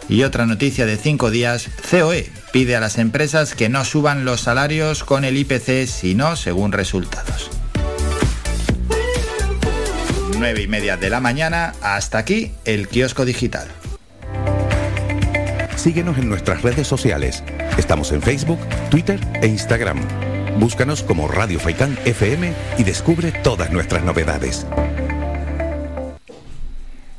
Y 0.09 0.23
otra 0.23 0.45
noticia 0.45 0.85
de 0.85 0.97
cinco 0.97 1.31
días, 1.31 1.69
COE 1.89 2.29
pide 2.51 2.75
a 2.75 2.81
las 2.81 2.97
empresas 2.97 3.55
que 3.55 3.69
no 3.69 3.85
suban 3.85 4.25
los 4.25 4.41
salarios 4.41 5.05
con 5.05 5.23
el 5.23 5.37
IPC, 5.37 5.87
sino 5.87 6.35
según 6.35 6.73
resultados. 6.73 7.49
9 10.37 10.61
y 10.63 10.67
media 10.67 10.97
de 10.97 11.09
la 11.09 11.21
mañana, 11.21 11.73
hasta 11.81 12.17
aquí 12.17 12.51
el 12.65 12.89
kiosco 12.89 13.23
digital. 13.23 13.69
Síguenos 15.77 16.17
en 16.17 16.27
nuestras 16.27 16.63
redes 16.63 16.87
sociales. 16.87 17.43
Estamos 17.77 18.11
en 18.11 18.21
Facebook, 18.21 18.59
Twitter 18.89 19.19
e 19.41 19.47
Instagram. 19.47 20.30
Búscanos 20.57 21.03
como 21.03 21.27
Radio 21.27 21.59
Faikán 21.59 21.97
FM 22.05 22.53
y 22.77 22.83
descubre 22.83 23.31
todas 23.31 23.71
nuestras 23.71 24.03
novedades. 24.03 24.65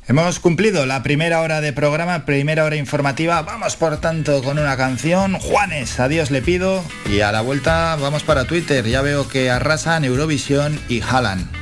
Hemos 0.09 0.41
cumplido 0.41 0.85
la 0.85 1.03
primera 1.03 1.41
hora 1.41 1.61
de 1.61 1.73
programa, 1.73 2.27
primera 2.27 2.65
hora 2.65 2.77
informativa. 2.77 3.41
Vamos 3.43 3.77
por 3.77 3.99
tanto 3.99 4.43
con 4.43 4.59
una 4.59 4.77
canción. 4.77 5.39
Juanes, 5.39 5.99
adiós 6.01 6.31
le 6.31 6.43
pido. 6.43 6.85
Y 7.11 7.21
a 7.21 7.33
la 7.33 7.41
vuelta 7.41 7.97
vamos 7.97 8.23
para 8.23 8.45
Twitter. 8.45 8.87
Ya 8.87 9.01
veo 9.01 9.29
que 9.29 9.51
arrasan 9.51 10.05
Eurovisión 10.05 10.79
y 10.89 11.01
Haaland. 11.01 11.62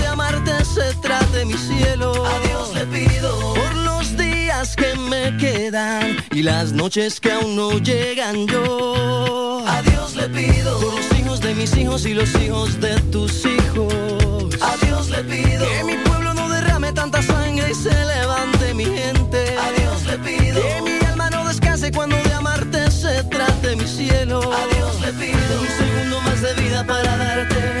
trate 1.41 1.45
mi 1.45 1.57
cielo. 1.57 2.11
A 2.25 2.39
Dios 2.47 2.73
le 2.73 2.85
pido 2.87 3.53
por 3.53 3.75
los 3.75 4.17
días 4.17 4.75
que 4.75 4.95
me 4.95 5.37
quedan 5.37 6.17
y 6.31 6.43
las 6.43 6.71
noches 6.71 7.19
que 7.19 7.31
aún 7.31 7.55
no 7.55 7.77
llegan 7.79 8.47
yo. 8.47 9.63
A 9.67 9.81
Dios 9.81 10.15
le 10.15 10.27
pido 10.29 10.79
por 10.79 10.93
los 10.93 11.19
hijos 11.19 11.41
de 11.41 11.55
mis 11.55 11.75
hijos 11.77 12.05
y 12.05 12.13
los 12.13 12.33
hijos 12.35 12.79
de 12.79 12.99
tus 13.11 13.45
hijos. 13.45 13.93
A 14.61 14.85
Dios 14.85 15.09
le 15.09 15.23
pido 15.23 15.65
que 15.67 15.83
mi 15.83 15.97
pueblo 16.03 16.33
no 16.33 16.49
derrame 16.49 16.91
tanta 16.93 17.21
sangre 17.21 17.71
y 17.71 17.75
se 17.75 17.93
levante 18.05 18.73
mi 18.73 18.85
gente. 18.85 19.55
A 19.57 19.71
Dios 19.79 20.05
le 20.05 20.17
pido 20.19 20.61
que 20.61 20.81
mi 20.81 21.05
alma 21.05 21.29
no 21.29 21.47
descanse 21.47 21.91
cuando 21.91 22.17
de 22.17 22.33
amarte 22.33 22.91
se 22.91 23.23
trate 23.23 23.75
mi 23.75 23.87
cielo. 23.87 24.39
A 24.39 24.75
Dios 24.75 25.01
le 25.01 25.13
pido 25.13 25.61
un 25.61 25.67
segundo 25.67 26.21
más 26.21 26.41
de 26.41 26.53
vida 26.61 26.83
para 26.85 27.17
darte 27.17 27.80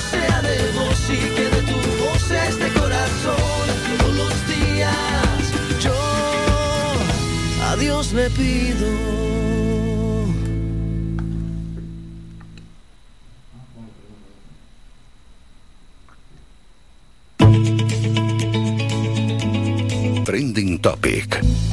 sea 0.00 0.42
de 0.42 0.72
vos 0.72 1.00
y 1.10 1.18
que 1.34 1.44
de 1.54 1.62
tu 1.62 1.78
voz 2.02 2.30
este 2.30 2.68
corazón 2.78 3.64
todos 3.98 4.14
los 4.16 4.34
días 4.46 5.42
yo 5.80 5.94
a 7.64 7.76
Dios 7.76 8.12
le 8.12 8.30
pido. 8.30 9.18
Trending 20.24 20.78
Topic. 20.80 21.67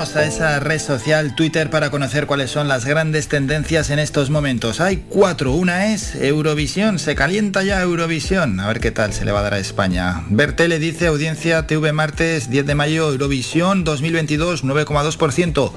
A 0.00 0.24
esa 0.24 0.58
red 0.60 0.78
social 0.78 1.34
Twitter 1.34 1.68
para 1.68 1.90
conocer 1.90 2.26
cuáles 2.26 2.50
son 2.50 2.68
las 2.68 2.86
grandes 2.86 3.28
tendencias 3.28 3.90
en 3.90 3.98
estos 3.98 4.30
momentos. 4.30 4.80
Hay 4.80 5.04
cuatro. 5.10 5.52
Una 5.52 5.92
es 5.92 6.14
Eurovisión. 6.14 6.98
Se 6.98 7.14
calienta 7.14 7.62
ya 7.64 7.82
Eurovisión. 7.82 8.60
A 8.60 8.68
ver 8.68 8.80
qué 8.80 8.92
tal 8.92 9.12
se 9.12 9.26
le 9.26 9.32
va 9.32 9.40
a 9.40 9.42
dar 9.42 9.54
a 9.54 9.58
España. 9.58 10.22
Bertele 10.30 10.78
dice 10.78 11.08
audiencia 11.08 11.66
TV 11.66 11.92
martes 11.92 12.48
10 12.48 12.64
de 12.64 12.74
mayo 12.74 13.10
Eurovisión 13.12 13.84
2022 13.84 14.64
9,2%. 14.64 15.70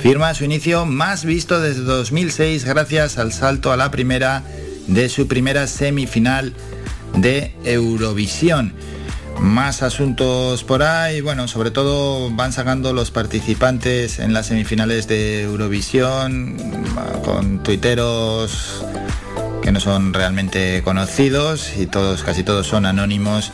Firma 0.00 0.34
su 0.34 0.44
inicio 0.44 0.84
más 0.84 1.24
visto 1.24 1.60
desde 1.60 1.82
2006 1.82 2.64
gracias 2.64 3.16
al 3.16 3.32
salto 3.32 3.70
a 3.70 3.76
la 3.76 3.92
primera 3.92 4.42
de 4.88 5.08
su 5.08 5.28
primera 5.28 5.68
semifinal 5.68 6.52
de 7.14 7.54
Eurovisión. 7.64 8.74
Más 9.40 9.82
asuntos 9.82 10.64
por 10.64 10.82
ahí, 10.82 11.20
bueno, 11.20 11.48
sobre 11.48 11.70
todo 11.70 12.30
van 12.30 12.52
sacando 12.52 12.92
los 12.92 13.10
participantes 13.10 14.18
en 14.18 14.32
las 14.32 14.46
semifinales 14.46 15.08
de 15.08 15.42
Eurovisión 15.42 16.56
con 17.24 17.62
tuiteros 17.62 18.84
que 19.62 19.72
no 19.72 19.80
son 19.80 20.12
realmente 20.12 20.82
conocidos 20.82 21.76
y 21.76 21.86
todos, 21.86 22.22
casi 22.22 22.42
todos 22.42 22.66
son 22.66 22.86
anónimos 22.86 23.50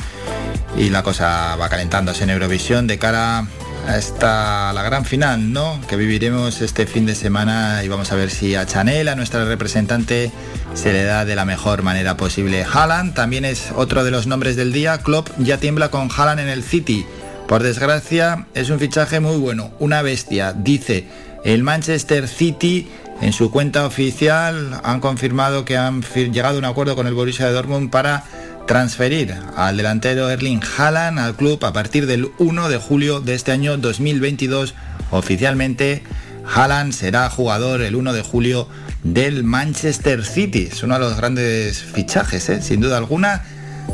y 0.77 0.91
la 0.91 1.03
cosa 1.03 1.57
va 1.57 1.69
calentándose 1.69 2.25
en 2.25 2.31
Eurovisión 2.31 2.87
de 2.87 2.99
cara 2.99 3.47
a 3.89 3.97
esta 3.97 4.73
la 4.75 4.83
gran 4.83 5.07
final, 5.07 5.53
¿no? 5.53 5.81
Que 5.89 5.97
viviremos 5.97 6.61
este 6.61 6.87
fin 6.87 7.07
de 7.07 7.15
semana 7.15 7.83
y 7.83 7.89
vamos 7.89 8.13
a 8.13 8.17
ver 8.17 8.31
si 8.31 8.55
a 8.55 8.67
Chanel, 8.67 9.09
a 9.09 9.15
nuestra 9.15 9.47
representante, 9.47 10.31
se 10.75 10.93
le 10.93 11.05
da 11.05 11.25
de 11.25 11.35
la 11.35 11.47
mejor 11.47 11.83
manera 11.83 12.17
posible. 12.17 12.67
Haaland 12.71 13.15
también 13.15 13.47
es 13.47 13.73
otro 13.75 14.05
de 14.05 14.11
los 14.11 14.27
nombres 14.27 14.57
del 14.57 14.75
día. 14.75 14.99
Klopp 14.99 15.31
ya 15.39 15.57
tiembla 15.57 15.91
con 15.91 16.11
Haaland 16.15 16.41
en 16.41 16.49
el 16.49 16.63
City. 16.63 17.07
Por 17.49 17.63
desgracia, 17.63 18.47
es 18.53 18.69
un 18.69 18.79
fichaje 18.79 19.21
muy 19.21 19.39
bueno, 19.39 19.71
una 19.79 20.03
bestia, 20.03 20.53
dice 20.53 21.07
el 21.45 21.63
Manchester 21.63 22.29
City. 22.29 22.89
En 23.23 23.33
su 23.33 23.51
cuenta 23.51 23.87
oficial 23.87 24.81
han 24.85 25.01
confirmado 25.01 25.65
que 25.65 25.79
han 25.79 26.03
llegado 26.03 26.57
a 26.57 26.59
un 26.59 26.67
acuerdo 26.67 26.95
con 26.95 27.07
el 27.07 27.15
Borussia 27.15 27.51
Dortmund 27.51 27.91
para 27.91 28.25
transferir 28.69 29.35
al 29.57 29.79
delantero 29.79 30.29
Erling 30.29 30.61
Haaland 30.77 31.19
al 31.19 31.35
club 31.35 31.65
a 31.65 31.73
partir 31.73 32.07
del 32.07 32.29
1 32.39 32.69
de 32.69 32.77
julio 32.77 33.21
de 33.21 33.35
este 33.35 33.51
año 33.51 33.79
2022. 33.79 34.75
Oficialmente, 35.11 36.03
Haaland 36.55 36.93
será 36.93 37.31
jugador 37.31 37.81
el 37.81 37.97
1 37.97 38.13
de 38.13 38.21
julio 38.21 38.69
del 39.03 39.43
Manchester 39.43 40.23
City. 40.23 40.69
Es 40.71 40.83
uno 40.83 40.95
de 40.95 41.01
los 41.01 41.17
grandes 41.17 41.83
fichajes, 41.83 42.47
¿eh? 42.51 42.61
sin 42.61 42.83
duda 42.83 42.99
alguna. 42.99 43.43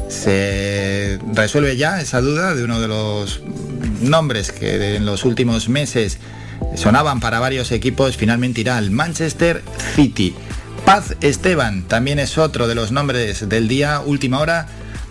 Se 0.08 1.20
resuelve 1.32 1.76
ya 1.76 2.00
esa 2.00 2.20
duda 2.20 2.56
de 2.56 2.64
uno 2.64 2.80
de 2.80 2.88
los 2.88 3.42
nombres 4.02 4.50
que 4.50 4.96
en 4.96 5.06
los 5.06 5.24
últimos 5.24 5.68
meses 5.68 6.18
sonaban 6.74 7.20
para 7.20 7.38
varios 7.38 7.70
equipos. 7.70 8.16
Finalmente 8.16 8.62
irá 8.62 8.76
al 8.76 8.90
Manchester 8.90 9.62
City. 9.94 10.34
Paz 10.84 11.16
Esteban 11.22 11.84
también 11.84 12.18
es 12.18 12.36
otro 12.36 12.68
de 12.68 12.74
los 12.74 12.92
nombres 12.92 13.48
del 13.48 13.68
día, 13.68 14.00
última 14.00 14.38
hora. 14.38 14.66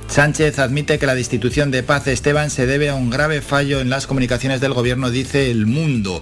Sánchez 0.07 0.59
admite 0.59 0.99
que 0.99 1.07
la 1.07 1.15
destitución 1.15 1.71
de 1.71 1.81
Paz 1.81 2.05
Esteban 2.05 2.51
se 2.51 2.67
debe 2.67 2.89
a 2.89 2.95
un 2.95 3.09
grave 3.09 3.41
fallo 3.41 3.81
en 3.81 3.89
las 3.89 4.05
comunicaciones 4.05 4.61
del 4.61 4.73
gobierno, 4.73 5.09
dice 5.09 5.49
El 5.49 5.65
Mundo. 5.65 6.21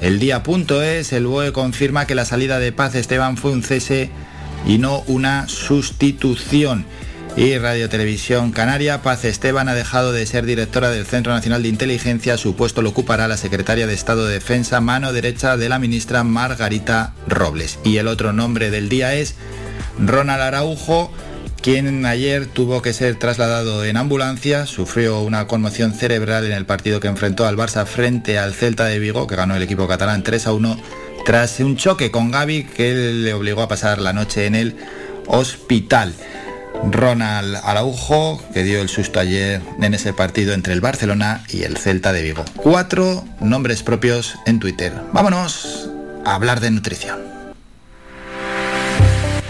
El 0.00 0.20
día.es, 0.20 1.12
el 1.12 1.26
BOE 1.26 1.52
confirma 1.52 2.06
que 2.06 2.14
la 2.14 2.24
salida 2.24 2.60
de 2.60 2.70
Paz 2.70 2.94
Esteban 2.94 3.36
fue 3.36 3.50
un 3.50 3.64
cese 3.64 4.10
y 4.66 4.78
no 4.78 5.00
una 5.08 5.48
sustitución. 5.48 6.86
Y 7.34 7.56
Radio 7.56 7.88
Televisión 7.88 8.52
Canaria, 8.52 9.00
Paz 9.00 9.24
Esteban 9.24 9.68
ha 9.68 9.74
dejado 9.74 10.12
de 10.12 10.26
ser 10.26 10.44
directora 10.44 10.90
del 10.90 11.06
Centro 11.06 11.32
Nacional 11.32 11.62
de 11.62 11.70
Inteligencia, 11.70 12.36
su 12.36 12.54
puesto 12.56 12.82
lo 12.82 12.90
ocupará 12.90 13.26
la 13.26 13.38
secretaria 13.38 13.86
de 13.86 13.94
Estado 13.94 14.26
de 14.26 14.34
Defensa, 14.34 14.82
mano 14.82 15.14
derecha 15.14 15.56
de 15.56 15.70
la 15.70 15.78
ministra 15.78 16.24
Margarita 16.24 17.14
Robles. 17.26 17.78
Y 17.84 17.96
el 17.96 18.08
otro 18.08 18.34
nombre 18.34 18.70
del 18.70 18.90
día 18.90 19.14
es 19.14 19.34
Ronald 19.98 20.42
Araujo, 20.42 21.10
quien 21.62 22.04
ayer 22.04 22.46
tuvo 22.46 22.82
que 22.82 22.92
ser 22.92 23.18
trasladado 23.18 23.82
en 23.86 23.96
ambulancia, 23.96 24.66
sufrió 24.66 25.20
una 25.20 25.46
conmoción 25.46 25.94
cerebral 25.94 26.44
en 26.44 26.52
el 26.52 26.66
partido 26.66 27.00
que 27.00 27.08
enfrentó 27.08 27.46
al 27.46 27.56
Barça 27.56 27.86
frente 27.86 28.38
al 28.38 28.52
Celta 28.52 28.84
de 28.84 28.98
Vigo, 28.98 29.26
que 29.26 29.36
ganó 29.36 29.56
el 29.56 29.62
equipo 29.62 29.88
catalán 29.88 30.22
3 30.22 30.48
a 30.48 30.52
1, 30.52 30.76
tras 31.24 31.60
un 31.60 31.76
choque 31.76 32.10
con 32.10 32.30
Gaby 32.30 32.64
que 32.64 32.94
le 32.94 33.32
obligó 33.32 33.62
a 33.62 33.68
pasar 33.68 34.00
la 34.00 34.12
noche 34.12 34.44
en 34.44 34.54
el 34.54 34.76
hospital. 35.26 36.14
Ronald 36.90 37.56
Araujo, 37.64 38.42
que 38.52 38.64
dio 38.64 38.80
el 38.80 38.88
susto 38.88 39.20
ayer 39.20 39.62
en 39.80 39.94
ese 39.94 40.12
partido 40.12 40.54
entre 40.54 40.72
el 40.72 40.80
Barcelona 40.80 41.44
y 41.48 41.62
el 41.62 41.76
Celta 41.76 42.12
de 42.12 42.22
Vigo. 42.22 42.44
Cuatro 42.56 43.24
nombres 43.40 43.82
propios 43.82 44.36
en 44.46 44.60
Twitter. 44.60 44.92
Vámonos 45.12 45.90
a 46.24 46.34
hablar 46.34 46.60
de 46.60 46.70
nutrición. 46.70 47.20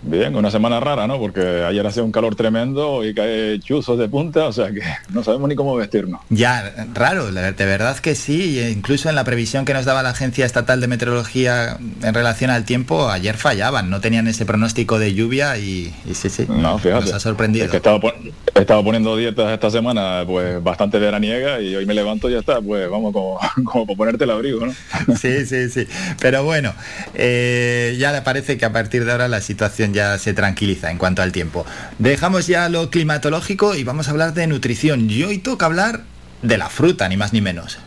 Bien, 0.08 0.36
una 0.36 0.52
semana 0.52 0.80
rara, 0.80 1.08
¿no? 1.08 1.18
Porque 1.20 1.42
ayer 1.68 1.86
hacía 1.86 2.04
un 2.04 2.12
calor 2.12 2.36
tremendo 2.36 3.04
y 3.04 3.14
cae 3.14 3.60
chuzos 3.60 3.98
de 3.98 4.08
punta, 4.08 4.46
o 4.46 4.54
sea 4.54 4.72
que 4.72 4.82
no 5.14 5.24
sabemos 5.24 5.50
ni 5.50 5.56
cómo 5.56 5.76
vestirnos. 5.76 6.22
Ya, 6.30 6.74
raro, 6.94 7.32
de 7.32 7.52
verdad 7.66 7.98
que 7.98 8.14
sí. 8.16 8.60
e 8.60 8.70
Incluso 8.70 9.10
en 9.10 9.16
la 9.16 9.24
previsión 9.24 9.66
que 9.66 9.74
nos 9.74 9.86
daba 9.86 10.04
la 10.04 10.10
Agencia 10.12 10.46
Estatal 10.46 10.80
de 10.80 10.88
Meteorología 10.88 11.78
en 12.04 12.14
relación 12.14 12.52
al 12.52 12.66
tiempo, 12.66 13.10
ayer 13.10 13.36
fallaban, 13.38 13.90
no 13.90 14.00
tenían 14.00 14.28
ese 14.28 14.46
pronóstico 14.46 15.00
de 15.00 15.14
lluvia 15.16 15.58
y, 15.58 15.94
y 16.06 16.14
sí, 16.14 16.30
sí, 16.30 16.46
No, 16.48 16.78
fíjate. 16.78 17.06
nos 17.06 17.14
ha 17.14 17.20
sorprendido. 17.20 17.66
Es 17.66 17.72
que 17.72 17.78
estaba, 17.78 18.00
pon- 18.00 18.14
estado 18.54 18.84
poniendo 18.84 19.18
dietas 19.18 19.52
esta 19.52 19.72
semana, 19.72 20.24
pues 20.28 20.62
bastante 20.64 21.00
veraniega 21.00 21.60
y 21.62 21.76
hoy 21.76 21.86
me 21.88 21.94
levanto 21.96 22.30
y 22.30 22.34
ya 22.34 22.40
está, 22.40 22.62
pues 22.62 22.88
vamos 22.90 23.12
como, 23.12 23.40
como 23.66 23.86
para 23.88 23.98
ponerte 23.98 24.24
el 24.26 24.32
abrigo, 24.32 24.66
¿no? 24.68 24.74
Sí, 25.20 25.46
sí, 25.48 25.70
sí. 25.70 25.88
Pero 26.20 26.44
bueno, 26.44 26.74
eh, 27.16 27.96
ya 27.98 28.12
le 28.12 28.22
parece 28.22 28.58
que 28.58 28.66
a 28.66 28.72
partir 28.72 29.04
de 29.06 29.12
ahora 29.12 29.28
la 29.28 29.42
situación 29.42 29.94
ya 29.96 30.20
se 30.20 30.36
tranquiliza 30.36 30.92
en 30.92 31.00
cuanto 31.00 31.24
al 31.24 31.32
tiempo. 31.32 31.66
Dejamos 31.98 32.46
ya 32.46 32.70
lo 32.70 32.92
climatológico 32.92 33.74
y 33.74 33.84
vamos 33.84 34.08
a 34.08 34.12
hablar 34.12 34.36
de 34.36 34.46
nutrición. 34.46 35.10
Y 35.10 35.24
hoy 35.24 35.40
toca 35.40 35.66
hablar 35.66 36.04
de 36.44 36.58
la 36.60 36.70
fruta, 36.70 37.10
ni 37.10 37.18
más 37.18 37.34
ni 37.34 37.42
menos. 37.42 37.80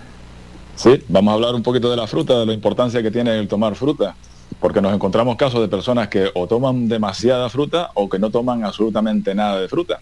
Sí, 0.74 1.02
vamos 1.08 1.32
a 1.32 1.34
hablar 1.34 1.54
un 1.54 1.62
poquito 1.62 1.90
de 1.90 1.96
la 1.96 2.06
fruta, 2.06 2.40
de 2.40 2.46
la 2.46 2.52
importancia 2.52 3.02
que 3.02 3.10
tiene 3.10 3.38
el 3.38 3.46
tomar 3.46 3.74
fruta, 3.74 4.16
porque 4.60 4.80
nos 4.80 4.94
encontramos 4.94 5.36
casos 5.36 5.60
de 5.60 5.68
personas 5.68 6.08
que 6.08 6.30
o 6.34 6.46
toman 6.46 6.88
demasiada 6.88 7.48
fruta 7.48 7.90
o 7.94 8.08
que 8.08 8.18
no 8.18 8.30
toman 8.30 8.64
absolutamente 8.64 9.34
nada 9.34 9.60
de 9.60 9.68
fruta. 9.68 10.00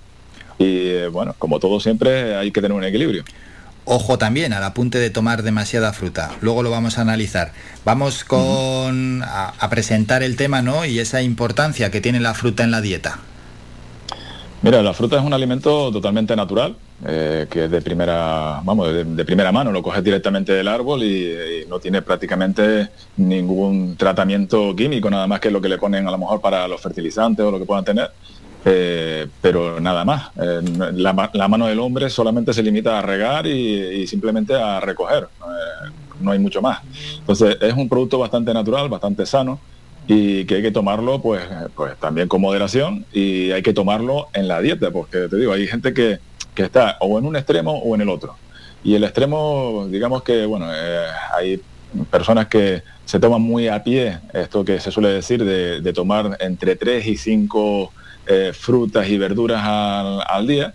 Y 0.58 0.88
eh, 0.88 1.08
bueno, 1.08 1.34
como 1.38 1.58
todo 1.58 1.80
siempre, 1.80 2.34
hay 2.36 2.50
que 2.50 2.60
tener 2.60 2.76
un 2.76 2.84
equilibrio. 2.84 3.24
Ojo 3.88 4.18
también 4.18 4.52
al 4.52 4.64
apunte 4.64 4.98
de 4.98 5.10
tomar 5.10 5.44
demasiada 5.44 5.92
fruta. 5.92 6.32
Luego 6.40 6.64
lo 6.64 6.72
vamos 6.72 6.98
a 6.98 7.02
analizar. 7.02 7.52
Vamos 7.84 8.24
con 8.24 9.22
a, 9.22 9.54
a 9.58 9.70
presentar 9.70 10.24
el 10.24 10.34
tema, 10.34 10.60
¿no? 10.60 10.84
Y 10.84 10.98
esa 10.98 11.22
importancia 11.22 11.88
que 11.92 12.00
tiene 12.00 12.18
la 12.18 12.34
fruta 12.34 12.64
en 12.64 12.72
la 12.72 12.80
dieta. 12.80 13.20
Mira, 14.62 14.82
la 14.82 14.92
fruta 14.92 15.16
es 15.18 15.22
un 15.22 15.32
alimento 15.32 15.92
totalmente 15.92 16.34
natural 16.34 16.74
eh, 17.06 17.46
que 17.50 17.66
es 17.66 17.70
de 17.70 17.82
primera, 17.82 18.60
vamos, 18.64 18.92
de, 18.92 19.04
de 19.04 19.24
primera 19.24 19.52
mano, 19.52 19.70
lo 19.70 19.82
coges 19.82 20.02
directamente 20.02 20.52
del 20.52 20.66
árbol 20.66 21.02
y, 21.02 21.62
y 21.62 21.66
no 21.68 21.78
tiene 21.78 22.00
prácticamente 22.00 22.88
ningún 23.18 23.96
tratamiento 23.96 24.74
químico, 24.74 25.10
nada 25.10 25.26
más 25.26 25.40
que 25.40 25.50
lo 25.50 25.60
que 25.60 25.68
le 25.68 25.76
ponen 25.76 26.08
a 26.08 26.10
lo 26.10 26.18
mejor 26.18 26.40
para 26.40 26.66
los 26.66 26.80
fertilizantes 26.80 27.44
o 27.44 27.50
lo 27.50 27.58
que 27.58 27.66
puedan 27.66 27.84
tener. 27.84 28.10
Eh, 28.68 29.28
pero 29.40 29.80
nada 29.80 30.04
más. 30.04 30.30
Eh, 30.42 30.60
la, 30.94 31.12
ma- 31.12 31.30
la 31.32 31.46
mano 31.46 31.68
del 31.68 31.78
hombre 31.78 32.10
solamente 32.10 32.52
se 32.52 32.64
limita 32.64 32.98
a 32.98 33.02
regar 33.02 33.46
y, 33.46 34.04
simplemente 34.08 34.54
a 34.54 34.80
recoger. 34.80 35.22
Eh, 35.24 35.90
no 36.20 36.32
hay 36.32 36.40
mucho 36.40 36.60
más. 36.60 36.80
Entonces 37.18 37.56
es 37.60 37.72
un 37.74 37.88
producto 37.88 38.18
bastante 38.18 38.52
natural, 38.52 38.88
bastante 38.88 39.24
sano 39.24 39.60
y 40.08 40.44
que 40.46 40.56
hay 40.56 40.62
que 40.62 40.72
tomarlo 40.72 41.20
pues, 41.22 41.42
pues 41.76 41.96
también 41.98 42.26
con 42.26 42.40
moderación 42.40 43.04
y 43.12 43.52
hay 43.52 43.62
que 43.62 43.72
tomarlo 43.72 44.28
en 44.32 44.48
la 44.48 44.60
dieta, 44.60 44.90
porque 44.90 45.28
te 45.28 45.36
digo, 45.36 45.52
hay 45.52 45.66
gente 45.66 45.94
que, 45.94 46.18
está 46.56 46.96
o 47.00 47.18
en 47.18 47.26
un 47.26 47.36
extremo 47.36 47.78
o 47.78 47.94
en 47.94 48.00
el 48.00 48.08
otro. 48.08 48.34
Y 48.82 48.94
el 48.94 49.04
extremo, 49.04 49.86
digamos 49.90 50.22
que, 50.22 50.46
bueno, 50.46 50.68
hay 51.36 51.60
personas 52.10 52.46
que 52.46 52.82
se 53.04 53.20
toman 53.20 53.42
muy 53.42 53.68
a 53.68 53.82
pie, 53.82 54.18
esto 54.32 54.64
que 54.64 54.80
se 54.80 54.90
suele 54.90 55.10
decir, 55.10 55.44
de, 55.44 55.80
de 55.80 55.92
tomar 55.92 56.36
entre 56.40 56.74
3 56.74 57.06
y 57.06 57.16
5 57.16 57.92
frutas 58.52 59.08
y 59.08 59.18
verduras 59.18 59.62
al, 59.64 60.20
al 60.26 60.46
día. 60.46 60.74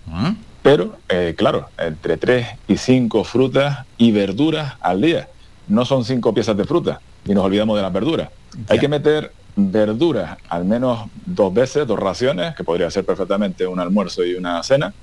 Pero, 0.62 0.98
eh, 1.10 1.34
claro, 1.36 1.70
entre 1.78 2.18
3 2.18 2.48
y 2.68 2.78
5 2.78 3.24
frutas 3.24 3.86
y 3.98 4.12
verduras 4.12 4.76
al 4.80 5.02
día. 5.02 5.28
No 5.68 5.86
son 5.86 6.06
5 6.06 6.34
piezas 6.34 6.56
de 6.56 6.66
fruta 6.66 7.02
y 7.26 7.34
nos 7.34 7.44
olvidamos 7.44 7.76
de 7.76 7.82
las 7.82 7.94
verduras. 7.94 8.30
Hay 8.68 8.80
que 8.80 8.88
meter 8.88 9.32
verduras 9.56 10.38
al 10.50 10.66
menos 10.66 11.10
dos 11.26 11.54
veces, 11.54 11.88
dos 11.88 12.00
raciones, 12.00 12.56
que 12.56 12.64
podría 12.64 12.92
ser 12.92 13.06
perfectamente 13.06 13.66
un 13.66 13.80
almuerzo 13.80 14.24
y 14.24 14.36
una 14.36 14.62
cena. 14.64 14.94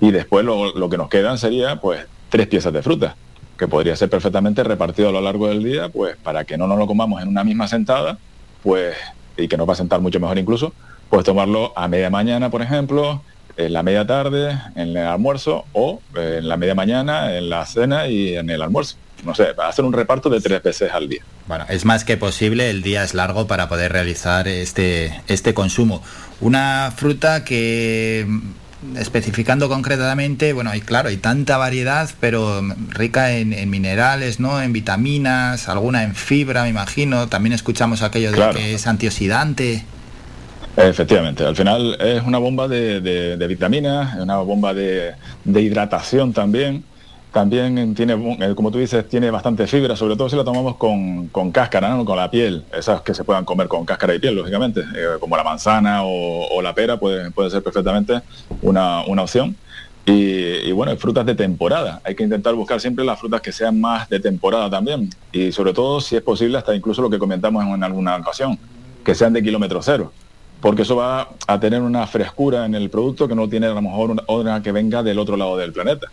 Y 0.00 0.10
después 0.10 0.44
lo, 0.44 0.76
lo 0.76 0.90
que 0.90 0.98
nos 0.98 1.08
quedan 1.08 1.38
sería 1.38 1.76
pues 1.80 2.06
tres 2.28 2.46
piezas 2.46 2.72
de 2.72 2.82
fruta, 2.82 3.16
que 3.58 3.68
podría 3.68 3.96
ser 3.96 4.10
perfectamente 4.10 4.62
repartido 4.62 5.08
a 5.08 5.12
lo 5.12 5.20
largo 5.22 5.48
del 5.48 5.62
día, 5.62 5.88
pues 5.88 6.16
para 6.16 6.44
que 6.44 6.58
no 6.58 6.66
nos 6.66 6.78
lo 6.78 6.86
comamos 6.86 7.22
en 7.22 7.28
una 7.28 7.44
misma 7.44 7.68
sentada, 7.68 8.18
pues, 8.62 8.94
y 9.36 9.48
que 9.48 9.56
nos 9.56 9.66
va 9.66 9.72
a 9.72 9.76
sentar 9.76 10.00
mucho 10.00 10.20
mejor 10.20 10.38
incluso, 10.38 10.74
pues 11.10 11.24
tomarlo 11.24 11.72
a 11.76 11.88
media 11.88 12.10
mañana, 12.10 12.50
por 12.50 12.62
ejemplo, 12.62 13.22
en 13.56 13.72
la 13.72 13.82
media 13.82 14.06
tarde, 14.06 14.58
en 14.74 14.90
el 14.90 15.06
almuerzo, 15.06 15.64
o 15.72 16.00
eh, 16.16 16.36
en 16.38 16.48
la 16.48 16.56
media 16.56 16.74
mañana, 16.74 17.36
en 17.36 17.48
la 17.48 17.64
cena 17.66 18.06
y 18.08 18.36
en 18.36 18.50
el 18.50 18.60
almuerzo. 18.62 18.96
No 19.24 19.34
sé, 19.34 19.48
hacer 19.64 19.84
un 19.84 19.92
reparto 19.94 20.28
de 20.28 20.40
tres 20.40 20.62
veces 20.62 20.92
al 20.92 21.08
día. 21.08 21.22
Bueno, 21.46 21.64
es 21.70 21.84
más 21.84 22.04
que 22.04 22.16
posible, 22.16 22.68
el 22.70 22.82
día 22.82 23.02
es 23.02 23.14
largo 23.14 23.46
para 23.46 23.68
poder 23.68 23.92
realizar 23.92 24.46
este, 24.46 25.20
este 25.26 25.54
consumo. 25.54 26.02
Una 26.40 26.92
fruta 26.94 27.42
que, 27.42 28.26
mm, 28.28 28.96
especificando 28.98 29.70
concretamente, 29.70 30.52
bueno, 30.52 30.70
hay 30.70 30.82
claro, 30.82 31.08
hay 31.08 31.16
tanta 31.16 31.56
variedad, 31.56 32.10
pero 32.20 32.60
mm, 32.62 32.90
rica 32.90 33.32
en, 33.32 33.54
en 33.54 33.70
minerales, 33.70 34.38
¿no? 34.38 34.60
En 34.60 34.74
vitaminas, 34.74 35.68
alguna 35.70 36.02
en 36.02 36.14
fibra, 36.14 36.64
me 36.64 36.68
imagino. 36.68 37.26
También 37.28 37.54
escuchamos 37.54 38.02
aquello 38.02 38.30
de 38.32 38.36
Claro. 38.36 38.52
que 38.58 38.74
es 38.74 38.86
antioxidante. 38.86 39.84
Efectivamente, 40.76 41.42
al 41.42 41.56
final 41.56 41.96
es 42.00 42.22
una 42.22 42.36
bomba 42.38 42.68
de, 42.68 43.00
de- 43.00 43.46
vitaminas, 43.46 44.14
es 44.16 44.20
una 44.22 44.36
bomba 44.38 44.74
de, 44.74 45.14
de 45.44 45.62
hidratación 45.62 46.34
también. 46.34 46.84
También 47.32 47.94
tiene, 47.94 48.14
eh, 48.40 48.54
como 48.54 48.70
tú 48.70 48.78
dices, 48.78 49.06
tiene 49.08 49.30
bastante 49.30 49.66
fibra, 49.66 49.94
sobre 49.96 50.16
todo 50.16 50.28
si 50.28 50.36
la 50.36 50.44
tomamos 50.44 50.76
con, 50.76 51.28
con 51.28 51.50
cáscara, 51.50 51.90
¿no? 51.90 52.04
con 52.04 52.16
la 52.16 52.30
piel, 52.30 52.64
esas 52.74 53.02
que 53.02 53.12
se 53.12 53.24
puedan 53.24 53.44
comer 53.44 53.68
con 53.68 53.84
cáscara 53.84 54.14
y 54.14 54.18
piel, 54.18 54.34
lógicamente, 54.36 54.80
eh, 54.80 55.06
como 55.20 55.36
la 55.36 55.44
manzana 55.44 56.00
o, 56.04 56.60
la 56.62 56.74
pera, 56.74 56.98
puede, 56.98 57.30
puede 57.30 57.50
ser 57.50 57.62
perfectamente 57.62 58.20
una, 58.62 59.02
una 59.06 59.22
opción. 59.22 59.56
Y 60.06 60.70
bueno, 60.72 60.96
frutas 60.96 61.26
de 61.26 61.34
temporada. 61.34 62.00
Hay 62.04 62.14
que 62.14 62.22
intentar 62.22 62.54
buscar 62.54 62.80
siempre 62.80 63.04
las 63.04 63.18
frutas 63.18 63.40
que 63.40 63.50
sean 63.50 63.80
más 63.80 64.08
de 64.08 64.20
temporada 64.20 64.70
también. 64.70 65.10
Y 65.32 65.52
sobre 65.52 65.72
todo, 65.72 66.00
si 66.00 66.16
es 66.16 66.22
posible, 66.22 66.58
hasta 66.58 66.74
incluso 66.74 67.02
lo 67.02 67.10
que 67.10 67.18
comentamos 67.18 67.64
en 67.66 67.82
alguna 67.82 68.16
ocasión, 68.16 68.58
que 69.04 69.14
sean 69.14 69.32
de 69.32 69.42
kilómetro 69.42 69.82
cero 69.82 70.12
porque 70.60 70.82
eso 70.82 70.96
va 70.96 71.28
a 71.46 71.60
tener 71.60 71.82
una 71.82 72.06
frescura 72.06 72.64
en 72.66 72.74
el 72.74 72.90
producto 72.90 73.28
que 73.28 73.34
no 73.34 73.48
tiene 73.48 73.66
a 73.66 73.74
lo 73.74 73.82
mejor 73.82 74.10
una, 74.10 74.22
otra 74.26 74.62
que 74.62 74.72
venga 74.72 75.02
del 75.02 75.18
otro 75.18 75.36
lado 75.36 75.56
del 75.56 75.72
planeta. 75.72 76.08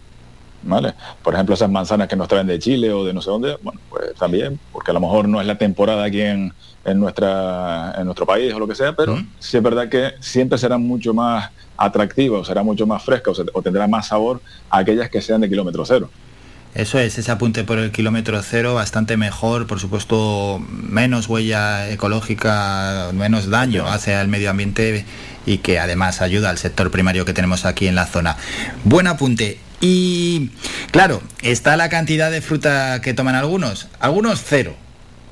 ¿Vale? 0.66 0.94
Por 1.22 1.34
ejemplo, 1.34 1.56
esas 1.56 1.70
manzanas 1.70 2.08
que 2.08 2.16
nos 2.16 2.30
traen 2.30 2.48
de 2.48 2.58
Chile 2.58 2.89
o 2.94 3.04
de 3.04 3.14
no 3.14 3.22
sé 3.22 3.30
dónde, 3.30 3.58
bueno, 3.62 3.82
pues 3.89 4.14
también, 4.16 4.58
porque 4.72 4.91
a 4.91 4.94
lo 4.94 5.02
mejor 5.02 5.28
no 5.28 5.41
es 5.41 5.46
la 5.46 5.58
temporada 5.58 6.06
aquí 6.06 6.22
en, 6.22 6.54
en 6.86 7.00
nuestra, 7.02 7.94
en 7.98 8.06
nuestro 8.06 8.26
país 8.26 8.54
o 8.54 8.60
lo 8.60 8.66
que 8.68 8.74
sea, 8.76 8.94
pero 8.96 9.18
sí 9.39 9.58
es 9.58 9.64
verdad 9.64 9.89
que 9.89 10.14
siempre 10.22 10.58
serán 10.58 10.82
mucho 10.82 11.14
más 11.14 11.50
atractivas, 11.76 12.48
será 12.48 12.64
mucho 12.64 12.88
más 12.88 13.04
fresca 13.04 13.32
o, 13.32 13.36
se- 13.36 13.44
o 13.52 13.62
tendrá 13.62 13.88
más 13.89 14.08
sabor 14.08 14.39
aquellas 14.70 15.10
que 15.10 15.20
sean 15.22 15.41
de 15.41 15.50
kilómetro 15.50 15.84
cero. 15.86 16.10
Eso 16.76 16.97
es, 16.97 17.19
ese 17.19 17.32
apunte 17.32 17.63
por 17.63 17.78
el 17.78 17.91
kilómetro 17.91 18.41
cero, 18.41 18.74
bastante 18.74 19.15
mejor, 19.15 19.67
por 19.67 19.80
supuesto, 19.80 20.59
menos 20.69 21.28
huella 21.28 21.89
ecológica, 21.89 23.11
menos 23.13 23.49
daño 23.51 23.88
hace 23.88 24.15
al 24.15 24.28
medio 24.28 24.49
ambiente 24.49 25.05
y 25.45 25.59
que 25.59 25.78
además 25.80 26.21
ayuda 26.21 26.49
al 26.49 26.57
sector 26.57 26.89
primario 26.89 27.26
que 27.26 27.34
tenemos 27.34 27.65
aquí 27.65 27.88
en 27.88 27.93
la 27.93 28.07
zona. 28.07 28.38
Buen 28.84 29.05
apunte. 29.05 29.59
Y 29.82 30.49
claro, 30.91 31.21
está 31.41 31.78
la 31.78 31.89
cantidad 31.89 32.32
de 32.32 32.41
fruta 32.41 33.01
que 33.01 33.13
toman 33.13 33.36
algunos. 33.36 33.88
Algunos 33.99 34.41
cero. 34.43 34.76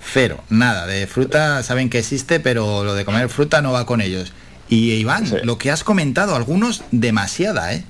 Cero, 0.04 0.44
nada. 0.50 0.86
De 0.86 1.08
fruta 1.08 1.64
saben 1.64 1.90
que 1.90 2.00
existe, 2.00 2.40
pero 2.40 2.84
lo 2.84 2.94
de 2.94 3.06
comer 3.06 3.30
fruta 3.30 3.62
no 3.62 3.72
va 3.72 3.86
con 3.86 4.02
ellos. 4.02 4.34
Y 4.68 4.92
Iván, 4.92 5.26
lo 5.44 5.58
que 5.58 5.72
has 5.72 5.84
comentado, 5.84 6.36
algunos 6.36 6.84
demasiada, 6.92 7.74
¿eh? 7.74 7.84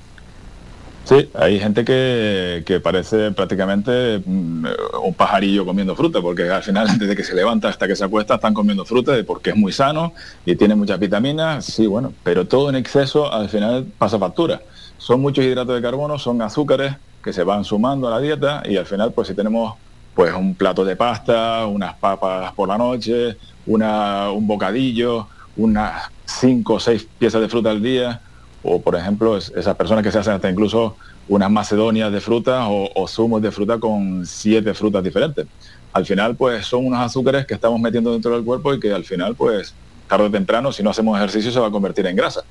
Sí, 1.04 1.28
hay 1.34 1.58
gente 1.58 1.84
que, 1.84 2.62
que 2.64 2.78
parece 2.78 3.32
prácticamente 3.32 4.22
mm, 4.24 4.66
un 5.02 5.14
pajarillo 5.14 5.66
comiendo 5.66 5.96
fruta, 5.96 6.20
porque 6.20 6.48
al 6.48 6.62
final, 6.62 6.86
desde 6.98 7.16
que 7.16 7.24
se 7.24 7.34
levanta 7.34 7.68
hasta 7.68 7.88
que 7.88 7.96
se 7.96 8.04
acuesta, 8.04 8.36
están 8.36 8.54
comiendo 8.54 8.84
fruta 8.84 9.12
porque 9.26 9.50
es 9.50 9.56
muy 9.56 9.72
sano 9.72 10.12
y 10.46 10.54
tiene 10.54 10.74
muchas 10.74 11.00
vitaminas, 11.00 11.64
sí, 11.64 11.86
bueno, 11.86 12.12
pero 12.22 12.46
todo 12.46 12.70
en 12.70 12.76
exceso 12.76 13.32
al 13.32 13.48
final 13.48 13.86
pasa 13.98 14.18
factura. 14.18 14.62
Son 14.98 15.20
muchos 15.20 15.44
hidratos 15.44 15.74
de 15.74 15.82
carbono, 15.82 16.18
son 16.18 16.40
azúcares 16.40 16.94
que 17.22 17.32
se 17.32 17.42
van 17.42 17.64
sumando 17.64 18.06
a 18.06 18.10
la 18.12 18.20
dieta 18.20 18.62
y 18.64 18.76
al 18.76 18.86
final, 18.86 19.12
pues 19.12 19.28
si 19.28 19.34
tenemos 19.34 19.74
pues 20.14 20.32
un 20.34 20.54
plato 20.54 20.84
de 20.84 20.94
pasta, 20.94 21.66
unas 21.66 21.94
papas 21.94 22.52
por 22.52 22.68
la 22.68 22.78
noche, 22.78 23.36
una, 23.66 24.30
un 24.30 24.46
bocadillo, 24.46 25.26
unas 25.56 26.10
cinco 26.24 26.74
o 26.74 26.80
seis 26.80 27.06
piezas 27.18 27.40
de 27.40 27.48
fruta 27.48 27.70
al 27.70 27.82
día, 27.82 28.20
o 28.62 28.80
por 28.80 28.94
ejemplo 28.96 29.36
es- 29.36 29.52
esas 29.56 29.74
personas 29.76 30.02
que 30.04 30.10
se 30.12 30.18
hacen 30.18 30.34
hasta 30.34 30.50
incluso 30.50 30.96
unas 31.28 31.50
macedonias 31.50 32.12
de 32.12 32.20
fruta 32.20 32.68
o, 32.68 32.88
o 32.94 33.08
zumos 33.08 33.40
de 33.42 33.50
fruta 33.50 33.78
con 33.78 34.24
siete 34.26 34.74
frutas 34.74 35.02
diferentes. 35.02 35.46
Al 35.92 36.06
final 36.06 36.36
pues 36.36 36.66
son 36.66 36.86
unos 36.86 37.00
azúcares 37.00 37.46
que 37.46 37.54
estamos 37.54 37.78
metiendo 37.80 38.12
dentro 38.12 38.32
del 38.34 38.44
cuerpo 38.44 38.72
y 38.74 38.80
que 38.80 38.92
al 38.92 39.04
final 39.04 39.34
pues 39.36 39.74
tarde 40.08 40.26
o 40.26 40.30
temprano 40.30 40.72
si 40.72 40.82
no 40.82 40.90
hacemos 40.90 41.16
ejercicio 41.18 41.50
se 41.50 41.60
va 41.60 41.68
a 41.68 41.70
convertir 41.70 42.06
en 42.06 42.16
grasa. 42.16 42.42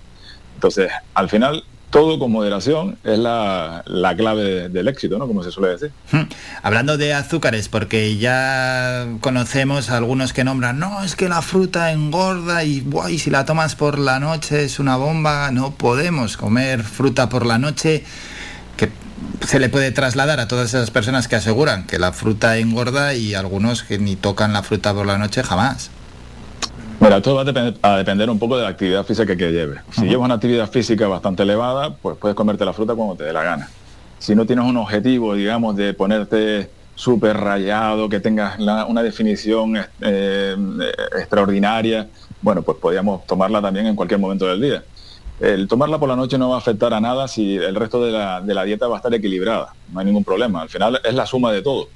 Entonces 0.56 0.92
al 1.14 1.30
final 1.30 1.64
todo 1.92 2.18
con 2.18 2.32
moderación 2.32 2.98
es 3.04 3.20
la, 3.20 3.84
la 3.86 4.16
clave 4.16 4.44
de- 4.44 4.70
del 4.70 4.88
éxito, 4.88 5.18
¿no? 5.20 5.28
Como 5.28 5.44
se 5.44 5.52
suele 5.52 5.74
decir. 5.74 5.92
Hmm. 6.12 6.22
Hablando 6.64 6.98
de 6.98 7.14
azúcares, 7.14 7.68
porque 7.70 8.18
ya 8.18 9.06
conocemos 9.20 9.90
a 9.90 9.98
algunos 9.98 10.34
que 10.34 10.44
nombran, 10.44 10.80
no, 10.80 11.04
es 11.04 11.16
que 11.16 11.30
la 11.30 11.42
fruta 11.42 11.92
engorda 11.92 12.64
y, 12.64 12.82
buah, 12.82 13.12
y 13.12 13.20
si 13.20 13.30
la 13.30 13.46
tomas 13.46 13.76
por 13.76 14.00
la 14.00 14.20
noche 14.20 14.64
es 14.64 14.80
una 14.80 14.96
bomba, 14.96 15.52
no 15.52 15.72
podemos 15.72 16.38
comer 16.38 16.84
fruta 16.84 17.30
por 17.30 17.46
la 17.46 17.58
noche, 17.58 18.04
que 18.78 18.90
se 19.46 19.60
le 19.60 19.70
puede 19.70 19.92
trasladar 19.92 20.40
a 20.40 20.48
todas 20.48 20.70
esas 20.74 20.92
personas 20.92 21.28
que 21.28 21.36
aseguran 21.36 21.86
que 21.86 22.00
la 22.00 22.14
fruta 22.14 22.58
engorda 22.58 23.14
y 23.14 23.34
algunos 23.36 23.84
que 23.84 24.00
ni 24.00 24.16
tocan 24.16 24.54
la 24.54 24.64
fruta 24.64 24.94
por 24.94 25.06
la 25.06 25.18
noche 25.18 25.44
jamás. 25.44 25.92
Mira, 27.02 27.18
esto 27.18 27.34
va 27.34 27.42
a, 27.42 27.46
depender, 27.46 27.74
a 27.82 27.98
depender 27.98 28.30
un 28.30 28.38
poco 28.38 28.58
de 28.58 28.64
la 28.64 28.70
actividad 28.70 29.04
física 29.04 29.36
que 29.36 29.52
lleves. 29.52 29.80
Si 29.92 30.06
llevas 30.06 30.26
una 30.26 30.36
actividad 30.36 30.70
física 30.70 31.08
bastante 31.08 31.42
elevada, 31.44 31.96
pues 31.96 32.16
puedes 32.18 32.36
comerte 32.36 32.64
la 32.64 32.74
fruta 32.74 32.94
cuando 32.94 33.16
te 33.16 33.24
dé 33.24 33.34
la 33.34 33.44
gana. 33.44 33.70
Si 34.20 34.36
no 34.36 34.46
tienes 34.46 34.66
un 34.66 34.78
objetivo, 34.78 35.34
digamos, 35.34 35.76
de 35.76 35.96
ponerte 35.96 36.70
súper 36.94 37.38
rayado, 37.38 38.08
que 38.08 38.20
tengas 38.20 38.60
la- 38.60 38.86
una 38.86 39.02
definición 39.02 39.78
eh, 39.78 39.86
eh, 40.02 40.56
extraordinaria, 41.18 42.08
bueno, 42.42 42.62
pues 42.62 42.78
podríamos 42.78 43.26
tomarla 43.26 43.62
también 43.62 43.88
en 43.88 43.96
cualquier 43.96 44.20
momento 44.20 44.46
del 44.46 44.62
día. 44.62 44.84
El 45.40 45.68
tomarla 45.68 45.98
por 45.98 46.08
la 46.08 46.16
noche 46.16 46.38
no 46.38 46.50
va 46.50 46.58
a 46.58 46.60
afectar 46.60 46.94
a 46.94 47.02
nada 47.02 47.28
si 47.28 47.56
el 47.56 47.74
resto 47.74 48.04
de 48.06 48.12
la, 48.12 48.42
de 48.42 48.54
la 48.54 48.64
dieta 48.64 48.88
va 48.88 48.98
a 48.98 49.00
estar 49.00 49.12
equilibrada. 49.16 49.74
No 49.92 50.00
hay 50.02 50.06
ningún 50.06 50.24
problema. 50.24 50.62
Al 50.62 50.70
final 50.70 51.02
es 51.04 51.16
la 51.16 51.26
suma 51.26 51.52
de 51.52 51.64
todo. 51.64 51.88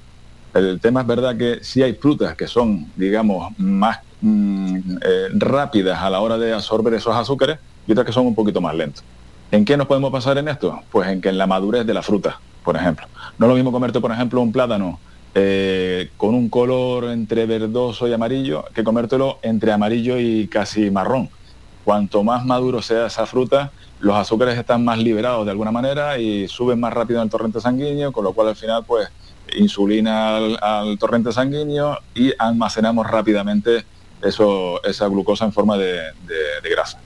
El 0.52 0.80
tema 0.80 1.02
es 1.02 1.06
verdad 1.06 1.36
que 1.36 1.58
sí 1.62 1.80
hay 1.80 1.92
frutas 1.94 2.34
que 2.34 2.48
son, 2.48 2.86
digamos, 2.96 3.52
más 3.56 3.98
mm, 4.20 4.76
eh, 5.02 5.28
rápidas 5.34 6.00
a 6.00 6.10
la 6.10 6.20
hora 6.20 6.38
de 6.38 6.52
absorber 6.52 6.94
esos 6.94 7.14
azúcares 7.14 7.58
y 7.86 7.92
otras 7.92 8.06
que 8.06 8.12
son 8.12 8.26
un 8.26 8.34
poquito 8.34 8.60
más 8.60 8.74
lentos. 8.74 9.04
¿En 9.50 9.64
qué 9.64 9.76
nos 9.76 9.86
podemos 9.86 10.10
pasar 10.10 10.38
en 10.38 10.48
esto? 10.48 10.80
Pues 10.90 11.08
en 11.08 11.20
que 11.20 11.28
en 11.28 11.38
la 11.38 11.46
madurez 11.46 11.86
de 11.86 11.94
la 11.94 12.02
fruta, 12.02 12.40
por 12.64 12.76
ejemplo. 12.76 13.06
No 13.38 13.46
es 13.46 13.48
lo 13.50 13.54
mismo 13.54 13.72
comerte, 13.72 14.00
por 14.00 14.10
ejemplo, 14.10 14.40
un 14.40 14.50
plátano 14.50 14.98
eh, 15.34 16.10
con 16.16 16.34
un 16.34 16.48
color 16.48 17.04
entre 17.04 17.46
verdoso 17.46 18.08
y 18.08 18.12
amarillo 18.12 18.64
que 18.74 18.82
comértelo 18.82 19.38
entre 19.42 19.70
amarillo 19.70 20.18
y 20.18 20.48
casi 20.48 20.90
marrón. 20.90 21.28
Cuanto 21.84 22.24
más 22.24 22.44
maduro 22.44 22.82
sea 22.82 23.06
esa 23.06 23.26
fruta, 23.26 23.70
los 24.00 24.16
azúcares 24.16 24.58
están 24.58 24.84
más 24.84 24.98
liberados 24.98 25.44
de 25.44 25.52
alguna 25.52 25.70
manera 25.70 26.18
y 26.18 26.48
suben 26.48 26.80
más 26.80 26.92
rápido 26.92 27.20
en 27.20 27.24
el 27.24 27.30
torrente 27.30 27.60
sanguíneo, 27.60 28.12
con 28.12 28.24
lo 28.24 28.32
cual 28.32 28.48
al 28.48 28.56
final 28.56 28.84
pues 28.84 29.08
insulina 29.56 30.38
al, 30.38 30.58
al 30.60 30.98
torrente 30.98 31.30
sanguíneo 31.32 31.98
y 32.14 32.32
almacenamos 32.38 33.06
rápidamente 33.06 33.84
eso, 34.26 34.82
esa 34.84 35.06
glucosa 35.08 35.44
en 35.44 35.52
forma 35.52 35.76
de, 35.78 35.92
de- 35.94 36.60
de 36.62 36.70
grasa. 36.70 36.98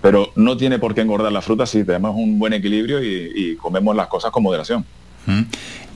Pero 0.00 0.30
no 0.36 0.56
tiene 0.56 0.78
por 0.78 0.94
qué 0.94 1.00
engordar 1.00 1.32
la 1.32 1.42
fruta 1.42 1.66
si 1.66 1.82
tenemos 1.84 2.14
un 2.14 2.38
buen 2.38 2.52
equilibrio 2.52 3.02
y, 3.02 3.32
y 3.34 3.56
comemos 3.56 3.96
las 3.96 4.06
cosas 4.06 4.30
con 4.30 4.42
moderación. 4.44 4.84
Mm. 5.26 5.42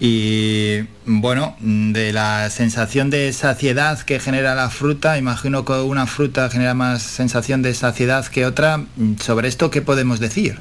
Y 0.00 0.80
bueno, 1.06 1.54
mm, 1.60 1.92
de 1.92 2.12
la 2.12 2.50
sensación 2.50 3.08
de 3.10 3.32
saciedad 3.32 4.00
que 4.00 4.18
genera 4.18 4.54
la 4.56 4.68
fruta, 4.68 5.16
imagino 5.16 5.64
que 5.64 5.72
una 5.74 6.06
fruta 6.06 6.50
genera 6.50 6.74
más 6.74 7.02
sensación 7.02 7.62
de 7.62 7.72
saciedad 7.74 8.26
que 8.26 8.44
otra. 8.44 8.78
Mm, 8.78 9.16
Sobre 9.20 9.46
esto, 9.48 9.70
¿qué 9.70 9.80
podemos 9.80 10.18
decir? 10.18 10.58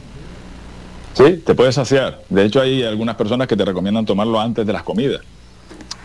Sí, 1.14 1.42
te 1.46 1.56
puedes 1.56 1.76
saciar. 1.76 2.22
De 2.30 2.46
hecho, 2.46 2.62
hay 2.62 2.84
algunas 2.84 3.16
personas 3.16 3.48
que 3.48 3.58
te 3.58 3.66
recomiendan 3.66 4.06
tomarlo 4.06 4.40
antes 4.40 4.66
de 4.66 4.72
las 4.74 4.84
comidas. 4.84 5.22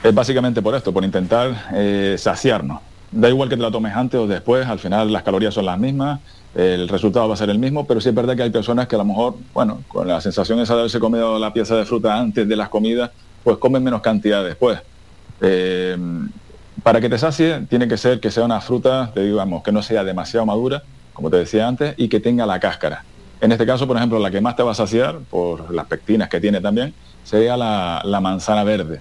Es 0.02 0.14
básicamente 0.14 0.62
por 0.62 0.74
esto, 0.74 0.92
por 0.92 1.04
intentar 1.04 1.68
eh, 1.74 2.16
saciarnos. 2.18 2.80
Da 3.10 3.28
igual 3.28 3.48
que 3.48 3.56
te 3.56 3.62
la 3.62 3.70
tomes 3.70 3.94
antes 3.94 4.18
o 4.18 4.26
después, 4.26 4.66
al 4.66 4.78
final 4.78 5.12
las 5.12 5.22
calorías 5.22 5.54
son 5.54 5.66
las 5.66 5.78
mismas, 5.78 6.20
el 6.54 6.88
resultado 6.88 7.28
va 7.28 7.34
a 7.34 7.36
ser 7.36 7.50
el 7.50 7.58
mismo, 7.58 7.86
pero 7.86 8.00
sí 8.00 8.08
es 8.08 8.14
verdad 8.14 8.34
que 8.34 8.42
hay 8.42 8.50
personas 8.50 8.88
que 8.88 8.94
a 8.94 8.98
lo 8.98 9.04
mejor, 9.04 9.34
bueno, 9.52 9.82
con 9.88 10.08
la 10.08 10.20
sensación 10.20 10.58
esa 10.60 10.74
de 10.74 10.80
haberse 10.80 10.98
comido 10.98 11.38
la 11.38 11.52
pieza 11.52 11.76
de 11.76 11.84
fruta 11.84 12.18
antes 12.18 12.48
de 12.48 12.56
las 12.56 12.68
comidas, 12.68 13.10
pues 13.44 13.58
comen 13.58 13.84
menos 13.84 14.00
cantidad 14.00 14.42
después. 14.42 14.80
Eh, 15.40 15.96
para 16.82 17.00
que 17.00 17.08
te 17.08 17.18
sacie, 17.18 17.66
tiene 17.68 17.86
que 17.86 17.96
ser 17.96 18.20
que 18.20 18.30
sea 18.30 18.44
una 18.44 18.60
fruta, 18.60 19.12
digamos, 19.14 19.62
que 19.62 19.70
no 19.70 19.82
sea 19.82 20.02
demasiado 20.02 20.46
madura, 20.46 20.82
como 21.12 21.30
te 21.30 21.36
decía 21.36 21.68
antes, 21.68 21.94
y 21.96 22.08
que 22.08 22.20
tenga 22.20 22.46
la 22.46 22.58
cáscara. 22.58 23.04
En 23.40 23.52
este 23.52 23.66
caso, 23.66 23.86
por 23.86 23.96
ejemplo, 23.96 24.18
la 24.18 24.30
que 24.30 24.40
más 24.40 24.56
te 24.56 24.62
va 24.62 24.72
a 24.72 24.74
saciar, 24.74 25.18
por 25.30 25.72
las 25.72 25.86
pectinas 25.86 26.28
que 26.28 26.40
tiene 26.40 26.60
también, 26.60 26.94
sería 27.22 27.56
la 27.56 28.20
manzana 28.20 28.64
verde. 28.64 29.00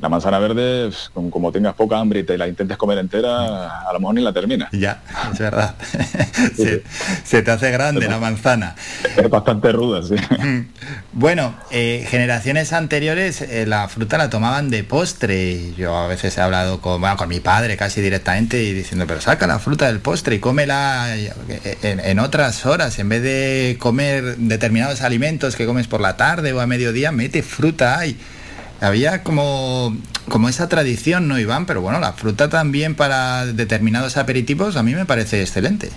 La 0.00 0.08
manzana 0.08 0.38
verde, 0.38 0.90
como, 1.12 1.50
tengas 1.52 1.74
poca 1.74 1.98
hambre 1.98 2.20
y 2.20 2.22
te 2.22 2.36
la 2.36 2.46
intentes 2.46 2.76
comer 2.76 2.98
entera, 2.98 3.80
a 3.80 3.92
lo 3.92 4.00
mejor 4.00 4.14
ni 4.14 4.22
la 4.22 4.32
terminas. 4.32 4.70
Ya, 4.72 5.02
es 5.32 5.38
verdad. 5.38 5.74
se, 6.56 6.82
se 7.24 7.42
te 7.42 7.50
hace 7.50 7.70
grande 7.70 8.06
la 8.06 8.18
manzana. 8.18 8.74
Es 9.16 9.30
bastante 9.30 9.72
ruda, 9.72 10.02
sí. 10.02 10.14
Bueno, 11.12 11.54
eh, 11.70 12.06
generaciones 12.08 12.74
anteriores 12.74 13.40
eh, 13.40 13.64
la 13.66 13.88
fruta 13.88 14.18
la 14.18 14.28
tomaban 14.28 14.68
de 14.68 14.84
postre. 14.84 15.72
Yo 15.74 15.96
a 15.96 16.06
veces 16.06 16.36
he 16.36 16.40
hablado 16.42 16.82
con, 16.82 17.00
bueno, 17.00 17.16
con 17.16 17.28
mi 17.30 17.40
padre 17.40 17.78
casi 17.78 18.02
directamente 18.02 18.62
y 18.62 18.74
diciendo, 18.74 19.06
pero 19.06 19.22
saca 19.22 19.46
la 19.46 19.58
fruta 19.58 19.86
del 19.86 20.00
postre 20.00 20.36
y 20.36 20.38
cómela 20.40 21.16
eh, 21.16 21.32
en, 21.82 22.00
en 22.00 22.18
otras 22.18 22.66
horas. 22.66 22.98
En 22.98 23.08
vez 23.08 23.22
de 23.22 23.78
comer 23.80 24.36
determinados 24.36 25.00
alimentos 25.00 25.56
que 25.56 25.64
comes 25.64 25.86
por 25.86 26.02
la 26.02 26.18
tarde 26.18 26.52
o 26.52 26.60
a 26.60 26.66
mediodía, 26.66 27.12
mete 27.12 27.42
fruta 27.42 27.98
ahí. 27.98 28.18
Había 28.80 29.22
como, 29.22 29.96
como 30.28 30.48
esa 30.48 30.68
tradición, 30.68 31.28
¿no, 31.28 31.38
Iván? 31.38 31.64
Pero 31.66 31.80
bueno, 31.80 31.98
la 31.98 32.12
fruta 32.12 32.48
también 32.50 32.94
para 32.94 33.46
determinados 33.46 34.16
aperitivos 34.16 34.76
a 34.76 34.82
mí 34.82 34.94
me 34.94 35.06
parece 35.06 35.40
excelente. 35.40 35.90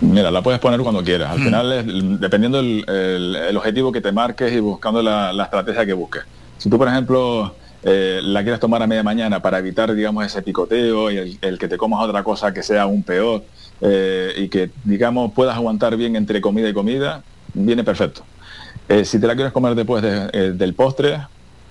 Mira, 0.00 0.30
la 0.30 0.42
puedes 0.42 0.60
poner 0.60 0.80
cuando 0.80 1.02
quieras. 1.02 1.30
Al 1.32 1.40
Mm. 1.40 1.44
final, 1.44 1.72
es, 1.72 2.20
dependiendo 2.20 2.60
el, 2.60 2.84
el- 2.88 3.36
el 3.36 3.56
objetivo 3.56 3.90
que 3.90 4.00
te 4.00 4.12
marques 4.12 4.52
y 4.52 4.60
buscando 4.60 5.02
la, 5.02 5.32
la 5.32 5.44
estrategia 5.44 5.84
que 5.86 5.92
busques. 5.94 6.22
Si 6.58 6.68
tú, 6.68 6.76
por 6.78 6.88
ejemplo, 6.88 7.54
eh, 7.82 8.20
la 8.22 8.42
quieres 8.42 8.60
tomar 8.60 8.82
a 8.82 8.86
media 8.86 9.02
mañana 9.02 9.40
para 9.40 9.58
evitar, 9.58 9.92
digamos, 9.94 10.24
ese 10.26 10.42
picoteo 10.42 11.10
y 11.10 11.16
el, 11.16 11.38
el 11.40 11.58
que 11.58 11.68
te 11.68 11.76
comas 11.78 12.04
otra 12.04 12.22
cosa 12.22 12.52
que 12.52 12.62
sea 12.62 12.82
aún 12.82 13.02
peor 13.02 13.44
eh, 13.80 14.34
y 14.36 14.48
que, 14.48 14.70
digamos, 14.84 15.32
puedas 15.32 15.56
aguantar 15.56 15.96
bien 15.96 16.14
entre 16.16 16.40
comida 16.40 16.68
y 16.68 16.72
comida, 16.74 17.22
viene 17.54 17.82
perfecto. 17.82 18.22
Eh, 18.88 19.04
si 19.04 19.18
te 19.20 19.26
la 19.26 19.34
quieres 19.34 19.52
comer 19.52 19.74
después 19.74 20.02
de- 20.02 20.52
del 20.52 20.74
postre, 20.74 21.18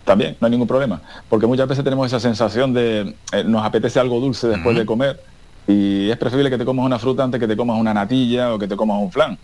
también, 0.07 0.37
no 0.39 0.45
hay 0.47 0.51
ningún 0.51 0.67
problema. 0.67 1.01
Porque 1.29 1.45
muchas 1.45 1.67
veces 1.67 1.83
tenemos 1.83 2.07
esa 2.07 2.19
sensación 2.19 2.73
de 2.73 3.13
eh, 3.33 3.43
nos 3.45 3.63
apetece 3.63 3.99
algo 3.99 4.19
dulce 4.19 4.47
después 4.47 4.75
de 4.75 4.85
comer 4.85 5.19
y 5.67 6.09
es 6.09 6.17
preferible 6.17 6.49
que 6.49 6.57
te 6.57 6.63
comas 6.65 6.85
una 6.85 6.97
fruta 6.97 7.23
antes 7.25 7.39
que 7.39 7.47
te 7.47 7.57
comas 7.57 7.77
una 7.79 7.93
natilla 7.93 8.53
o 8.53 8.57
que 8.57 8.67
te 8.67 8.75
comas 8.75 8.99
un 9.01 9.11
flan. 9.11 9.37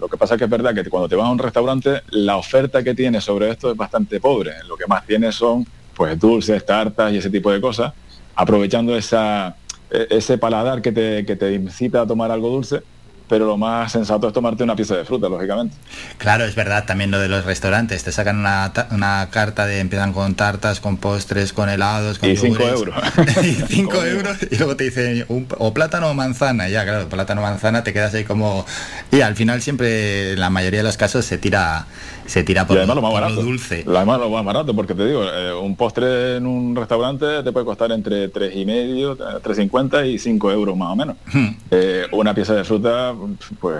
Lo 0.00 0.08
que 0.08 0.16
pasa 0.18 0.34
es 0.34 0.38
que 0.38 0.44
es 0.44 0.50
verdad 0.50 0.74
que 0.74 0.84
cuando 0.90 1.08
te 1.08 1.16
vas 1.16 1.26
a 1.26 1.30
un 1.30 1.38
restaurante, 1.38 2.02
la 2.10 2.36
oferta 2.36 2.82
que 2.82 2.94
tienes 2.94 3.24
sobre 3.24 3.50
esto 3.50 3.70
es 3.70 3.76
bastante 3.76 4.20
pobre. 4.20 4.52
Lo 4.68 4.76
que 4.76 4.86
más 4.86 5.06
tienes 5.06 5.34
son 5.34 5.66
pues 5.96 6.18
dulces, 6.18 6.64
tartas 6.66 7.12
y 7.12 7.16
ese 7.16 7.30
tipo 7.30 7.50
de 7.50 7.60
cosas, 7.60 7.92
aprovechando 8.34 8.96
esa, 8.96 9.56
e- 9.90 10.08
ese 10.10 10.36
paladar 10.38 10.82
que 10.82 10.92
te, 10.92 11.24
que 11.24 11.36
te 11.36 11.54
incita 11.54 12.02
a 12.02 12.06
tomar 12.06 12.30
algo 12.30 12.50
dulce, 12.50 12.82
pero 13.28 13.46
lo 13.46 13.56
más 13.56 13.92
sensato 13.92 14.26
es 14.28 14.32
tomarte 14.32 14.62
una 14.64 14.74
pieza 14.76 14.96
de 14.96 15.04
fruta, 15.04 15.28
lógicamente. 15.28 15.76
Claro, 16.18 16.44
es 16.44 16.54
verdad 16.54 16.84
también 16.86 17.10
lo 17.10 17.18
de 17.18 17.28
los 17.28 17.44
restaurantes. 17.44 18.02
Te 18.04 18.12
sacan 18.12 18.38
una, 18.38 18.72
una 18.90 19.28
carta 19.30 19.66
de 19.66 19.80
empiezan 19.80 20.12
con 20.12 20.34
tartas, 20.34 20.80
con 20.80 20.96
postres, 20.96 21.52
con 21.52 21.68
helados, 21.68 22.18
con 22.18 22.30
Y 22.30 22.36
cinco 22.36 22.60
yogures. 22.60 22.94
euros. 22.94 23.36
y 23.44 23.52
5 23.54 24.04
euros 24.04 24.36
y 24.50 24.56
luego 24.56 24.76
te 24.76 24.84
dicen 24.84 25.24
un- 25.28 25.46
o 25.58 25.72
plátano 25.74 26.08
o 26.10 26.14
manzana. 26.14 26.68
Ya, 26.68 26.84
claro, 26.84 27.08
plátano 27.08 27.40
o 27.40 27.44
manzana 27.44 27.84
te 27.84 27.92
quedas 27.92 28.14
ahí 28.14 28.24
como... 28.24 28.64
Y 29.10 29.20
al 29.20 29.36
final 29.36 29.60
siempre, 29.62 30.32
en 30.32 30.40
la 30.40 30.50
mayoría 30.50 30.80
de 30.80 30.84
los 30.84 30.96
casos, 30.96 31.24
se 31.24 31.38
tira 31.38 31.86
se 32.26 32.42
tira 32.42 32.66
por, 32.66 32.76
y 32.76 32.80
además 32.80 32.96
lo 32.96 33.00
más 33.02 33.10
por 33.12 33.20
barato. 33.22 33.42
dulce. 33.42 33.84
Además 33.88 34.20
lo 34.20 34.28
más 34.28 34.44
barato, 34.44 34.74
porque 34.76 34.94
te 34.94 35.06
digo, 35.06 35.24
eh, 35.24 35.54
un 35.54 35.76
postre 35.76 36.36
en 36.36 36.46
un 36.46 36.76
restaurante 36.76 37.42
te 37.42 37.52
puede 37.52 37.64
costar 37.64 37.90
entre 37.90 38.28
tres 38.28 38.54
y 38.54 38.66
medio, 38.66 39.16
3,50 39.16 40.06
y 40.06 40.18
5 40.18 40.52
euros 40.52 40.76
más 40.76 40.90
o 40.92 40.96
menos. 40.96 41.16
Hmm. 41.32 41.48
Eh, 41.70 42.06
una 42.12 42.34
pieza 42.34 42.52
de 42.54 42.64
fruta, 42.64 43.14
pues 43.60 43.76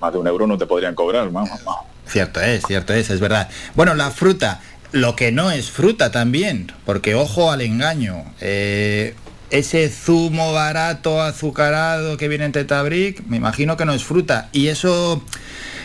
más 0.00 0.12
de 0.12 0.18
un 0.18 0.26
euro 0.26 0.46
no 0.46 0.58
te 0.58 0.66
podrían 0.66 0.94
cobrar, 0.94 1.30
vamos. 1.30 1.50
Cierto 2.06 2.40
es, 2.40 2.64
cierto 2.66 2.92
es, 2.94 3.10
es 3.10 3.20
verdad. 3.20 3.48
Bueno, 3.74 3.94
la 3.94 4.10
fruta, 4.10 4.60
lo 4.92 5.14
que 5.16 5.30
no 5.32 5.50
es 5.50 5.70
fruta 5.70 6.10
también, 6.10 6.72
porque 6.84 7.14
ojo 7.14 7.50
al 7.52 7.60
engaño. 7.60 8.24
eh, 8.40 9.14
ese 9.50 9.90
zumo 9.90 10.54
barato, 10.54 11.20
azucarado 11.20 12.16
que 12.16 12.26
viene 12.28 12.46
en 12.46 12.52
Tetabric, 12.52 13.22
me 13.26 13.36
imagino 13.36 13.76
que 13.76 13.84
no 13.84 13.92
es 13.92 14.02
fruta. 14.02 14.48
Y 14.52 14.68
eso, 14.68 15.22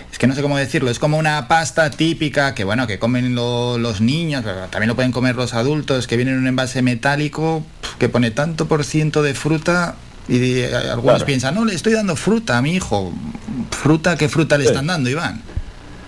es 0.09 0.17
que 0.17 0.25
no 0.25 0.35
sé 0.35 0.41
cómo 0.41 0.57
decirlo, 0.57 0.89
es 0.89 0.99
como 0.99 1.17
una 1.17 1.49
pasta 1.49 1.89
típica 1.91 2.55
que, 2.55 2.63
bueno, 2.63 2.87
que 2.87 2.97
comen 2.97 3.35
lo- 3.35 3.77
los 3.77 3.99
niños, 3.99 4.45
también 4.71 4.87
lo 4.87 4.95
pueden 4.95 5.11
comer 5.11 5.35
los 5.35 5.53
adultos, 5.53 6.07
que 6.07 6.15
viene 6.15 6.31
en 6.31 6.37
un 6.37 6.47
envase 6.47 6.81
metálico 6.81 7.61
que 7.99 8.07
pone 8.07 8.31
tanto 8.31 8.69
por 8.69 8.85
ciento 8.85 9.21
de 9.21 9.33
fruta. 9.33 9.95
Y 10.27 10.59
eh, 10.59 10.75
algunos 10.75 11.03
Claro. 11.15 11.25
piensan, 11.25 11.55
no, 11.55 11.65
le 11.65 11.73
estoy 11.73 11.93
dando 11.93 12.15
fruta 12.15 12.57
a 12.57 12.61
mi 12.61 12.73
hijo. 12.75 13.11
¿Fruta? 13.71 14.17
¿Qué 14.17 14.27
fruta 14.29 14.57
le 14.57 14.63
Sí. 14.65 14.69
están 14.69 14.87
dando, 14.87 15.09
Iván? 15.09 15.41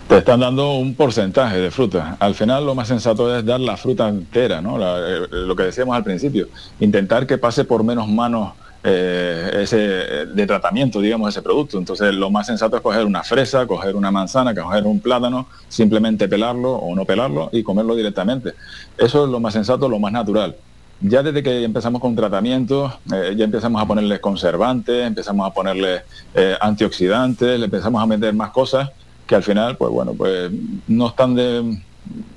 Te 0.07 0.17
están 0.17 0.39
dando 0.39 0.73
un 0.73 0.95
porcentaje 0.95 1.57
de 1.57 1.69
fruta. 1.71 2.17
Al 2.19 2.33
final 2.33 2.65
lo 2.65 2.73
más 2.73 2.87
sensato 2.87 3.35
es 3.37 3.45
dar 3.45 3.59
la 3.59 3.77
fruta 3.77 4.09
entera, 4.09 4.59
¿no? 4.61 4.77
La- 4.77 4.97
eh, 4.97 5.27
lo 5.29 5.55
que 5.55 5.63
decíamos 5.63 5.95
al 5.95 6.03
principio. 6.03 6.47
Intentar 6.79 7.27
que 7.27 7.37
pase 7.37 7.63
por 7.63 7.83
menos 7.83 8.07
manos 8.07 8.53
eh, 8.81 9.59
ese 9.63 9.77
de 9.77 10.47
tratamiento, 10.47 11.01
digamos, 11.01 11.27
ese 11.29 11.41
producto. 11.41 11.77
Entonces 11.77 12.13
lo 12.15 12.29
más 12.31 12.47
sensato 12.47 12.77
es 12.77 12.81
coger 12.81 13.03
una 13.05 13.23
fresa, 13.23 13.67
coger 13.67 13.93
una 13.93 14.09
manzana, 14.09 14.55
coger 14.55 14.85
un 14.85 15.01
plátano, 15.01 15.47
simplemente 15.67 16.29
pelarlo 16.29 16.71
o 16.71 16.95
no 16.95 17.03
pelarlo 17.03 17.49
y 17.51 17.61
comerlo 17.61 17.93
directamente. 17.93 18.53
Eso 18.97 19.25
es 19.25 19.29
lo 19.29 19.41
más 19.41 19.53
sensato, 19.53 19.89
lo 19.89 19.99
más 19.99 20.13
natural. 20.13 20.55
Ya 21.01 21.23
desde 21.23 21.41
que 21.41 21.63
empezamos 21.63 22.01
con 22.01 22.15
tratamientos, 22.15 22.91
eh, 23.13 23.33
ya 23.37 23.45
empezamos 23.45 23.81
a 23.81 23.85
ponerles 23.85 24.19
conservantes, 24.19 25.07
empezamos 25.07 25.47
a 25.47 25.53
ponerles 25.53 26.01
eh, 26.33 26.55
antioxidantes, 26.59 27.57
le 27.57 27.65
empezamos 27.65 28.03
a 28.03 28.05
meter 28.05 28.33
más 28.33 28.49
cosas 28.51 28.89
que 29.25 29.35
al 29.35 29.43
final, 29.43 29.77
pues 29.77 29.91
bueno, 29.91 30.13
pues 30.13 30.51
no 30.87 31.07
están 31.07 31.35
de, 31.35 31.79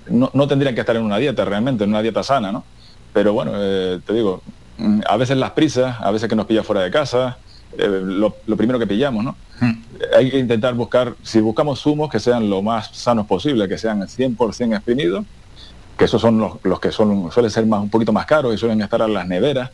no, 0.08 0.30
no 0.32 0.46
tendrían 0.46 0.74
que 0.74 0.80
estar 0.80 0.94
en 0.94 1.02
una 1.02 1.16
dieta 1.16 1.44
realmente, 1.44 1.84
en 1.84 1.90
una 1.90 2.02
dieta 2.02 2.22
sana, 2.22 2.52
¿no? 2.52 2.64
Pero 3.12 3.32
bueno, 3.32 3.52
eh, 3.56 3.98
te 4.06 4.12
digo, 4.12 4.42
mm, 4.78 5.00
a 5.08 5.16
veces 5.16 5.36
las 5.38 5.50
prisas, 5.52 5.96
a 6.00 6.10
veces 6.12 6.28
que 6.28 6.36
nos 6.36 6.46
pilla 6.46 6.62
fuera 6.62 6.82
de 6.82 6.90
casa, 6.90 7.38
lo, 7.76 8.36
lo 8.46 8.56
primero 8.56 8.78
que 8.78 8.86
pillamos, 8.86 9.24
¿no? 9.24 9.36
Eh, 9.62 10.16
Hay 10.16 10.30
que 10.30 10.38
intentar 10.38 10.74
buscar, 10.74 11.14
si 11.22 11.40
buscamos 11.40 11.80
zumos 11.80 12.10
que 12.10 12.20
sean 12.20 12.48
lo 12.48 12.62
más 12.62 12.90
sanos 12.92 13.26
posible, 13.26 13.68
que 13.68 13.78
sean 13.78 14.02
100% 14.02 14.74
exprimidos, 14.74 15.24
esos 16.04 16.20
son 16.20 16.38
los, 16.62 16.80
que 16.80 16.90
son, 16.92 17.30
suelen 17.32 17.50
ser 17.50 17.66
más, 17.66 17.80
un 17.82 17.90
poquito 17.90 18.12
más 18.12 18.26
caros 18.26 18.54
y 18.54 18.58
suelen 18.58 18.80
estar 18.80 19.00
en 19.02 19.14
las 19.14 19.26
neveras. 19.26 19.70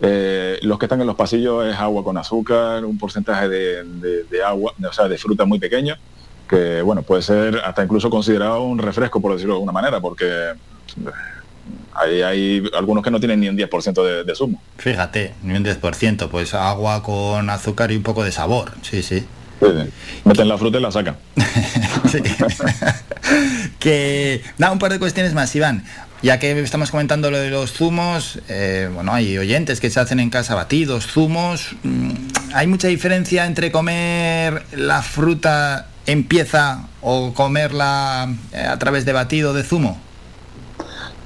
Eh, 0.00 0.58
los 0.62 0.78
que 0.78 0.84
están 0.86 1.00
en 1.00 1.06
los 1.06 1.16
pasillos 1.16 1.64
es 1.66 1.74
agua 1.76 2.04
con 2.04 2.18
azúcar, 2.18 2.84
un 2.84 2.98
porcentaje 2.98 3.48
de, 3.48 3.84
de- 3.84 4.24
de 4.24 4.44
agua, 4.44 4.72
o 4.88 4.92
sea, 4.92 5.08
de 5.08 5.16
fruta 5.16 5.44
muy 5.46 5.58
pequeño, 5.58 5.96
que 6.48 6.82
bueno, 6.82 7.02
puede 7.02 7.22
ser 7.22 7.60
hasta 7.64 7.82
incluso 7.84 8.10
considerado 8.10 8.62
un 8.62 8.78
refresco, 8.78 9.20
por 9.20 9.32
decirlo 9.32 9.54
de 9.54 9.56
alguna 9.56 9.72
manera, 9.72 10.00
porque 10.00 10.26
eh, 10.26 10.54
hay, 11.94 12.22
hay 12.22 12.62
algunos 12.76 13.02
que 13.02 13.10
no 13.10 13.18
tienen 13.18 13.40
ni 13.40 13.48
un 13.48 13.56
10% 13.56 14.04
de, 14.04 14.24
de 14.24 14.34
zumo. 14.34 14.62
Fíjate, 14.76 15.34
ni 15.42 15.56
un 15.56 15.64
10%, 15.64 16.28
pues 16.28 16.52
agua 16.54 17.02
con 17.02 17.48
azúcar 17.50 17.90
y 17.90 17.96
un 17.96 18.02
poco 18.02 18.22
de 18.22 18.32
sabor, 18.32 18.72
sí, 18.82 19.02
sí. 19.02 19.24
Sí, 19.60 19.66
sí. 19.66 19.90
Meten 20.24 20.48
la 20.48 20.58
fruta 20.58 20.78
y 20.78 20.82
la 20.82 20.90
sacan. 20.90 21.16
Que, 23.80 24.42
nada, 24.58 24.72
un 24.72 24.78
par 24.78 24.92
de 24.92 24.98
cuestiones 24.98 25.34
más, 25.34 25.54
Iván. 25.54 25.84
Ya 26.22 26.38
que 26.38 26.58
estamos 26.60 26.90
comentando 26.90 27.30
lo 27.30 27.38
de 27.38 27.50
los 27.50 27.72
zumos, 27.72 28.38
eh, 28.48 28.90
bueno, 28.92 29.12
hay 29.12 29.36
oyentes 29.36 29.80
que 29.80 29.90
se 29.90 30.00
hacen 30.00 30.18
en 30.18 30.30
casa 30.30 30.54
batidos, 30.54 31.06
zumos. 31.06 31.76
mm, 31.82 32.10
¿hay 32.54 32.66
mucha 32.66 32.88
diferencia 32.88 33.46
entre 33.46 33.70
comer 33.70 34.64
la 34.72 35.02
fruta 35.02 35.88
en 36.06 36.24
pieza 36.24 36.88
o 37.02 37.34
comerla 37.34 38.34
eh, 38.52 38.62
a 38.62 38.78
través 38.78 39.04
de 39.04 39.12
batido 39.12 39.52
de 39.52 39.62
zumo? 39.62 40.00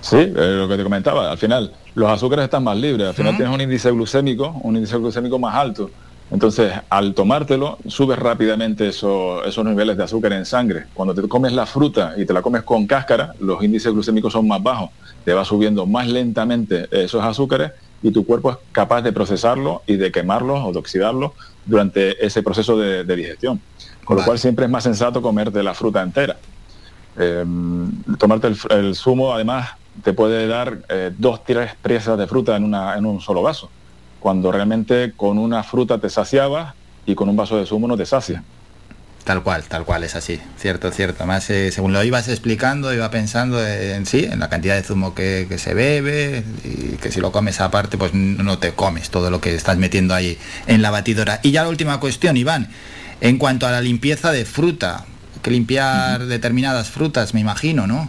Sí, 0.00 0.16
eh, 0.16 0.32
lo 0.34 0.68
que 0.68 0.76
te 0.76 0.82
comentaba, 0.82 1.30
al 1.30 1.38
final 1.38 1.72
los 1.94 2.10
azúcares 2.10 2.44
están 2.44 2.64
más 2.64 2.76
libres, 2.76 3.08
al 3.08 3.14
final 3.14 3.36
tienes 3.36 3.54
un 3.54 3.60
índice 3.60 3.90
glucémico, 3.90 4.48
un 4.62 4.76
índice 4.76 4.96
glucémico 4.96 5.38
más 5.38 5.54
alto. 5.54 5.90
Entonces, 6.30 6.72
al 6.88 7.14
tomártelo, 7.14 7.78
subes 7.88 8.18
rápidamente 8.18 8.88
eso- 8.88 9.44
esos 9.44 9.64
niveles 9.64 9.96
de 9.96 10.04
azúcar 10.04 10.32
en 10.32 10.46
sangre. 10.46 10.86
Cuando 10.94 11.14
te 11.14 11.26
comes 11.26 11.52
la 11.52 11.66
fruta 11.66 12.14
y 12.16 12.24
te 12.24 12.32
la 12.32 12.40
comes 12.40 12.62
con 12.62 12.86
cáscara, 12.86 13.34
los 13.40 13.62
índices 13.62 13.92
glucémicos 13.92 14.32
son 14.32 14.46
más 14.46 14.62
bajos. 14.62 14.90
Te 15.24 15.34
va 15.34 15.44
subiendo 15.44 15.86
más 15.86 16.06
lentamente 16.06 16.86
esos 16.92 17.22
azúcares 17.24 17.72
y 18.02 18.10
tu 18.12 18.24
cuerpo 18.24 18.52
es 18.52 18.56
capaz 18.72 19.02
de 19.02 19.12
procesarlo 19.12 19.82
y 19.86 19.96
de 19.96 20.12
quemarlos 20.12 20.60
o 20.64 20.72
de 20.72 20.78
oxidarlos 20.78 21.32
durante 21.66 22.24
ese 22.24 22.42
proceso 22.42 22.78
de, 22.78 23.04
de 23.04 23.16
digestión. 23.16 23.60
Con 24.04 24.16
lo 24.16 24.24
cual 24.24 24.38
siempre 24.38 24.64
es 24.64 24.70
más 24.70 24.84
sensato 24.84 25.20
comerte 25.20 25.62
la 25.62 25.74
fruta 25.74 26.00
entera. 26.02 26.36
Eh, 27.18 27.44
tomarte 28.18 28.48
el, 28.70 28.94
zumo 28.94 29.34
además 29.34 29.70
te 30.02 30.12
puede 30.12 30.46
dar 30.46 30.78
eh, 30.88 31.10
dos, 31.18 31.44
tres 31.44 31.72
presas 31.82 32.16
de 32.16 32.26
fruta 32.26 32.56
en, 32.56 32.64
una, 32.64 32.96
en 32.96 33.04
un 33.04 33.20
solo 33.20 33.42
vaso, 33.42 33.68
cuando 34.20 34.52
realmente 34.52 35.12
con 35.16 35.38
una 35.38 35.62
fruta 35.62 35.98
te 35.98 36.10
saciabas 36.10 36.74
y 37.06 37.14
con 37.14 37.28
un 37.28 37.36
vaso 37.36 37.56
de 37.56 37.66
zumo 37.66 37.88
no 37.88 37.96
te 37.96 38.06
sacia. 38.06 38.44
Tal 39.24 39.42
cual, 39.42 39.64
tal 39.64 39.84
cual, 39.84 40.02
es 40.04 40.16
así. 40.16 40.40
Cierto, 40.56 40.90
cierto. 40.90 41.18
Además, 41.18 41.48
eh, 41.50 41.70
según 41.72 41.92
lo 41.92 42.02
ibas 42.02 42.28
explicando, 42.28 42.92
iba 42.92 43.10
pensando 43.10 43.64
en 43.64 44.06
sí, 44.06 44.24
en 44.24 44.40
la 44.40 44.48
cantidad 44.48 44.76
de 44.76 44.82
zumo 44.82 45.14
que, 45.14 45.46
que 45.48 45.58
se 45.58 45.74
bebe 45.74 46.42
y 46.64 46.96
que 46.96 47.12
si 47.12 47.20
lo 47.20 47.30
comes 47.30 47.60
aparte, 47.60 47.98
pues 47.98 48.14
no 48.14 48.58
te 48.58 48.72
comes 48.72 49.10
todo 49.10 49.30
lo 49.30 49.40
que 49.40 49.54
estás 49.54 49.76
metiendo 49.76 50.14
ahí 50.14 50.38
en 50.66 50.80
la 50.80 50.90
batidora. 50.90 51.40
Y 51.42 51.50
ya 51.50 51.62
la 51.62 51.68
última 51.68 52.00
cuestión, 52.00 52.36
Iván, 52.36 52.68
en 53.20 53.36
cuanto 53.36 53.66
a 53.66 53.70
la 53.70 53.82
limpieza 53.82 54.32
de 54.32 54.46
fruta, 54.46 55.04
que 55.42 55.50
limpiar 55.50 56.26
determinadas 56.26 56.88
frutas, 56.88 57.34
me 57.34 57.40
imagino, 57.40 57.86
¿no? 57.86 58.08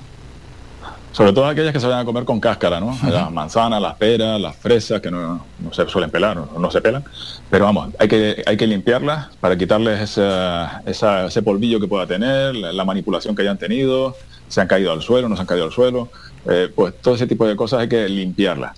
Sobre 1.12 1.34
todo 1.34 1.46
aquellas 1.46 1.74
que 1.74 1.80
se 1.80 1.88
vayan 1.88 2.02
a 2.02 2.06
comer 2.06 2.24
con 2.24 2.40
cáscara, 2.40 2.80
¿no? 2.80 2.98
Las 3.10 3.30
manzanas, 3.32 3.82
las 3.82 3.96
peras, 3.96 4.40
las 4.40 4.56
fresas, 4.56 5.02
que 5.02 5.12
no, 5.12 5.46
no 5.60 5.74
se 5.74 5.86
suelen 5.90 6.10
pelar, 6.10 6.38
no, 6.38 6.48
no 6.58 6.72
se 6.72 6.82
pelan. 6.82 7.04
Pero 7.50 7.66
vamos, 7.66 7.90
hay 8.00 8.08
que, 8.08 8.42
hay 8.46 8.56
que 8.56 8.66
limpiarlas 8.66 9.28
para 9.42 9.58
quitarles 9.58 10.00
esa- 10.00 10.82
esa- 10.86 11.26
ese 11.26 11.42
polvillo 11.42 11.80
que 11.82 11.88
pueda 11.88 12.08
tener, 12.08 12.56
la, 12.56 12.72
la 12.72 12.86
manipulación 12.86 13.36
que 13.36 13.42
hayan 13.42 13.58
tenido, 13.58 14.16
se 14.48 14.62
han 14.62 14.68
caído 14.68 14.92
al 14.94 15.02
suelo, 15.02 15.28
no 15.28 15.36
se 15.36 15.42
han 15.42 15.48
caído 15.48 15.66
al 15.66 15.72
suelo. 15.72 16.10
Eh, 16.50 16.72
pues 16.74 16.94
todo 17.02 17.16
ese 17.16 17.28
tipo 17.28 17.46
de 17.46 17.56
cosas 17.58 17.82
hay 17.82 17.90
que 17.90 18.08
limpiarlas. 18.08 18.72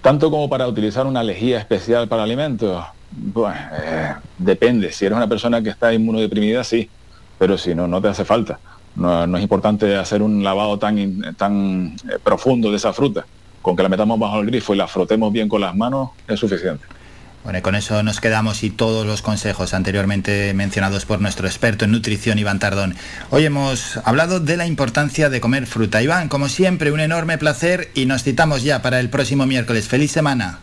Tanto 0.00 0.30
como 0.30 0.48
para 0.48 0.66
utilizar 0.66 1.06
una 1.06 1.22
lejía 1.22 1.58
especial 1.58 2.08
para 2.08 2.22
alimentos, 2.22 2.82
bueno, 3.10 3.56
eh, 3.82 4.14
depende. 4.38 4.90
Si 4.90 5.04
eres 5.04 5.16
una 5.16 5.28
persona 5.28 5.62
que 5.62 5.68
está 5.70 5.92
inmunodeprimida, 5.92 6.64
sí, 6.64 6.88
pero 7.38 7.56
si 7.58 7.74
no, 7.74 7.86
no 7.86 8.00
te 8.00 8.08
hace 8.08 8.24
falta. 8.24 8.58
No, 8.96 9.26
no 9.26 9.36
es 9.36 9.42
importante 9.42 9.96
hacer 9.96 10.22
un 10.22 10.44
lavado 10.44 10.78
tan, 10.78 11.34
tan 11.36 11.96
eh, 12.08 12.18
profundo 12.22 12.70
de 12.70 12.76
esa 12.76 12.92
fruta. 12.92 13.24
Con 13.62 13.74
que 13.76 13.82
la 13.82 13.88
metamos 13.88 14.18
bajo 14.18 14.40
el 14.40 14.46
grifo 14.46 14.74
y 14.74 14.76
la 14.76 14.86
frotemos 14.86 15.32
bien 15.32 15.48
con 15.48 15.60
las 15.60 15.74
manos 15.74 16.10
es 16.28 16.38
suficiente. 16.38 16.84
Bueno, 17.44 17.58
y 17.58 17.62
con 17.62 17.74
eso 17.74 18.02
nos 18.02 18.20
quedamos 18.20 18.62
y 18.62 18.70
todos 18.70 19.06
los 19.06 19.20
consejos 19.20 19.74
anteriormente 19.74 20.54
mencionados 20.54 21.04
por 21.04 21.20
nuestro 21.20 21.46
experto 21.46 21.84
en 21.84 21.90
nutrición, 21.90 22.38
Iván 22.38 22.58
Tardón. 22.58 22.94
Hoy 23.28 23.44
hemos 23.44 23.98
hablado 23.98 24.40
de 24.40 24.56
la 24.56 24.66
importancia 24.66 25.28
de 25.28 25.42
comer 25.42 25.66
fruta. 25.66 26.00
Iván, 26.00 26.30
como 26.30 26.48
siempre, 26.48 26.90
un 26.90 27.00
enorme 27.00 27.36
placer 27.36 27.90
y 27.94 28.06
nos 28.06 28.22
citamos 28.22 28.62
ya 28.62 28.80
para 28.80 28.98
el 28.98 29.10
próximo 29.10 29.44
miércoles. 29.44 29.88
¡Feliz 29.88 30.10
semana! 30.10 30.60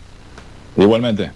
Igualmente. 0.75 1.31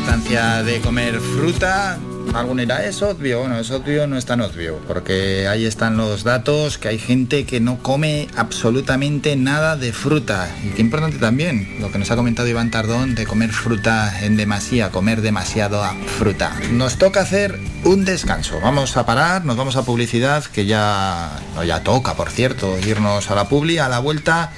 Importancia 0.00 0.62
de 0.62 0.80
comer 0.80 1.20
fruta, 1.20 1.98
alguno 2.32 2.62
dirá, 2.62 2.86
es 2.86 3.02
obvio, 3.02 3.40
bueno, 3.40 3.58
es 3.58 3.70
obvio, 3.70 4.06
no 4.06 4.16
es 4.16 4.24
tan 4.24 4.40
obvio, 4.40 4.80
porque 4.88 5.46
ahí 5.46 5.66
están 5.66 5.98
los 5.98 6.24
datos, 6.24 6.78
que 6.78 6.88
hay 6.88 6.98
gente 6.98 7.44
que 7.44 7.60
no 7.60 7.82
come 7.82 8.26
absolutamente 8.34 9.36
nada 9.36 9.76
de 9.76 9.92
fruta. 9.92 10.48
Y 10.64 10.70
qué 10.70 10.80
importante 10.80 11.18
también, 11.18 11.76
lo 11.80 11.92
que 11.92 11.98
nos 11.98 12.10
ha 12.10 12.16
comentado 12.16 12.48
Iván 12.48 12.70
Tardón, 12.70 13.14
de 13.14 13.26
comer 13.26 13.50
fruta 13.50 14.24
en 14.24 14.38
demasía, 14.38 14.90
comer 14.90 15.20
demasiado 15.20 15.82
fruta. 16.18 16.56
Nos 16.72 16.96
toca 16.96 17.20
hacer 17.20 17.58
un 17.84 18.06
descanso, 18.06 18.58
vamos 18.62 18.96
a 18.96 19.04
parar, 19.04 19.44
nos 19.44 19.58
vamos 19.58 19.76
a 19.76 19.82
publicidad, 19.82 20.44
que 20.44 20.64
ya, 20.64 21.28
no, 21.54 21.62
ya 21.62 21.82
toca, 21.82 22.14
por 22.14 22.30
cierto, 22.30 22.78
irnos 22.78 23.30
a 23.30 23.34
la 23.34 23.50
publi, 23.50 23.76
a 23.76 23.90
la 23.90 23.98
vuelta. 23.98 24.50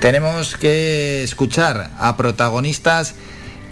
Tenemos 0.00 0.56
que 0.56 1.22
escuchar 1.22 1.92
a 2.00 2.16
protagonistas 2.16 3.14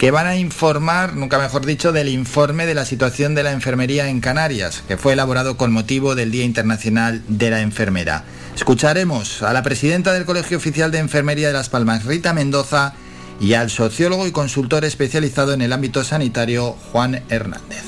que 0.01 0.09
van 0.09 0.25
a 0.25 0.35
informar, 0.35 1.15
nunca 1.15 1.37
mejor 1.37 1.63
dicho, 1.63 1.91
del 1.91 2.09
informe 2.09 2.65
de 2.65 2.73
la 2.73 2.85
situación 2.85 3.35
de 3.35 3.43
la 3.43 3.51
enfermería 3.51 4.09
en 4.09 4.19
Canarias, 4.19 4.83
que 4.87 4.97
fue 4.97 5.13
elaborado 5.13 5.57
con 5.57 5.71
motivo 5.71 6.15
del 6.15 6.31
Día 6.31 6.43
Internacional 6.43 7.21
de 7.27 7.51
la 7.51 7.61
Enfermera. 7.61 8.23
Escucharemos 8.55 9.43
a 9.43 9.53
la 9.53 9.61
presidenta 9.61 10.11
del 10.11 10.25
Colegio 10.25 10.57
Oficial 10.57 10.89
de 10.89 10.97
Enfermería 10.97 11.49
de 11.49 11.53
Las 11.53 11.69
Palmas, 11.69 12.05
Rita 12.05 12.33
Mendoza, 12.33 12.95
y 13.39 13.53
al 13.53 13.69
sociólogo 13.69 14.25
y 14.25 14.31
consultor 14.31 14.85
especializado 14.85 15.53
en 15.53 15.61
el 15.61 15.71
ámbito 15.71 16.03
sanitario, 16.03 16.75
Juan 16.91 17.21
Hernández. 17.29 17.83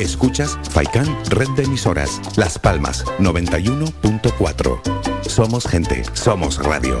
Escuchas 0.00 0.58
Faikan 0.72 1.06
Red 1.30 1.50
de 1.50 1.62
Emisoras, 1.62 2.20
Las 2.34 2.58
Palmas 2.58 3.04
91.4. 3.20 4.80
Somos 5.28 5.68
gente, 5.68 6.02
somos 6.14 6.58
radio. 6.58 7.00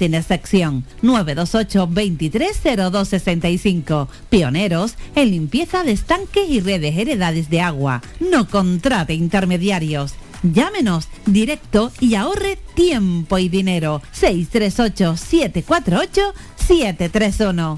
sin 0.00 0.14
excepción. 0.14 0.84
928 1.02 1.86
230265. 1.86 4.08
Pioneros 4.30 4.94
en 5.14 5.30
limpieza 5.30 5.84
de 5.84 5.92
estanques 5.92 6.48
y 6.48 6.60
redes 6.60 6.96
heredades 6.96 7.50
de 7.50 7.60
agua. 7.60 8.00
No 8.18 8.48
contrate 8.48 9.12
intermediarios. 9.12 10.14
Llámenos 10.42 11.08
directo 11.26 11.92
y 12.00 12.14
ahorre 12.14 12.56
tiempo 12.74 13.36
y 13.36 13.50
dinero. 13.50 14.00
638 14.12 15.18
748 15.18 16.32
731. 16.56 17.76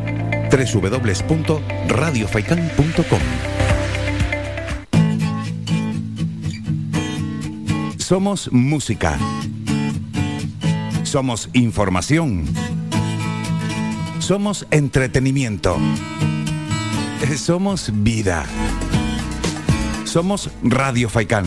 www.radiofaikan.com 0.50 3.20
Somos 7.98 8.52
música. 8.52 9.18
Somos 11.02 11.48
información. 11.54 12.44
Somos 14.18 14.66
entretenimiento. 14.70 15.78
Eh, 17.22 17.38
Somos 17.38 17.90
vida. 17.94 18.44
Somos 20.04 20.50
Radio 20.62 21.08
Faikán. 21.08 21.46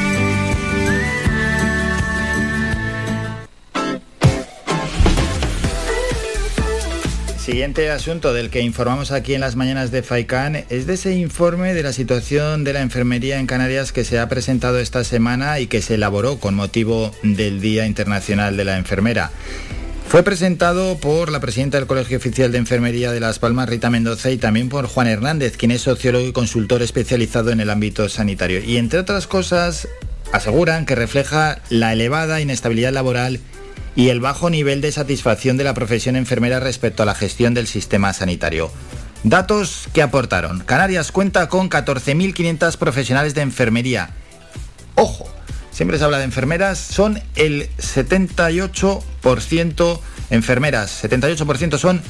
Siguiente 7.51 7.91
asunto 7.91 8.33
del 8.33 8.49
que 8.49 8.61
informamos 8.61 9.11
aquí 9.11 9.33
en 9.33 9.41
las 9.41 9.57
mañanas 9.57 9.91
de 9.91 10.03
FAICAN 10.03 10.63
es 10.69 10.87
de 10.87 10.93
ese 10.93 11.15
informe 11.15 11.73
de 11.73 11.83
la 11.83 11.91
situación 11.91 12.63
de 12.63 12.71
la 12.71 12.79
enfermería 12.79 13.39
en 13.39 13.45
Canarias 13.45 13.91
que 13.91 14.05
se 14.05 14.19
ha 14.19 14.29
presentado 14.29 14.79
esta 14.79 15.03
semana 15.03 15.59
y 15.59 15.67
que 15.67 15.81
se 15.81 15.95
elaboró 15.95 16.39
con 16.39 16.55
motivo 16.55 17.13
del 17.23 17.59
Día 17.59 17.85
Internacional 17.85 18.55
de 18.55 18.63
la 18.63 18.77
Enfermera. 18.77 19.31
Fue 20.07 20.23
presentado 20.23 20.97
por 20.99 21.29
la 21.29 21.41
presidenta 21.41 21.77
del 21.77 21.87
Colegio 21.87 22.19
Oficial 22.19 22.53
de 22.53 22.57
Enfermería 22.57 23.11
de 23.11 23.19
Las 23.19 23.37
Palmas, 23.37 23.67
Rita 23.67 23.89
Mendoza, 23.89 24.31
y 24.31 24.37
también 24.37 24.69
por 24.69 24.87
Juan 24.87 25.07
Hernández, 25.07 25.57
quien 25.57 25.71
es 25.71 25.81
sociólogo 25.81 26.25
y 26.25 26.31
consultor 26.31 26.81
especializado 26.81 27.51
en 27.51 27.59
el 27.59 27.69
ámbito 27.69 28.07
sanitario. 28.07 28.63
Y 28.63 28.77
entre 28.77 28.99
otras 28.99 29.27
cosas, 29.27 29.89
aseguran 30.31 30.85
que 30.85 30.95
refleja 30.95 31.59
la 31.69 31.91
elevada 31.91 32.39
inestabilidad 32.39 32.93
laboral 32.93 33.41
y 33.95 34.09
el 34.09 34.19
bajo 34.19 34.49
nivel 34.49 34.81
de 34.81 34.91
satisfacción 34.91 35.57
de 35.57 35.63
la 35.63 35.73
profesión 35.73 36.15
enfermera 36.15 36.59
respecto 36.59 37.03
a 37.03 37.05
la 37.05 37.15
gestión 37.15 37.53
del 37.53 37.67
sistema 37.67 38.13
sanitario. 38.13 38.71
Datos 39.23 39.87
que 39.93 40.01
aportaron. 40.01 40.61
Canarias 40.61 41.11
cuenta 41.11 41.47
con 41.47 41.69
14.500 41.69 42.77
profesionales 42.77 43.35
de 43.35 43.41
enfermería. 43.41 44.09
Ojo, 44.95 45.29
siempre 45.71 45.97
se 45.97 46.03
habla 46.03 46.17
de 46.17 46.23
enfermeras, 46.23 46.79
son 46.79 47.21
el 47.35 47.69
78% 47.77 49.99
enfermeras, 50.31 51.03
78% 51.03 51.77
son 51.77 52.01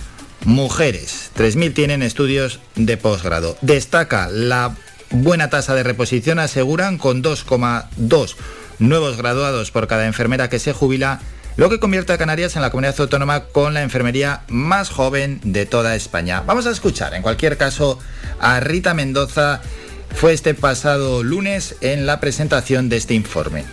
mujeres, 0.46 1.32
3.000 1.38 1.74
tienen 1.74 2.02
estudios 2.02 2.60
de 2.76 2.98
posgrado. 2.98 3.58
Destaca 3.62 4.30
la 4.30 4.76
buena 5.10 5.50
tasa 5.50 5.76
de 5.76 5.84
reposición, 5.84 6.40
aseguran, 6.40 6.98
con 6.98 7.22
2,2 7.22 8.36
nuevos 8.80 9.18
graduados 9.18 9.72
por 9.72 9.88
cada 9.88 10.08
enfermera 10.08 10.50
que 10.50 10.60
se 10.60 10.74
jubila 10.74 11.20
lo 11.58 11.70
que 11.70 11.80
convierte 11.80 12.14
a 12.14 12.18
Canarias 12.18 12.56
en 12.56 12.62
la 12.62 12.70
comunidad 12.70 13.00
autónoma 13.00 13.46
con 13.46 13.74
la 13.74 13.82
enfermería 13.82 14.42
más 14.48 14.90
joven 14.90 15.40
de 15.44 15.66
toda 15.66 15.96
España. 15.96 16.44
Vamos 16.46 16.66
a 16.66 16.72
escuchar, 16.72 17.14
en 17.14 17.22
cualquier 17.22 17.58
caso, 17.58 18.00
a 18.40 18.60
Rita 18.60 18.94
Mendoza. 18.94 19.62
Fue 20.16 20.34
este 20.34 20.54
pasado 20.54 21.24
lunes 21.24 21.76
en 21.82 22.06
la 22.06 22.20
presentación 22.20 22.90
de 22.90 22.98
este 22.98 23.14
informe. 23.14 23.66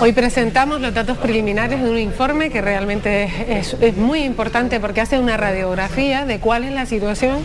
Hoy 0.00 0.12
presentamos 0.12 0.80
los 0.80 0.92
datos 0.92 1.16
preliminares 1.18 1.80
de 1.80 1.88
un 1.88 1.98
informe 1.98 2.50
que 2.50 2.60
realmente 2.60 3.30
es, 3.48 3.76
muy 3.96 4.24
importante 4.24 4.80
porque 4.80 5.00
hace 5.00 5.18
una 5.18 5.36
radiografía 5.36 6.26
de 6.26 6.40
cuál 6.40 6.64
es 6.64 6.72
la 6.72 6.84
situación 6.84 7.38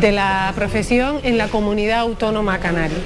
de 0.00 0.12
la 0.12 0.52
profesión 0.54 1.20
en 1.24 1.36
la 1.36 1.48
comunidad 1.48 2.00
autónoma 2.00 2.58
canaria. 2.58 2.96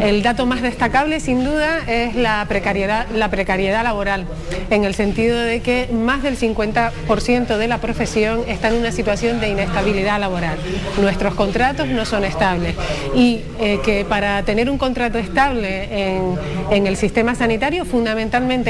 El 0.00 0.22
dato 0.22 0.46
más 0.46 0.62
destacable 0.62 1.20
sin 1.20 1.44
duda 1.44 1.78
es 1.86 2.16
la 2.16 2.44
precariedad, 2.48 3.06
la 3.14 3.30
precariedad 3.30 3.84
laboral, 3.84 4.26
en 4.70 4.84
el 4.84 4.94
sentido 4.94 5.38
de 5.38 5.60
que 5.60 5.88
más 5.92 6.22
del 6.22 6.36
50% 6.36 7.56
de 7.56 7.68
la 7.68 7.78
profesión 7.78 8.42
está 8.48 8.68
en 8.68 8.74
una 8.74 8.92
situación 8.92 9.40
de 9.40 9.50
inestabilidad 9.50 10.18
laboral. 10.18 10.58
Nuestros 11.00 11.34
contratos 11.34 11.86
no 11.88 12.04
son 12.04 12.24
estables 12.24 12.74
y 13.14 13.40
eh, 13.60 13.78
que 13.84 14.04
para 14.04 14.42
tener 14.42 14.68
un 14.68 14.76
contrato 14.76 15.18
estable 15.18 15.88
en, 15.90 16.36
en 16.70 16.86
el 16.86 16.96
sistema 16.96 17.34
sanitario, 17.34 17.84
fundamentalmente 17.84 18.07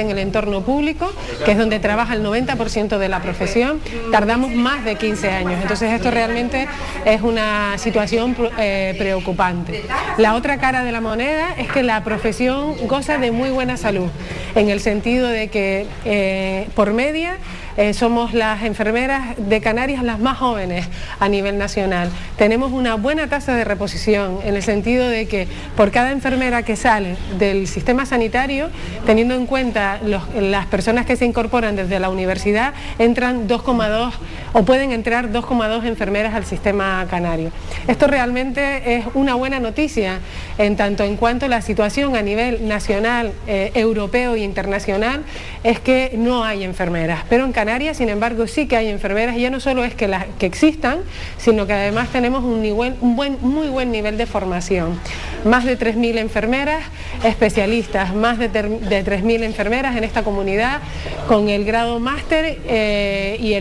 en 0.00 0.10
el 0.10 0.18
entorno 0.18 0.62
público, 0.62 1.12
que 1.44 1.52
es 1.52 1.58
donde 1.58 1.78
trabaja 1.78 2.14
el 2.14 2.24
90% 2.24 2.98
de 2.98 3.08
la 3.08 3.20
profesión, 3.20 3.80
tardamos 4.10 4.52
más 4.52 4.84
de 4.84 4.96
15 4.96 5.30
años. 5.30 5.60
Entonces 5.62 5.92
esto 5.92 6.10
realmente 6.10 6.66
es 7.04 7.22
una 7.22 7.78
situación 7.78 8.36
eh, 8.58 8.94
preocupante. 8.98 9.84
La 10.16 10.34
otra 10.34 10.58
cara 10.58 10.82
de 10.82 10.92
la 10.92 11.00
moneda 11.00 11.54
es 11.56 11.68
que 11.70 11.82
la 11.82 12.02
profesión 12.04 12.74
goza 12.86 13.18
de 13.18 13.30
muy 13.30 13.50
buena 13.50 13.76
salud, 13.76 14.08
en 14.54 14.70
el 14.70 14.80
sentido 14.80 15.28
de 15.28 15.48
que 15.48 15.86
eh, 16.04 16.68
por 16.74 16.92
media 16.92 17.36
eh, 17.78 17.94
somos 17.94 18.34
las 18.34 18.64
enfermeras 18.64 19.36
de 19.36 19.60
Canarias 19.60 20.02
las 20.02 20.18
más 20.18 20.36
jóvenes 20.36 20.88
a 21.20 21.28
nivel 21.28 21.58
nacional. 21.58 22.10
Tenemos 22.36 22.72
una 22.72 22.96
buena 22.96 23.28
tasa 23.28 23.54
de 23.54 23.64
reposición 23.64 24.40
en 24.42 24.56
el 24.56 24.64
sentido 24.64 25.08
de 25.08 25.28
que 25.28 25.46
por 25.76 25.92
cada 25.92 26.10
enfermera 26.10 26.64
que 26.64 26.74
sale 26.74 27.16
del 27.38 27.68
sistema 27.68 28.04
sanitario, 28.04 28.68
teniendo 29.06 29.36
en 29.36 29.46
cuenta 29.46 30.00
las 30.02 30.66
personas 30.66 31.06
que 31.06 31.14
se 31.14 31.24
incorporan 31.24 31.76
desde 31.76 32.00
la 32.00 32.10
universidad, 32.10 32.74
entran 32.98 33.46
2,2 33.46 34.10
o 34.54 34.64
pueden 34.64 34.90
entrar 34.90 35.30
2,2 35.30 35.86
enfermeras 35.86 36.34
al 36.34 36.44
sistema 36.44 37.06
canario. 37.08 37.52
Esto 37.86 38.08
realmente 38.08 38.96
es 38.96 39.04
una 39.14 39.36
buena 39.36 39.60
noticia 39.60 40.18
en 40.58 40.76
tanto 40.76 41.04
en 41.04 41.16
cuanto 41.16 41.46
la 41.46 41.62
situación 41.62 42.16
a 42.16 42.22
nivel 42.22 42.66
nacional, 42.66 43.32
eh, 43.46 43.70
europeo 43.74 44.34
e 44.34 44.40
internacional 44.40 45.22
es 45.62 45.78
que 45.78 46.12
no 46.16 46.42
hay 46.42 46.64
enfermeras. 46.64 47.20
Pero 47.28 47.44
en 47.44 47.52
sin 47.94 48.08
embargo, 48.08 48.46
sí 48.46 48.66
que 48.66 48.76
hay 48.76 48.88
enfermeras 48.88 49.36
y 49.36 49.40
ya 49.40 49.50
no 49.50 49.60
solo 49.60 49.84
es 49.84 49.94
que, 49.94 50.08
existan, 50.40 51.00
sino 51.36 51.66
que 51.66 51.74
además 51.74 52.08
tenemos 52.10 52.44
un, 52.44 52.62
nivel, 52.62 52.94
un 53.00 53.14
buen, 53.14 53.38
muy 53.40 53.68
buen 53.68 53.92
nivel 53.92 54.16
de 54.16 54.26
formación. 54.26 54.98
Más 55.44 55.64
de 55.64 55.78
3.000 55.78 56.18
enfermeras 56.18 56.82
especialistas, 57.24 58.14
más 58.14 58.38
de, 58.38 58.48
de 58.48 59.04
3.000 59.04 59.42
enfermeras 59.42 59.96
en 59.96 60.04
esta 60.04 60.22
comunidad 60.22 60.80
con 61.26 61.48
el 61.48 61.64
grado 61.64 62.00
máster 62.00 62.58
eh, 62.66 63.36
y, 63.40 63.52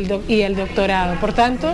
el 0.42 0.56
doctorado. 0.56 1.16
Por 1.20 1.34
tanto, 1.34 1.74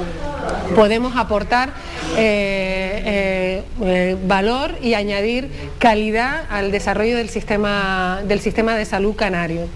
podemos 0.76 1.16
aportar 1.16 1.70
eh, 2.18 3.62
eh, 3.82 4.18
valor 4.26 4.76
y 4.82 4.96
añadir 4.96 5.50
calidad 5.80 6.46
al 6.50 6.72
desarrollo 6.72 7.16
del 7.16 7.30
sistema, 7.30 8.22
del 8.28 8.40
sistema 8.40 8.76
de 8.76 8.86
salud 8.86 9.16
canario. 9.16 9.68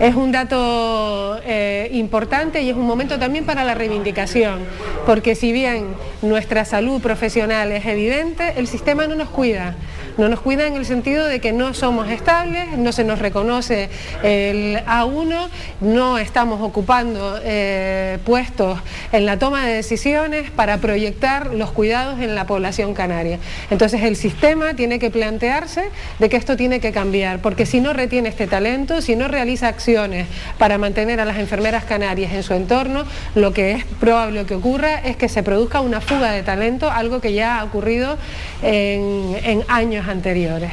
Es 0.00 0.16
un 0.16 0.32
dato 0.32 1.38
eh, 1.44 1.88
importante 1.92 2.60
y 2.62 2.70
es 2.70 2.76
un 2.76 2.84
momento 2.84 3.18
también 3.18 3.44
para 3.44 3.62
la 3.62 3.74
reivindicación, 3.74 4.58
porque 5.06 5.36
si 5.36 5.52
bien 5.52 5.94
nuestra 6.20 6.64
salud 6.64 7.00
profesional 7.00 7.70
es 7.70 7.86
evidente, 7.86 8.54
el 8.56 8.66
sistema 8.66 9.06
no 9.06 9.14
nos 9.14 9.28
cuida. 9.28 9.76
No 10.16 10.28
nos 10.28 10.40
cuida 10.40 10.68
en 10.68 10.74
el 10.74 10.86
sentido 10.86 11.26
de 11.26 11.40
que 11.40 11.52
no 11.52 11.74
somos 11.74 12.08
estables, 12.08 12.78
no 12.78 12.92
se 12.92 13.02
nos 13.02 13.18
reconoce 13.18 13.88
el 14.22 14.76
A1, 14.84 15.48
no 15.80 16.18
estamos 16.18 16.60
ocupando 16.62 17.40
eh, 17.42 18.18
puestos 18.24 18.78
en 19.10 19.26
la 19.26 19.40
toma 19.40 19.66
de 19.66 19.74
decisiones 19.74 20.52
para 20.52 20.78
proyectar 20.78 21.52
los 21.54 21.72
cuidados 21.72 22.20
en 22.20 22.36
la 22.36 22.46
población 22.46 22.94
canaria. 22.94 23.40
Entonces 23.70 24.02
el 24.02 24.14
sistema 24.14 24.74
tiene 24.74 25.00
que 25.00 25.10
plantearse 25.10 25.90
de 26.20 26.28
que 26.28 26.36
esto 26.36 26.56
tiene 26.56 26.78
que 26.78 26.92
cambiar, 26.92 27.40
porque 27.40 27.66
si 27.66 27.80
no 27.80 27.92
retiene 27.92 28.28
este 28.28 28.46
talento, 28.46 29.00
si 29.00 29.16
no 29.16 29.26
realiza 29.26 29.66
acciones 29.66 30.28
para 30.58 30.78
mantener 30.78 31.20
a 31.20 31.24
las 31.24 31.38
enfermeras 31.38 31.84
canarias 31.84 32.32
en 32.32 32.44
su 32.44 32.54
entorno, 32.54 33.04
lo 33.34 33.52
que 33.52 33.72
es 33.72 33.84
probable 33.98 34.44
que 34.46 34.54
ocurra 34.54 35.00
es 35.00 35.16
que 35.16 35.28
se 35.28 35.42
produzca 35.42 35.80
una 35.80 36.00
fuga 36.00 36.30
de 36.30 36.44
talento, 36.44 36.88
algo 36.88 37.20
que 37.20 37.32
ya 37.32 37.58
ha 37.58 37.64
ocurrido 37.64 38.16
en, 38.62 39.36
en 39.42 39.64
años 39.66 40.03
anteriores. 40.08 40.72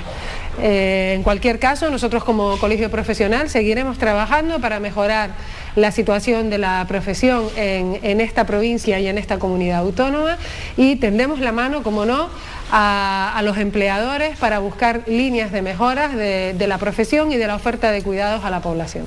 Eh, 0.62 1.14
en 1.16 1.24
cualquier 1.24 1.60
caso, 1.60 1.90
nosotros 1.90 2.24
como 2.24 2.58
colegio 2.58 2.92
profesional 2.92 3.50
seguiremos 3.50 3.98
trabajando 3.98 4.60
para 4.60 4.80
mejorar 4.80 5.32
la 5.76 5.92
situación 5.92 6.50
de 6.50 6.58
la 6.58 6.84
profesión 6.88 7.48
en, 7.56 8.00
en 8.04 8.20
esta 8.20 8.46
provincia 8.46 9.00
y 9.00 9.08
en 9.08 9.18
esta 9.18 9.40
comunidad 9.40 9.80
autónoma 9.80 10.38
y 10.76 10.98
tendemos 10.98 11.40
la 11.40 11.54
mano, 11.54 11.84
como 11.84 12.06
no, 12.06 12.30
a, 12.72 13.34
a 13.34 13.42
los 13.44 13.58
empleadores 13.58 14.38
para 14.38 14.60
buscar 14.60 15.04
líneas 15.08 15.52
de 15.54 15.62
mejoras 15.62 16.14
de, 16.14 16.54
de 16.58 16.68
la 16.68 16.78
profesión 16.78 17.32
y 17.32 17.38
de 17.38 17.48
la 17.48 17.56
oferta 17.56 17.92
de 17.92 18.02
cuidados 18.04 18.44
a 18.44 18.50
la 18.50 18.60
población. 18.60 19.06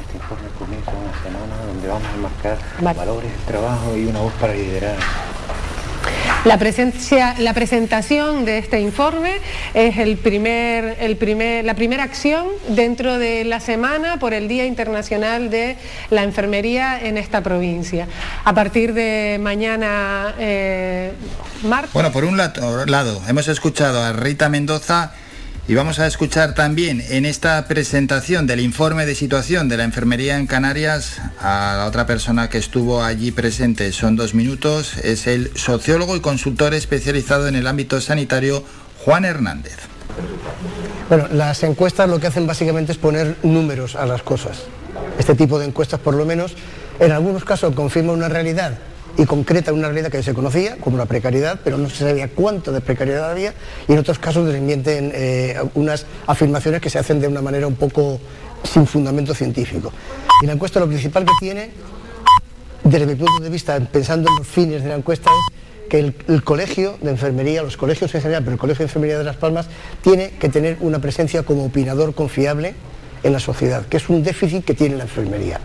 Este 0.00 0.16
informe 0.16 0.48
comienza 0.58 0.90
una 0.90 1.22
semana 1.22 1.54
donde 1.66 1.88
vamos 1.88 2.08
a 2.08 2.16
marcar 2.16 2.96
valores 2.96 3.30
del 3.30 3.40
trabajo 3.42 3.96
y 3.96 4.06
una 4.06 4.20
voz 4.20 4.32
para 4.34 4.54
liderar. 4.54 4.96
La, 6.44 6.58
presencia, 6.58 7.34
la 7.38 7.54
presentación 7.54 8.44
de 8.44 8.58
este 8.58 8.78
informe 8.78 9.40
es 9.72 9.96
el 9.96 10.18
primer, 10.18 10.96
el 11.00 11.16
primer, 11.16 11.64
la 11.64 11.74
primera 11.74 12.02
acción 12.02 12.48
dentro 12.68 13.18
de 13.18 13.44
la 13.44 13.60
semana 13.60 14.18
por 14.18 14.34
el 14.34 14.46
Día 14.46 14.66
Internacional 14.66 15.48
de 15.48 15.78
la 16.10 16.22
Enfermería 16.22 17.00
en 17.00 17.16
esta 17.16 17.42
provincia. 17.42 18.08
A 18.44 18.54
partir 18.54 18.92
de 18.92 19.38
mañana, 19.40 20.34
eh, 20.38 21.12
martes. 21.62 21.94
Bueno, 21.94 22.12
por 22.12 22.24
un 22.24 22.36
lado, 22.36 23.22
hemos 23.26 23.48
escuchado 23.48 24.02
a 24.02 24.12
Rita 24.12 24.50
Mendoza 24.50 25.14
Y 25.66 25.74
vamos 25.74 25.98
a 25.98 26.06
escuchar 26.06 26.54
también 26.54 27.02
en 27.08 27.24
esta 27.24 27.66
presentación 27.66 28.46
del 28.46 28.60
informe 28.60 29.06
de 29.06 29.14
situación 29.14 29.66
de 29.70 29.78
la 29.78 29.84
enfermería 29.84 30.36
en 30.36 30.46
Canarias 30.46 31.22
a 31.40 31.76
la 31.78 31.86
otra 31.86 32.04
persona 32.04 32.50
que 32.50 32.58
estuvo 32.58 33.02
allí 33.02 33.30
presente. 33.30 33.90
Son 33.92 34.14
dos 34.14 34.34
minutos. 34.34 34.98
Es 34.98 35.26
el 35.26 35.56
sociólogo 35.56 36.16
y 36.16 36.20
consultor 36.20 36.74
especializado 36.74 37.48
en 37.48 37.56
el 37.56 37.66
ámbito 37.66 38.02
sanitario, 38.02 38.62
Juan 39.06 39.24
Hernández. 39.24 39.78
Bueno, 41.08 41.28
las 41.32 41.62
encuestas 41.62 42.10
lo 42.10 42.20
que 42.20 42.26
hacen 42.26 42.46
básicamente 42.46 42.92
es 42.92 42.98
poner 42.98 43.38
números 43.42 43.96
a 43.96 44.04
las 44.04 44.22
cosas. 44.22 44.64
Este 45.18 45.34
tipo 45.34 45.58
de 45.58 45.64
encuestas, 45.64 45.98
por 45.98 46.14
lo 46.14 46.26
menos, 46.26 46.52
en 47.00 47.10
algunos 47.10 47.42
casos 47.46 47.74
confirman 47.74 48.16
una 48.16 48.28
realidad 48.28 48.78
y 49.16 49.24
concreta 49.26 49.72
una 49.72 49.88
realidad 49.88 50.10
que 50.10 50.22
se 50.22 50.34
conocía, 50.34 50.76
como 50.78 50.96
la 50.96 51.06
precariedad, 51.06 51.60
pero 51.62 51.78
no 51.78 51.88
se 51.88 52.04
sabía 52.04 52.28
cuánto 52.28 52.72
de 52.72 52.80
precariedad 52.80 53.30
había, 53.30 53.54
y 53.88 53.92
en 53.92 53.98
otros 53.98 54.18
casos 54.18 54.46
desmienten 54.46 55.12
eh, 55.14 55.56
unas 55.74 56.06
afirmaciones 56.26 56.80
que 56.80 56.90
se 56.90 56.98
hacen 56.98 57.20
de 57.20 57.28
una 57.28 57.42
manera 57.42 57.66
un 57.66 57.76
poco 57.76 58.20
sin 58.64 58.86
fundamento 58.86 59.34
científico. 59.34 59.92
Y 60.42 60.46
la 60.46 60.52
encuesta 60.52 60.80
lo 60.80 60.86
principal 60.86 61.24
que 61.24 61.32
tiene, 61.38 61.70
desde 62.82 63.06
mi 63.06 63.14
punto 63.14 63.42
de 63.42 63.50
vista, 63.50 63.78
pensando 63.80 64.28
en 64.30 64.38
los 64.38 64.46
fines 64.46 64.82
de 64.82 64.88
la 64.88 64.96
encuesta, 64.96 65.30
es 65.30 65.88
que 65.88 65.98
el, 65.98 66.14
el 66.28 66.42
colegio 66.42 66.96
de 67.00 67.10
enfermería, 67.10 67.62
los 67.62 67.76
colegios 67.76 68.14
en 68.14 68.22
general, 68.22 68.42
pero 68.42 68.54
el 68.54 68.58
colegio 68.58 68.80
de 68.80 68.88
enfermería 68.88 69.18
de 69.18 69.24
Las 69.24 69.36
Palmas, 69.36 69.66
tiene 70.02 70.30
que 70.30 70.48
tener 70.48 70.78
una 70.80 70.98
presencia 70.98 71.42
como 71.42 71.66
opinador 71.66 72.14
confiable 72.14 72.74
en 73.24 73.32
la 73.32 73.40
sociedad, 73.40 73.86
que 73.86 73.96
es 73.96 74.08
un 74.08 74.22
déficit 74.22 74.64
que 74.64 74.74
tiene 74.74 74.96
la 74.96 75.04
enfermería. 75.04 75.58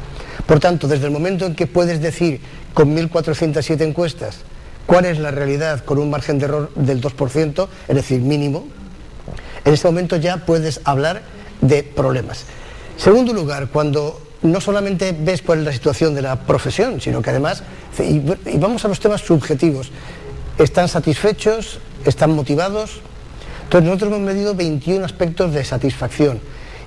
Por 0.48 0.60
tanto, 0.60 0.88
desde 0.88 1.06
el 1.06 1.11
momento 1.11 1.45
en 1.45 1.53
que 1.53 1.68
puedes 1.68 2.02
decir 2.02 2.41
con 2.73 2.95
1.407 2.95 3.81
encuestas 3.81 4.40
cuál 4.88 5.06
es 5.06 5.19
la 5.19 5.30
realidad 5.30 5.84
con 5.84 5.99
un 5.99 6.10
margen 6.10 6.40
de 6.40 6.45
error 6.45 6.72
del 6.73 7.02
2%, 7.02 7.68
es 7.88 7.95
decir, 7.95 8.22
mínimo, 8.22 8.65
en 9.65 9.73
ese 9.73 9.88
momento 9.88 10.15
ya 10.15 10.38
puedes 10.38 10.81
hablar 10.86 11.22
de 11.61 11.84
problemas. 11.84 12.45
Segundo 12.98 13.34
lugar, 13.34 13.68
cuando 13.68 14.22
no 14.41 14.61
solamente 14.61 15.15
ves 15.19 15.41
cuál 15.41 15.60
es 15.60 15.65
la 15.65 15.73
situación 15.73 16.15
de 16.15 16.22
la 16.22 16.38
profesión, 16.38 17.02
sino 17.02 17.22
que 17.22 17.30
además, 17.30 17.64
y 17.99 18.23
y 18.45 18.57
vamos 18.57 18.86
a 18.86 18.88
los 18.88 18.99
temas 18.99 19.22
subjetivos, 19.22 19.91
¿están 20.57 20.88
satisfechos? 20.88 21.80
¿Están 22.06 22.31
motivados? 22.31 23.02
Entonces 23.65 23.86
nosotros 23.86 24.14
hemos 24.14 24.22
medido 24.22 24.56
21 24.56 25.06
aspectos 25.06 25.53
de 25.53 25.64
satisfacción 25.64 26.40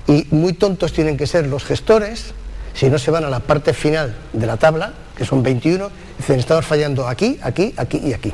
y 0.07 0.27
muy 0.31 0.53
tontos 0.53 0.93
tienen 0.93 1.17
que 1.17 1.27
ser 1.27 1.47
los 1.47 1.63
gestores 1.63 2.33
si 2.73 2.89
no 2.89 2.97
se 2.97 3.11
van 3.11 3.23
a 3.23 3.29
la 3.29 3.39
parte 3.39 3.73
final 3.73 4.15
de 4.33 4.47
la 4.47 4.57
tabla, 4.57 4.93
que 5.15 5.25
son 5.25 5.43
21, 5.43 5.89
dicen 6.17 6.39
estamos 6.39 6.65
fallando 6.65 7.07
aquí, 7.07 7.39
aquí, 7.41 7.73
aquí 7.77 8.01
y 8.03 8.13
aquí. 8.13 8.33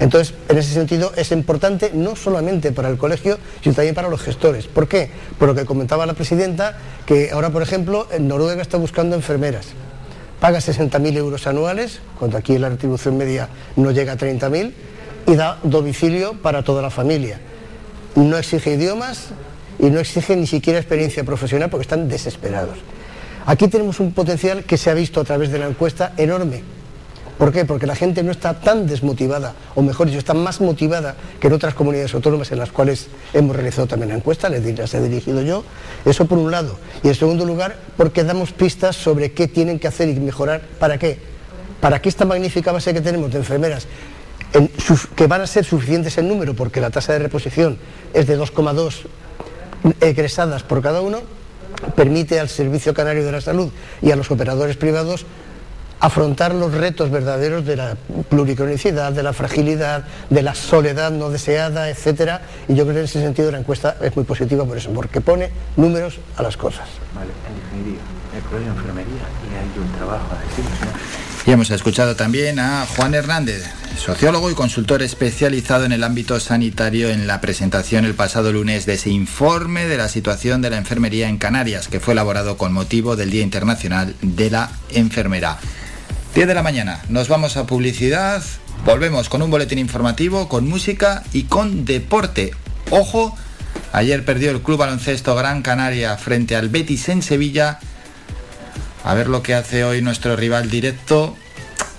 Entonces, 0.00 0.34
en 0.48 0.58
ese 0.58 0.74
sentido, 0.74 1.12
es 1.16 1.30
importante 1.30 1.92
no 1.94 2.16
solamente 2.16 2.72
para 2.72 2.88
el 2.88 2.98
colegio, 2.98 3.38
sino 3.62 3.74
también 3.74 3.94
para 3.94 4.08
los 4.08 4.20
gestores. 4.20 4.66
¿Por 4.66 4.88
qué? 4.88 5.10
Por 5.38 5.48
lo 5.48 5.54
que 5.54 5.64
comentaba 5.64 6.06
la 6.06 6.14
presidenta, 6.14 6.76
que 7.06 7.30
ahora, 7.30 7.50
por 7.50 7.62
ejemplo, 7.62 8.08
en 8.10 8.26
Noruega 8.26 8.62
está 8.62 8.78
buscando 8.78 9.14
enfermeras. 9.14 9.66
Paga 10.40 10.58
60.000 10.58 11.16
euros 11.16 11.46
anuales, 11.46 12.00
cuando 12.18 12.36
aquí 12.36 12.58
la 12.58 12.68
retribución 12.68 13.16
media 13.16 13.48
no 13.76 13.92
llega 13.92 14.14
a 14.14 14.18
30.000, 14.18 14.72
y 15.26 15.36
da 15.36 15.58
domicilio 15.62 16.34
para 16.34 16.64
toda 16.64 16.82
la 16.82 16.90
familia. 16.90 17.38
No 18.16 18.36
exige 18.36 18.72
idiomas 18.74 19.28
y 19.82 19.90
no 19.90 19.98
exige 19.98 20.36
ni 20.36 20.46
siquiera 20.46 20.78
experiencia 20.78 21.24
profesional 21.24 21.68
porque 21.68 21.82
están 21.82 22.08
desesperados. 22.08 22.78
Aquí 23.44 23.66
tenemos 23.66 23.98
un 23.98 24.12
potencial 24.12 24.62
que 24.62 24.78
se 24.78 24.88
ha 24.88 24.94
visto 24.94 25.20
a 25.20 25.24
través 25.24 25.50
de 25.50 25.58
la 25.58 25.66
encuesta 25.66 26.14
enorme. 26.16 26.62
¿Por 27.36 27.52
qué? 27.52 27.64
Porque 27.64 27.88
la 27.88 27.96
gente 27.96 28.22
no 28.22 28.30
está 28.30 28.60
tan 28.60 28.86
desmotivada, 28.86 29.54
o 29.74 29.82
mejor 29.82 30.06
dicho, 30.06 30.20
está 30.20 30.34
más 30.34 30.60
motivada 30.60 31.16
que 31.40 31.48
en 31.48 31.54
otras 31.54 31.74
comunidades 31.74 32.14
autónomas 32.14 32.52
en 32.52 32.60
las 32.60 32.70
cuales 32.70 33.08
hemos 33.32 33.56
realizado 33.56 33.88
también 33.88 34.10
la 34.10 34.14
encuesta, 34.14 34.48
les 34.48 34.94
he 34.94 35.00
dirigido 35.00 35.42
yo. 35.42 35.64
Eso 36.04 36.26
por 36.26 36.38
un 36.38 36.52
lado. 36.52 36.78
Y 37.02 37.08
en 37.08 37.16
segundo 37.16 37.44
lugar, 37.44 37.76
porque 37.96 38.22
damos 38.22 38.52
pistas 38.52 38.94
sobre 38.94 39.32
qué 39.32 39.48
tienen 39.48 39.80
que 39.80 39.88
hacer 39.88 40.08
y 40.08 40.20
mejorar. 40.20 40.62
¿Para 40.78 40.98
qué? 40.98 41.18
Para 41.80 42.00
que 42.00 42.08
esta 42.08 42.24
magnífica 42.24 42.70
base 42.70 42.94
que 42.94 43.00
tenemos 43.00 43.32
de 43.32 43.38
enfermeras, 43.38 43.88
que 45.16 45.26
van 45.26 45.40
a 45.40 45.48
ser 45.48 45.64
suficientes 45.64 46.16
en 46.18 46.28
número, 46.28 46.54
porque 46.54 46.80
la 46.80 46.90
tasa 46.90 47.14
de 47.14 47.18
reposición 47.18 47.78
es 48.14 48.28
de 48.28 48.38
2,2 48.38 49.06
egresadas 50.00 50.62
por 50.62 50.82
cada 50.82 51.00
uno, 51.00 51.20
permite 51.96 52.40
al 52.40 52.48
Servicio 52.48 52.94
Canario 52.94 53.24
de 53.24 53.32
la 53.32 53.40
Salud 53.40 53.70
y 54.00 54.10
a 54.10 54.16
los 54.16 54.30
operadores 54.30 54.76
privados 54.76 55.26
afrontar 56.02 56.52
los 56.52 56.72
retos 56.72 57.12
verdaderos 57.12 57.64
de 57.64 57.76
la 57.76 57.96
pluricronicidad, 58.28 59.12
de 59.12 59.22
la 59.22 59.32
fragilidad, 59.32 60.04
de 60.30 60.42
la 60.42 60.52
soledad 60.56 61.12
no 61.12 61.30
deseada, 61.30 61.88
etcétera. 61.90 62.42
Y 62.66 62.74
yo 62.74 62.82
creo 62.82 62.94
que 62.94 63.00
en 63.00 63.04
ese 63.04 63.20
sentido 63.20 63.52
la 63.52 63.58
encuesta 63.58 63.96
es 64.02 64.14
muy 64.16 64.24
positiva 64.24 64.64
por 64.64 64.76
eso, 64.76 64.90
porque 64.90 65.20
pone 65.20 65.50
números 65.76 66.18
a 66.36 66.42
las 66.42 66.56
cosas. 66.56 66.88
Vale, 67.14 67.30
en 67.48 67.54
definitiva, 67.54 68.02
el 68.36 68.42
colegio 68.42 68.72
de 68.72 68.78
enfermería 68.78 69.22
y 69.48 69.54
hay 69.54 69.80
un 69.80 69.92
trabajo 69.96 70.26
a 70.34 70.40
decir, 70.40 70.64
¿no? 70.64 70.90
Y 71.46 71.50
hemos 71.52 71.70
escuchado 71.70 72.16
también 72.16 72.58
a 72.58 72.84
Juan 72.96 73.14
Hernández, 73.14 73.64
sociólogo 73.96 74.50
y 74.50 74.54
consultor 74.54 75.02
especializado 75.02 75.84
en 75.84 75.92
el 75.92 76.04
ámbito 76.04 76.38
sanitario 76.40 77.10
en 77.10 77.26
la 77.26 77.40
presentación 77.40 78.04
el 78.04 78.14
pasado 78.14 78.52
lunes 78.52 78.86
de 78.86 78.94
ese 78.94 79.10
informe 79.10 79.86
de 79.86 79.96
la 79.96 80.08
situación 80.08 80.62
de 80.62 80.70
la 80.70 80.78
enfermería 80.78 81.28
en 81.28 81.38
Canarias, 81.38 81.88
que 81.88 82.00
fue 82.00 82.12
elaborado 82.12 82.56
con 82.56 82.72
motivo 82.72 83.16
del 83.16 83.30
Día 83.30 83.42
Internacional 83.42 84.14
de 84.22 84.50
la 84.50 84.70
Enfermera. 84.90 85.58
10 86.34 86.48
de 86.48 86.54
la 86.54 86.62
mañana, 86.62 87.02
nos 87.08 87.28
vamos 87.28 87.56
a 87.56 87.66
publicidad, 87.66 88.42
volvemos 88.84 89.28
con 89.28 89.42
un 89.42 89.50
boletín 89.50 89.78
informativo, 89.78 90.48
con 90.48 90.68
música 90.68 91.22
y 91.32 91.44
con 91.44 91.84
deporte. 91.84 92.52
Ojo, 92.90 93.36
ayer 93.92 94.24
perdió 94.24 94.50
el 94.50 94.62
Club 94.62 94.78
Baloncesto 94.78 95.34
Gran 95.34 95.62
Canaria 95.62 96.16
frente 96.16 96.56
al 96.56 96.68
Betis 96.68 97.08
en 97.08 97.22
Sevilla. 97.22 97.78
A 99.04 99.14
ver 99.14 99.28
lo 99.28 99.42
que 99.42 99.54
hace 99.54 99.84
hoy 99.84 100.00
nuestro 100.00 100.36
rival 100.36 100.70
directo, 100.70 101.36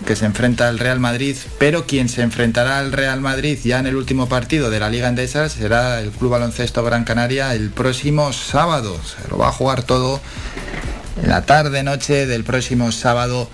que 0.04 0.16
se 0.16 0.26
enfrenta 0.26 0.68
al 0.68 0.80
Real 0.80 1.00
Madrid, 1.00 1.36
pero 1.58 1.86
quien 1.86 2.10
se 2.10 2.22
enfrentará 2.22 2.80
al 2.80 2.92
Real 2.92 3.22
Madrid 3.22 3.58
ya 3.64 3.80
en 3.80 3.88
el 3.88 3.96
último 3.96 4.28
partido 4.28 4.70
de 4.70 4.80
la 4.80 4.90
Liga 4.90 5.08
Endesa 5.08 5.50
será 5.50 6.00
el 6.02 6.12
Club 6.12 6.32
Baloncesto 6.32 6.84
Gran 6.84 7.04
Canaria 7.04 7.54
el 7.54 7.70
próximo 7.70 8.34
sábado. 8.34 9.00
Se 9.04 9.28
lo 9.30 9.38
va 9.38 9.50
a 9.50 9.52
jugar 9.52 9.84
todo 9.84 10.22
en 11.22 11.30
la 11.30 11.46
tarde 11.46 11.84
noche 11.84 12.26
del 12.26 12.44
próximo 12.44 12.92
sábado 12.92 13.50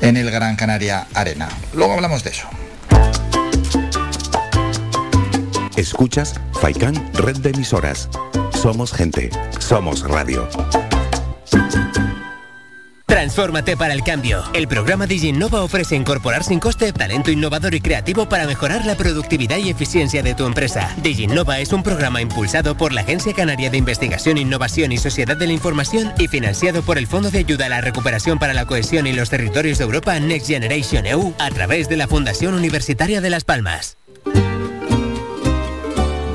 en 0.00 0.16
el 0.16 0.30
Gran 0.30 0.56
Canaria 0.56 1.06
Arena. 1.14 1.48
Luego 1.74 1.94
hablamos 1.94 2.24
de 2.24 2.30
eso. 2.30 2.48
Escuchas 5.76 6.34
Faikan 6.60 6.94
Red 7.14 7.38
de 7.38 7.50
Emisoras. 7.50 8.08
Somos 8.52 8.92
gente, 8.92 9.30
somos 9.58 10.02
radio. 10.02 10.48
Transfórmate 13.12 13.76
para 13.76 13.92
el 13.92 14.02
cambio. 14.02 14.42
El 14.54 14.66
programa 14.66 15.06
DigiNova 15.06 15.62
ofrece 15.62 15.94
incorporar 15.94 16.44
sin 16.44 16.58
coste 16.58 16.94
talento 16.94 17.30
innovador 17.30 17.74
y 17.74 17.82
creativo 17.82 18.26
para 18.26 18.46
mejorar 18.46 18.86
la 18.86 18.94
productividad 18.94 19.58
y 19.58 19.68
eficiencia 19.68 20.22
de 20.22 20.34
tu 20.34 20.46
empresa. 20.46 20.90
DigiNova 21.02 21.58
es 21.58 21.74
un 21.74 21.82
programa 21.82 22.22
impulsado 22.22 22.74
por 22.74 22.94
la 22.94 23.02
Agencia 23.02 23.34
Canaria 23.34 23.68
de 23.68 23.76
Investigación, 23.76 24.38
Innovación 24.38 24.92
y 24.92 24.96
Sociedad 24.96 25.36
de 25.36 25.46
la 25.46 25.52
Información 25.52 26.10
y 26.18 26.26
financiado 26.28 26.80
por 26.80 26.96
el 26.96 27.06
Fondo 27.06 27.30
de 27.30 27.40
Ayuda 27.40 27.66
a 27.66 27.68
la 27.68 27.82
Recuperación 27.82 28.38
para 28.38 28.54
la 28.54 28.64
Cohesión 28.64 29.06
y 29.06 29.12
los 29.12 29.28
Territorios 29.28 29.76
de 29.76 29.84
Europa 29.84 30.18
Next 30.18 30.46
Generation 30.46 31.04
EU 31.04 31.34
a 31.38 31.50
través 31.50 31.90
de 31.90 31.98
la 31.98 32.08
Fundación 32.08 32.54
Universitaria 32.54 33.20
de 33.20 33.28
Las 33.28 33.44
Palmas. 33.44 33.98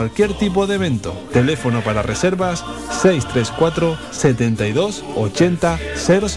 cualquier 0.00 0.32
tipo 0.32 0.66
de 0.66 0.76
evento. 0.76 1.12
Teléfono 1.30 1.82
para 1.82 2.00
reservas 2.00 2.64
634 3.02 3.98
72 4.10 5.04
80 5.14 5.78
00. 5.94 6.28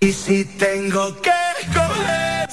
Y 0.00 0.12
si 0.12 0.44
tengo 0.44 1.20
que 1.22 1.35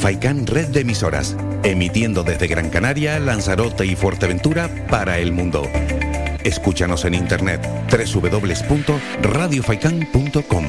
Faikán 0.00 0.46
Red 0.46 0.68
de 0.68 0.80
Emisoras, 0.80 1.36
emitiendo 1.62 2.22
desde 2.22 2.46
Gran 2.46 2.70
Canaria, 2.70 3.20
Lanzarote 3.20 3.84
y 3.84 3.96
Fuerteventura 3.96 4.70
para 4.88 5.18
el 5.18 5.30
mundo. 5.30 5.68
Escúchanos 6.42 7.04
en 7.04 7.12
internet 7.12 7.60
www.radiofaikan.com. 7.90 10.64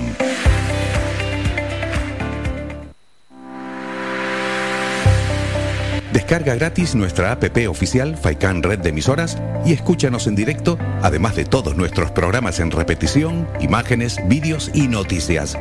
Descarga 6.11 6.55
gratis 6.55 6.93
nuestra 6.93 7.31
app 7.31 7.45
oficial 7.69 8.17
Faikan 8.17 8.61
Red 8.61 8.79
de 8.79 8.89
Emisoras 8.89 9.37
y 9.65 9.71
escúchanos 9.71 10.27
en 10.27 10.35
directo, 10.35 10.77
además 11.01 11.37
de 11.37 11.45
todos 11.45 11.77
nuestros 11.77 12.11
programas 12.11 12.59
en 12.59 12.69
repetición, 12.69 13.47
imágenes, 13.61 14.17
vídeos 14.27 14.71
y 14.73 14.89
noticias. 14.89 15.57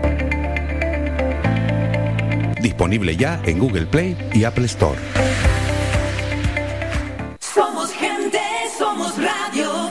Disponible 2.60 3.16
ya 3.16 3.40
en 3.44 3.58
Google 3.58 3.86
Play 3.86 4.16
y 4.32 4.44
Apple 4.44 4.66
Store. 4.66 4.98
Somos 7.38 7.92
gente, 7.92 8.40
somos 8.78 9.14
radio. 9.16 9.90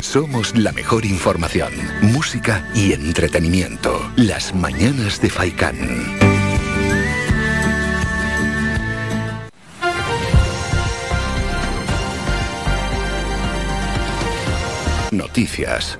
Somos 0.00 0.54
la 0.56 0.72
mejor 0.72 1.06
información, 1.06 1.72
música 2.02 2.68
y 2.74 2.92
entretenimiento. 2.92 3.98
Las 4.16 4.54
mañanas 4.54 5.20
de 5.22 5.30
Faikán. 5.30 5.78
Noticias. 15.10 15.96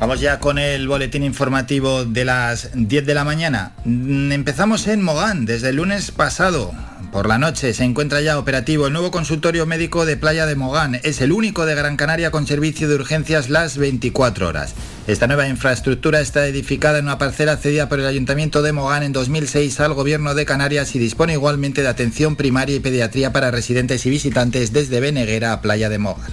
Vamos 0.00 0.20
ya 0.20 0.38
con 0.38 0.58
el 0.58 0.86
boletín 0.86 1.24
informativo 1.24 2.04
de 2.04 2.24
las 2.24 2.70
10 2.72 3.04
de 3.04 3.14
la 3.14 3.24
mañana. 3.24 3.72
Mm, 3.84 4.30
Empezamos 4.30 4.86
en 4.86 5.02
Mogán. 5.02 5.44
Desde 5.44 5.70
el 5.70 5.76
lunes 5.76 6.12
pasado 6.12 6.72
por 7.10 7.26
la 7.26 7.38
noche 7.38 7.74
se 7.74 7.82
encuentra 7.82 8.20
ya 8.20 8.38
operativo 8.38 8.86
el 8.86 8.92
nuevo 8.92 9.10
consultorio 9.10 9.66
médico 9.66 10.06
de 10.06 10.16
Playa 10.16 10.46
de 10.46 10.54
Mogán. 10.54 11.00
Es 11.02 11.20
el 11.20 11.32
único 11.32 11.66
de 11.66 11.74
Gran 11.74 11.96
Canaria 11.96 12.30
con 12.30 12.46
servicio 12.46 12.88
de 12.88 12.94
urgencias 12.94 13.50
las 13.50 13.76
24 13.76 14.46
horas. 14.46 14.72
Esta 15.08 15.26
nueva 15.26 15.48
infraestructura 15.48 16.20
está 16.20 16.46
edificada 16.46 16.98
en 16.98 17.06
una 17.06 17.18
parcela 17.18 17.56
cedida 17.56 17.88
por 17.88 17.98
el 17.98 18.06
Ayuntamiento 18.06 18.62
de 18.62 18.72
Mogán 18.72 19.02
en 19.02 19.12
2006 19.12 19.80
al 19.80 19.94
Gobierno 19.94 20.36
de 20.36 20.44
Canarias 20.44 20.94
y 20.94 21.00
dispone 21.00 21.32
igualmente 21.32 21.82
de 21.82 21.88
atención 21.88 22.36
primaria 22.36 22.76
y 22.76 22.80
pediatría 22.80 23.32
para 23.32 23.50
residentes 23.50 24.06
y 24.06 24.10
visitantes 24.10 24.72
desde 24.72 25.00
Beneguera 25.00 25.52
a 25.52 25.60
Playa 25.60 25.88
de 25.88 25.98
Mogán. 25.98 26.30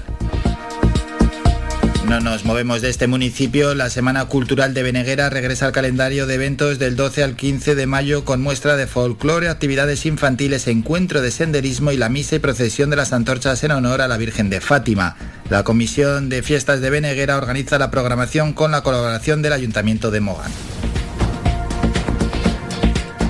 No 2.08 2.20
nos 2.20 2.46
movemos 2.46 2.84
de 2.84 2.90
este 2.90 3.08
municipio. 3.08 3.74
La 3.74 3.90
Semana 3.90 4.26
Cultural 4.26 4.76
de 4.76 4.84
Beneguera 4.84 5.32
regresa 5.32 5.66
al 5.66 5.72
calendario 5.72 6.28
de 6.28 6.36
eventos 6.36 6.78
del 6.78 6.96
12 6.96 7.24
al 7.24 7.36
15 7.36 7.74
de 7.74 7.88
mayo 7.88 8.26
con 8.26 8.44
muestra 8.44 8.78
de 8.78 8.86
folclore, 8.86 9.50
actividades 9.50 10.06
infantiles, 10.06 10.68
encuentro 10.68 11.22
de 11.22 11.32
senderismo 11.32 11.92
y 11.92 11.98
la 11.98 12.10
misa 12.10 12.36
y 12.36 12.40
procesión 12.40 12.92
de 12.92 12.98
las 12.98 13.12
antorchas 13.12 13.64
en 13.64 13.72
honor 13.72 14.02
a 14.02 14.08
la 14.08 14.18
Virgen 14.18 14.52
de 14.52 14.62
Fátima. 14.62 15.16
La 15.50 15.64
Comisión 15.64 16.30
de 16.30 16.44
Fiestas 16.44 16.80
de 16.80 16.92
Beneguera 16.92 17.38
organiza 17.38 17.80
la 17.80 17.90
programación 17.90 18.54
con 18.54 18.70
la 18.70 18.84
colaboración 18.84 19.42
del 19.42 19.54
Ayuntamiento 19.54 20.12
de 20.12 20.20
Mogán. 20.20 20.52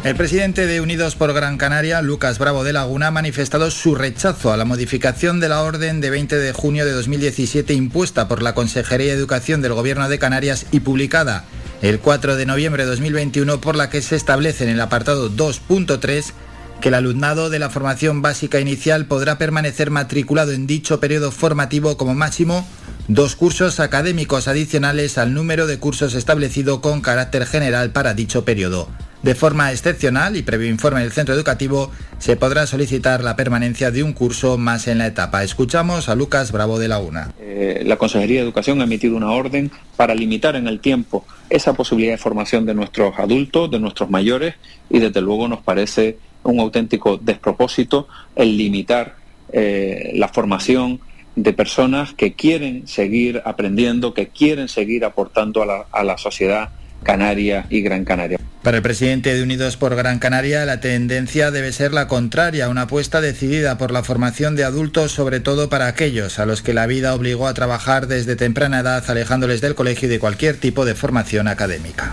El 0.05 0.15
presidente 0.15 0.67
de 0.67 0.81
Unidos 0.81 1.15
por 1.15 1.33
Gran 1.33 1.57
Canaria, 1.57 1.99
Lucas 2.03 2.37
Bravo 2.37 2.63
de 2.63 2.73
Laguna, 2.73 3.07
ha 3.07 3.11
manifestado 3.11 3.71
su 3.71 3.95
rechazo 3.95 4.53
a 4.53 4.57
la 4.57 4.63
modificación 4.63 5.39
de 5.39 5.49
la 5.49 5.63
orden 5.63 5.99
de 5.99 6.11
20 6.11 6.35
de 6.35 6.53
junio 6.53 6.85
de 6.85 6.91
2017 6.91 7.73
impuesta 7.73 8.27
por 8.27 8.43
la 8.43 8.53
Consejería 8.53 9.07
de 9.07 9.17
Educación 9.17 9.63
del 9.63 9.73
Gobierno 9.73 10.07
de 10.07 10.19
Canarias 10.19 10.67
y 10.71 10.81
publicada 10.81 11.45
el 11.81 11.97
4 11.97 12.35
de 12.35 12.45
noviembre 12.45 12.83
de 12.83 12.91
2021 12.91 13.59
por 13.59 13.75
la 13.75 13.89
que 13.89 14.03
se 14.03 14.15
establece 14.15 14.65
en 14.65 14.69
el 14.69 14.79
apartado 14.79 15.31
2.3 15.31 16.33
que 16.81 16.89
el 16.89 16.93
alumnado 16.93 17.49
de 17.49 17.57
la 17.57 17.71
formación 17.71 18.21
básica 18.21 18.59
inicial 18.59 19.07
podrá 19.07 19.39
permanecer 19.39 19.89
matriculado 19.89 20.51
en 20.51 20.67
dicho 20.67 20.99
periodo 20.99 21.31
formativo 21.31 21.97
como 21.97 22.13
máximo 22.13 22.67
dos 23.07 23.35
cursos 23.35 23.79
académicos 23.79 24.47
adicionales 24.47 25.17
al 25.17 25.33
número 25.33 25.65
de 25.65 25.79
cursos 25.79 26.13
establecido 26.13 26.79
con 26.79 27.01
carácter 27.01 27.47
general 27.47 27.89
para 27.89 28.13
dicho 28.13 28.45
periodo. 28.45 28.87
De 29.25 29.33
forma 29.33 29.71
excepcional 29.71 30.37
y 30.37 30.43
previo 30.43 30.69
informe 30.69 31.01
del 31.01 31.11
centro 31.11 31.33
educativo, 31.33 31.89
se 32.19 32.35
podrá 32.35 32.67
solicitar 32.67 33.23
la 33.23 33.35
permanencia 33.35 33.89
de 33.89 34.03
un 34.03 34.13
curso 34.13 34.59
más 34.59 34.87
en 34.87 34.99
la 34.99 35.07
etapa. 35.07 35.43
Escuchamos 35.43 36.09
a 36.09 36.15
Lucas 36.15 36.51
Bravo 36.51 36.77
de 36.77 36.87
Laguna. 36.87 37.33
Eh, 37.39 37.81
la 37.87 37.97
Consejería 37.97 38.41
de 38.41 38.43
Educación 38.43 38.81
ha 38.81 38.83
emitido 38.83 39.17
una 39.17 39.31
orden 39.31 39.71
para 39.95 40.13
limitar 40.13 40.55
en 40.55 40.67
el 40.67 40.79
tiempo 40.79 41.25
esa 41.49 41.73
posibilidad 41.73 42.13
de 42.13 42.17
formación 42.19 42.67
de 42.67 42.75
nuestros 42.75 43.17
adultos, 43.17 43.71
de 43.71 43.79
nuestros 43.79 44.11
mayores, 44.11 44.53
y 44.91 44.99
desde 44.99 45.21
luego 45.21 45.47
nos 45.47 45.63
parece 45.63 46.19
un 46.43 46.59
auténtico 46.59 47.17
despropósito 47.17 48.07
el 48.35 48.55
limitar 48.55 49.15
eh, 49.51 50.11
la 50.13 50.27
formación 50.27 50.99
de 51.35 51.51
personas 51.51 52.13
que 52.13 52.33
quieren 52.33 52.87
seguir 52.87 53.41
aprendiendo, 53.43 54.13
que 54.13 54.27
quieren 54.27 54.67
seguir 54.67 55.03
aportando 55.03 55.65
la, 55.65 55.87
a 55.91 56.03
la 56.03 56.19
sociedad 56.19 56.69
canaria 57.03 57.65
y 57.69 57.81
gran 57.81 58.05
canaria. 58.05 58.39
Para 58.65 58.77
el 58.77 58.83
presidente 58.83 59.31
de 59.35 59.43
Unidos 59.43 59.77
por 59.77 59.95
Gran 59.95 60.17
Canaria, 60.17 60.65
la 60.65 60.79
tendencia 60.79 61.51
debe 61.51 61.71
ser 61.71 61.93
la 61.93 62.07
contraria, 62.07 62.67
una 62.67 62.83
apuesta 62.83 63.21
decidida 63.21 63.77
por 63.77 63.91
la 63.91 64.01
formación 64.01 64.55
de 64.55 64.63
adultos, 64.63 65.11
sobre 65.11 65.39
todo 65.39 65.69
para 65.69 65.85
aquellos 65.85 66.39
a 66.39 66.47
los 66.47 66.63
que 66.63 66.73
la 66.73 66.87
vida 66.87 67.13
obligó 67.13 67.47
a 67.47 67.53
trabajar 67.53 68.07
desde 68.07 68.35
temprana 68.35 68.79
edad, 68.79 69.03
alejándoles 69.07 69.61
del 69.61 69.75
colegio 69.75 70.07
y 70.07 70.11
de 70.11 70.19
cualquier 70.19 70.57
tipo 70.57 70.83
de 70.83 70.95
formación 70.95 71.47
académica. 71.47 72.11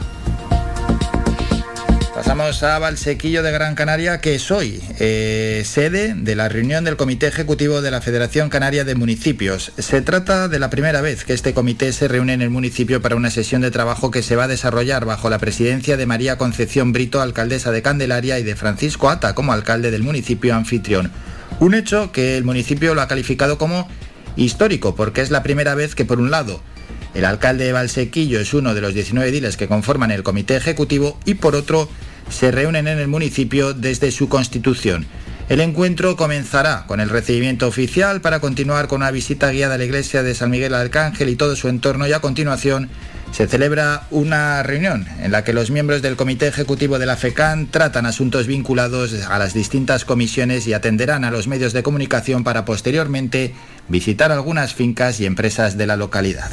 Pasamos 2.15 2.63
a 2.63 2.79
Valsequillo 2.79 3.43
de 3.43 3.53
Gran 3.53 3.75
Canaria, 3.75 4.21
que 4.21 4.35
es 4.35 4.51
hoy 4.51 4.83
eh, 4.99 5.63
sede 5.65 6.15
de 6.15 6.37
la 6.37 6.51
reunión 6.51 6.85
del 6.85 6.99
Comité 6.99 7.27
Ejecutivo 7.27 7.81
de 7.81 7.91
la 7.91 8.03
Federación 8.03 8.51
Canaria 8.51 8.85
de 8.85 8.95
Municipios. 8.95 9.73
Se 9.79 10.03
trata 10.03 10.49
de 10.49 10.59
la 10.59 10.69
primera 10.69 11.01
vez 11.01 11.25
que 11.25 11.33
este 11.33 11.55
comité 11.55 11.91
se 11.95 12.09
reúne 12.09 12.35
en 12.35 12.43
el 12.43 12.51
municipio 12.51 13.01
para 13.01 13.17
una 13.17 13.31
sesión 13.31 13.63
de 13.63 13.71
trabajo 13.71 14.11
que 14.11 14.23
se 14.23 14.37
va 14.37 14.45
a 14.45 14.49
desarrollar 14.49 15.07
bajo 15.07 15.31
la 15.31 15.39
presidencia 15.39 15.97
de 15.97 16.05
María 16.05 16.37
Concepción 16.37 16.93
Brito, 16.93 17.23
alcaldesa 17.23 17.71
de 17.71 17.81
Candelaria, 17.81 18.39
y 18.39 18.43
de 18.43 18.57
Francisco 18.57 19.09
Ata 19.09 19.35
como 19.35 19.55
alcalde 19.55 19.91
del 19.91 20.03
municipio 20.03 20.55
anfitrión. 20.55 21.11
Un 21.61 21.73
hecho 21.73 22.13
que 22.13 22.37
el 22.37 22.45
municipio 22.45 22.95
lo 22.95 23.01
ha 23.01 23.09
calificado 23.09 23.57
como 23.57 23.89
histórico, 24.37 24.95
porque 24.95 25.23
es 25.23 25.31
la 25.31 25.43
primera 25.43 25.75
vez 25.75 25.95
que, 25.95 26.05
por 26.05 26.21
un 26.21 26.31
lado, 26.31 26.63
el 27.15 27.25
alcalde 27.25 27.65
de 27.65 27.73
Valsequillo 27.73 28.41
es 28.41 28.55
uno 28.55 28.75
de 28.75 28.81
los 28.81 28.95
19 28.95 29.29
ediles 29.29 29.57
que 29.57 29.69
conforman 29.69 30.11
el 30.11 30.23
comité 30.23 30.57
ejecutivo 30.57 31.19
y 31.25 31.35
por 31.35 31.55
otro 31.55 31.89
se 32.31 32.51
reúnen 32.51 32.89
en 32.89 32.99
el 32.99 33.09
municipio 33.09 33.75
desde 33.75 34.11
su 34.11 34.29
constitución. 34.29 35.07
El 35.49 35.61
encuentro 35.61 36.17
comenzará 36.17 36.87
con 36.87 37.01
el 37.01 37.11
recibimiento 37.11 37.67
oficial 37.67 38.21
para 38.21 38.41
continuar 38.41 38.89
con 38.89 39.03
una 39.03 39.11
visita 39.11 39.51
guiada 39.51 39.75
a 39.75 39.79
la 39.79 39.85
iglesia 39.85 40.23
de 40.23 40.35
San 40.35 40.51
Miguel 40.51 40.75
Arcángel 40.75 41.29
y 41.29 41.37
todo 41.37 41.57
su 41.57 41.69
entorno 41.69 42.07
y 42.07 42.13
a 42.13 42.21
continuación 42.21 42.89
se 43.33 43.49
celebra 43.49 44.07
una 44.11 44.63
reunión 44.63 45.07
en 45.21 45.33
la 45.33 45.43
que 45.43 45.55
los 45.55 45.71
miembros 45.71 46.03
del 46.03 46.17
Comité 46.17 46.47
Ejecutivo 46.47 46.99
de 46.99 47.07
la 47.07 47.17
FECAN 47.17 47.67
tratan 47.67 48.07
asuntos 48.07 48.47
vinculados 48.47 49.15
a 49.25 49.39
las 49.39 49.55
distintas 49.55 50.05
comisiones 50.05 50.67
y 50.67 50.75
atenderán 50.75 51.25
a 51.25 51.31
los 51.31 51.49
medios 51.49 51.73
de 51.73 51.83
comunicación 51.83 52.45
para 52.45 52.65
posteriormente 52.67 53.55
visitar 53.89 54.31
algunas 54.33 54.75
fincas 54.75 55.19
y 55.19 55.27
empresas 55.27 55.79
de 55.79 55.87
la 55.87 55.97
localidad. 55.97 56.51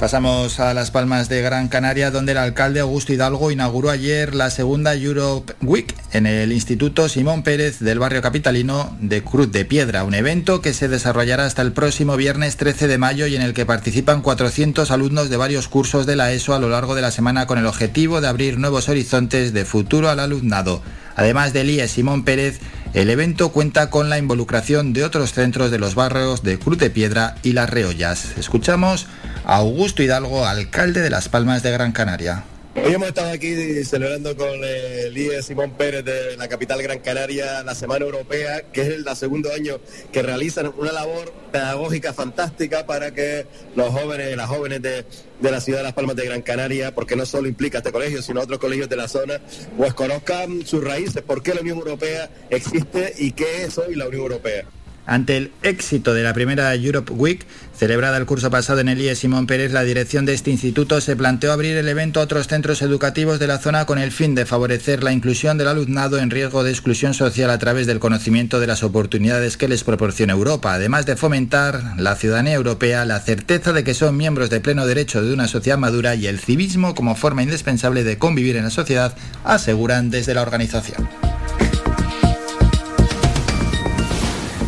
Pasamos 0.00 0.60
a 0.60 0.72
Las 0.72 0.90
Palmas 0.90 1.28
de 1.28 1.42
Gran 1.42 1.68
Canaria, 1.68 2.10
donde 2.10 2.32
el 2.32 2.38
alcalde 2.38 2.80
Augusto 2.80 3.12
Hidalgo 3.12 3.50
inauguró 3.50 3.90
ayer 3.90 4.34
la 4.34 4.48
segunda 4.48 4.94
Europe 4.94 5.52
Week 5.60 5.94
en 6.14 6.24
el 6.24 6.52
Instituto 6.52 7.10
Simón 7.10 7.42
Pérez 7.42 7.80
del 7.80 7.98
barrio 7.98 8.22
capitalino 8.22 8.96
de 8.98 9.22
Cruz 9.22 9.52
de 9.52 9.66
Piedra, 9.66 10.04
un 10.04 10.14
evento 10.14 10.62
que 10.62 10.72
se 10.72 10.88
desarrollará 10.88 11.44
hasta 11.44 11.60
el 11.60 11.72
próximo 11.72 12.16
viernes 12.16 12.56
13 12.56 12.88
de 12.88 12.96
mayo 12.96 13.26
y 13.26 13.36
en 13.36 13.42
el 13.42 13.52
que 13.52 13.66
participan 13.66 14.22
400 14.22 14.90
alumnos 14.90 15.28
de 15.28 15.36
varios 15.36 15.68
cursos 15.68 16.06
de 16.06 16.16
la 16.16 16.32
ESO 16.32 16.54
a 16.54 16.60
lo 16.60 16.70
largo 16.70 16.94
de 16.94 17.02
la 17.02 17.10
semana 17.10 17.46
con 17.46 17.58
el 17.58 17.66
objetivo 17.66 18.22
de 18.22 18.28
abrir 18.28 18.58
nuevos 18.58 18.88
horizontes 18.88 19.52
de 19.52 19.66
futuro 19.66 20.08
al 20.08 20.20
alumnado. 20.20 20.80
Además 21.14 21.52
del 21.52 21.68
IE 21.68 21.86
Simón 21.88 22.24
Pérez, 22.24 22.60
el 22.92 23.08
evento 23.08 23.50
cuenta 23.50 23.88
con 23.88 24.10
la 24.10 24.18
involucración 24.18 24.92
de 24.92 25.04
otros 25.04 25.32
centros 25.32 25.70
de 25.70 25.78
los 25.78 25.94
barrios 25.94 26.42
de 26.42 26.58
Cruz 26.58 26.78
de 26.78 26.90
Piedra 26.90 27.36
y 27.42 27.52
Las 27.52 27.70
Reollas. 27.70 28.36
Escuchamos 28.36 29.06
Augusto 29.44 30.02
Hidalgo, 30.02 30.44
alcalde 30.46 31.00
de 31.00 31.10
Las 31.10 31.28
Palmas 31.28 31.62
de 31.62 31.70
Gran 31.70 31.92
Canaria. 31.92 32.44
Hoy 32.76 32.94
hemos 32.94 33.08
estado 33.08 33.32
aquí 33.32 33.82
celebrando 33.84 34.36
con 34.36 34.62
el 34.62 35.18
IE 35.18 35.42
Simón 35.42 35.72
Pérez 35.72 36.04
de 36.04 36.36
la 36.36 36.46
capital 36.46 36.80
Gran 36.80 37.00
Canaria 37.00 37.64
la 37.64 37.74
Semana 37.74 38.04
Europea, 38.04 38.70
que 38.70 38.82
es 38.82 38.88
el 38.88 39.16
segundo 39.16 39.52
año 39.52 39.80
que 40.12 40.22
realizan 40.22 40.72
una 40.78 40.92
labor 40.92 41.32
pedagógica 41.50 42.12
fantástica 42.12 42.86
para 42.86 43.12
que 43.12 43.44
los 43.74 43.88
jóvenes 43.88 44.36
las 44.36 44.48
jóvenes 44.48 44.82
de, 44.82 45.04
de, 45.40 45.50
la 45.50 45.60
ciudad 45.60 45.80
de 45.80 45.84
Las 45.84 45.94
Palmas 45.94 46.14
de 46.14 46.26
Gran 46.26 46.42
Canaria, 46.42 46.94
porque 46.94 47.16
no 47.16 47.26
solo 47.26 47.48
implica 47.48 47.78
este 47.78 47.90
colegio, 47.90 48.22
sino 48.22 48.40
otros 48.40 48.60
colegios 48.60 48.88
de 48.88 48.96
la 48.96 49.08
zona, 49.08 49.40
pues 49.76 49.92
conozcan 49.92 50.64
sus 50.64 50.84
raíces, 50.84 51.22
por 51.22 51.42
qué 51.42 51.54
la 51.54 51.62
Unión 51.62 51.78
Europea 51.78 52.30
existe 52.50 53.14
y 53.18 53.32
qué 53.32 53.64
es 53.64 53.78
hoy 53.78 53.96
la 53.96 54.06
Unión 54.06 54.22
Europea. 54.22 54.64
Ante 55.10 55.36
el 55.36 55.50
éxito 55.64 56.14
de 56.14 56.22
la 56.22 56.32
primera 56.32 56.72
Europe 56.72 57.12
Week, 57.12 57.44
celebrada 57.76 58.16
el 58.16 58.26
curso 58.26 58.48
pasado 58.48 58.78
en 58.78 58.88
el 58.88 59.00
IE 59.00 59.16
Simón 59.16 59.48
Pérez, 59.48 59.72
la 59.72 59.82
dirección 59.82 60.24
de 60.24 60.34
este 60.34 60.52
instituto 60.52 61.00
se 61.00 61.16
planteó 61.16 61.50
abrir 61.50 61.76
el 61.76 61.88
evento 61.88 62.20
a 62.20 62.22
otros 62.22 62.46
centros 62.46 62.80
educativos 62.80 63.40
de 63.40 63.48
la 63.48 63.58
zona 63.58 63.86
con 63.86 63.98
el 63.98 64.12
fin 64.12 64.36
de 64.36 64.46
favorecer 64.46 65.02
la 65.02 65.10
inclusión 65.10 65.58
del 65.58 65.66
alumnado 65.66 66.18
en 66.18 66.30
riesgo 66.30 66.62
de 66.62 66.70
exclusión 66.70 67.12
social 67.12 67.50
a 67.50 67.58
través 67.58 67.88
del 67.88 67.98
conocimiento 67.98 68.60
de 68.60 68.68
las 68.68 68.84
oportunidades 68.84 69.56
que 69.56 69.66
les 69.66 69.82
proporciona 69.82 70.34
Europa, 70.34 70.74
además 70.74 71.06
de 71.06 71.16
fomentar 71.16 71.94
la 71.96 72.14
ciudadanía 72.14 72.54
europea, 72.54 73.04
la 73.04 73.18
certeza 73.18 73.72
de 73.72 73.82
que 73.82 73.94
son 73.94 74.16
miembros 74.16 74.48
de 74.48 74.60
pleno 74.60 74.86
derecho 74.86 75.24
de 75.24 75.34
una 75.34 75.48
sociedad 75.48 75.76
madura 75.76 76.14
y 76.14 76.28
el 76.28 76.38
civismo 76.38 76.94
como 76.94 77.16
forma 77.16 77.42
indispensable 77.42 78.04
de 78.04 78.16
convivir 78.16 78.54
en 78.54 78.62
la 78.62 78.70
sociedad, 78.70 79.16
aseguran 79.42 80.10
desde 80.10 80.34
la 80.34 80.42
organización. 80.42 81.08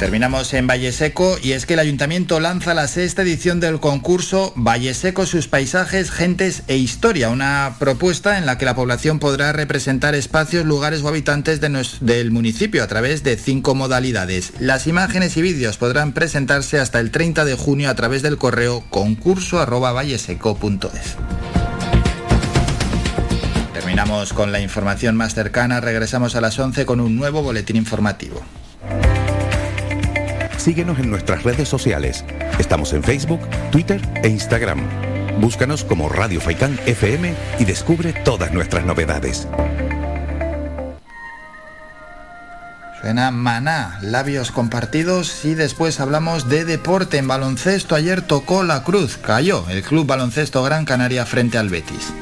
Terminamos 0.02 0.52
en 0.52 0.66
Valle 0.66 0.90
Seco 0.90 1.38
y 1.40 1.52
es 1.52 1.64
que 1.64 1.74
el 1.74 1.78
ayuntamiento 1.78 2.40
lanza 2.40 2.74
la 2.74 2.88
sexta 2.88 3.22
edición 3.22 3.60
del 3.60 3.78
concurso 3.78 4.52
Valle 4.56 4.94
Seco, 4.94 5.26
sus 5.26 5.46
paisajes, 5.46 6.10
gentes 6.10 6.64
e 6.66 6.76
historia, 6.76 7.30
una 7.30 7.76
propuesta 7.78 8.36
en 8.36 8.44
la 8.44 8.58
que 8.58 8.64
la 8.64 8.74
población 8.74 9.20
podrá 9.20 9.52
representar 9.52 10.16
espacios, 10.16 10.66
lugares 10.66 11.02
o 11.02 11.08
habitantes 11.08 11.60
del 11.60 12.32
municipio 12.32 12.82
a 12.82 12.88
través 12.88 13.22
de 13.22 13.36
cinco 13.36 13.76
modalidades. 13.76 14.54
Las 14.58 14.88
imágenes 14.88 15.36
y 15.36 15.42
vídeos 15.42 15.76
podrán 15.76 16.14
presentarse 16.14 16.80
hasta 16.80 16.98
el 16.98 17.12
30 17.12 17.44
de 17.44 17.54
junio 17.54 17.88
a 17.88 17.94
través 17.94 18.22
del 18.22 18.38
correo 18.38 18.82
concurso 18.90 19.60
Terminamos 23.72 24.32
con 24.32 24.50
la 24.50 24.58
información 24.58 25.14
más 25.14 25.36
cercana, 25.36 25.80
regresamos 25.80 26.34
a 26.34 26.40
las 26.40 26.58
11 26.58 26.86
con 26.86 26.98
un 26.98 27.14
nuevo 27.14 27.44
boletín 27.44 27.76
informativo. 27.76 28.42
Síguenos 30.62 31.00
en 31.00 31.10
nuestras 31.10 31.42
redes 31.42 31.68
sociales. 31.68 32.24
Estamos 32.60 32.92
en 32.92 33.02
Facebook, 33.02 33.40
Twitter 33.72 34.00
e 34.22 34.28
Instagram. 34.28 34.78
Búscanos 35.40 35.82
como 35.82 36.08
Radio 36.08 36.40
Faicán 36.40 36.78
FM 36.86 37.34
y 37.58 37.64
descubre 37.64 38.12
todas 38.12 38.52
nuestras 38.52 38.84
novedades. 38.84 39.48
Suena 43.00 43.32
Maná, 43.32 43.98
labios 44.02 44.52
compartidos 44.52 45.44
y 45.44 45.54
después 45.54 45.98
hablamos 45.98 46.48
de 46.48 46.64
deporte 46.64 47.18
en 47.18 47.26
baloncesto. 47.26 47.96
Ayer 47.96 48.22
tocó 48.22 48.62
la 48.62 48.84
cruz, 48.84 49.16
cayó 49.16 49.68
el 49.68 49.82
Club 49.82 50.06
Baloncesto 50.06 50.62
Gran 50.62 50.84
Canaria 50.84 51.26
frente 51.26 51.58
al 51.58 51.70
Betis. 51.70 52.12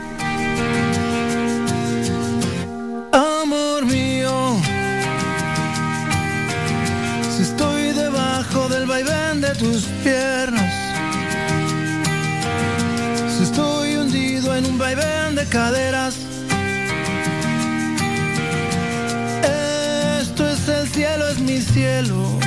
Tus 9.55 9.85
piernas, 10.05 10.73
si 13.29 13.43
estoy 13.43 13.97
hundido 13.97 14.55
en 14.55 14.67
un 14.67 14.79
vaivén 14.79 15.35
de 15.35 15.47
caderas, 15.47 16.15
esto 20.21 20.49
es 20.49 20.69
el 20.69 20.89
cielo, 20.89 21.29
es 21.29 21.39
mi 21.39 21.61
cielo. 21.61 22.40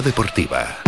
Deportiva. 0.00 0.78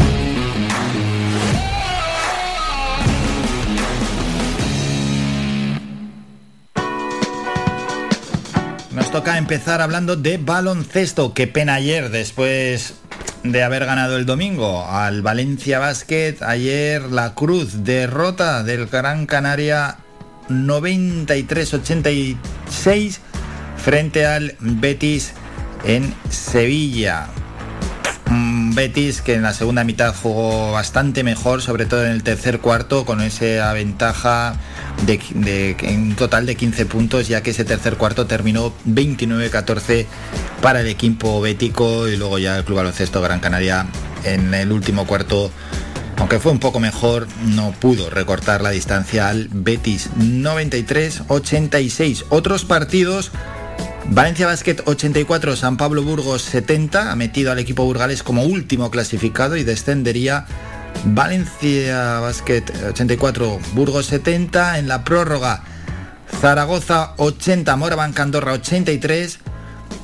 Nos 8.93 9.11
toca 9.11 9.37
empezar 9.37 9.83
hablando 9.83 10.17
de 10.17 10.39
baloncesto. 10.39 11.35
Qué 11.35 11.47
pena 11.47 11.75
ayer, 11.75 12.09
después 12.11 12.95
de 13.43 13.63
haber 13.63 13.85
ganado 13.85 14.17
el 14.17 14.25
domingo 14.25 14.89
al 14.89 15.21
Valencia 15.21 15.79
Basket. 15.79 16.37
Ayer 16.41 17.03
la 17.03 17.35
Cruz 17.35 17.85
derrota 17.85 18.63
del 18.63 18.87
Gran 18.87 19.27
Canaria 19.27 19.99
93-86 20.49 23.19
frente 23.77 24.25
al 24.25 24.57
Betis 24.61 25.35
en 25.85 26.15
Sevilla. 26.31 27.29
Betis 28.75 29.23
que 29.23 29.35
en 29.35 29.43
la 29.43 29.53
segunda 29.53 29.85
mitad 29.85 30.15
jugó 30.15 30.73
bastante 30.73 31.23
mejor, 31.23 31.63
sobre 31.63 31.87
todo 31.87 32.05
en 32.05 32.11
el 32.11 32.23
tercer 32.23 32.61
cuarto, 32.61 33.05
con 33.05 33.21
esa 33.21 33.73
ventaja 33.73 34.57
de, 35.07 35.77
un 35.89 36.15
total 36.17 36.47
de 36.47 36.57
15 36.57 36.87
puntos, 36.87 37.29
ya 37.29 37.43
que 37.43 37.51
ese 37.51 37.65
tercer 37.65 37.97
cuarto 37.97 38.27
terminó 38.27 38.73
29-14 38.87 40.07
para 40.61 40.81
el 40.81 40.89
equipo 40.89 41.41
bético 41.41 42.09
y 42.09 42.17
luego 42.17 42.39
ya 42.39 42.59
el 42.59 42.65
Club 42.65 42.79
Baloncesto 42.79 43.21
Gran 43.21 43.41
Canaria 43.41 43.87
en 44.25 44.53
el 44.55 44.73
último 44.73 45.07
cuarto 45.07 45.51
aunque 46.17 46.39
fue 46.39 46.53
un 46.53 46.61
poco 46.61 46.79
mejor, 46.81 47.27
no 47.45 47.73
pudo 47.73 48.09
recortar 48.09 48.63
la 48.63 48.71
distancia 48.71 49.29
al 49.29 49.49
Betis 49.53 50.09
93-86. 50.17 52.25
Otros 52.29 52.65
partidos 52.65 53.33
Valencia 54.11 54.47
Basket 54.47 54.77
84, 54.85 55.57
San 55.57 55.77
Pablo 55.77 56.03
Burgos 56.03 56.43
70, 56.43 57.11
ha 57.11 57.17
metido 57.17 57.51
al 57.51 57.59
equipo 57.59 57.85
burgales 57.85 58.23
como 58.23 58.45
último 58.45 58.91
clasificado 58.91 59.57
y 59.57 59.65
descendería 59.65 60.47
Valencia 61.05 62.21
Basket 62.21 62.65
84, 62.91 63.59
Burgos 63.75 64.07
70, 64.07 64.79
en 64.79 64.89
la 64.89 65.05
prórroga 65.05 65.65
Zaragoza 66.41 67.15
80, 67.17 67.75
Moraban 67.77 68.13
Candorra 68.13 68.53
83. 68.53 69.41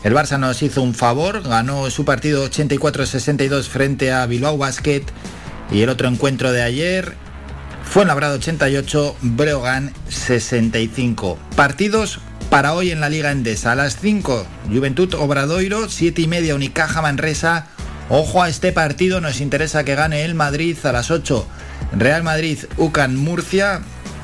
El 0.03 0.15
Barça 0.15 0.39
nos 0.39 0.63
hizo 0.63 0.83
un 0.83 0.95
favor, 0.95 1.43
ganó 1.43 1.89
su 1.91 2.05
partido 2.05 2.49
84-62 2.49 3.65
frente 3.65 4.13
a 4.13 4.25
Bilbao 4.27 4.57
Basket 4.57 5.03
y 5.71 5.83
el 5.83 5.91
otro 5.91 6.09
encuentro 6.09 6.53
de 6.53 6.63
ayer 6.63 7.15
fue 7.85 8.03
en 8.03 8.09
Labrado 8.09 8.37
88, 8.37 9.17
Breogán 9.21 9.93
65. 10.09 11.39
Partidos 11.55 12.21
para 12.51 12.75
hoy 12.75 12.91
en 12.91 13.01
la 13.01 13.09
Liga 13.09 13.31
Endesa. 13.31 13.73
A 13.73 13.77
las 13.77 13.97
5, 13.97 14.45
Juventud 14.69 15.15
Obradoiro, 15.15 15.89
7 15.89 16.21
y 16.21 16.27
media, 16.27 16.57
Unicaja 16.57 17.01
Manresa. 17.01 17.69
Ojo 18.09 18.43
a 18.43 18.49
este 18.49 18.73
partido, 18.73 19.21
nos 19.21 19.41
interesa 19.41 19.85
que 19.85 19.95
gane 19.95 20.25
el 20.25 20.35
Madrid 20.35 20.77
a 20.85 20.93
las 20.93 21.13
8. 21.13 21.47
Real 21.93 22.25
Madrid, 22.25 22.59
UCAN 22.77 23.17
Murcia. 23.17 23.81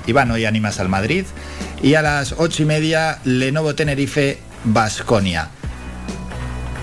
Y 0.06 0.12
van 0.12 0.32
hoy 0.32 0.44
animas 0.44 0.80
al 0.80 0.88
Madrid. 0.88 1.24
Y 1.82 1.94
a 1.94 2.02
las 2.02 2.34
8 2.36 2.64
y 2.64 2.66
media, 2.66 3.20
Lenovo 3.24 3.76
Tenerife, 3.76 4.38
Basconia. 4.64 5.48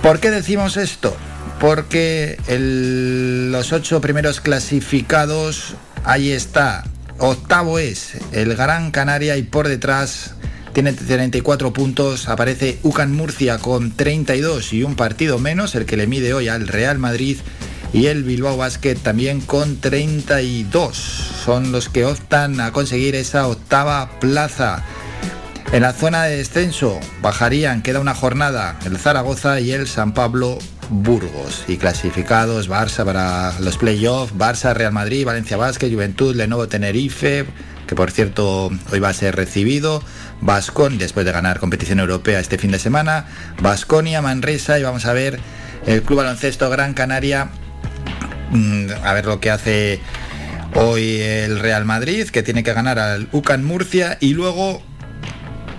¿Por 0.02 0.20
qué 0.20 0.32
decimos 0.32 0.78
esto? 0.78 1.16
Porque 1.60 2.38
los 3.52 3.72
ocho 3.72 4.02
primeros 4.02 4.42
clasificados, 4.42 5.76
ahí 6.04 6.32
está. 6.32 6.84
Octavo 7.20 7.80
es 7.80 8.18
el 8.32 8.56
Gran 8.56 8.92
Canaria 8.92 9.38
y 9.38 9.44
por 9.44 9.68
detrás 9.68 10.36
tiene 10.74 10.94
34 10.94 11.72
puntos, 11.72 12.28
aparece 12.28 12.80
UCAN 12.84 13.14
Murcia 13.14 13.60
con 13.60 13.92
32 13.92 14.74
y 14.74 14.84
un 14.84 14.96
partido 14.96 15.38
menos, 15.38 15.76
el 15.76 15.86
que 15.86 15.98
le 15.98 16.08
mide 16.08 16.34
hoy 16.34 16.48
al 16.48 16.68
Real 16.68 16.98
Madrid 16.98 17.38
y 17.94 18.08
el 18.08 18.24
Bilbao 18.24 18.58
Basket 18.58 18.96
también 18.96 19.40
con 19.40 19.80
32. 19.80 20.98
Son 21.46 21.72
los 21.72 21.90
que 21.90 22.06
optan 22.06 22.60
a 22.60 22.72
conseguir 22.72 23.14
esa 23.16 23.48
octava 23.48 24.20
plaza. 24.20 24.84
En 25.72 25.84
la 25.84 25.94
zona 25.94 26.24
de 26.24 26.38
descenso 26.38 27.00
bajarían, 27.22 27.84
queda 27.84 28.00
una 28.00 28.16
jornada, 28.16 28.80
el 28.86 28.98
Zaragoza 28.98 29.60
y 29.60 29.72
el 29.72 29.88
San 29.88 30.14
Pablo 30.14 30.58
Burgos. 30.90 31.66
Y 31.68 31.78
clasificados 31.78 32.70
Barça 32.70 33.06
para 33.06 33.60
los 33.60 33.78
playoffs, 33.78 34.36
Barça, 34.36 34.74
Real 34.74 34.92
Madrid, 34.92 35.26
Valencia 35.26 35.58
Basket, 35.58 35.92
Juventud, 35.92 36.36
Lenovo 36.36 36.68
Tenerife, 36.68 37.46
que 37.88 37.96
por 37.96 38.12
cierto 38.12 38.72
hoy 38.92 39.00
va 39.00 39.10
a 39.10 39.14
ser 39.14 39.36
recibido, 39.36 40.04
Vascon, 40.44 40.98
después 40.98 41.26
de 41.26 41.32
ganar 41.32 41.60
competición 41.60 42.00
europea 42.00 42.40
este 42.40 42.58
fin 42.58 42.72
de 42.72 42.80
semana, 42.80 43.26
Vasconia, 43.62 44.22
Manresa 44.22 44.78
y 44.78 44.84
vamos 44.84 45.06
a 45.06 45.14
ver 45.14 45.40
el 45.86 46.02
Club 46.04 46.18
Baloncesto 46.18 46.70
Gran 46.70 46.94
Canaria, 46.94 47.50
mm, 48.52 48.88
a 49.04 49.14
ver 49.14 49.26
lo 49.26 49.40
que 49.40 49.52
hace 49.52 50.02
hoy 50.76 51.22
el 51.22 51.60
Real 51.60 51.86
Madrid, 51.86 52.28
que 52.28 52.44
tiene 52.44 52.64
que 52.64 52.74
ganar 52.74 53.00
al 53.00 53.30
UCAN 53.32 53.64
Murcia 53.64 54.18
y 54.20 54.34
luego 54.34 54.82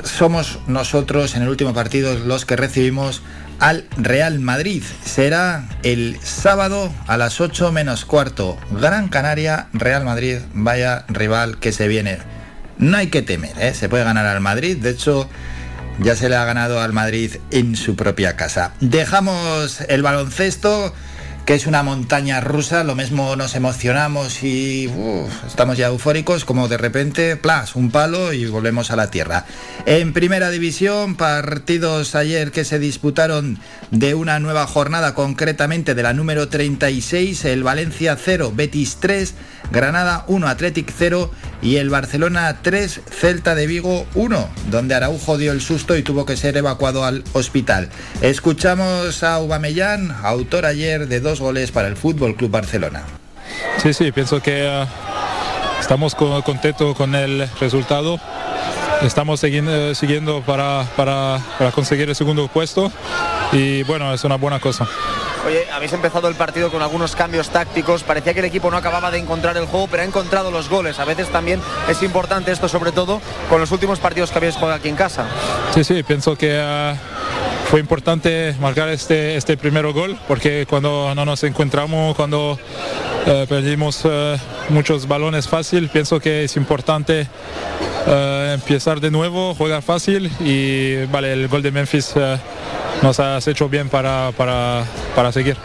somos 0.02 0.58
nosotros 0.66 1.34
en 1.34 1.42
el 1.42 1.48
último 1.48 1.74
partido 1.74 2.18
los 2.18 2.44
que 2.44 2.56
recibimos 2.56 3.22
al 3.60 3.84
Real 3.96 4.40
Madrid. 4.40 4.82
Será 5.04 5.68
el 5.82 6.18
sábado 6.22 6.92
a 7.06 7.16
las 7.16 7.40
8 7.40 7.70
menos 7.70 8.04
cuarto. 8.04 8.56
Gran 8.70 9.08
Canaria, 9.08 9.68
Real 9.72 10.04
Madrid, 10.04 10.38
vaya 10.54 11.04
rival 11.08 11.58
que 11.58 11.72
se 11.72 11.86
viene. 11.88 12.33
No 12.78 12.96
hay 12.96 13.08
que 13.08 13.22
temer, 13.22 13.52
¿eh? 13.58 13.74
se 13.74 13.88
puede 13.88 14.04
ganar 14.04 14.26
al 14.26 14.40
Madrid. 14.40 14.76
De 14.76 14.90
hecho, 14.90 15.28
ya 16.00 16.16
se 16.16 16.28
le 16.28 16.36
ha 16.36 16.44
ganado 16.44 16.80
al 16.80 16.92
Madrid 16.92 17.36
en 17.50 17.76
su 17.76 17.96
propia 17.96 18.36
casa. 18.36 18.72
Dejamos 18.80 19.80
el 19.82 20.02
baloncesto 20.02 20.92
que 21.44 21.54
es 21.54 21.66
una 21.66 21.82
montaña 21.82 22.40
rusa, 22.40 22.84
lo 22.84 22.94
mismo 22.94 23.36
nos 23.36 23.54
emocionamos 23.54 24.42
y 24.42 24.90
estamos 25.46 25.76
ya 25.76 25.88
eufóricos, 25.88 26.46
como 26.46 26.68
de 26.68 26.78
repente, 26.78 27.36
plas, 27.36 27.76
un 27.76 27.90
palo 27.90 28.32
y 28.32 28.46
volvemos 28.46 28.90
a 28.90 28.96
la 28.96 29.10
tierra. 29.10 29.44
En 29.84 30.14
primera 30.14 30.48
división, 30.48 31.16
partidos 31.16 32.14
ayer 32.14 32.50
que 32.50 32.64
se 32.64 32.78
disputaron 32.78 33.58
de 33.90 34.14
una 34.14 34.38
nueva 34.40 34.66
jornada, 34.66 35.14
concretamente 35.14 35.94
de 35.94 36.02
la 36.02 36.14
número 36.14 36.48
36, 36.48 37.44
el 37.44 37.62
Valencia 37.62 38.16
0, 38.16 38.52
Betis 38.54 38.96
3, 39.00 39.34
Granada 39.70 40.24
1, 40.28 40.46
Athletic 40.48 40.92
0 40.96 41.30
y 41.62 41.76
el 41.76 41.90
Barcelona 41.90 42.58
3, 42.62 43.00
Celta 43.10 43.54
de 43.54 43.66
Vigo 43.66 44.06
1, 44.14 44.48
donde 44.70 44.94
Araujo 44.94 45.38
dio 45.38 45.52
el 45.52 45.60
susto 45.60 45.96
y 45.96 46.02
tuvo 46.02 46.26
que 46.26 46.36
ser 46.36 46.56
evacuado 46.56 47.04
al 47.04 47.24
hospital. 47.32 47.88
Escuchamos 48.20 49.22
a 49.22 49.40
Ubamellán, 49.40 50.14
autor 50.22 50.66
ayer 50.66 51.08
de 51.08 51.20
dos 51.20 51.40
goles 51.40 51.72
para 51.72 51.88
el 51.88 51.96
Fútbol 51.96 52.36
Club 52.36 52.50
Barcelona. 52.50 53.02
Sí, 53.78 53.92
sí, 53.92 54.12
pienso 54.12 54.40
que 54.40 54.66
uh, 54.66 55.80
estamos 55.80 56.14
contentos 56.14 56.96
con 56.96 57.14
el 57.14 57.48
resultado. 57.60 58.20
Estamos 59.02 59.40
siguiendo, 59.40 59.94
siguiendo 59.94 60.40
para, 60.42 60.86
para, 60.96 61.38
para 61.58 61.72
conseguir 61.72 62.08
el 62.08 62.14
segundo 62.14 62.48
puesto 62.48 62.90
y 63.52 63.82
bueno, 63.84 64.12
es 64.12 64.24
una 64.24 64.36
buena 64.36 64.60
cosa. 64.60 64.88
Oye, 65.46 65.66
habéis 65.70 65.92
empezado 65.92 66.28
el 66.28 66.36
partido 66.36 66.70
con 66.70 66.80
algunos 66.80 67.14
cambios 67.14 67.50
tácticos, 67.50 68.02
parecía 68.02 68.32
que 68.32 68.40
el 68.40 68.46
equipo 68.46 68.70
no 68.70 68.78
acababa 68.78 69.10
de 69.10 69.18
encontrar 69.18 69.56
el 69.58 69.66
juego, 69.66 69.88
pero 69.88 70.02
ha 70.02 70.06
encontrado 70.06 70.50
los 70.50 70.70
goles. 70.70 70.98
A 70.98 71.04
veces 71.04 71.28
también 71.28 71.60
es 71.86 72.02
importante 72.02 72.50
esto, 72.50 72.66
sobre 72.66 72.92
todo 72.92 73.20
con 73.50 73.60
los 73.60 73.70
últimos 73.70 73.98
partidos 73.98 74.30
que 74.30 74.38
habéis 74.38 74.54
jugado 74.54 74.74
aquí 74.74 74.88
en 74.88 74.96
casa. 74.96 75.26
Sí, 75.74 75.84
sí, 75.84 76.02
pienso 76.02 76.34
que 76.34 76.58
uh, 76.58 76.96
fue 77.68 77.78
importante 77.80 78.54
marcar 78.58 78.88
este, 78.88 79.36
este 79.36 79.58
primer 79.58 79.86
gol, 79.92 80.18
porque 80.26 80.66
cuando 80.68 81.14
no 81.14 81.26
nos 81.26 81.44
encontramos, 81.44 82.16
cuando 82.16 82.52
uh, 82.52 83.46
perdimos 83.46 84.02
uh, 84.06 84.38
muchos 84.70 85.06
balones 85.06 85.46
fácil, 85.46 85.90
pienso 85.90 86.20
que 86.20 86.44
es 86.44 86.56
importante 86.56 87.28
empezar 88.52 89.00
de 89.00 89.10
nuevo, 89.10 89.54
jugar 89.54 89.80
fácil 89.80 90.30
y 90.40 91.06
vale, 91.06 91.32
el 91.32 91.48
gol 91.48 91.62
de 91.62 91.70
Memphis 91.70 92.12
nos 93.02 93.20
has 93.20 93.46
hecho 93.48 93.68
bien 93.68 93.88
para, 93.88 94.32
para, 94.36 94.84
para 95.14 95.32
seguir. 95.32 95.56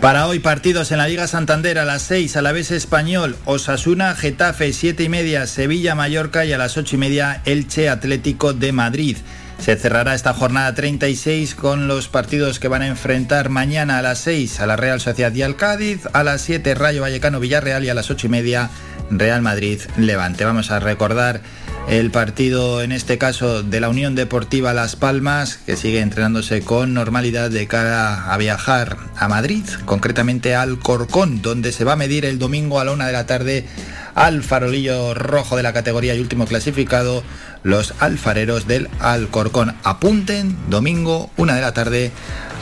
Para 0.00 0.26
hoy 0.26 0.40
partidos 0.40 0.90
en 0.90 0.98
la 0.98 1.06
Liga 1.06 1.28
Santander 1.28 1.78
a 1.78 1.84
las 1.84 2.02
6, 2.02 2.36
a 2.36 2.42
la 2.42 2.50
vez 2.50 2.72
Español, 2.72 3.36
Osasuna, 3.44 4.16
Getafe, 4.16 4.72
7 4.72 5.04
y 5.04 5.08
media, 5.08 5.46
Sevilla, 5.46 5.94
Mallorca 5.94 6.44
y 6.44 6.52
a 6.52 6.58
las 6.58 6.76
8 6.76 6.96
y 6.96 6.98
media, 6.98 7.42
Elche 7.44 7.88
Atlético 7.88 8.52
de 8.52 8.72
Madrid. 8.72 9.16
Se 9.60 9.76
cerrará 9.76 10.16
esta 10.16 10.34
jornada 10.34 10.74
36 10.74 11.54
con 11.54 11.86
los 11.86 12.08
partidos 12.08 12.58
que 12.58 12.66
van 12.66 12.82
a 12.82 12.88
enfrentar 12.88 13.48
mañana 13.48 13.98
a 13.98 14.02
las 14.02 14.18
6 14.18 14.58
a 14.58 14.66
la 14.66 14.74
Real 14.74 15.00
Sociedad 15.00 15.32
y 15.32 15.42
al 15.42 15.54
Cádiz, 15.54 16.00
a 16.12 16.24
las 16.24 16.40
7 16.40 16.74
Rayo 16.74 17.02
Vallecano 17.02 17.38
Villarreal 17.38 17.84
y 17.84 17.88
a 17.88 17.94
las 17.94 18.10
8 18.10 18.26
y 18.26 18.30
media 18.30 18.70
Real 19.08 19.40
Madrid 19.40 19.80
Levante. 19.96 20.44
Vamos 20.44 20.72
a 20.72 20.80
recordar 20.80 21.42
el 21.88 22.10
partido, 22.10 22.82
en 22.82 22.92
este 22.92 23.18
caso, 23.18 23.62
de 23.62 23.80
la 23.80 23.88
Unión 23.88 24.14
Deportiva 24.14 24.72
Las 24.72 24.96
Palmas, 24.96 25.58
que 25.66 25.76
sigue 25.76 26.00
entrenándose 26.00 26.62
con 26.62 26.94
normalidad 26.94 27.50
de 27.50 27.66
cara 27.66 28.32
a 28.32 28.36
viajar 28.38 28.96
a 29.16 29.28
Madrid, 29.28 29.64
concretamente 29.84 30.54
al 30.54 30.78
Corcón, 30.78 31.42
donde 31.42 31.72
se 31.72 31.84
va 31.84 31.94
a 31.94 31.96
medir 31.96 32.24
el 32.24 32.38
domingo 32.38 32.80
a 32.80 32.84
la 32.84 32.92
una 32.92 33.06
de 33.06 33.12
la 33.12 33.26
tarde 33.26 33.66
al 34.14 34.42
farolillo 34.42 35.14
rojo 35.14 35.56
de 35.56 35.62
la 35.62 35.72
categoría 35.72 36.14
y 36.14 36.20
último 36.20 36.46
clasificado, 36.46 37.22
los 37.62 37.94
alfareros 38.00 38.66
del 38.66 38.88
Alcorcón. 39.00 39.74
Apunten, 39.84 40.56
domingo, 40.68 41.30
una 41.36 41.54
de 41.54 41.60
la 41.60 41.72
tarde, 41.72 42.10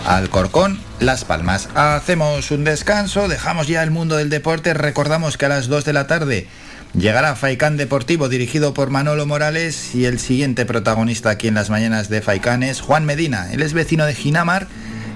Alcorcón, 0.06 0.80
Las 0.98 1.24
Palmas. 1.24 1.68
Hacemos 1.74 2.50
un 2.50 2.64
descanso, 2.64 3.28
dejamos 3.28 3.66
ya 3.66 3.82
el 3.82 3.90
mundo 3.90 4.16
del 4.16 4.30
deporte, 4.30 4.74
recordamos 4.74 5.36
que 5.36 5.46
a 5.46 5.50
las 5.50 5.68
2 5.68 5.84
de 5.84 5.92
la 5.92 6.06
tarde 6.06 6.48
llegará 6.94 7.36
Faicán 7.36 7.76
Deportivo 7.76 8.28
dirigido 8.28 8.74
por 8.74 8.90
Manolo 8.90 9.26
Morales 9.26 9.94
y 9.94 10.04
el 10.04 10.18
siguiente 10.18 10.66
protagonista 10.66 11.30
aquí 11.30 11.48
en 11.48 11.54
las 11.54 11.70
mañanas 11.70 12.08
de 12.08 12.22
Faicán 12.22 12.62
es 12.62 12.80
Juan 12.80 13.04
Medina. 13.04 13.52
Él 13.52 13.62
es 13.62 13.72
vecino 13.72 14.06
de 14.06 14.14
Ginamar, 14.14 14.68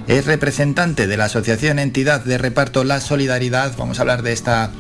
es 0.07 0.27
representante 0.27 1.07
de 1.07 1.17
la 1.17 1.27
Asociación 1.27 1.79
Entidad 1.79 2.25
de 2.25 2.39
Reparto 2.39 2.85
La 2.85 3.01
Solidaridad. 3.01 3.73
Vamos 3.77 3.99
a 3.99 4.03
hablar 4.03 4.23
de 4.23 4.33
esta 4.33 4.71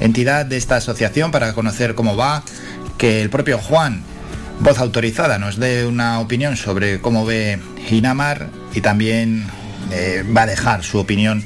entidad, 0.00 0.46
de 0.46 0.56
esta 0.56 0.76
asociación 0.76 1.30
para 1.30 1.52
conocer 1.54 1.94
cómo 1.94 2.16
va, 2.16 2.42
que 2.98 3.22
el 3.22 3.30
propio 3.30 3.58
Juan 3.58 4.02
voz 4.60 4.78
autorizada 4.78 5.38
nos 5.38 5.58
dé 5.58 5.86
una 5.86 6.20
opinión 6.20 6.56
sobre 6.56 7.00
cómo 7.00 7.24
ve 7.24 7.58
Ginamar 7.86 8.50
y 8.72 8.80
también 8.80 9.44
eh, 9.92 10.24
va 10.36 10.42
a 10.42 10.46
dejar 10.46 10.84
su 10.84 10.98
opinión 10.98 11.44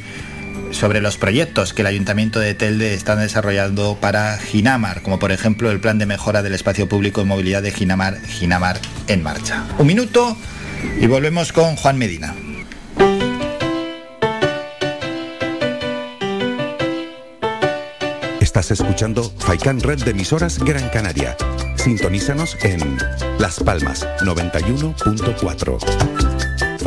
sobre 0.71 1.01
los 1.01 1.17
proyectos 1.17 1.73
que 1.73 1.83
el 1.83 1.87
Ayuntamiento 1.87 2.41
de 2.41 2.55
Telde 2.55 2.95
está 2.95 3.17
desarrollando 3.17 3.99
para 4.01 4.39
Ginamar, 4.39 5.03
como 5.03 5.19
por 5.19 5.33
ejemplo 5.33 5.71
el 5.71 5.81
plan 5.81 5.99
de 5.99 6.07
mejora 6.07 6.43
del 6.43 6.55
espacio 6.55 6.89
público 6.89 7.21
y 7.21 7.25
movilidad 7.25 7.63
de 7.63 7.71
Ginamar, 7.71 8.21
Ginamar 8.21 8.81
en 9.07 9.23
marcha. 9.23 9.65
Un 9.79 9.87
minuto 9.87 10.37
y 11.01 11.07
volvemos 11.07 11.53
con 11.53 11.77
Juan 11.77 11.99
Medina. 11.99 12.35
Estás 18.41 18.71
escuchando 18.71 19.33
Faikan 19.39 19.81
Red 19.81 20.05
de 20.05 20.11
emisoras 20.11 20.59
Gran 20.59 20.89
Canaria. 20.89 21.37
Sintonízanos 21.77 22.57
en 22.63 22.99
Las 23.39 23.61
Palmas 23.61 24.07
91.4. 24.21 26.38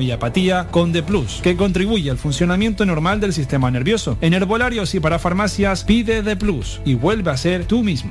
y 0.00 0.10
apatía 0.10 0.68
con 0.70 0.92
The 0.92 1.02
Plus, 1.02 1.40
que 1.42 1.56
contribuye 1.56 2.10
al 2.10 2.18
funcionamiento 2.18 2.86
normal 2.86 3.20
del 3.20 3.32
sistema 3.32 3.70
nervioso. 3.70 4.18
En 4.20 4.34
herbolarios 4.34 4.94
y 4.94 5.00
para 5.00 5.18
farmacias 5.18 5.84
pide 5.84 6.22
The 6.22 6.36
Plus 6.36 6.80
y 6.84 6.94
vuelve 6.94 7.30
a 7.30 7.36
ser 7.36 7.64
tú 7.64 7.82
mismo. 7.82 8.10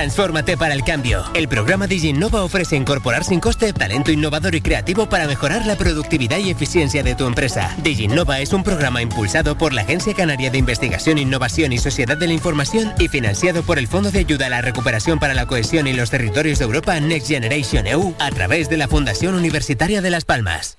Transfórmate 0.00 0.56
para 0.56 0.72
el 0.72 0.82
cambio. 0.82 1.22
El 1.34 1.46
programa 1.46 1.86
DigiNova 1.86 2.42
ofrece 2.42 2.74
incorporar 2.74 3.22
sin 3.22 3.38
coste 3.38 3.74
talento 3.74 4.10
innovador 4.10 4.54
y 4.54 4.62
creativo 4.62 5.10
para 5.10 5.26
mejorar 5.26 5.66
la 5.66 5.76
productividad 5.76 6.38
y 6.38 6.48
eficiencia 6.48 7.02
de 7.02 7.14
tu 7.14 7.26
empresa. 7.26 7.76
DigiNova 7.82 8.40
es 8.40 8.54
un 8.54 8.62
programa 8.62 9.02
impulsado 9.02 9.58
por 9.58 9.74
la 9.74 9.82
Agencia 9.82 10.14
Canaria 10.14 10.50
de 10.50 10.56
Investigación, 10.56 11.18
Innovación 11.18 11.74
y 11.74 11.78
Sociedad 11.78 12.16
de 12.16 12.28
la 12.28 12.32
Información 12.32 12.94
y 12.98 13.08
financiado 13.08 13.62
por 13.62 13.78
el 13.78 13.88
Fondo 13.88 14.10
de 14.10 14.20
Ayuda 14.20 14.46
a 14.46 14.48
la 14.48 14.62
Recuperación 14.62 15.18
para 15.18 15.34
la 15.34 15.44
Cohesión 15.44 15.86
y 15.86 15.92
los 15.92 16.08
Territorios 16.08 16.60
de 16.60 16.64
Europa 16.64 16.98
Next 16.98 17.28
Generation 17.28 17.86
EU 17.86 18.14
a 18.20 18.30
través 18.30 18.70
de 18.70 18.78
la 18.78 18.88
Fundación 18.88 19.34
Universitaria 19.34 20.00
de 20.00 20.08
Las 20.08 20.24
Palmas. 20.24 20.78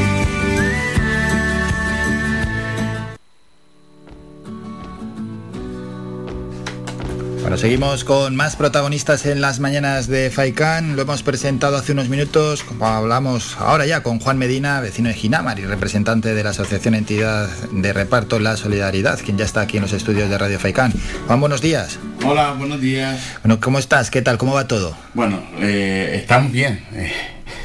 Bueno, 7.41 7.57
seguimos 7.57 8.03
con 8.03 8.35
más 8.35 8.55
protagonistas 8.55 9.25
en 9.25 9.41
las 9.41 9.59
mañanas 9.59 10.07
de 10.07 10.29
Faicán. 10.29 10.95
Lo 10.95 11.01
hemos 11.01 11.23
presentado 11.23 11.75
hace 11.75 11.91
unos 11.93 12.07
minutos, 12.07 12.63
como 12.63 12.85
hablamos 12.85 13.57
ahora 13.57 13.85
ya 13.87 14.03
con 14.03 14.19
Juan 14.19 14.37
Medina, 14.37 14.79
vecino 14.79 15.09
de 15.09 15.15
Ginamar 15.15 15.57
y 15.59 15.65
representante 15.65 16.35
de 16.35 16.43
la 16.43 16.51
Asociación 16.51 16.93
Entidad 16.93 17.49
de 17.71 17.93
Reparto 17.93 18.39
La 18.39 18.57
Solidaridad, 18.57 19.19
quien 19.19 19.37
ya 19.39 19.45
está 19.45 19.61
aquí 19.61 19.77
en 19.77 19.83
los 19.83 19.93
estudios 19.93 20.29
de 20.29 20.37
Radio 20.37 20.59
Faicán. 20.59 20.93
Juan, 21.25 21.39
buenos 21.39 21.61
días. 21.61 21.97
Hola, 22.23 22.51
buenos 22.53 22.79
días. 22.79 23.19
Bueno, 23.43 23.59
¿cómo 23.59 23.79
estás? 23.79 24.11
¿Qué 24.11 24.21
tal? 24.21 24.37
¿Cómo 24.37 24.53
va 24.53 24.67
todo? 24.67 24.95
Bueno, 25.15 25.43
eh, 25.59 26.11
estamos 26.21 26.51
bien. 26.51 26.83
eh, 26.93 27.11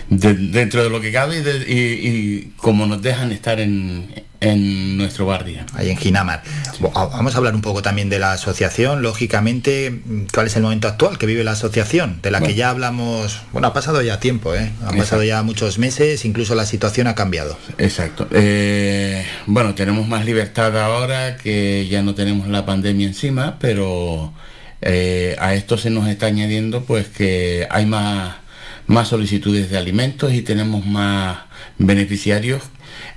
de- 0.08 0.34
dentro 0.34 0.84
de 0.84 0.88
lo 0.90 1.00
que 1.00 1.12
cabe 1.12 1.38
y, 1.38 1.42
de- 1.42 1.70
y- 1.70 2.08
y 2.08 2.52
como 2.56 2.86
nos 2.86 3.02
dejan 3.02 3.30
estar 3.32 3.60
en, 3.60 4.24
en 4.40 4.96
nuestro 4.96 5.26
barrio. 5.26 5.60
Ahí 5.74 5.90
en 5.90 5.96
Ginamar. 5.96 6.42
Vamos 6.80 7.34
a 7.34 7.38
hablar 7.38 7.54
un 7.54 7.62
poco 7.62 7.82
también 7.82 8.08
de 8.08 8.18
la 8.18 8.32
asociación. 8.32 9.02
Lógicamente, 9.02 10.00
¿cuál 10.32 10.46
es 10.46 10.56
el 10.56 10.62
momento 10.62 10.88
actual 10.88 11.18
que 11.18 11.26
vive 11.26 11.44
la 11.44 11.52
asociación? 11.52 12.20
De 12.22 12.30
la 12.30 12.40
que 12.40 12.54
ya 12.54 12.70
hablamos. 12.70 13.42
Bueno, 13.52 13.68
ha 13.68 13.72
pasado 13.72 14.02
ya 14.02 14.20
tiempo, 14.20 14.54
¿eh? 14.54 14.58
Han 14.58 14.68
Exacto. 14.72 14.96
pasado 14.98 15.24
ya 15.24 15.42
muchos 15.42 15.78
meses, 15.78 16.24
incluso 16.24 16.54
la 16.54 16.66
situación 16.66 17.06
ha 17.06 17.14
cambiado. 17.14 17.58
Exacto. 17.78 18.28
Eh, 18.32 19.24
bueno, 19.46 19.74
tenemos 19.74 20.06
más 20.06 20.24
libertad 20.24 20.76
ahora 20.78 21.36
que 21.36 21.86
ya 21.88 22.02
no 22.02 22.14
tenemos 22.14 22.48
la 22.48 22.66
pandemia 22.66 23.06
encima, 23.06 23.56
pero 23.58 24.32
eh, 24.82 25.36
a 25.38 25.54
esto 25.54 25.78
se 25.78 25.90
nos 25.90 26.08
está 26.08 26.26
añadiendo 26.26 26.84
pues 26.84 27.08
que 27.08 27.66
hay 27.70 27.86
más, 27.86 28.36
más 28.86 29.08
solicitudes 29.08 29.70
de 29.70 29.78
alimentos 29.78 30.32
y 30.32 30.42
tenemos 30.42 30.84
más 30.84 31.38
beneficiarios 31.78 32.62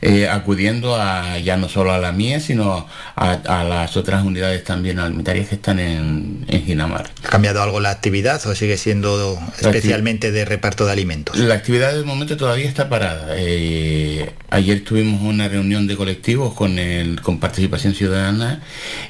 eh, 0.01 0.27
acudiendo 0.29 0.95
a 0.95 1.37
ya 1.39 1.57
no 1.57 1.69
solo 1.69 1.91
a 1.91 1.97
la 1.97 2.11
mía, 2.11 2.39
sino 2.39 2.87
a, 3.15 3.31
a 3.31 3.63
las 3.63 3.97
otras 3.97 4.23
unidades 4.25 4.63
también 4.63 4.99
alimentarias 4.99 5.49
que 5.49 5.55
están 5.55 5.79
en, 5.79 6.45
en 6.47 6.63
Ginamar. 6.65 7.09
¿Ha 7.25 7.29
cambiado 7.29 7.61
algo 7.61 7.79
la 7.79 7.91
actividad 7.91 8.45
o 8.47 8.55
sigue 8.55 8.77
siendo 8.77 9.39
especialmente 9.59 10.31
de 10.31 10.45
reparto 10.45 10.85
de 10.85 10.91
alimentos? 10.91 11.37
La 11.37 11.55
actividad 11.55 11.93
del 11.93 12.05
momento 12.05 12.37
todavía 12.37 12.67
está 12.67 12.89
parada. 12.89 13.35
Eh, 13.37 14.31
ayer 14.49 14.83
tuvimos 14.83 15.21
una 15.21 15.47
reunión 15.47 15.87
de 15.87 15.95
colectivos 15.95 16.53
con, 16.53 16.79
el, 16.79 17.21
con 17.21 17.39
participación 17.39 17.93
ciudadana 17.93 18.61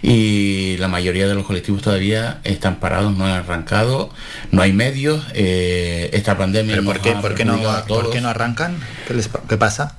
y 0.01 0.77
la 0.77 0.87
mayoría 0.87 1.27
de 1.27 1.35
los 1.35 1.45
colectivos 1.45 1.81
todavía 1.81 2.39
están 2.43 2.79
parados, 2.79 3.15
no 3.15 3.25
han 3.25 3.31
arrancado, 3.31 4.09
no 4.51 4.61
hay 4.61 4.73
medios. 4.73 5.23
eh, 5.33 6.09
esta 6.13 6.37
pandemia 6.37 6.75
¿Pero 6.75 6.85
por 6.85 6.99
qué, 7.01 7.11
por 7.13 7.35
qué 7.35 7.45
no, 7.45 7.59
por 7.87 8.09
qué 8.11 8.21
no 8.21 8.29
arrancan? 8.29 8.77
¿Qué, 9.07 9.13
les 9.13 9.29
qué 9.47 9.57
pasa? 9.57 9.95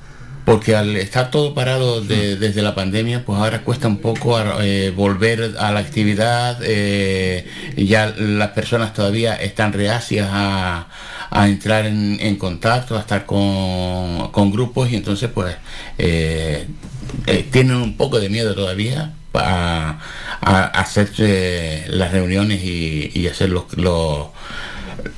Porque 0.51 0.75
al 0.75 0.97
estar 0.97 1.31
todo 1.31 1.55
parado 1.55 2.01
de- 2.01 2.35
desde 2.37 2.61
la 2.63 2.75
pandemia, 2.75 3.25
pues 3.25 3.39
ahora 3.39 3.63
cuesta 3.63 3.87
un 3.87 3.99
poco 3.99 4.37
eh, 4.61 4.91
volver 4.91 5.55
a 5.61 5.71
la 5.71 5.79
actividad, 5.79 6.59
eh, 6.65 7.47
ya 7.77 8.13
las 8.19 8.49
personas 8.51 8.93
todavía 8.93 9.37
están 9.37 9.73
reacias 9.73 10.29
a, 10.29 10.89
a 11.31 11.49
entrar 11.49 11.87
en, 11.87 12.19
en 12.21 12.35
contacto, 12.37 12.97
a 12.97 13.01
estar 13.01 13.27
con, 13.27 14.33
con 14.33 14.51
grupos 14.51 14.91
y 14.91 14.97
entonces 14.97 15.31
pues 15.33 15.55
eh, 15.99 16.67
tienen 17.53 17.77
un 17.77 17.97
poco 17.97 18.19
de 18.19 18.29
miedo 18.29 18.53
todavía 18.55 19.13
a, 19.35 20.01
a 20.41 20.65
hacer 20.81 21.11
las 21.91 22.11
reuniones 22.11 22.65
y, 22.65 23.11
y 23.15 23.29
hacer 23.29 23.51
los, 23.51 23.65
los, 23.77 24.27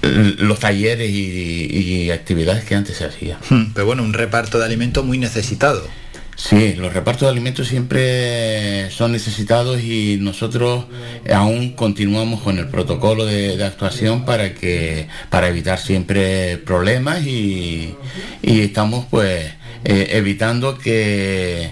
los 0.02 0.58
talleres 0.60 1.10
y, 1.10 2.04
y 2.04 2.10
actividades 2.10 2.64
que 2.64 2.74
antes 2.74 2.96
se 2.96 3.04
hacían. 3.04 3.38
Hmm, 3.48 3.72
Pero 3.74 3.86
bueno, 3.86 4.02
un 4.02 4.12
reparto 4.12 4.58
de 4.58 4.64
alimento 4.64 5.02
muy 5.02 5.18
necesitado. 5.18 5.86
Sí, 6.34 6.74
los 6.74 6.92
repartos 6.94 7.22
de 7.22 7.28
alimentos 7.28 7.68
siempre 7.68 8.90
son 8.90 9.12
necesitados 9.12 9.80
y 9.82 10.16
nosotros 10.20 10.86
aún 11.32 11.72
continuamos 11.74 12.40
con 12.40 12.58
el 12.58 12.68
protocolo 12.68 13.26
de, 13.26 13.56
de 13.56 13.64
actuación 13.64 14.24
para 14.24 14.54
que 14.54 15.08
para 15.28 15.48
evitar 15.48 15.78
siempre 15.78 16.56
problemas 16.58 17.24
y, 17.26 17.94
y 18.42 18.60
estamos 18.60 19.06
pues 19.10 19.44
eh, 19.84 20.08
evitando 20.12 20.78
que 20.78 21.70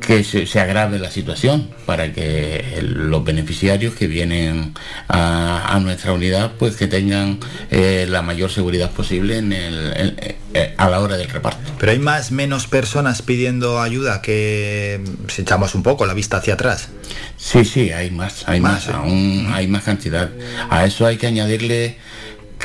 que 0.00 0.22
se, 0.24 0.46
se 0.46 0.60
agrave 0.60 0.98
la 0.98 1.10
situación 1.10 1.70
para 1.86 2.12
que 2.12 2.56
el- 2.76 3.10
los 3.10 3.24
beneficiarios 3.24 3.94
que 3.94 4.06
vienen 4.06 4.74
a, 5.08 5.74
a 5.74 5.80
nuestra 5.80 6.12
unidad 6.12 6.52
pues 6.58 6.76
que 6.76 6.86
tengan 6.86 7.38
eh, 7.70 8.06
la 8.08 8.22
mayor 8.22 8.50
seguridad 8.50 8.90
posible 8.90 9.38
en 9.38 9.52
el, 9.52 9.92
en- 9.96 10.34
eh, 10.54 10.74
a 10.76 10.88
la 10.88 11.00
hora 11.00 11.16
del 11.16 11.28
reparto. 11.30 11.58
Pero 11.80 11.92
hay 11.92 11.98
más, 11.98 12.30
menos 12.30 12.66
personas 12.68 13.22
pidiendo 13.22 13.80
ayuda 13.80 14.22
que 14.22 15.00
si 15.28 15.42
echamos 15.42 15.74
un 15.74 15.82
poco 15.82 16.06
la 16.06 16.14
vista 16.14 16.36
hacia 16.36 16.54
atrás. 16.54 16.88
Sí, 17.36 17.64
sí, 17.64 17.90
hay 17.90 18.10
más, 18.10 18.44
hay 18.48 18.60
más, 18.60 18.88
aún 18.88 19.48
hay 19.52 19.66
más 19.66 19.82
cantidad. 19.84 20.30
A 20.70 20.84
eso 20.84 21.06
hay 21.06 21.16
que 21.16 21.26
añadirle 21.26 21.96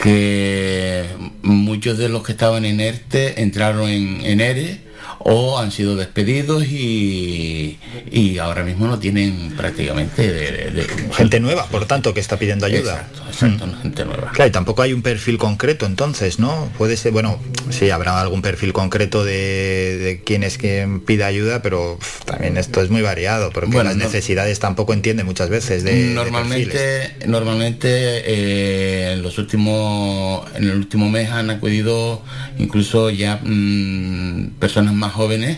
que 0.02 1.06
muchos 1.42 1.98
de 1.98 2.10
los 2.10 2.24
que 2.24 2.32
estaban 2.34 2.66
en 2.66 2.80
ERTE 2.80 3.42
entraron 3.42 3.90
en, 3.90 4.22
en 4.26 4.40
ERE 4.42 4.89
o 5.20 5.60
han 5.60 5.72
sido 5.72 5.96
despedidos 5.96 6.64
y, 6.66 7.78
y 8.12 8.38
ahora 8.38 8.64
mismo 8.64 8.88
no 8.88 9.00
tienen 9.00 9.52
prácticamente 9.58 10.32
de, 10.32 10.88
Gente 11.14 11.40
nueva, 11.40 11.66
por 11.68 11.86
tanto, 11.86 12.14
que 12.14 12.20
está 12.20 12.38
pidiendo 12.38 12.66
ayuda. 12.66 13.08
Exacto, 13.12 13.24
exacto, 13.30 13.78
gente 13.82 14.06
nueva. 14.06 14.32
Claro, 14.34 14.50
y 14.50 14.52
tampoco 14.52 14.82
hay 14.82 14.94
un 14.94 15.02
perfil 15.02 15.38
concreto 15.38 15.86
entonces, 15.86 16.40
¿no? 16.40 16.70
Puede 16.78 16.96
ser, 16.98 17.12
bueno, 17.12 17.40
sí, 17.70 17.90
habrá 17.90 18.20
algún 18.22 18.42
perfil 18.42 18.72
concreto 18.74 19.24
de, 19.26 19.98
de 19.98 20.22
quién 20.24 20.44
es 20.44 20.58
quien 20.58 21.02
pide 21.02 21.24
ayuda, 21.26 21.62
pero 21.62 22.00
también 22.26 22.58
esto 22.58 22.82
es 22.82 22.90
muy 22.90 23.02
variado, 23.02 23.52
porque 23.52 23.70
Bueno, 23.72 23.90
las 23.90 23.98
no- 23.98 24.06
necesidades 24.06 24.60
tampoco 24.60 24.94
entiende 24.94 25.24
muchas 25.24 25.50
veces 25.50 25.84
de, 25.84 26.14
normalmente 26.14 27.16
normalmente 27.28 27.88
eh, 27.90 29.14
en 29.14 29.22
los 29.22 29.38
últimos 29.38 30.48
en 30.56 30.64
el 30.66 30.76
último 30.76 31.10
mes 31.10 31.30
han 31.30 31.50
acudido 31.50 32.22
incluso 32.58 33.10
ya 33.10 33.40
mm, 33.44 34.52
personas 34.60 34.94
más 34.94 35.09
jóvenes 35.14 35.58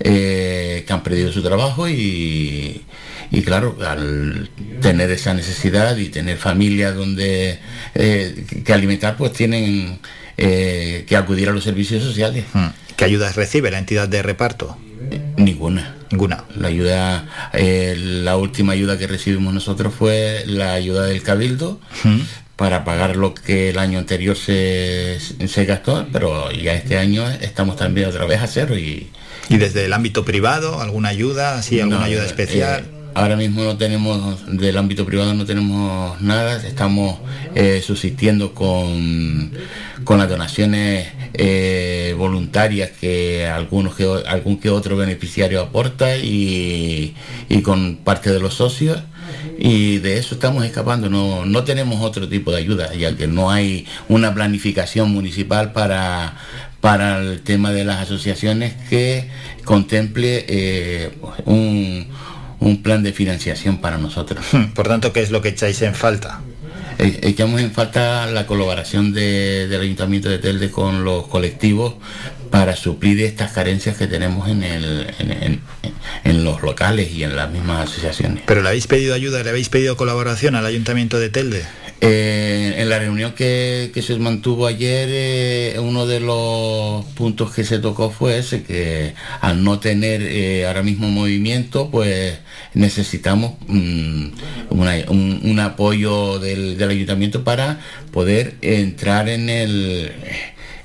eh, 0.00 0.84
que 0.86 0.92
han 0.92 1.02
perdido 1.02 1.32
su 1.32 1.42
trabajo 1.42 1.88
y, 1.88 2.82
y 3.30 3.42
claro 3.42 3.76
al 3.86 4.50
tener 4.80 5.10
esa 5.10 5.34
necesidad 5.34 5.96
y 5.96 6.08
tener 6.08 6.38
familia 6.38 6.92
donde 6.92 7.58
eh, 7.94 8.44
que 8.64 8.72
alimentar 8.72 9.16
pues 9.16 9.32
tienen 9.32 9.98
eh, 10.36 11.04
que 11.06 11.16
acudir 11.16 11.48
a 11.48 11.52
los 11.52 11.64
servicios 11.64 12.02
sociales 12.02 12.44
Hmm. 12.52 12.68
¿Qué 12.96 13.04
ayudas 13.04 13.34
recibe 13.34 13.70
la 13.70 13.78
entidad 13.78 14.08
de 14.08 14.22
reparto? 14.22 14.76
Ninguna. 15.36 15.96
Ninguna. 16.10 16.44
La 16.56 16.68
ayuda, 16.68 17.50
eh, 17.52 17.96
la 17.98 18.36
última 18.36 18.72
ayuda 18.72 18.96
que 18.96 19.08
recibimos 19.08 19.52
nosotros 19.52 19.92
fue 19.92 20.44
la 20.46 20.74
ayuda 20.74 21.06
del 21.06 21.22
Cabildo 21.22 21.80
para 22.56 22.84
pagar 22.84 23.16
lo 23.16 23.34
que 23.34 23.70
el 23.70 23.78
año 23.78 23.98
anterior 23.98 24.36
se, 24.36 25.18
se 25.20 25.64
gastó, 25.64 26.06
pero 26.12 26.50
ya 26.52 26.74
este 26.74 26.98
año 26.98 27.28
estamos 27.28 27.76
también 27.76 28.08
otra 28.08 28.24
vez 28.26 28.40
a 28.40 28.46
cero 28.46 28.78
y... 28.78 29.08
¿Y 29.48 29.58
desde 29.58 29.84
el 29.84 29.92
ámbito 29.92 30.24
privado, 30.24 30.80
alguna 30.80 31.10
ayuda, 31.10 31.60
sí, 31.62 31.78
alguna 31.80 31.98
No, 31.98 32.04
ayuda 32.04 32.22
eh, 32.22 32.26
especial? 32.26 32.84
eh, 32.84 32.90
ahora 33.14 33.36
mismo 33.36 33.62
no 33.62 33.76
tenemos, 33.76 34.40
del 34.58 34.78
ámbito 34.78 35.04
privado 35.04 35.34
no 35.34 35.44
tenemos 35.44 36.20
nada, 36.22 36.66
estamos 36.66 37.18
eh, 37.54 37.82
subsistiendo 37.84 38.54
con, 38.54 39.52
con 40.04 40.18
las 40.18 40.28
donaciones 40.30 41.08
eh, 41.34 42.14
voluntarias 42.16 42.90
que 42.92 43.46
algunos 43.46 43.94
que 43.96 44.04
algún 44.04 44.58
que 44.58 44.70
otro 44.70 44.96
beneficiario 44.96 45.60
aporta 45.60 46.16
y, 46.16 47.14
y 47.48 47.62
con 47.62 47.96
parte 47.96 48.32
de 48.32 48.40
los 48.40 48.54
socios 48.54 49.00
y 49.58 49.98
de 49.98 50.18
eso 50.18 50.34
estamos 50.34 50.64
escapando, 50.64 51.08
no, 51.08 51.44
no 51.46 51.64
tenemos 51.64 52.02
otro 52.02 52.28
tipo 52.28 52.50
de 52.52 52.58
ayuda, 52.58 52.94
ya 52.94 53.16
que 53.16 53.26
no 53.26 53.50
hay 53.50 53.86
una 54.08 54.34
planificación 54.34 55.10
municipal 55.10 55.72
para, 55.72 56.36
para 56.80 57.18
el 57.18 57.40
tema 57.42 57.72
de 57.72 57.84
las 57.84 58.00
asociaciones 58.02 58.74
que 58.88 59.28
contemple 59.64 60.44
eh, 60.48 61.10
un, 61.46 62.06
un 62.60 62.82
plan 62.82 63.02
de 63.02 63.12
financiación 63.12 63.78
para 63.78 63.98
nosotros. 63.98 64.44
Por 64.74 64.88
tanto, 64.88 65.12
¿qué 65.12 65.20
es 65.22 65.30
lo 65.30 65.40
que 65.42 65.50
echáis 65.50 65.80
en 65.82 65.94
falta? 65.94 66.40
Eh, 66.98 67.20
echamos 67.24 67.60
en 67.60 67.72
falta 67.72 68.26
la 68.26 68.46
colaboración 68.46 69.12
de- 69.12 69.66
del 69.66 69.80
Ayuntamiento 69.80 70.28
de 70.28 70.38
Telde 70.38 70.70
con 70.70 71.02
los 71.04 71.26
colectivos 71.26 71.94
para 72.50 72.76
suplir 72.76 73.20
estas 73.22 73.52
carencias 73.52 73.96
que 73.96 74.06
tenemos 74.06 74.48
en, 74.48 74.62
el, 74.62 75.06
en, 75.18 75.30
en- 75.32 75.60
en 76.24 76.44
los 76.44 76.62
locales 76.62 77.10
y 77.12 77.22
en 77.24 77.34
las 77.36 77.50
mismas 77.50 77.88
asociaciones. 77.90 78.42
¿Pero 78.46 78.62
le 78.62 78.68
habéis 78.68 78.86
pedido 78.86 79.14
ayuda, 79.14 79.42
le 79.42 79.50
habéis 79.50 79.68
pedido 79.68 79.96
colaboración 79.96 80.54
al 80.54 80.64
Ayuntamiento 80.66 81.18
de 81.18 81.28
Telde? 81.30 81.62
Eh, 82.00 82.74
en 82.78 82.88
la 82.90 82.98
reunión 82.98 83.32
que, 83.32 83.90
que 83.94 84.02
se 84.02 84.16
mantuvo 84.16 84.66
ayer, 84.66 85.08
eh, 85.10 85.76
uno 85.80 86.06
de 86.06 86.20
los 86.20 87.04
puntos 87.14 87.52
que 87.54 87.64
se 87.64 87.78
tocó 87.78 88.10
fue 88.10 88.38
ese, 88.38 88.62
que 88.62 89.14
al 89.40 89.64
no 89.64 89.78
tener 89.80 90.20
eh, 90.22 90.66
ahora 90.66 90.82
mismo 90.82 91.08
movimiento, 91.08 91.90
pues 91.90 92.38
necesitamos 92.74 93.54
mm, 93.68 94.26
una- 94.70 95.04
un, 95.08 95.40
un 95.44 95.60
apoyo 95.60 96.38
del, 96.38 96.76
del 96.76 96.90
ayuntamiento 96.90 97.44
para 97.44 97.80
poder 98.12 98.54
entrar 98.60 99.28
en 99.28 99.48
el... 99.48 100.12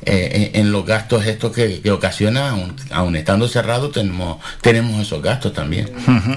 eh, 0.09 0.51
en, 0.53 0.61
en 0.61 0.71
los 0.71 0.85
gastos 0.85 1.25
estos 1.25 1.53
que, 1.53 1.81
que 1.81 1.91
ocasiona, 1.91 2.49
aun, 2.49 2.75
aun 2.91 3.15
estando 3.15 3.47
cerrado, 3.47 3.91
tenemos, 3.91 4.43
tenemos 4.61 5.01
esos 5.01 5.21
gastos 5.21 5.53
también. 5.53 5.89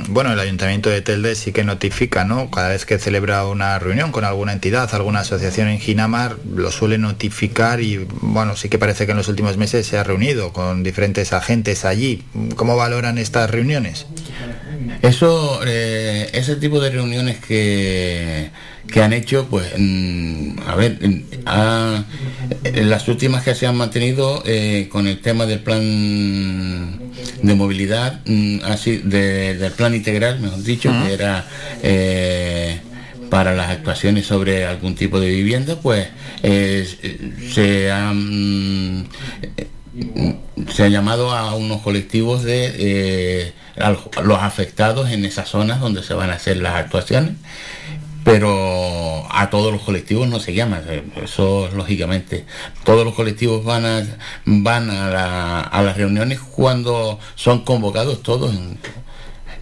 Bueno, 0.08 0.32
el 0.32 0.38
Ayuntamiento 0.38 0.90
de 0.90 1.00
Telde 1.00 1.34
sí 1.34 1.52
que 1.52 1.64
notifica, 1.64 2.24
¿no? 2.24 2.50
Cada 2.50 2.68
vez 2.68 2.84
que 2.84 2.98
celebra 2.98 3.46
una 3.46 3.78
reunión 3.78 4.12
con 4.12 4.24
alguna 4.24 4.52
entidad, 4.52 4.94
alguna 4.94 5.20
asociación 5.20 5.68
en 5.68 5.80
Ginamar, 5.80 6.36
lo 6.54 6.70
suele 6.70 6.98
notificar 6.98 7.80
y, 7.80 8.06
bueno, 8.20 8.56
sí 8.56 8.68
que 8.68 8.78
parece 8.78 9.06
que 9.06 9.12
en 9.12 9.18
los 9.18 9.28
últimos 9.28 9.56
meses 9.56 9.86
se 9.86 9.98
ha 9.98 10.04
reunido 10.04 10.52
con 10.52 10.82
diferentes 10.82 11.32
agentes 11.32 11.84
allí. 11.84 12.22
¿Cómo 12.56 12.76
valoran 12.76 13.18
estas 13.18 13.50
reuniones? 13.50 14.06
Eso, 15.02 15.60
eh, 15.66 16.30
ese 16.32 16.56
tipo 16.56 16.80
de 16.80 16.90
reuniones 16.90 17.38
que, 17.38 18.50
que 18.90 19.02
han 19.02 19.12
hecho, 19.12 19.46
pues, 19.48 19.66
mm, 19.78 20.58
a 20.66 20.74
ver, 20.76 20.98
mm, 21.00 21.22
en 22.64 22.90
las 22.90 23.08
últimas 23.08 23.42
que 23.42 23.54
se 23.54 23.66
han 23.66 23.76
mantenido 23.76 24.42
eh, 24.46 24.88
con 24.90 25.06
el 25.06 25.20
tema 25.20 25.46
del 25.46 25.60
plan 25.60 26.98
de 27.42 27.54
movilidad, 27.54 28.20
mm, 28.26 28.58
así, 28.64 28.98
de- 28.98 29.54
del 29.56 29.72
plan 29.72 29.94
integral, 29.94 30.40
mejor 30.40 30.62
dicho, 30.62 30.90
que 31.06 31.12
era 31.14 31.46
eh, 31.82 32.80
para 33.30 33.54
las 33.54 33.70
actuaciones 33.70 34.26
sobre 34.26 34.66
algún 34.66 34.94
tipo 34.94 35.18
de 35.20 35.28
vivienda, 35.30 35.76
pues 35.80 36.08
eh, 36.42 36.86
se 37.52 37.90
han 37.90 39.06
se 40.72 40.84
ha 40.84 40.88
llamado 40.88 41.32
a 41.32 41.54
unos 41.54 41.82
colectivos 41.82 42.42
de 42.44 42.72
eh, 42.78 43.52
los 44.24 44.38
afectados 44.40 45.10
en 45.10 45.24
esas 45.24 45.48
zonas 45.48 45.80
donde 45.80 46.02
se 46.02 46.14
van 46.14 46.30
a 46.30 46.34
hacer 46.34 46.56
las 46.58 46.74
actuaciones 46.76 47.32
pero 48.24 49.26
a 49.30 49.50
todos 49.50 49.72
los 49.72 49.82
colectivos 49.82 50.28
no 50.28 50.40
se 50.40 50.54
llama 50.54 50.80
eh, 50.86 51.02
eso 51.22 51.68
lógicamente 51.74 52.44
todos 52.84 53.04
los 53.04 53.14
colectivos 53.14 53.64
van 53.64 53.84
a 53.84 54.02
van 54.44 54.90
a, 54.90 55.60
a 55.60 55.82
las 55.82 55.96
reuniones 55.96 56.38
cuando 56.40 57.18
son 57.34 57.64
convocados 57.64 58.22
todos 58.22 58.54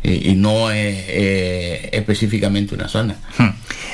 y, 0.02 0.34
no 0.34 0.70
es 0.70 1.04
eh, 1.08 1.90
específicamente 1.92 2.74
una 2.74 2.88
zona 2.88 3.16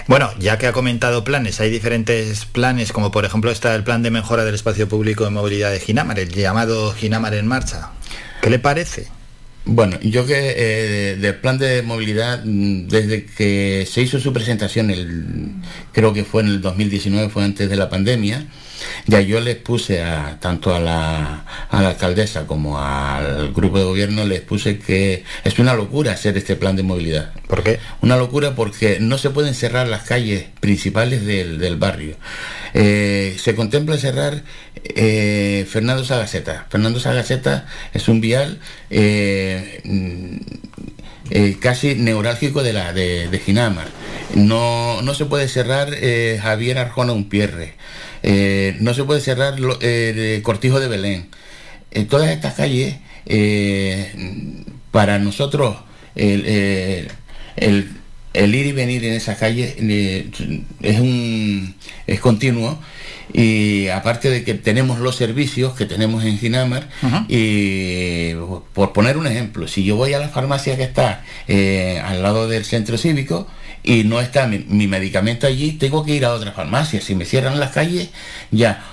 Bueno, 0.07 0.31
ya 0.39 0.57
que 0.57 0.69
ha 0.69 0.73
comentado 0.73 1.25
planes, 1.25 1.59
hay 1.59 1.69
diferentes 1.69 2.45
planes, 2.45 2.93
como 2.93 3.11
por 3.11 3.25
ejemplo 3.25 3.51
está 3.51 3.75
el 3.75 3.83
plan 3.83 4.05
de 4.05 4.13
mejora 4.13 4.45
del 4.45 4.55
espacio 4.55 4.89
público 4.89 5.25
de 5.25 5.31
movilidad 5.31 5.73
de 5.73 5.81
Ginamar, 5.81 6.21
el 6.21 6.29
llamado 6.29 6.93
Ginamar 6.93 7.35
en 7.35 7.49
marcha. 7.49 7.91
¿Qué 8.41 8.49
le 8.49 8.61
parece? 8.61 9.09
Bueno, 9.69 9.99
yo 10.01 10.25
que 10.27 10.55
eh, 10.57 11.17
del 11.17 11.35
plan 11.37 11.59
de 11.59 11.83
movilidad, 11.83 12.45
mm, 12.45 12.87
desde 12.87 13.25
que 13.25 13.85
se 13.91 14.01
hizo 14.01 14.21
su 14.21 14.33
presentación, 14.33 14.91
el, 14.91 15.55
creo 15.93 16.13
que 16.13 16.25
fue 16.25 16.43
en 16.43 16.49
el 16.49 16.61
2019, 16.61 17.29
fue 17.31 17.43
antes 17.43 17.69
de 17.69 17.75
la 17.75 17.91
pandemia, 17.91 18.47
Ya 19.07 19.21
yo 19.21 19.41
les 19.41 19.57
puse 19.57 20.03
a 20.03 20.39
tanto 20.41 20.75
a 20.75 20.81
la, 20.81 21.45
a 21.71 21.83
la 21.83 21.89
alcaldesa 21.89 22.47
como 22.47 22.79
al 22.79 23.53
grupo 23.53 23.79
de 23.79 23.85
gobierno, 23.85 24.25
les 24.25 24.41
puse 24.41 24.79
que 24.79 25.25
es 25.45 25.59
una 25.59 25.75
locura 25.75 26.13
hacer 26.13 26.37
este 26.37 26.57
plan 26.57 26.77
de 26.77 26.83
movilidad. 26.83 27.33
¿Por 27.47 27.63
qué? 27.63 27.79
Una 28.03 28.17
locura 28.17 28.55
porque 28.55 28.99
no 29.01 29.19
se 29.19 29.31
pueden 29.31 29.55
cerrar 29.55 29.89
las 29.89 30.03
calles 30.03 30.47
principales 30.61 31.25
del, 31.25 31.59
del 31.59 31.77
barrio. 31.77 32.17
Eh, 32.75 33.37
se 33.39 33.55
contempla 33.55 33.97
cerrar 33.97 34.43
eh, 34.95 35.67
Fernando 35.69 36.05
Sagaceta. 36.05 36.67
Fernando 36.71 37.01
Sagaceta 37.01 37.67
es 37.93 38.09
un 38.09 38.21
vial 38.21 38.61
eh, 38.91 39.81
mm, 39.85 40.37
eh, 41.31 41.57
casi 41.61 41.95
neurálgico 41.95 42.63
de 42.63 42.73
la 42.73 42.93
de, 42.93 43.29
de 43.29 43.39
Ginamar. 43.39 43.89
No, 44.35 45.03
no 45.03 45.15
se 45.15 45.25
puede 45.25 45.49
cerrar 45.49 45.91
Javier 46.41 46.79
Arjona 46.79 47.13
Unpierre. 47.13 47.75
Eh, 48.23 48.77
no 48.81 48.95
se 48.95 49.05
puede 49.05 49.21
cerrar 49.21 49.59
lo- 49.61 49.79
eh, 49.81 50.41
Cortijo 50.43 50.81
de 50.81 50.89
Belén. 50.89 51.29
En 51.91 52.07
todas 52.09 52.31
estas 52.31 52.55
calles, 52.55 52.97
eh, 53.27 54.13
para 54.91 55.19
nosotros, 55.19 55.77
el, 56.15 56.45
eh, 56.47 57.09
el- 57.57 57.91
el 58.33 58.55
ir 58.55 58.67
y 58.67 58.73
venir 58.73 59.05
en 59.05 59.15
esas 59.15 59.39
calles 59.39 59.75
eh, 59.79 60.29
es 60.83 61.01
un 61.01 61.75
es 62.07 62.21
continuo 62.21 62.79
y 63.33 63.89
aparte 63.89 64.29
de 64.31 64.45
que 64.45 64.53
tenemos 64.55 64.99
los 64.99 65.17
servicios 65.17 65.75
que 65.75 65.87
tenemos 65.87 66.23
en 66.25 66.39
Ginamar 66.39 66.87
y 67.29 68.35
por 68.75 68.93
poner 68.93 69.17
un 69.17 69.27
ejemplo 69.27 69.67
si 69.69 69.85
yo 69.85 69.97
voy 69.97 70.13
a 70.13 70.19
la 70.19 70.29
farmacia 70.29 70.77
que 70.77 70.83
está 70.85 71.25
eh, 71.49 71.99
al 72.05 72.23
lado 72.23 72.47
del 72.47 72.65
centro 72.67 72.99
cívico 72.99 73.49
y 73.87 74.05
no 74.05 74.21
está 74.21 74.47
mi, 74.47 74.87
medicamento 74.87 75.47
allí 75.47 75.73
tengo 75.73 76.05
que 76.05 76.13
ir 76.13 76.27
a 76.27 76.35
otra 76.35 76.53
farmacia 76.53 77.01
si 77.01 77.15
me 77.15 77.25
cierran 77.25 77.59
las 77.59 77.71
calles 77.71 78.11
ya 78.51 78.85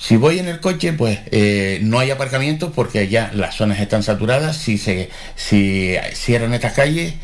si 0.00 0.16
voy 0.16 0.38
en 0.38 0.46
el 0.48 0.60
coche, 0.60 0.92
pues 0.92 1.18
eh, 1.32 1.80
no 1.82 1.98
hay 1.98 2.10
aparcamientos 2.10 2.70
porque 2.74 3.08
ya 3.08 3.30
las 3.34 3.56
zonas 3.56 3.80
están 3.80 4.02
saturadas. 4.02 4.56
Si 4.56 4.78
se 4.78 5.10
si 5.34 5.96
cierran 6.14 6.54
estas 6.54 6.74
calles, 6.74 7.14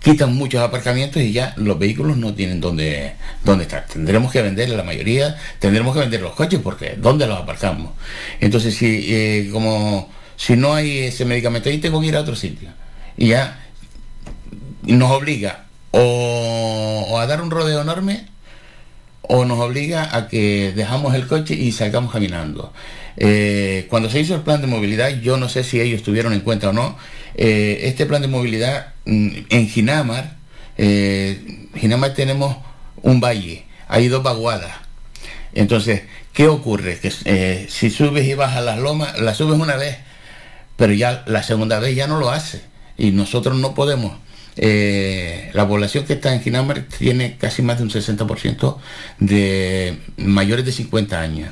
quitan 0.00 0.34
muchos 0.34 0.62
aparcamientos 0.62 1.22
y 1.22 1.32
ya 1.32 1.52
los 1.56 1.78
vehículos 1.78 2.16
no 2.16 2.34
tienen 2.34 2.60
dónde, 2.60 3.12
dónde 3.44 3.64
estar. 3.64 3.86
Tendremos 3.86 4.32
que 4.32 4.42
vender 4.42 4.70
la 4.70 4.82
mayoría, 4.82 5.36
tendremos 5.58 5.94
que 5.94 6.00
vender 6.00 6.22
los 6.22 6.34
coches 6.34 6.60
porque 6.62 6.96
¿dónde 6.96 7.26
los 7.26 7.38
aparcamos? 7.38 7.92
Entonces, 8.40 8.74
si 8.74 9.04
eh, 9.08 9.50
como 9.52 10.10
si 10.36 10.56
no 10.56 10.74
hay 10.74 11.00
ese 11.00 11.24
medicamento 11.24 11.68
ahí, 11.68 11.78
tengo 11.78 12.00
que 12.00 12.06
ir 12.06 12.16
a 12.16 12.20
otro 12.20 12.36
sitio. 12.36 12.70
Y 13.16 13.28
ya 13.28 13.60
nos 14.84 15.10
obliga 15.10 15.67
o, 15.98 17.18
a 17.18 17.26
dar 17.26 17.42
un 17.42 17.50
rodeo 17.50 17.82
enorme 17.82 18.26
o 19.22 19.44
nos 19.44 19.58
obliga 19.58 20.16
a 20.16 20.28
que 20.28 20.72
dejamos 20.74 21.14
el 21.14 21.26
coche 21.26 21.54
y 21.54 21.72
salgamos 21.72 22.12
caminando. 22.12 22.72
Eh, 23.16 23.86
cuando 23.90 24.08
se 24.08 24.20
hizo 24.20 24.34
el 24.34 24.42
plan 24.42 24.60
de 24.60 24.68
movilidad, 24.68 25.10
yo 25.20 25.36
no 25.36 25.48
sé 25.48 25.64
si 25.64 25.80
ellos 25.80 26.02
tuvieron 26.02 26.32
en 26.32 26.40
cuenta 26.40 26.70
o 26.70 26.72
no, 26.72 26.96
eh, 27.34 27.80
este 27.82 28.06
plan 28.06 28.22
de 28.22 28.28
movilidad 28.28 28.94
mm, 29.04 29.28
en 29.50 29.68
Ginamar, 29.68 30.36
eh, 30.78 31.66
Ginamar 31.74 32.14
tenemos 32.14 32.56
un 33.02 33.20
valle, 33.20 33.66
hay 33.88 34.08
dos 34.08 34.22
vaguadas. 34.22 34.72
Entonces, 35.52 36.02
¿qué 36.32 36.46
ocurre? 36.48 36.98
Que 37.00 37.12
eh, 37.24 37.66
si 37.68 37.90
subes 37.90 38.26
y 38.26 38.34
bajas 38.34 38.64
las 38.64 38.78
lomas, 38.78 39.18
la 39.20 39.34
subes 39.34 39.58
una 39.58 39.76
vez, 39.76 39.98
pero 40.76 40.92
ya 40.92 41.24
la 41.26 41.42
segunda 41.42 41.80
vez 41.80 41.96
ya 41.96 42.06
no 42.06 42.18
lo 42.18 42.30
hace. 42.30 42.62
Y 42.96 43.10
nosotros 43.10 43.56
no 43.56 43.74
podemos. 43.74 44.12
Eh, 44.60 45.50
la 45.54 45.66
población 45.66 46.04
que 46.04 46.14
está 46.14 46.34
en 46.34 46.42
Ginamar 46.42 46.82
tiene 46.82 47.36
casi 47.36 47.62
más 47.62 47.78
de 47.78 47.84
un 47.84 47.90
60% 47.90 48.76
de 49.20 49.98
mayores 50.16 50.64
de 50.64 50.72
50 50.72 51.20
años. 51.20 51.50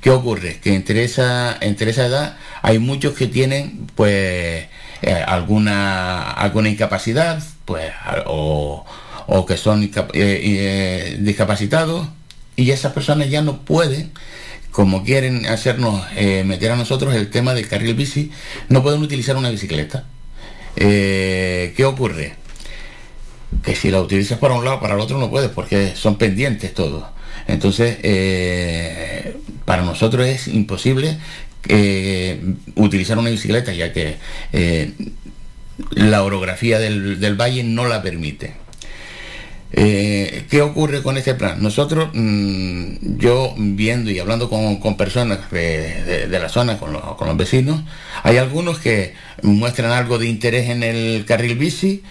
¿Qué 0.00 0.10
ocurre? 0.10 0.58
Que 0.60 0.74
entre 0.74 1.04
esa, 1.04 1.56
entre 1.60 1.90
esa 1.92 2.06
edad 2.06 2.36
hay 2.62 2.78
muchos 2.78 3.14
que 3.14 3.26
tienen 3.26 3.86
pues 3.94 4.66
eh, 5.02 5.24
alguna, 5.26 6.30
alguna 6.32 6.68
incapacidad 6.68 7.42
pues, 7.64 7.92
o, 8.26 8.84
o 9.26 9.46
que 9.46 9.56
son 9.56 9.84
eh, 9.84 9.90
eh, 10.14 11.18
discapacitados 11.20 12.08
y 12.56 12.72
esas 12.72 12.92
personas 12.92 13.30
ya 13.30 13.42
no 13.42 13.60
pueden 13.60 14.12
como 14.70 15.04
quieren 15.04 15.46
hacernos 15.46 16.04
eh, 16.16 16.44
meter 16.44 16.70
a 16.72 16.76
nosotros 16.76 17.14
el 17.14 17.28
tema 17.30 17.54
del 17.54 17.68
carril 17.68 17.94
bici, 17.94 18.30
no 18.68 18.82
pueden 18.82 19.02
utilizar 19.02 19.36
una 19.36 19.50
bicicleta. 19.50 20.04
Eh, 20.76 21.74
¿Qué 21.76 21.84
ocurre? 21.84 22.34
Que 23.64 23.74
si 23.76 23.90
la 23.90 24.00
utilizas 24.00 24.38
para 24.38 24.54
un 24.54 24.64
lado, 24.64 24.80
para 24.80 24.94
el 24.94 25.00
otro 25.00 25.18
no 25.18 25.30
puedes, 25.30 25.50
porque 25.50 25.92
son 25.96 26.16
pendientes 26.16 26.72
todos. 26.72 27.04
Entonces, 27.46 27.98
eh, 28.02 29.36
para 29.64 29.82
nosotros 29.82 30.26
es 30.26 30.48
imposible 30.48 31.18
eh, 31.68 32.40
utilizar 32.76 33.18
una 33.18 33.30
bicicleta, 33.30 33.72
ya 33.72 33.92
que 33.92 34.16
eh, 34.52 34.92
la 35.92 36.22
orografía 36.22 36.78
del, 36.78 37.18
del 37.20 37.34
valle 37.34 37.64
no 37.64 37.86
la 37.88 38.02
permite. 38.02 38.54
¿Qué 39.72 40.62
ocurre 40.62 41.00
con 41.02 41.16
este 41.16 41.34
plan? 41.34 41.62
Nosotros, 41.62 42.10
mm, 42.12 43.18
yo 43.18 43.54
viendo 43.56 44.10
y 44.10 44.18
hablando 44.18 44.50
con, 44.50 44.76
con 44.80 44.96
personas 44.96 45.48
de, 45.50 46.26
de- 46.28 46.38
la 46.40 46.48
zona, 46.48 46.76
con 46.78 46.92
los, 46.92 47.02
con 47.16 47.28
los 47.28 47.36
vecinos, 47.36 47.80
hay 48.24 48.36
algunos 48.38 48.78
que 48.80 49.14
muestran 49.42 49.92
algo 49.92 50.18
de 50.18 50.26
interés 50.26 50.68
en 50.70 50.82
el 50.82 51.24
carril 51.24 51.56
bici, 51.56 52.02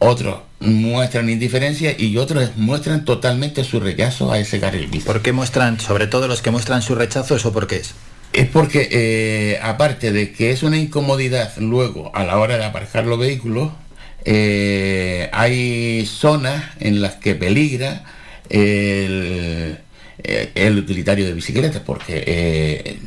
otros 0.00 0.38
muestran 0.64 1.28
indiferencia 1.28 1.94
y 1.96 2.16
otros 2.16 2.56
muestran 2.56 3.04
totalmente 3.04 3.64
su 3.64 3.80
rechazo 3.80 4.32
a 4.32 4.38
ese 4.38 4.60
carril 4.60 4.88
bici. 4.88 5.04
¿Por 5.04 5.22
qué 5.22 5.32
muestran, 5.32 5.80
sobre 5.80 6.06
todo 6.06 6.28
los 6.28 6.42
que 6.42 6.50
muestran 6.50 6.82
su 6.82 6.94
rechazo, 6.94 7.36
eso 7.36 7.52
por 7.52 7.66
qué 7.66 7.76
es? 7.76 7.94
Es 8.32 8.48
porque, 8.48 8.88
eh, 8.90 9.60
aparte 9.62 10.10
de 10.12 10.32
que 10.32 10.50
es 10.50 10.62
una 10.62 10.76
incomodidad 10.76 11.52
luego 11.58 12.10
a 12.14 12.24
la 12.24 12.38
hora 12.38 12.56
de 12.58 12.64
aparcar 12.64 13.06
los 13.06 13.18
vehículos, 13.18 13.70
eh, 14.24 15.28
hay 15.32 16.06
zonas 16.06 16.64
en 16.80 17.00
las 17.00 17.14
que 17.16 17.34
peligra 17.34 18.04
el, 18.48 19.78
eh, 20.18 20.50
el 20.54 20.78
utilitario 20.78 21.26
de 21.26 21.34
bicicletas, 21.34 21.82
porque 21.84 22.24
eh, 22.26 22.98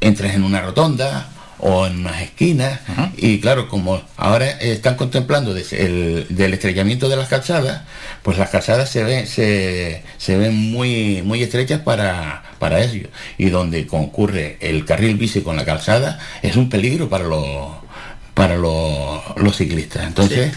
entras 0.00 0.34
en 0.34 0.42
una 0.42 0.62
rotonda 0.62 1.30
o 1.58 1.86
en 1.86 2.00
unas 2.00 2.22
esquinas 2.22 2.80
y 3.16 3.40
claro, 3.40 3.68
como 3.68 4.02
ahora 4.16 4.50
están 4.50 4.96
contemplando 4.96 5.56
el, 5.56 6.26
del 6.28 6.54
estrellamiento 6.54 7.08
de 7.08 7.16
las 7.16 7.28
calzadas, 7.28 7.82
pues 8.22 8.38
las 8.38 8.50
calzadas 8.50 8.90
se 8.90 9.04
ven, 9.04 9.26
se, 9.26 10.02
se 10.18 10.36
ven 10.36 10.54
muy, 10.54 11.22
muy 11.22 11.42
estrechas 11.42 11.80
para, 11.80 12.42
para 12.58 12.82
ello. 12.82 13.08
Y 13.38 13.50
donde 13.50 13.86
concurre 13.86 14.58
el 14.60 14.84
carril 14.84 15.16
bici 15.16 15.40
con 15.42 15.56
la 15.56 15.64
calzada 15.64 16.18
es 16.42 16.56
un 16.56 16.68
peligro 16.68 17.08
para 17.08 17.24
los 17.24 17.86
para 18.34 18.56
los, 18.56 19.22
los 19.36 19.56
ciclistas. 19.56 20.06
Entonces, 20.06 20.52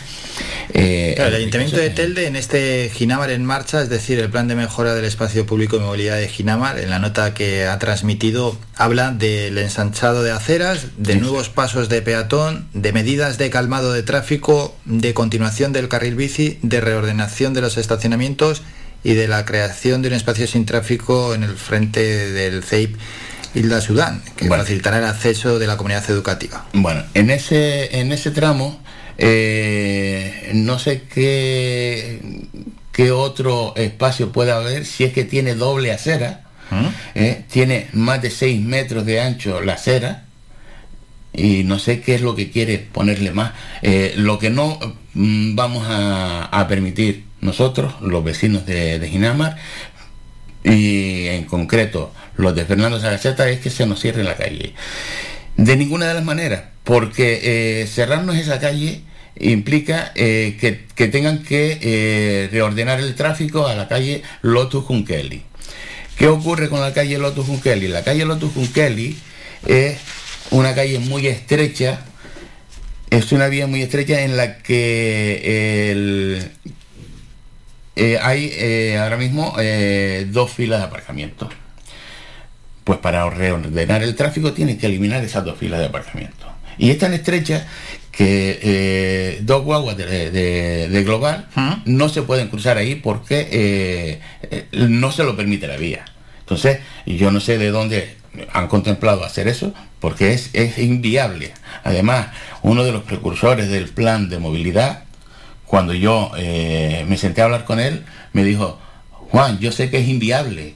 eh, 0.74 1.14
Claro, 1.16 1.30
el 1.30 1.36
Ayuntamiento 1.36 1.78
de 1.78 1.90
Telde 1.90 2.28
en 2.28 2.36
este 2.36 2.91
Ginamar 2.94 3.32
en 3.32 3.45
marcha, 3.45 3.82
es 3.82 3.90
decir, 3.90 4.20
el 4.20 4.30
plan 4.30 4.48
de 4.48 4.56
mejora 4.56 4.94
del 4.95 5.06
espacio 5.06 5.45
público 5.45 5.78
y 5.78 5.80
movilidad 5.80 6.18
de 6.18 6.28
Ginamar, 6.28 6.80
en 6.80 6.90
la 6.90 6.99
nota 6.99 7.34
que 7.34 7.66
ha 7.66 7.78
transmitido, 7.80 8.57
habla 8.76 9.11
del 9.11 9.57
ensanchado 9.57 10.24
de 10.24 10.32
aceras, 10.32 10.88
de 10.98 11.16
nuevos 11.16 11.49
pasos 11.49 11.90
de 11.90 12.02
peatón, 12.02 12.68
de 12.74 12.91
medidas 12.94 13.38
de 13.38 13.49
calmado 13.49 13.94
de 13.94 14.03
tráfico, 14.03 14.76
de 14.86 15.14
continuación 15.14 15.74
del 15.74 15.88
carril 15.88 16.16
bici, 16.16 16.60
de 16.61 16.82
reordenación 16.82 17.53
de 17.53 17.61
los 17.61 17.78
estacionamientos 17.78 18.61
y 19.03 19.14
de 19.14 19.28
la 19.28 19.45
creación 19.45 20.02
de 20.02 20.10
un 20.10 20.14
espacio 20.14 20.48
sin 20.48 20.66
tráfico 20.66 21.34
en 21.34 21.44
el 21.44 21.56
frente 21.56 22.32
del 22.32 22.64
CEIP 22.64 22.95
Hilda 23.53 23.82
Sudán, 23.82 24.22
que 24.36 24.48
facilitará 24.48 24.99
el 24.99 25.06
acceso 25.06 25.57
de 25.57 25.68
la 25.68 25.78
comunidad 25.78 26.10
educativa. 26.10 26.66
Bueno, 26.74 27.03
en 27.14 27.30
ese, 27.32 27.99
en 27.99 28.11
ese 28.11 28.32
tramo, 28.32 28.80
eh, 29.22 30.52
no 30.54 30.80
sé 30.80 31.04
qué, 31.14 32.20
qué 32.94 33.12
otro 33.12 33.74
espacio 33.76 34.32
puede 34.32 34.52
haber, 34.52 34.86
si 34.86 35.04
es 35.04 35.12
que 35.12 35.26
tiene 35.26 35.56
doble 35.56 35.91
acera, 35.91 36.46
eh, 37.16 37.44
tiene 37.52 37.88
más 37.94 38.22
de 38.22 38.30
6 38.30 38.62
metros 38.62 39.06
de 39.06 39.20
ancho 39.20 39.60
la 39.62 39.74
acera, 39.74 40.24
y 41.34 41.64
no 41.64 41.80
sé 41.80 42.00
qué 42.00 42.16
es 42.16 42.22
lo 42.22 42.36
que 42.36 42.50
quiere 42.50 42.80
ponerle 42.80 43.32
más. 43.32 43.54
Eh, 43.82 44.14
lo 44.16 44.40
que 44.40 44.50
no 44.50 44.80
mm, 45.14 45.56
vamos 45.56 45.86
a, 45.90 46.46
a 46.46 46.68
permitir 46.68 47.26
nosotros, 47.41 47.96
los 48.02 48.24
vecinos 48.24 48.66
de, 48.66 49.00
de 49.00 49.10
Ginamar, 49.10 49.58
y 50.64 51.28
en 51.28 51.44
concreto 51.44 52.14
los 52.38 52.56
de 52.56 52.64
Fernando 52.64 53.02
Sagaceta, 53.02 53.50
es 53.50 53.60
que 53.60 53.70
se 53.70 53.86
nos 53.86 54.00
cierre 54.00 54.24
la 54.24 54.36
calle. 54.36 54.74
De 55.58 55.76
ninguna 55.76 56.08
de 56.08 56.14
las 56.14 56.24
maneras, 56.24 56.64
porque 56.86 57.82
eh, 57.82 57.88
cerrarnos 57.88 58.38
esa 58.38 58.60
calle 58.60 59.04
implica 59.40 60.11
eh, 60.16 60.57
que, 60.60 60.86
que 60.95 61.07
tengan 61.07 61.44
que 61.44 61.80
eh, 61.82 62.49
reordenar 62.52 62.99
el 62.99 63.16
tráfico 63.16 63.68
a 63.68 63.76
la 63.76 63.88
calle 63.88 64.22
Lotus 64.41 64.84
Junkeli. 64.86 65.44
¿Qué 66.18 66.28
ocurre 66.28 66.70
con 66.70 66.82
la 66.82 66.94
calle 66.94 67.18
Lotus 67.18 67.48
Junkeli? 67.48 67.88
La 67.88 68.03
calle 68.03 68.26
Lotus 68.26 68.53
Junkeli 68.53 69.18
es 69.66 69.98
una 70.52 70.76
calle 70.76 70.99
muy 70.99 71.28
estrecha, 71.28 72.02
es 73.10 73.32
una 73.32 73.48
vía 73.48 73.68
muy 73.68 73.82
estrecha 73.82 74.22
en 74.22 74.36
la 74.36 74.57
que 74.57 75.41
eh, 77.95 78.20
hay 78.22 78.95
ahora 78.95 79.18
mismo 79.18 79.56
dos 80.28 80.52
filas 80.52 80.80
de 80.80 80.86
aparcamiento. 80.86 81.49
pues 82.84 82.99
para 82.99 83.30
reordenar 83.30 84.03
el 84.03 84.16
tráfico 84.16 84.52
tienen 84.52 84.78
que 84.78 84.88
eliminar 84.88 85.24
esas 85.24 85.45
dos 85.45 85.57
filas 85.57 85.80
de 85.80 85.86
aparcamiento. 85.86 86.48
Y 86.80 86.90
es 86.90 86.98
tan 86.98 87.14
estrecha 87.14 87.68
que 88.20 88.60
eh, 88.62 89.40
dos 89.44 89.64
guaguas 89.64 89.96
de, 89.96 90.30
de- 90.30 90.90
de 90.90 91.04
Global 91.06 91.48
no 91.86 92.10
se 92.10 92.22
pueden 92.22 92.50
cruzar 92.50 92.76
ahí 92.78 92.96
porque 92.96 93.48
eh, 93.50 94.20
eh, 94.44 94.66
no 94.74 95.14
se 95.14 95.24
lo 95.24 95.38
permite 95.38 95.70
la 95.70 95.78
vía. 95.78 96.04
Entonces, 96.41 96.80
yo 97.06 97.32
no 97.32 97.40
sé 97.40 97.58
de 97.58 97.72
dónde 97.72 98.18
han 98.52 98.68
contemplado 98.68 99.24
hacer 99.24 99.48
eso, 99.48 99.74
porque 100.02 100.34
es, 100.34 100.50
es 100.52 100.80
inviable. 100.80 101.54
Además, 101.86 102.28
uno 102.62 102.84
de 102.84 102.91
los 102.91 103.04
precursores 103.04 103.70
del 103.70 103.88
plan 103.88 104.28
de 104.28 104.38
movilidad, 104.40 105.04
cuando 105.66 105.94
yo 105.94 106.32
me 106.36 107.16
senté 107.18 107.40
a 107.40 107.46
hablar 107.46 107.64
con 107.64 107.80
él, 107.80 108.04
me 108.34 108.44
dijo, 108.44 108.78
Juan, 109.32 109.60
yo 109.60 109.72
sé 109.72 109.90
que 109.90 110.00
es 110.00 110.10
inviable, 110.10 110.74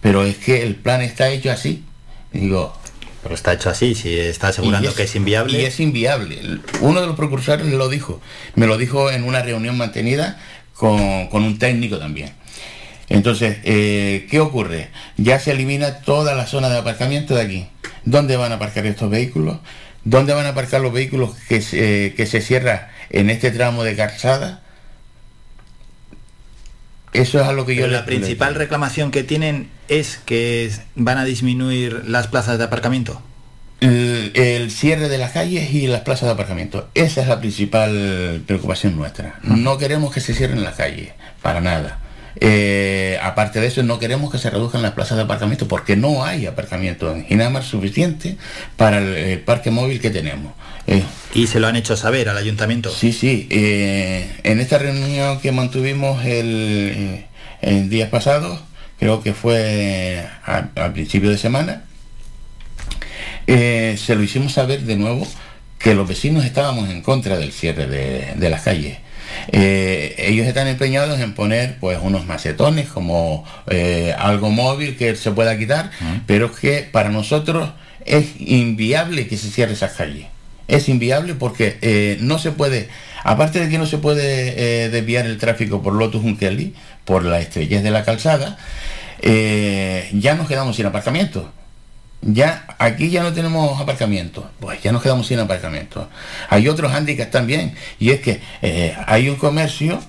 pero 0.00 0.24
es 0.24 0.36
que 0.36 0.64
el 0.64 0.74
plan 0.74 1.00
está 1.00 1.28
hecho 1.28 1.52
así. 1.52 1.84
Y 2.32 2.38
digo, 2.40 2.76
pero 3.22 3.34
está 3.34 3.52
hecho 3.52 3.70
así, 3.70 3.94
si 3.94 4.18
está 4.18 4.48
asegurando 4.48 4.88
es- 4.90 4.94
que 4.94 5.04
es 5.04 5.14
inviable. 5.14 5.60
Y 5.60 5.64
es 5.64 5.78
inviable. 5.80 6.40
Uno 6.80 7.00
de 7.00 7.06
los 7.06 7.16
precursores 7.16 7.66
lo 7.66 7.88
dijo. 7.88 8.20
Me 8.56 8.66
lo 8.66 8.76
dijo 8.78 9.10
en 9.10 9.24
una 9.24 9.42
reunión 9.42 9.76
mantenida 9.76 10.40
con, 10.74 11.28
con 11.28 11.44
un 11.44 11.58
técnico 11.58 11.98
también. 11.98 12.32
Entonces, 13.08 13.58
eh, 13.64 14.26
¿qué 14.30 14.40
ocurre? 14.40 14.88
Ya 15.16 15.38
se 15.38 15.50
elimina 15.52 15.98
toda 16.00 16.34
la 16.34 16.46
zona 16.46 16.68
de 16.68 16.78
aparcamiento 16.78 17.34
de 17.34 17.42
aquí. 17.42 17.66
¿Dónde 18.04 18.36
van 18.36 18.52
a 18.52 18.56
aparcar 18.56 18.86
estos 18.86 19.10
vehículos? 19.10 19.58
¿Dónde 20.04 20.32
van 20.32 20.46
a 20.46 20.50
aparcar 20.50 20.80
los 20.80 20.92
vehículos 20.92 21.30
que 21.48 21.60
se, 21.60 22.14
que 22.16 22.26
se 22.26 22.40
cierra 22.40 22.90
en 23.10 23.30
este 23.30 23.50
tramo 23.50 23.84
de 23.84 23.94
calzada? 23.94 24.61
Eso 27.12 27.40
es 27.40 27.46
a 27.46 27.52
lo 27.52 27.66
que 27.66 27.74
yo 27.74 27.82
Pero 27.82 27.92
la 27.92 28.04
principal 28.04 28.54
reclamación 28.54 29.10
que 29.10 29.22
tienen 29.22 29.68
es 29.88 30.16
que 30.16 30.70
van 30.94 31.18
a 31.18 31.24
disminuir 31.24 32.04
las 32.06 32.26
plazas 32.28 32.58
de 32.58 32.64
aparcamiento. 32.64 33.20
el, 33.80 34.32
el 34.34 34.70
cierre 34.70 35.08
de 35.08 35.18
las 35.18 35.32
calles 35.32 35.72
y 35.72 35.86
las 35.88 36.02
plazas 36.02 36.26
de 36.26 36.32
aparcamiento. 36.32 36.88
Esa 36.94 37.20
es 37.22 37.28
la 37.28 37.40
principal 37.40 38.42
preocupación 38.46 38.96
nuestra. 38.96 39.38
No 39.42 39.76
queremos 39.76 40.12
que 40.12 40.20
se 40.20 40.34
cierren 40.34 40.62
las 40.62 40.76
calles, 40.76 41.12
para 41.42 41.60
nada. 41.60 41.98
Eh, 42.40 43.18
aparte 43.22 43.60
de 43.60 43.66
eso, 43.66 43.82
no 43.82 43.98
queremos 43.98 44.30
que 44.32 44.38
se 44.38 44.50
reduzcan 44.50 44.82
las 44.82 44.92
plazas 44.92 45.16
de 45.18 45.24
aparcamiento 45.24 45.68
porque 45.68 45.96
no 45.96 46.24
hay 46.24 46.46
aparcamiento 46.46 47.12
en 47.14 47.26
Ginamar 47.26 47.62
suficiente 47.62 48.36
para 48.76 48.98
el, 48.98 49.14
el 49.14 49.40
parque 49.40 49.70
móvil 49.70 50.00
que 50.00 50.10
tenemos. 50.10 50.52
Eh, 50.86 51.02
y 51.34 51.46
se 51.46 51.60
lo 51.60 51.68
han 51.68 51.76
hecho 51.76 51.96
saber 51.96 52.28
al 52.28 52.36
ayuntamiento. 52.38 52.90
Sí, 52.90 53.12
sí. 53.12 53.46
eh, 53.50 54.30
en 54.42 54.60
esta 54.60 54.78
reunión 54.78 55.40
que 55.40 55.52
mantuvimos 55.52 56.24
el, 56.24 57.24
el 57.60 57.88
día 57.88 58.10
pasado, 58.10 58.60
creo 58.98 59.22
que 59.22 59.32
fue 59.34 60.26
a- 60.44 60.68
al 60.74 60.92
principio 60.92 61.30
de 61.30 61.38
semana, 61.38 61.84
se 63.46 64.14
lo 64.14 64.22
hicimos 64.22 64.52
saber 64.52 64.82
de 64.82 64.96
nuevo 64.96 65.26
que 65.78 65.94
los 65.94 66.08
vecinos 66.08 66.44
estábamos 66.44 66.88
en 66.90 67.02
contra 67.02 67.36
del 67.36 67.52
cierre 67.52 67.86
de, 67.86 68.32
de 68.36 68.50
las 68.50 68.62
calles. 68.62 68.98
Eh, 69.48 70.14
ellos 70.18 70.46
están 70.46 70.68
empeñados 70.68 71.20
en 71.20 71.34
poner 71.34 71.76
pues 71.78 71.98
unos 72.00 72.26
macetones 72.26 72.88
como 72.88 73.44
eh, 73.68 74.14
algo 74.18 74.50
móvil 74.50 74.96
que 74.96 75.16
se 75.16 75.30
pueda 75.32 75.58
quitar, 75.58 75.90
pero 76.26 76.46
es 76.46 76.52
que 76.52 76.88
para 76.90 77.08
nosotros 77.08 77.70
es 78.04 78.26
inviable 78.38 79.26
que 79.26 79.36
se 79.36 79.50
cierre 79.50 79.72
esas 79.72 79.92
calles. 79.92 80.26
Es 80.68 80.88
inviable 80.88 81.34
porque 81.34 81.78
eh, 81.82 82.18
no 82.20 82.38
se 82.38 82.52
puede, 82.52 82.88
aparte 83.24 83.60
de 83.60 83.68
que 83.68 83.78
no 83.78 83.86
se 83.86 83.98
puede 83.98 84.88
desviar 84.88 85.26
el 85.26 85.38
tráfico 85.38 85.82
por 85.82 85.94
Lotus 85.94 86.22
Unkeli, 86.22 86.74
por 87.04 87.24
la 87.24 87.40
estrellez 87.40 87.82
de 87.82 87.90
la 87.90 88.04
calzada, 88.04 88.56
ya 89.22 90.34
nos 90.34 90.48
quedamos 90.48 90.76
sin 90.76 90.86
aparcamiento. 90.86 91.52
Ya 92.24 92.64
aquí 92.78 93.10
ya 93.10 93.22
no 93.24 93.32
tenemos 93.32 93.80
aparcamiento, 93.80 94.48
pues 94.60 94.80
ya 94.80 94.92
nos 94.92 95.02
quedamos 95.02 95.26
sin 95.26 95.40
aparcamiento. 95.40 96.08
Hay 96.48 96.68
otros 96.68 96.92
hándicaps 96.92 97.30
también, 97.32 97.74
y 97.98 98.10
es 98.10 98.20
que 98.20 98.40
eh, 98.62 98.94
hay 99.06 99.28
un 99.28 99.36
comercio 99.36 100.00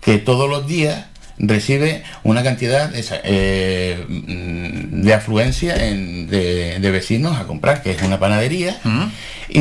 que 0.00 0.16
todos 0.18 0.48
los 0.48 0.66
días 0.66 1.06
recibe 1.38 2.04
una 2.24 2.42
cantidad 2.42 2.90
eh, 3.24 4.04
mm, 4.08 5.02
de 5.02 5.14
afluencia 5.14 5.74
en- 5.88 6.26
de, 6.28 6.78
de 6.78 6.90
vecinos 6.90 7.38
a 7.38 7.44
comprar, 7.46 7.82
que 7.82 7.90
es 7.92 8.02
una 8.02 8.18
panadería, 8.18 8.78
y, 9.48 9.60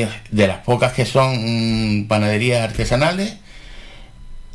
y 0.00 0.08
de 0.30 0.46
las 0.46 0.58
pocas 0.58 0.92
que 0.92 1.04
son 1.04 2.00
mm, 2.00 2.08
panaderías 2.08 2.62
artesanales, 2.62 3.34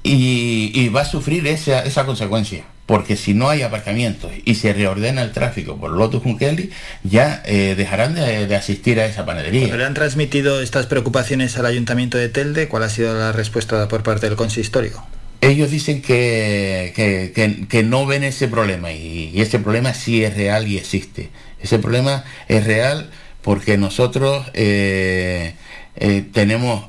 y, 0.05 0.71
y 0.73 0.89
va 0.89 1.01
a 1.01 1.05
sufrir 1.05 1.45
esa, 1.47 1.83
esa 1.83 2.05
consecuencia. 2.05 2.63
Porque 2.85 3.15
si 3.17 3.33
no 3.33 3.49
hay 3.49 3.63
aparcamientos 3.63 4.31
y 4.45 4.53
se 4.55 4.71
reordena 4.71 5.23
el 5.23 5.31
tráfico 5.31 5.75
por 5.77 5.89
Lotus 5.89 6.21
Junkeli, 6.21 6.69
ya 7.03 7.41
eh, 7.45 7.73
dejarán 7.75 8.13
de, 8.13 8.45
de 8.45 8.55
asistir 8.55 8.99
a 8.99 9.07
esa 9.07 9.25
panadería. 9.25 9.61
Cuando 9.61 9.77
le 9.77 9.85
han 9.85 9.95
transmitido 9.95 10.61
estas 10.61 10.85
preocupaciones 10.85 11.57
al 11.57 11.65
ayuntamiento 11.65 12.19
de 12.19 12.29
Telde, 12.29 12.67
¿cuál 12.67 12.83
ha 12.83 12.89
sido 12.89 13.17
la 13.17 13.31
respuesta 13.31 13.87
por 13.87 14.03
parte 14.03 14.27
del 14.27 14.35
consistorio? 14.37 15.03
Ellos 15.41 15.71
dicen 15.71 16.03
que, 16.03 16.93
que- 16.95 17.31
que- 17.33 17.67
que 17.67 17.81
no 17.83 18.05
ven 18.05 18.23
ese 18.23 18.47
problema 18.47 18.91
y, 18.91 19.31
y 19.33 19.41
ese 19.41 19.57
problema 19.57 19.95
sí 19.95 20.23
es 20.23 20.35
real 20.35 20.67
y 20.67 20.77
existe. 20.77 21.29
Ese 21.59 21.79
problema 21.79 22.23
es 22.47 22.65
real 22.65 23.09
porque 23.41 23.79
nosotros 23.79 24.45
eh, 24.53 25.55
eh, 25.95 26.23
tenemos, 26.31 26.85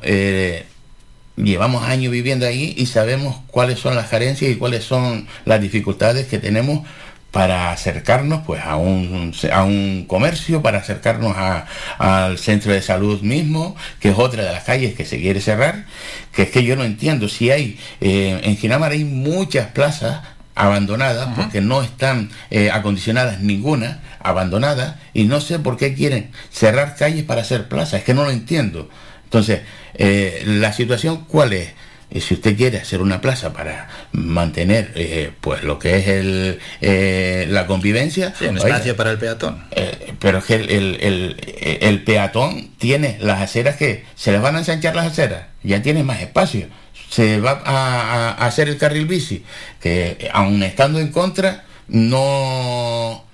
llevamos 1.36 1.84
años 1.84 2.12
viviendo 2.12 2.46
ahí 2.46 2.74
y 2.76 2.86
sabemos 2.86 3.36
cuáles 3.48 3.78
son 3.78 3.94
las 3.94 4.08
carencias 4.08 4.50
y 4.50 4.56
cuáles 4.56 4.84
son 4.84 5.26
las 5.44 5.60
dificultades 5.60 6.26
que 6.26 6.38
tenemos 6.38 6.86
para 7.30 7.70
acercarnos 7.70 8.42
pues 8.46 8.62
a 8.64 8.76
un, 8.76 9.34
a 9.52 9.64
un 9.64 10.06
comercio, 10.06 10.62
para 10.62 10.78
acercarnos 10.78 11.36
a- 11.36 11.66
al 11.98 12.38
centro 12.38 12.72
de 12.72 12.80
salud 12.80 13.20
mismo, 13.20 13.76
que 14.00 14.08
es 14.10 14.18
otra 14.18 14.42
de 14.44 14.52
las 14.52 14.64
calles 14.64 14.94
que 14.94 15.04
se 15.04 15.20
quiere 15.20 15.40
cerrar, 15.42 15.84
que 16.32 16.42
es 16.44 16.50
que 16.50 16.64
yo 16.64 16.76
no 16.76 16.84
entiendo 16.84 17.28
si 17.28 17.50
hay, 17.50 17.78
eh, 18.00 18.40
en 18.42 18.56
Ginamar 18.56 18.92
hay 18.92 19.04
muchas 19.04 19.66
plazas 19.68 20.20
abandonadas 20.54 21.28
porque 21.36 21.60
no 21.60 21.82
están 21.82 22.30
eh, 22.50 22.70
acondicionadas 22.70 23.40
ninguna, 23.40 24.00
abandonadas, 24.20 24.94
y 25.12 25.24
no 25.24 25.42
sé 25.42 25.58
por 25.58 25.76
qué 25.76 25.92
quieren 25.92 26.30
cerrar 26.50 26.96
calles 26.96 27.24
para 27.24 27.42
hacer 27.42 27.68
plazas, 27.68 28.00
es 28.00 28.04
que 28.04 28.14
no 28.14 28.24
lo 28.24 28.30
entiendo. 28.30 28.88
Entonces, 29.24 29.60
eh, 29.98 30.42
la 30.46 30.72
situación 30.72 31.24
cuál 31.26 31.52
es? 31.52 31.70
Eh, 32.08 32.20
si 32.20 32.34
usted 32.34 32.56
quiere 32.56 32.78
hacer 32.78 33.00
una 33.02 33.20
plaza 33.20 33.52
para 33.52 33.88
mantener 34.12 34.92
eh, 34.94 35.32
pues 35.40 35.64
lo 35.64 35.78
que 35.80 35.96
es 35.98 36.06
el, 36.06 36.60
eh, 36.80 37.46
la 37.50 37.66
convivencia 37.66 38.32
Sí, 38.38 38.44
un 38.46 38.58
oiga, 38.58 38.68
espacio 38.68 38.94
para 38.96 39.10
el 39.10 39.18
peatón. 39.18 39.64
eh, 39.72 40.12
pero 40.20 40.38
es 40.38 40.44
que 40.44 40.54
el, 40.54 40.98
el- 41.00 42.02
peatón 42.04 42.70
tiene 42.78 43.16
las 43.20 43.40
aceras 43.42 43.74
que 43.76 44.04
se 44.14 44.30
les 44.30 44.40
van 44.40 44.54
a 44.54 44.60
ensanchar 44.60 44.94
las 44.94 45.06
aceras, 45.06 45.46
ya 45.64 45.82
tiene 45.82 46.04
más 46.04 46.20
espacio. 46.20 46.68
Se 47.10 47.40
va 47.40 47.60
a, 47.64 48.30
a- 48.38 48.46
hacer 48.46 48.68
el 48.68 48.76
carril 48.78 49.06
bici, 49.06 49.42
que 49.80 50.28
aun 50.32 50.62
estando 50.62 51.00
en 51.00 51.08
contra, 51.08 51.64
no, 51.88 53.24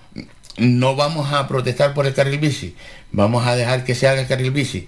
no 0.56 0.96
vamos 0.96 1.32
a 1.32 1.46
protestar 1.48 1.92
por 1.94 2.06
el 2.06 2.14
carril 2.14 2.38
bici, 2.38 2.74
vamos 3.10 3.46
a 3.46 3.54
dejar 3.56 3.84
que 3.84 3.94
se 3.94 4.08
haga 4.08 4.20
el 4.22 4.26
carril 4.26 4.50
bici. 4.50 4.86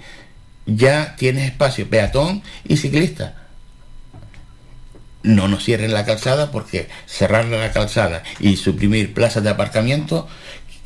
Ya 0.66 1.16
tienes 1.16 1.44
espacio 1.44 1.88
peatón 1.88 2.42
y 2.66 2.76
ciclista 2.76 3.34
no 5.24 5.48
nos 5.48 5.64
cierren 5.64 5.92
la 5.92 6.04
calzada 6.04 6.52
porque 6.52 6.88
cerrar 7.06 7.46
la 7.46 7.72
calzada 7.72 8.22
y 8.38 8.56
suprimir 8.56 9.14
plazas 9.14 9.42
de 9.42 9.50
aparcamiento 9.50 10.28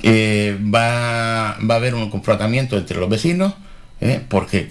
eh, 0.03 0.57
va, 0.63 1.59
va 1.59 1.75
a 1.75 1.77
haber 1.77 1.95
un 1.95 2.09
confrontamiento 2.09 2.79
entre 2.79 2.99
los 2.99 3.11
vecinos 3.11 3.55
eh, 4.01 4.23
porque 4.29 4.69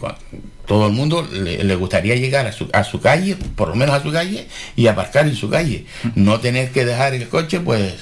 todo 0.66 0.88
el 0.88 0.94
mundo 0.94 1.28
le, 1.30 1.64
le 1.64 1.76
gustaría 1.76 2.16
llegar 2.16 2.48
a 2.48 2.54
su, 2.54 2.70
a 2.72 2.86
su 2.86 3.02
calle, 3.02 3.36
por 3.36 3.68
lo 3.68 3.76
menos 3.76 3.94
a 3.94 4.02
su 4.02 4.10
calle, 4.12 4.48
y 4.78 4.88
aparcar 4.88 5.28
en 5.28 5.36
su 5.36 5.50
calle. 5.50 5.86
No 6.16 6.40
tener 6.40 6.72
que 6.72 6.86
dejar 6.86 7.14
el 7.14 7.28
coche 7.28 7.60
pues 7.60 7.94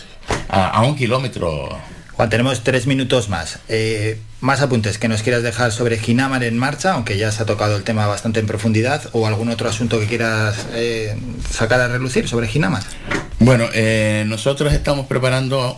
a, 0.50 0.68
a 0.70 0.82
un 0.84 0.96
kilómetro. 0.96 1.76
Juan, 2.16 2.30
tenemos 2.30 2.64
tres 2.64 2.88
minutos 2.88 3.28
más. 3.28 3.60
Eh, 3.68 4.18
más 4.40 4.62
apuntes 4.62 4.98
que 4.98 5.10
nos 5.10 5.22
quieras 5.22 5.44
dejar 5.44 5.74
sobre 5.74 6.00
Ginamar 6.00 6.46
en 6.46 6.58
marcha, 6.58 6.94
aunque 6.94 7.18
ya 7.18 7.30
se 7.34 7.44
ha 7.44 7.46
tocado 7.46 7.76
el 7.76 7.84
tema 7.84 8.08
bastante 8.08 8.40
en 8.40 8.48
profundidad, 8.48 9.04
o 9.12 9.28
algún 9.28 9.50
otro 9.50 9.68
asunto 9.68 10.00
que 10.00 10.06
quieras 10.06 10.66
eh, 10.74 11.18
sacar 11.52 11.82
a 11.82 11.90
relucir 11.90 12.30
sobre 12.30 12.48
Ginamar. 12.48 12.84
Bueno, 13.40 13.68
eh, 13.74 14.24
nosotros 14.28 14.72
estamos 14.72 15.08
preparando 15.08 15.78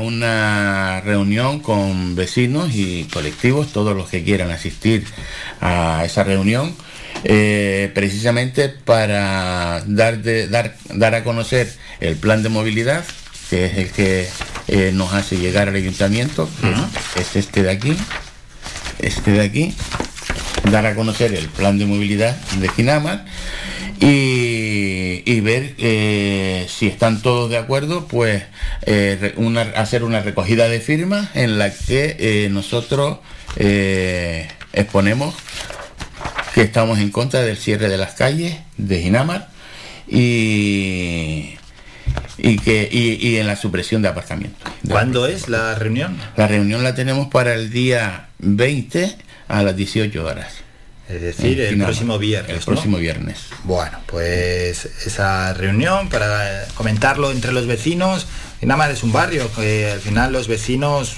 una 0.00 1.00
reunión 1.00 1.58
con 1.58 2.14
vecinos 2.14 2.70
y 2.74 3.08
colectivos, 3.12 3.72
todos 3.72 3.96
los 3.96 4.08
que 4.08 4.22
quieran 4.22 4.52
asistir 4.52 5.04
a 5.60 6.04
esa 6.04 6.22
reunión, 6.22 6.76
precisamente 7.24 8.68
para 8.68 9.82
dar, 9.84 10.22
dar, 10.48 10.76
dar 10.94 11.14
a 11.16 11.24
conocer 11.24 11.72
el 11.98 12.14
plan 12.14 12.44
de 12.44 12.50
movilidad, 12.50 13.04
que 13.50 13.66
es 13.66 13.76
el 13.78 13.90
que 13.90 14.28
eh, 14.68 14.90
nos 14.94 15.12
hace 15.12 15.36
llegar 15.38 15.68
al 15.68 15.74
ayuntamiento, 15.76 16.48
que 17.14 17.20
es 17.22 17.36
este 17.36 17.62
de 17.62 17.70
aquí, 17.70 17.96
este 18.98 19.32
de 19.32 19.40
aquí, 19.42 19.74
dar 20.70 20.86
a 20.86 20.94
conocer 20.94 21.34
el 21.34 21.48
plan 21.48 21.78
de 21.78 21.86
movilidad 21.86 22.36
de 22.58 22.68
Ginamar 22.70 23.24
y 24.00 25.40
ver 25.40 25.74
eh, 25.78 26.66
si 26.68 26.86
están 26.88 27.22
todos 27.22 27.50
de 27.50 27.56
acuerdo, 27.58 28.06
pues 28.08 28.42
eh, 28.86 29.32
una- 29.36 29.62
hacer 29.76 30.02
una 30.04 30.20
recogida 30.20 30.68
de 30.68 30.80
firmas 30.80 31.28
en 31.34 31.58
la 31.58 31.72
que 31.72 32.48
nosotros 32.50 33.18
exponemos 34.72 35.34
que 36.54 36.62
estamos 36.62 36.98
en 36.98 37.10
contra 37.10 37.42
del 37.42 37.56
cierre 37.56 37.88
de 37.88 37.96
las 37.98 38.12
calles 38.14 38.56
de 38.78 39.02
Ginamar 39.02 39.48
y, 40.08 41.54
y 42.38 42.58
que 42.58 42.88
y, 42.90 43.26
y 43.26 43.36
en 43.38 43.46
la 43.46 43.56
supresión 43.56 44.02
de 44.02 44.08
aparcamientos. 44.08 44.70
¿Cuándo 44.88 45.26
es 45.26 45.48
la 45.48 45.74
reunión? 45.74 46.16
La 46.36 46.46
reunión 46.46 46.82
la 46.82 46.94
tenemos 46.94 47.28
para 47.28 47.54
el 47.54 47.70
día 47.70 48.28
20 48.38 49.16
a 49.48 49.62
las 49.62 49.76
18 49.76 50.24
horas. 50.24 50.62
Es 51.08 51.20
decir, 51.20 51.60
el 51.60 51.78
próximo 51.78 52.18
viernes. 52.18 52.50
El 52.50 52.58
¿no? 52.60 52.64
próximo 52.64 52.96
viernes. 52.96 53.46
Bueno, 53.64 53.98
pues 54.06 54.86
esa 55.06 55.52
reunión 55.52 56.08
para 56.08 56.66
comentarlo 56.74 57.30
entre 57.32 57.52
los 57.52 57.66
vecinos. 57.66 58.26
Ginamar 58.62 58.92
es 58.92 59.02
un 59.02 59.10
barrio 59.10 59.50
que 59.56 59.90
al 59.90 59.98
final 59.98 60.32
los 60.32 60.46
vecinos 60.46 61.16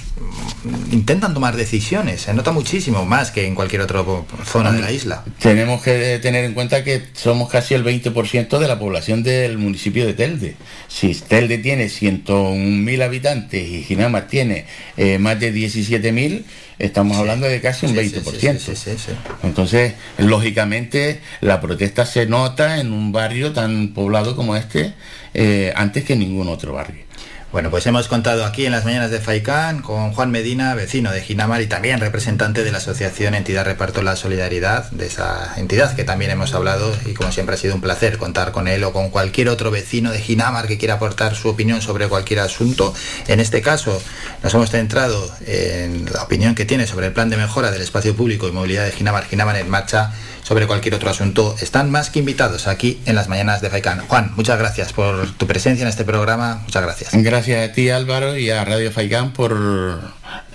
mm, 0.63 0.93
intentan 0.93 1.31
tomar 1.35 1.55
decisiones. 1.55 2.21
Se 2.21 2.33
nota 2.33 2.51
muchísimo 2.51 3.05
más 3.05 3.29
que 3.29 3.45
en 3.45 3.53
cualquier 3.53 3.81
otra 3.81 4.03
zona 4.43 4.71
de 4.71 4.81
la 4.81 4.91
isla. 4.91 5.23
Tenemos 5.39 5.83
que 5.83 6.17
tener 6.23 6.43
en 6.43 6.55
cuenta 6.55 6.83
que 6.83 7.03
somos 7.13 7.47
casi 7.51 7.75
el 7.75 7.85
20% 7.85 8.57
de 8.57 8.67
la 8.67 8.79
población 8.79 9.21
del 9.21 9.59
municipio 9.59 10.07
de 10.07 10.15
Telde. 10.15 10.55
Si 10.87 11.13
Telde 11.13 11.59
tiene 11.59 11.85
101.000 11.85 13.03
habitantes 13.03 13.61
y 13.69 13.83
Ginamar 13.83 14.25
tiene 14.25 14.65
eh, 14.97 15.19
más 15.19 15.39
de 15.39 15.53
17.000, 15.53 16.45
estamos 16.79 17.15
hablando 17.15 17.45
de 17.45 17.61
casi 17.61 17.85
un 17.85 17.91
Sí, 17.93 17.99
20%. 18.11 18.57
sí, 18.57 18.57
sí, 18.57 18.75
sí, 18.75 18.91
sí. 18.97 19.11
Entonces, 19.43 19.93
lógicamente, 20.17 21.21
la 21.41 21.61
protesta 21.61 22.07
se 22.07 22.25
nota 22.25 22.79
en 22.79 22.91
un 22.91 23.11
barrio 23.11 23.53
tan 23.53 23.89
poblado 23.89 24.35
como 24.35 24.55
este 24.55 24.95
eh, 25.35 25.71
antes 25.75 26.05
que 26.05 26.13
en 26.13 26.19
ningún 26.21 26.47
otro 26.47 26.73
barrio. 26.73 27.04
Bueno, 27.51 27.69
pues 27.69 27.85
hemos 27.87 28.09
contado 28.09 28.43
aquí 28.43 28.65
en 28.65 28.73
las 28.73 28.83
mañanas 28.83 29.11
de 29.11 29.21
Faicán 29.21 29.81
con 29.81 30.11
Juan 30.11 30.29
Medina, 30.29 30.73
vecino 30.73 31.11
de 31.11 31.21
Ginamar 31.21 31.61
y 31.61 31.67
también 31.67 32.01
representante 32.01 32.65
de 32.65 32.71
la 32.71 32.79
asociación 32.79 33.33
Entidad 33.33 33.63
Reparto 33.63 34.01
La 34.01 34.17
Solidaridad, 34.17 34.91
de 34.91 35.05
esa 35.05 35.53
entidad 35.55 35.95
que 35.95 36.03
también 36.03 36.31
hemos 36.31 36.53
hablado 36.53 36.93
y 37.05 37.13
como 37.13 37.31
siempre 37.31 37.55
ha 37.55 37.57
sido 37.57 37.75
un 37.75 37.81
placer 37.81 38.17
contar 38.17 38.51
con 38.51 38.67
él 38.67 38.83
o 38.83 38.91
con 38.91 39.09
cualquier 39.09 39.47
otro 39.47 39.71
vecino 39.71 40.11
de 40.11 40.19
Ginamar 40.19 40.67
que 40.67 40.77
quiera 40.77 40.95
aportar 40.95 41.35
su 41.35 41.47
opinión 41.47 41.81
sobre 41.81 42.09
cualquier 42.09 42.41
asunto. 42.41 42.93
En 43.27 43.39
este 43.39 43.61
caso 43.61 44.01
nos 44.43 44.53
hemos 44.53 44.71
centrado 44.71 45.31
en 45.45 46.05
la 46.11 46.23
opinión 46.23 46.55
que 46.55 46.65
tiene 46.65 46.87
sobre 46.87 47.07
el 47.07 47.13
plan 47.13 47.29
de 47.29 47.37
mejora 47.37 47.71
del 47.71 47.83
espacio 47.83 48.15
público 48.17 48.49
y 48.49 48.51
movilidad 48.51 48.83
de 48.83 48.91
Ginamar, 48.91 49.25
Ginamar 49.27 49.55
en 49.55 49.69
marcha 49.69 50.11
sobre 50.45 50.67
cualquier 50.67 50.93
otro 50.93 51.09
asunto. 51.09 51.55
Están 51.59 51.89
más 51.89 52.11
que 52.11 52.19
invitados 52.19 52.67
aquí 52.67 53.01
en 53.07 53.15
las 53.15 53.27
mañanas 53.29 53.61
de 53.61 53.69
Faicán. 53.71 54.05
Juan, 54.07 54.31
muchas 54.35 54.59
gracias 54.59 54.93
por 54.93 55.31
tu 55.31 55.47
presencia 55.47 55.81
en 55.81 55.89
este 55.89 56.05
programa. 56.05 56.61
Muchas 56.65 56.83
gracias. 56.83 57.09
Gracias 57.13 57.67
a 57.69 57.73
ti 57.73 57.89
Álvaro 57.89 58.37
y 58.37 58.51
a 58.51 58.63
Radio 58.63 58.91
Faicán 58.91 59.33
por 59.33 59.99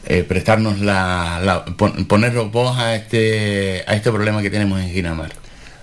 eh, 0.06 0.22
prestarnos 0.22 0.78
la, 0.78 1.40
la- 1.44 1.64
pon- 1.64 2.04
ponernos 2.06 2.52
voz 2.52 2.78
a 2.78 2.94
este, 2.94 3.84
a 3.88 3.94
este 3.96 4.12
problema 4.12 4.42
que 4.42 4.50
tenemos 4.50 4.80
en 4.80 4.90
Ginamar. 4.90 5.32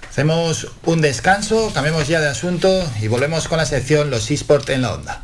Hacemos 0.09 0.69
un 0.85 1.01
descanso, 1.01 1.71
cambiemos 1.73 2.07
ya 2.07 2.21
de 2.21 2.29
asunto 2.29 2.89
y 3.01 3.07
volvemos 3.07 3.47
con 3.49 3.57
la 3.59 3.65
sección 3.65 4.09
Los 4.09 4.31
eSport 4.31 4.67
en 4.69 4.81
la 4.84 4.93
onda. 4.93 5.23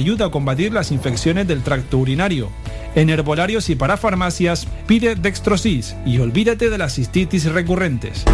ayuda 0.00 0.26
a 0.26 0.30
combatir 0.30 0.72
las 0.72 0.90
infecciones 0.90 1.46
del 1.46 1.62
tracto 1.62 1.98
urinario. 1.98 2.50
En 2.94 3.10
herbolarios 3.10 3.70
y 3.70 3.76
para 3.76 3.96
farmacias 3.96 4.66
pide 4.86 5.14
Dextrosis 5.14 5.94
y 6.04 6.18
olvídate 6.18 6.70
de 6.70 6.78
las 6.78 6.94
cistitis 6.94 7.44
recurrentes. 7.44 8.24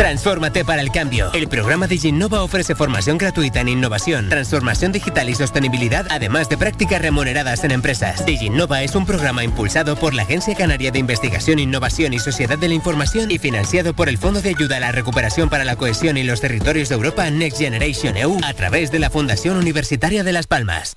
Transfórmate 0.00 0.64
para 0.64 0.80
el 0.80 0.90
cambio. 0.90 1.30
El 1.34 1.46
programa 1.46 1.86
de 1.86 1.96
Innova 2.02 2.42
ofrece 2.42 2.74
formación 2.74 3.18
gratuita 3.18 3.60
en 3.60 3.68
innovación, 3.68 4.30
transformación 4.30 4.92
digital 4.92 5.28
y 5.28 5.34
sostenibilidad, 5.34 6.06
además 6.08 6.48
de 6.48 6.56
prácticas 6.56 7.02
remuneradas 7.02 7.64
en 7.64 7.70
empresas. 7.70 8.24
DigiNova 8.24 8.82
es 8.82 8.94
un 8.94 9.04
programa 9.04 9.44
impulsado 9.44 9.96
por 9.96 10.14
la 10.14 10.22
Agencia 10.22 10.54
Canaria 10.54 10.90
de 10.90 11.00
Investigación, 11.00 11.58
Innovación 11.58 12.14
y 12.14 12.18
Sociedad 12.18 12.56
de 12.56 12.68
la 12.68 12.74
Información 12.74 13.30
y 13.30 13.36
financiado 13.36 13.92
por 13.92 14.08
el 14.08 14.16
Fondo 14.16 14.40
de 14.40 14.48
Ayuda 14.48 14.78
a 14.78 14.80
la 14.80 14.92
Recuperación 14.92 15.50
para 15.50 15.66
la 15.66 15.76
Cohesión 15.76 16.16
y 16.16 16.22
los 16.22 16.40
Territorios 16.40 16.88
de 16.88 16.94
Europa 16.94 17.28
Next 17.28 17.58
Generation 17.58 18.16
EU 18.16 18.38
a 18.42 18.54
través 18.54 18.90
de 18.90 19.00
la 19.00 19.10
Fundación 19.10 19.58
Universitaria 19.58 20.24
de 20.24 20.32
Las 20.32 20.46
Palmas. 20.46 20.96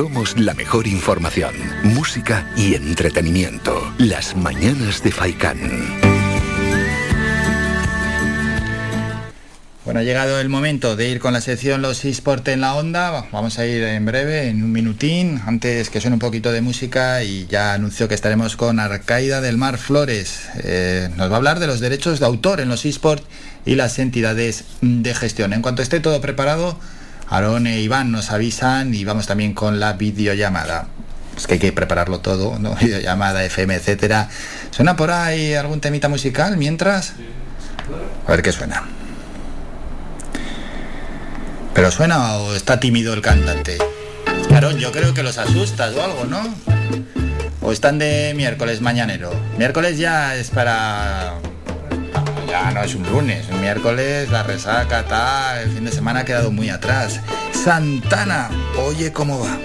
Somos 0.00 0.40
la 0.40 0.54
mejor 0.54 0.86
información, 0.86 1.54
música 1.82 2.50
y 2.56 2.74
entretenimiento. 2.74 3.92
Las 3.98 4.34
mañanas 4.34 5.02
de 5.02 5.12
Faikán. 5.12 5.58
Bueno, 9.84 10.00
ha 10.00 10.02
llegado 10.02 10.40
el 10.40 10.48
momento 10.48 10.96
de 10.96 11.10
ir 11.10 11.20
con 11.20 11.34
la 11.34 11.42
sección 11.42 11.82
Los 11.82 12.02
eSport 12.06 12.48
en 12.48 12.62
la 12.62 12.76
onda. 12.76 13.26
Vamos 13.30 13.58
a 13.58 13.66
ir 13.66 13.82
en 13.82 14.06
breve, 14.06 14.48
en 14.48 14.62
un 14.62 14.72
minutín. 14.72 15.42
Antes 15.44 15.90
que 15.90 16.00
suene 16.00 16.14
un 16.14 16.20
poquito 16.20 16.50
de 16.50 16.62
música 16.62 17.22
y 17.22 17.46
ya 17.46 17.74
anunció 17.74 18.08
que 18.08 18.14
estaremos 18.14 18.56
con 18.56 18.80
Arcaida 18.80 19.42
del 19.42 19.58
Mar 19.58 19.76
Flores. 19.76 20.48
Eh, 20.64 21.10
nos 21.18 21.28
va 21.28 21.34
a 21.34 21.36
hablar 21.36 21.58
de 21.58 21.66
los 21.66 21.80
derechos 21.80 22.20
de 22.20 22.24
autor 22.24 22.60
en 22.60 22.70
los 22.70 22.86
eSport 22.86 23.22
y 23.66 23.74
las 23.74 23.98
entidades 23.98 24.64
de 24.80 25.14
gestión. 25.14 25.52
En 25.52 25.60
cuanto 25.60 25.82
esté 25.82 26.00
todo 26.00 26.22
preparado, 26.22 26.78
Aaron 27.30 27.68
e 27.68 27.80
Iván 27.80 28.10
nos 28.10 28.32
avisan 28.32 28.92
y 28.92 29.04
vamos 29.04 29.28
también 29.28 29.54
con 29.54 29.78
la 29.78 29.92
videollamada. 29.92 30.88
Es 31.36 31.46
que 31.46 31.54
hay 31.54 31.60
que 31.60 31.72
prepararlo 31.72 32.18
todo, 32.18 32.58
¿no? 32.58 32.74
Videollamada, 32.80 33.44
FM, 33.44 33.74
etcétera. 33.76 34.28
¿Suena 34.72 34.96
por 34.96 35.12
ahí 35.12 35.54
algún 35.54 35.80
temita 35.80 36.08
musical 36.08 36.56
mientras? 36.56 37.14
A 38.26 38.30
ver 38.32 38.42
qué 38.42 38.50
suena. 38.50 38.82
¿Pero 41.72 41.90
suena 41.92 42.34
o 42.34 42.54
está 42.54 42.80
tímido 42.80 43.14
el 43.14 43.22
cantante? 43.22 43.78
Aaron, 44.52 44.78
yo 44.78 44.90
creo 44.90 45.14
que 45.14 45.22
los 45.22 45.38
asustas 45.38 45.94
o 45.94 46.02
algo, 46.02 46.24
¿no? 46.24 46.42
¿O 47.62 47.70
están 47.70 47.98
de 47.98 48.32
miércoles 48.34 48.80
mañanero? 48.80 49.30
Miércoles 49.56 49.98
ya 49.98 50.34
es 50.34 50.50
para... 50.50 51.34
Ya 52.50 52.72
no 52.72 52.82
es 52.82 52.96
un 52.96 53.08
lunes, 53.08 53.46
un 53.48 53.60
miércoles, 53.60 54.28
la 54.28 54.42
resaca, 54.42 55.04
tal, 55.04 55.58
el 55.60 55.70
fin 55.70 55.84
de 55.84 55.92
semana 55.92 56.20
ha 56.20 56.24
quedado 56.24 56.50
muy 56.50 56.68
atrás. 56.68 57.20
Santana, 57.52 58.50
oye 58.76 59.12
cómo 59.12 59.38
va. 59.38 59.56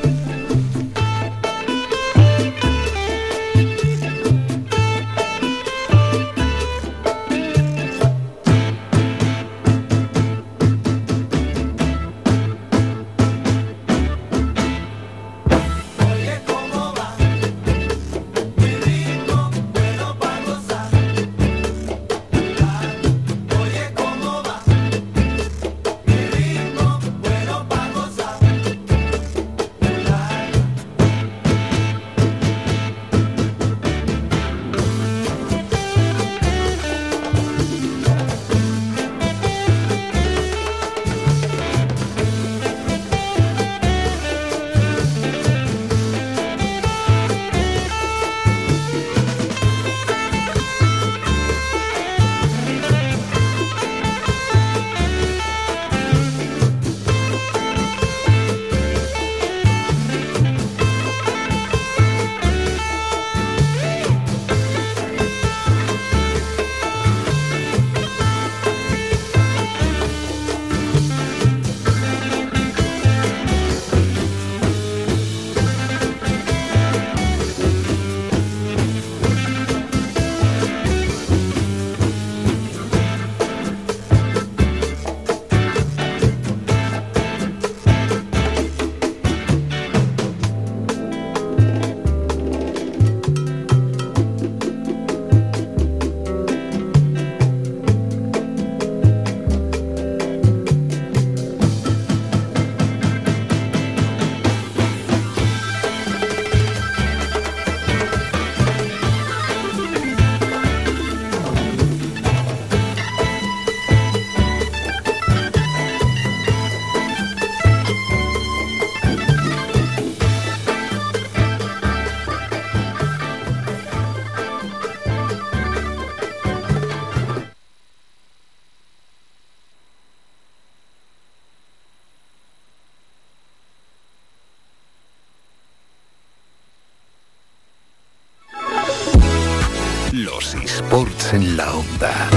En 141.36 141.58
la 141.58 141.74
onda. 141.74 142.30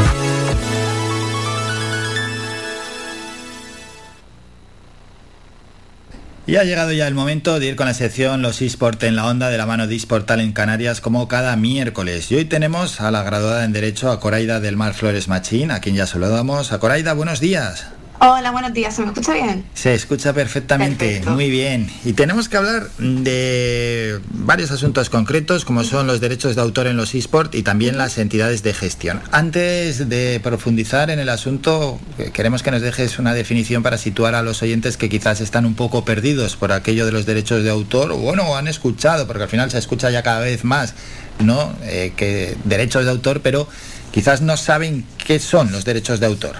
Y 6.46 6.56
ha 6.56 6.64
llegado 6.64 6.92
ya 6.92 7.06
el 7.06 7.14
momento 7.14 7.60
de 7.60 7.66
ir 7.66 7.76
con 7.76 7.86
la 7.86 7.94
sección 7.94 8.40
Los 8.42 8.62
eSport 8.62 9.02
en 9.02 9.16
la 9.16 9.26
onda 9.26 9.50
de 9.50 9.58
la 9.58 9.66
mano 9.66 9.86
de 9.86 9.94
eSportal 9.94 10.40
en 10.40 10.52
Canarias 10.52 11.00
como 11.00 11.28
cada 11.28 11.54
miércoles. 11.56 12.32
Y 12.32 12.36
hoy 12.36 12.46
tenemos 12.46 13.00
a 13.00 13.10
la 13.10 13.22
graduada 13.22 13.64
en 13.64 13.72
Derecho, 13.72 14.10
a 14.10 14.18
Coraida 14.18 14.58
del 14.58 14.76
Mar 14.76 14.94
Flores 14.94 15.28
Machín, 15.28 15.70
a 15.70 15.80
quien 15.80 15.94
ya 15.94 16.06
saludamos. 16.06 16.72
A 16.72 16.80
Coraida, 16.80 17.12
buenos 17.12 17.38
días. 17.38 17.86
Hola, 18.20 18.50
buenos 18.50 18.72
días. 18.72 18.96
¿Se 18.96 19.02
me 19.02 19.08
escucha 19.08 19.32
bien? 19.32 19.64
Se 19.74 19.94
escucha 19.94 20.32
perfectamente, 20.32 21.06
Perfecto. 21.06 21.30
muy 21.30 21.50
bien. 21.50 21.88
Y 22.04 22.14
tenemos 22.14 22.48
que 22.48 22.56
hablar 22.56 22.88
de 22.98 24.18
varios 24.30 24.72
asuntos 24.72 25.08
concretos, 25.08 25.64
como 25.64 25.84
son 25.84 26.08
los 26.08 26.20
derechos 26.20 26.56
de 26.56 26.62
autor 26.62 26.88
en 26.88 26.96
los 26.96 27.14
eSport 27.14 27.54
y 27.54 27.62
también 27.62 27.96
las 27.96 28.18
entidades 28.18 28.64
de 28.64 28.74
gestión. 28.74 29.20
Antes 29.30 30.08
de 30.08 30.40
profundizar 30.42 31.10
en 31.10 31.20
el 31.20 31.28
asunto, 31.28 32.00
eh, 32.18 32.30
queremos 32.32 32.64
que 32.64 32.72
nos 32.72 32.82
dejes 32.82 33.20
una 33.20 33.34
definición 33.34 33.84
para 33.84 33.98
situar 33.98 34.34
a 34.34 34.42
los 34.42 34.62
oyentes 34.62 34.96
que 34.96 35.08
quizás 35.08 35.40
están 35.40 35.64
un 35.64 35.76
poco 35.76 36.04
perdidos 36.04 36.56
por 36.56 36.72
aquello 36.72 37.06
de 37.06 37.12
los 37.12 37.24
derechos 37.24 37.62
de 37.62 37.70
autor, 37.70 38.10
o 38.10 38.16
bueno, 38.16 38.56
han 38.56 38.66
escuchado, 38.66 39.28
porque 39.28 39.44
al 39.44 39.48
final 39.48 39.70
se 39.70 39.78
escucha 39.78 40.10
ya 40.10 40.24
cada 40.24 40.40
vez 40.40 40.64
más, 40.64 40.94
¿no? 41.38 41.72
Eh, 41.84 42.12
que 42.16 42.56
derechos 42.64 43.04
de 43.04 43.12
autor, 43.12 43.42
pero 43.42 43.68
quizás 44.10 44.40
no 44.40 44.56
saben 44.56 45.04
qué 45.24 45.38
son 45.38 45.70
los 45.70 45.84
derechos 45.84 46.18
de 46.18 46.26
autor. 46.26 46.56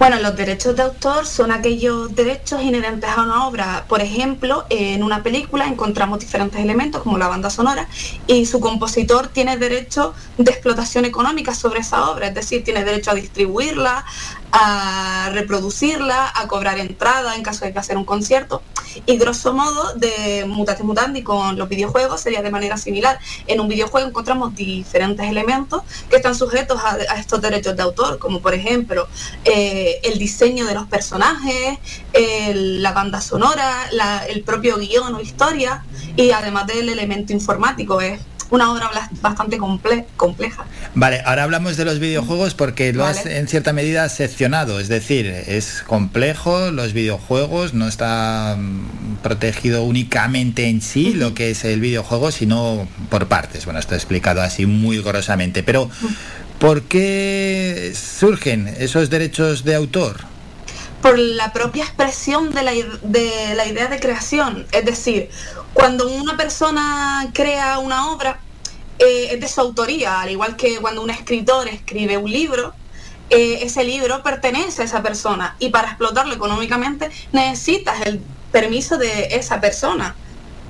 Bueno, 0.00 0.18
los 0.18 0.34
derechos 0.34 0.74
de 0.76 0.82
autor 0.82 1.26
son 1.26 1.52
aquellos 1.52 2.14
derechos 2.16 2.62
inherentes 2.62 3.10
a 3.10 3.22
una 3.22 3.46
obra. 3.46 3.84
Por 3.86 4.00
ejemplo, 4.00 4.64
en 4.70 5.02
una 5.02 5.22
película 5.22 5.66
encontramos 5.66 6.20
diferentes 6.20 6.58
elementos 6.58 7.02
como 7.02 7.18
la 7.18 7.28
banda 7.28 7.50
sonora 7.50 7.86
y 8.26 8.46
su 8.46 8.60
compositor 8.60 9.28
tiene 9.28 9.58
derecho 9.58 10.14
de 10.38 10.52
explotación 10.52 11.04
económica 11.04 11.52
sobre 11.52 11.80
esa 11.80 12.08
obra, 12.08 12.28
es 12.28 12.34
decir, 12.34 12.64
tiene 12.64 12.82
derecho 12.82 13.10
a 13.10 13.14
distribuirla, 13.14 14.06
a 14.52 15.30
reproducirla, 15.32 16.32
a 16.34 16.48
cobrar 16.48 16.78
entrada 16.78 17.36
en 17.36 17.42
caso 17.42 17.64
de 17.64 17.72
que 17.72 17.78
hacer 17.78 17.96
un 17.96 18.04
concierto. 18.04 18.62
Y 19.06 19.18
grosso 19.18 19.52
modo, 19.52 19.94
de 19.94 20.44
mutatis 20.48 20.84
mutandi 20.84 21.22
con 21.22 21.56
los 21.56 21.68
videojuegos 21.68 22.20
sería 22.20 22.42
de 22.42 22.50
manera 22.50 22.76
similar. 22.76 23.18
En 23.46 23.60
un 23.60 23.68
videojuego 23.68 24.08
encontramos 24.08 24.54
diferentes 24.56 25.28
elementos 25.28 25.82
que 26.08 26.16
están 26.16 26.34
sujetos 26.34 26.80
a, 26.82 26.96
estos 27.14 27.40
derechos 27.40 27.76
de 27.76 27.82
autor, 27.82 28.18
como 28.18 28.40
por 28.40 28.52
ejemplo 28.54 29.06
eh, 29.44 30.00
el 30.02 30.18
diseño 30.18 30.66
de 30.66 30.74
los 30.74 30.86
personajes, 30.88 31.78
la 32.54 32.92
banda 32.92 33.20
sonora, 33.20 33.86
la- 33.92 34.26
el 34.26 34.42
propio 34.42 34.76
guion 34.78 35.14
o 35.14 35.20
historia, 35.20 35.84
y 36.16 36.32
además 36.32 36.66
del 36.66 36.88
elemento 36.88 37.32
informático. 37.32 38.00
Es 38.00 38.20
una 38.50 38.72
obra 38.72 38.90
bastante 39.20 39.58
comple- 39.58 40.04
compleja. 40.16 40.64
Vale, 40.94 41.22
ahora 41.24 41.44
hablamos 41.44 41.76
de 41.76 41.84
los 41.84 41.98
videojuegos 41.98 42.54
porque 42.54 42.92
lo 42.92 43.04
has 43.04 43.26
en 43.26 43.48
cierta 43.48 43.72
medida 43.72 44.08
seccionado, 44.08 44.80
es 44.80 44.88
decir, 44.88 45.26
es 45.26 45.82
complejo, 45.86 46.70
los 46.70 46.92
videojuegos 46.92 47.74
no 47.74 47.86
está 47.88 48.56
mm, 48.58 49.16
protegido 49.22 49.84
únicamente 49.84 50.68
en 50.68 50.80
sí 50.82 51.12
lo 51.14 51.34
que 51.34 51.50
es 51.50 51.64
el 51.64 51.80
videojuego, 51.80 52.30
sino 52.30 52.88
por 53.08 53.28
partes. 53.28 53.64
Bueno, 53.64 53.80
esto 53.80 53.94
he 53.94 53.98
explicado 53.98 54.42
así 54.42 54.66
muy 54.66 55.00
grosamente, 55.00 55.62
pero 55.62 55.90
¿Por 56.58 56.82
qué 56.82 57.94
surgen 57.94 58.68
esos 58.78 59.08
derechos 59.08 59.64
de 59.64 59.74
autor? 59.76 60.29
Por 61.02 61.18
la 61.18 61.52
propia 61.52 61.84
expresión 61.84 62.52
de 62.52 62.62
la, 62.62 62.72
de 62.72 63.54
la 63.54 63.66
idea 63.66 63.88
de 63.88 63.98
creación. 63.98 64.66
Es 64.72 64.84
decir, 64.84 65.30
cuando 65.72 66.08
una 66.08 66.36
persona 66.36 67.28
crea 67.32 67.78
una 67.78 68.12
obra, 68.12 68.40
eh, 68.98 69.28
es 69.32 69.40
de 69.40 69.48
su 69.48 69.60
autoría, 69.60 70.20
al 70.20 70.30
igual 70.30 70.56
que 70.56 70.76
cuando 70.78 71.02
un 71.02 71.10
escritor 71.10 71.68
escribe 71.68 72.18
un 72.18 72.30
libro, 72.30 72.74
eh, 73.30 73.60
ese 73.62 73.84
libro 73.84 74.22
pertenece 74.22 74.82
a 74.82 74.84
esa 74.84 75.02
persona 75.02 75.56
y 75.58 75.70
para 75.70 75.88
explotarlo 75.88 76.34
económicamente 76.34 77.10
necesitas 77.32 78.04
el 78.04 78.20
permiso 78.50 78.98
de 78.98 79.28
esa 79.36 79.60
persona 79.60 80.16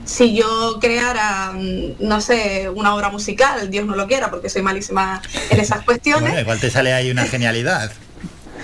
si 0.05 0.35
yo 0.35 0.79
creara, 0.81 1.53
mm, 1.53 1.97
no 2.01 2.21
sé, 2.21 2.69
una 2.69 2.95
obra 2.95 3.11
musical, 3.11 3.71
Dios 3.71 3.87
no 3.87 3.95
lo 3.95 4.07
quiera, 4.07 4.31
porque 4.31 4.49
soy 4.49 4.63
malísima 4.63 5.23
en 5.51 5.61
esas 5.61 5.85
cuestiones. 5.85 6.23
Bueno, 6.23 6.41
igual 6.41 6.61
te 6.61 6.71
sale 6.71 6.93
ahí 6.93 7.11
una 7.11 7.25
genialidad. 7.27 7.93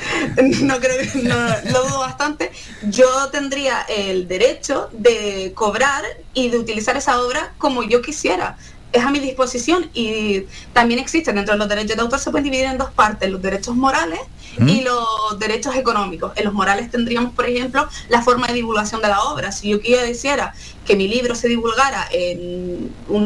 no 0.63 0.79
creo 0.79 0.99
que 0.99 1.23
no, 1.23 1.37
lo 1.73 1.85
dudo 1.87 2.01
bastante. 2.01 2.51
Yo 2.83 3.29
tendría 3.31 3.83
el 3.83 4.29
derecho 4.29 4.89
de 4.93 5.53
cobrar 5.55 6.05
y 6.35 6.49
de 6.49 6.59
utilizar 6.59 6.97
esa 6.97 7.21
obra 7.21 7.55
como 7.59 7.83
yo 7.83 8.03
quisiera 8.03 8.57
es 8.93 9.05
a 9.05 9.11
mi 9.11 9.19
disposición 9.19 9.91
y 9.95 10.45
también 10.73 11.01
existe 11.01 11.33
dentro 11.33 11.55
de 11.55 11.59
los 11.59 11.69
derechos 11.69 11.97
de 11.97 12.03
autor 12.03 12.19
se 12.19 12.31
pueden 12.31 12.45
dividir 12.45 12.67
en 12.67 12.79
dos 12.79 12.91
partes, 12.91 13.31
los 13.31 13.43
derechos 13.43 13.75
morales 13.77 14.21
y 14.59 14.83
los 14.83 15.39
derechos 15.39 15.77
económicos. 15.77 16.33
En 16.37 16.45
los 16.45 16.55
morales 16.55 16.91
tendríamos, 16.91 17.35
por 17.35 17.47
ejemplo, 17.47 17.87
la 18.09 18.23
forma 18.23 18.47
de 18.47 18.55
divulgación 18.55 19.03
de 19.03 19.09
la 19.09 19.23
obra. 19.25 19.53
Si 19.53 19.69
yo 19.69 19.81
quisiera 19.81 20.55
que 20.87 20.97
mi 20.97 21.09
libro 21.09 21.35
se 21.35 21.49
divulgara 21.49 22.09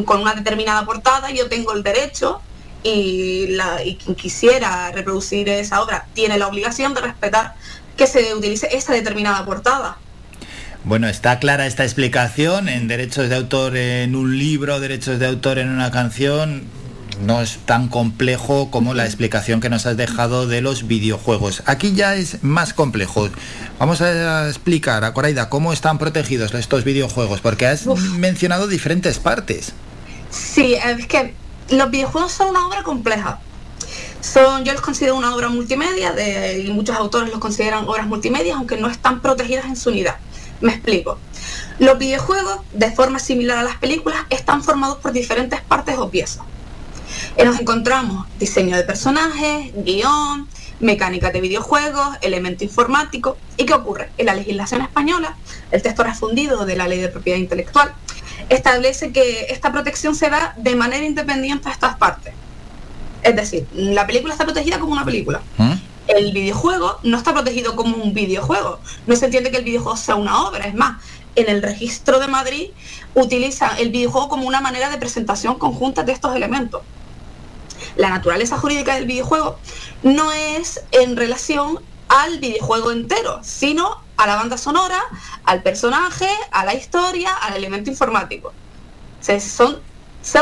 con 0.05 0.21
una 0.21 0.35
determinada 0.35 0.85
portada, 0.85 1.31
yo 1.31 1.49
tengo 1.49 1.73
el 1.73 1.85
derecho 1.85 2.41
y, 2.82 3.48
la, 3.48 3.82
y 3.85 3.97
quien 3.97 4.15
quisiera 4.15 4.90
reproducir 4.93 5.48
esa 5.48 5.82
obra 5.82 6.07
tiene 6.15 6.39
la 6.39 6.47
obligación 6.47 6.94
de 6.94 7.01
respetar 7.01 7.55
que 7.97 8.07
se 8.07 8.35
utilice 8.35 8.69
esa 8.73 8.93
determinada 8.93 9.44
portada. 9.44 9.98
Bueno, 10.85 11.09
está 11.09 11.39
clara 11.39 11.66
esta 11.66 11.85
explicación 11.85 12.69
en 12.69 12.89
derechos 12.89 13.28
de 13.28 13.36
autor 13.36 13.77
en 13.77 14.16
un 14.16 14.39
libro, 14.39 14.81
derechos 14.81 15.19
de 15.19 15.27
autor 15.27 15.59
en 15.59 15.69
una 15.69 15.90
canción. 15.90 16.65
No 17.23 17.43
es 17.43 17.59
tan 17.66 17.89
complejo 17.89 18.70
como 18.70 18.94
la 18.94 19.05
explicación 19.05 19.61
que 19.61 19.69
nos 19.69 19.85
has 19.85 19.98
dejado 19.98 20.47
de 20.47 20.62
los 20.62 20.86
videojuegos. 20.86 21.62
Aquí 21.66 21.93
ya 21.93 22.15
es 22.15 22.43
más 22.43 22.73
complejo. 22.73 23.28
Vamos 23.78 24.01
a 24.01 24.48
explicar, 24.48 25.05
a 25.05 25.12
Coraida, 25.12 25.51
cómo 25.51 25.74
están 25.74 25.98
protegidos 25.98 26.55
estos 26.55 26.85
videojuegos, 26.85 27.43
porque 27.43 27.66
has 27.66 27.85
mencionado 28.16 28.69
diferentes 28.69 29.19
partes. 29.19 29.74
Sí, 30.31 30.74
es 30.74 31.07
que 31.07 31.35
los 31.71 31.91
videojuegos 31.91 32.33
son 32.33 32.49
una 32.49 32.67
obra 32.67 32.83
compleja. 32.83 33.41
Son, 34.21 34.65
yo 34.65 34.73
los 34.73 34.83
considero 34.83 35.17
una 35.17 35.35
obra 35.35 35.49
multimedia 35.49 36.13
de, 36.13 36.59
y 36.59 36.71
muchos 36.71 36.97
autores 36.97 37.31
los 37.31 37.39
consideran 37.39 37.89
obras 37.89 38.07
multimedia, 38.07 38.57
aunque 38.57 38.77
no 38.77 38.89
están 38.89 39.21
protegidas 39.21 39.65
en 39.65 39.77
su 39.77 39.91
unidad. 39.91 40.17
Me 40.61 40.73
explico. 40.73 41.19
Los 41.79 41.99
videojuegos, 41.99 42.59
de 42.75 42.91
forma 42.91 43.19
similar 43.19 43.59
a 43.59 43.63
las 43.63 43.77
películas, 43.77 44.21
están 44.29 44.63
formados 44.63 44.99
por 44.99 45.13
diferentes 45.13 45.63
partes 45.63 45.97
o 45.97 46.11
piezas. 46.11 46.45
Y 47.39 47.43
nos 47.45 47.59
encontramos 47.59 48.27
diseño 48.39 48.77
de 48.77 48.83
personajes, 48.83 49.73
guion, 49.75 50.47
mecánica 50.81 51.31
de 51.31 51.41
videojuegos, 51.41 52.19
elemento 52.21 52.65
informático. 52.65 53.39
¿Y 53.57 53.65
qué 53.65 53.73
ocurre? 53.73 54.11
En 54.19 54.27
la 54.27 54.35
legislación 54.35 54.83
española, 54.83 55.37
el 55.71 55.81
texto 55.81 56.05
refundido 56.05 56.67
de 56.67 56.77
la 56.77 56.89
ley 56.89 57.01
de 57.01 57.09
propiedad 57.09 57.39
intelectual 57.39 57.95
establece 58.51 59.13
que 59.13 59.47
esta 59.49 59.73
protección 59.73 60.15
se 60.15 60.29
da 60.29 60.55
de 60.59 60.77
manera 60.77 61.05
independiente 61.05 61.69
a 61.69 61.73
estas 61.73 61.97
partes. 61.97 62.35
Es 63.23 63.35
decir, 63.37 63.67
la 63.73 64.07
película 64.07 64.35
está 64.35 64.45
protegida 64.45 64.79
como 64.79 64.93
una 64.93 65.05
película. 65.05 65.41
¿Mm? 65.57 65.73
el 66.17 66.33
videojuego 66.33 66.99
no 67.03 67.17
está 67.17 67.33
protegido 67.33 67.77
como 67.77 67.97
un 67.97 68.13
videojuego. 68.13 68.81
No 69.07 69.17
se 69.17 69.27
entiende 69.27 69.51
que 69.51 69.59
el 69.59 69.65
videojuego 69.65 69.97
sea 69.97 70.17
una 70.17 70.47
obra. 70.47 70.67
Es 70.67 70.75
más, 70.75 71.03
en 71.37 71.49
el 71.49 71.63
registro 71.63 72.19
de 72.19 72.29
Madrid 72.29 72.71
utiliza 73.15 73.77
el 73.79 73.91
videojuego 73.91 74.29
como 74.29 74.47
una 74.47 74.61
manera 74.61 74.91
de 74.91 74.99
presentación 74.99 75.59
conjunta 75.59 76.03
de 76.03 76.13
estos 76.13 76.35
elementos. 76.35 76.83
La 77.97 78.11
naturaleza 78.11 78.59
jurídica 78.59 78.95
del 78.95 79.07
videojuego 79.07 79.59
no 80.03 80.33
es 80.33 80.83
en 80.93 81.17
relación 81.17 81.81
al 82.09 82.39
videojuego 82.39 82.91
entero, 82.91 83.41
sino 83.43 84.03
a 84.20 84.26
la 84.26 84.36
banda 84.36 84.58
sonora, 84.58 85.00
al 85.44 85.62
personaje, 85.62 86.28
a 86.52 86.66
la 86.66 86.74
historia, 86.74 87.32
al 87.34 87.57
elemento 87.57 87.89
informático. 87.89 88.52
son 89.40 89.78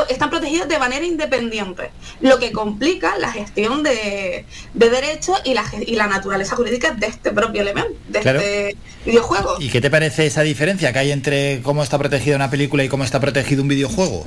están 0.08 0.30
protegidos 0.30 0.68
de 0.68 0.78
manera 0.78 1.04
independiente, 1.04 1.90
lo 2.20 2.38
que 2.38 2.52
complica 2.52 3.16
la 3.18 3.30
gestión 3.30 3.82
de, 3.82 4.44
derechos 4.74 5.40
y 5.44 5.54
la, 5.54 5.64
y 5.86 5.94
la 5.94 6.06
naturaleza 6.06 6.56
jurídica 6.56 6.92
de 6.92 7.06
este 7.06 7.30
propio 7.30 7.62
elemento, 7.62 7.92
de 8.08 8.18
este 8.18 8.76
videojuego. 9.06 9.56
¿Y 9.60 9.68
qué 9.70 9.80
te 9.80 9.90
parece 9.90 10.26
esa 10.26 10.42
diferencia 10.42 10.92
que 10.92 10.98
hay 10.98 11.12
entre 11.12 11.60
cómo 11.62 11.82
está 11.82 11.98
protegida 11.98 12.36
una 12.36 12.50
película 12.50 12.82
y 12.84 12.88
cómo 12.88 13.04
está 13.04 13.20
protegido 13.20 13.62
un 13.62 13.68
videojuego? 13.68 14.26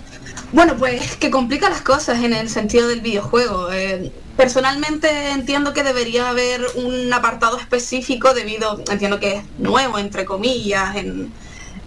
Bueno, 0.54 0.76
pues 0.78 1.16
que 1.16 1.30
complica 1.30 1.70
las 1.70 1.82
cosas 1.82 2.24
en 2.24 2.34
el 2.34 2.50
sentido 2.50 2.88
del 2.88 3.02
videojuego. 3.02 3.72
Eh, 3.72 4.12
personalmente 4.36 5.32
entiendo 5.32 5.74
que 5.74 5.84
debería 5.84 6.30
haber 6.30 6.62
un 6.76 7.12
apartado 7.14 7.58
específico 7.58 8.34
debido, 8.34 8.84
entiendo 8.92 9.20
que 9.20 9.36
es 9.36 9.44
nuevo, 9.60 9.98
entre 9.98 10.26
comillas, 10.26 10.96
en, 10.96 11.32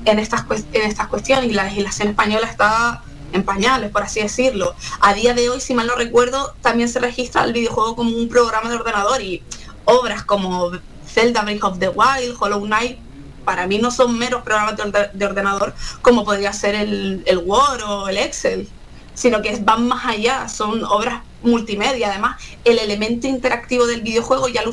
en, 0.05 0.19
estas, 0.19 0.45
en 0.73 0.83
estas 0.83 1.09
cuestiones 1.09 1.51
y 1.51 1.55
la 1.55 1.65
legislación 1.65 2.09
española 2.09 2.47
está 2.47 3.03
en 3.35 3.43
pañales, 3.43 3.91
por 3.91 4.03
así 4.03 4.21
decirlo. 4.21 4.75
A 5.01 5.13
día 5.13 5.35
de 5.35 5.51
hoy, 5.51 5.61
si 5.61 5.75
mal 5.75 5.87
no 5.87 5.97
recuerdo, 5.97 6.55
también 6.63 6.89
se 6.89 7.01
registra 7.01 7.45
el 7.45 7.53
videojuego 7.53 7.97
como 7.97 8.17
un 8.17 8.29
programa 8.29 8.71
de 8.71 8.77
ordenador 8.77 9.21
y 9.21 9.43
obras 9.85 10.23
como 10.23 10.71
Zelda 11.07 11.43
Breath 11.43 11.65
of 11.65 11.79
the 11.79 11.89
Wild, 11.89 12.37
Hollow 12.39 12.65
Knight, 12.65 12.99
para 13.45 13.67
mí 13.67 13.79
no 13.79 13.91
son 13.91 14.17
meros 14.17 14.43
programas 14.43 14.77
de, 15.13 15.27
ordenador 15.27 15.75
como 16.01 16.25
podría 16.25 16.53
ser 16.53 16.75
el, 16.75 17.23
el 17.27 17.39
Word 17.39 17.83
o 17.87 18.09
el 18.09 18.17
Excel, 18.17 18.69
sino 19.13 19.43
que 19.43 19.57
van 19.57 19.87
más 19.87 20.07
allá, 20.07 20.49
son 20.49 20.83
obras 20.85 21.21
multimedia. 21.45 22.11
Además, 22.11 22.43
el 22.65 22.79
elemento 22.79 23.27
interactivo 23.27 23.87
del 23.87 24.03
videojuego 24.03 24.49
ya 24.49 24.63
lo, 24.63 24.73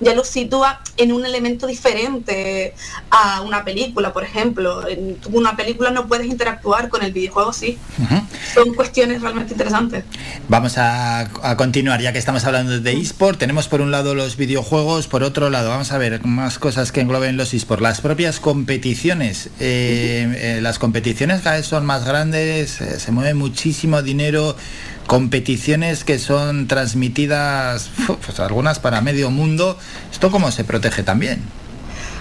ya 0.00 0.14
lo 0.14 0.24
sitúa 0.24 0.80
en 0.96 1.12
un 1.12 1.26
elemento 1.26 1.66
diferente 1.66 2.74
a 3.10 3.42
una 3.42 3.64
película, 3.64 4.12
por 4.12 4.24
ejemplo. 4.24 4.86
En 4.88 5.18
una 5.32 5.56
película 5.56 5.90
no 5.90 6.06
puedes 6.06 6.26
interactuar 6.26 6.88
con 6.88 7.02
el 7.02 7.12
videojuego, 7.12 7.52
sí. 7.52 7.78
Son 8.54 8.74
cuestiones 8.74 9.20
realmente 9.20 9.52
interesantes. 9.52 10.04
Vamos 10.48 10.74
a, 10.78 11.28
continuar, 11.56 12.00
ya 12.00 12.12
que 12.12 12.18
estamos 12.18 12.44
hablando 12.44 12.80
de 12.80 12.92
eSport. 12.92 13.38
Tenemos 13.38 13.68
por 13.68 13.80
un 13.80 13.90
lado 13.90 14.14
los 14.14 14.36
videojuegos, 14.36 15.08
por 15.08 15.22
otro 15.22 15.50
lado, 15.50 15.70
vamos 15.70 15.92
a 15.92 15.98
ver 15.98 16.24
más 16.24 16.58
cosas 16.58 16.92
que 16.92 17.00
engloben 17.00 17.36
los 17.36 17.52
eSport. 17.52 17.80
Las 17.80 18.00
propias 18.00 18.40
competiciones. 18.40 19.50
Eh, 19.60 20.56
eh, 20.56 20.60
las 20.62 20.78
competiciones 20.78 21.42
cada 21.42 21.56
vez 21.56 21.66
son 21.66 21.84
más 21.84 22.04
grandes, 22.04 22.80
eh, 22.80 23.00
se 23.00 23.12
mueve 23.12 23.34
muchísimo 23.34 24.02
dinero 24.02 24.56
competiciones 25.06 26.04
que 26.04 26.18
son 26.18 26.66
transmitidas, 26.66 27.90
pues 28.26 28.40
algunas 28.40 28.78
para 28.78 29.00
medio 29.00 29.30
mundo. 29.30 29.78
¿Esto 30.12 30.30
cómo 30.30 30.50
se 30.50 30.64
protege 30.64 31.02
también? 31.02 31.42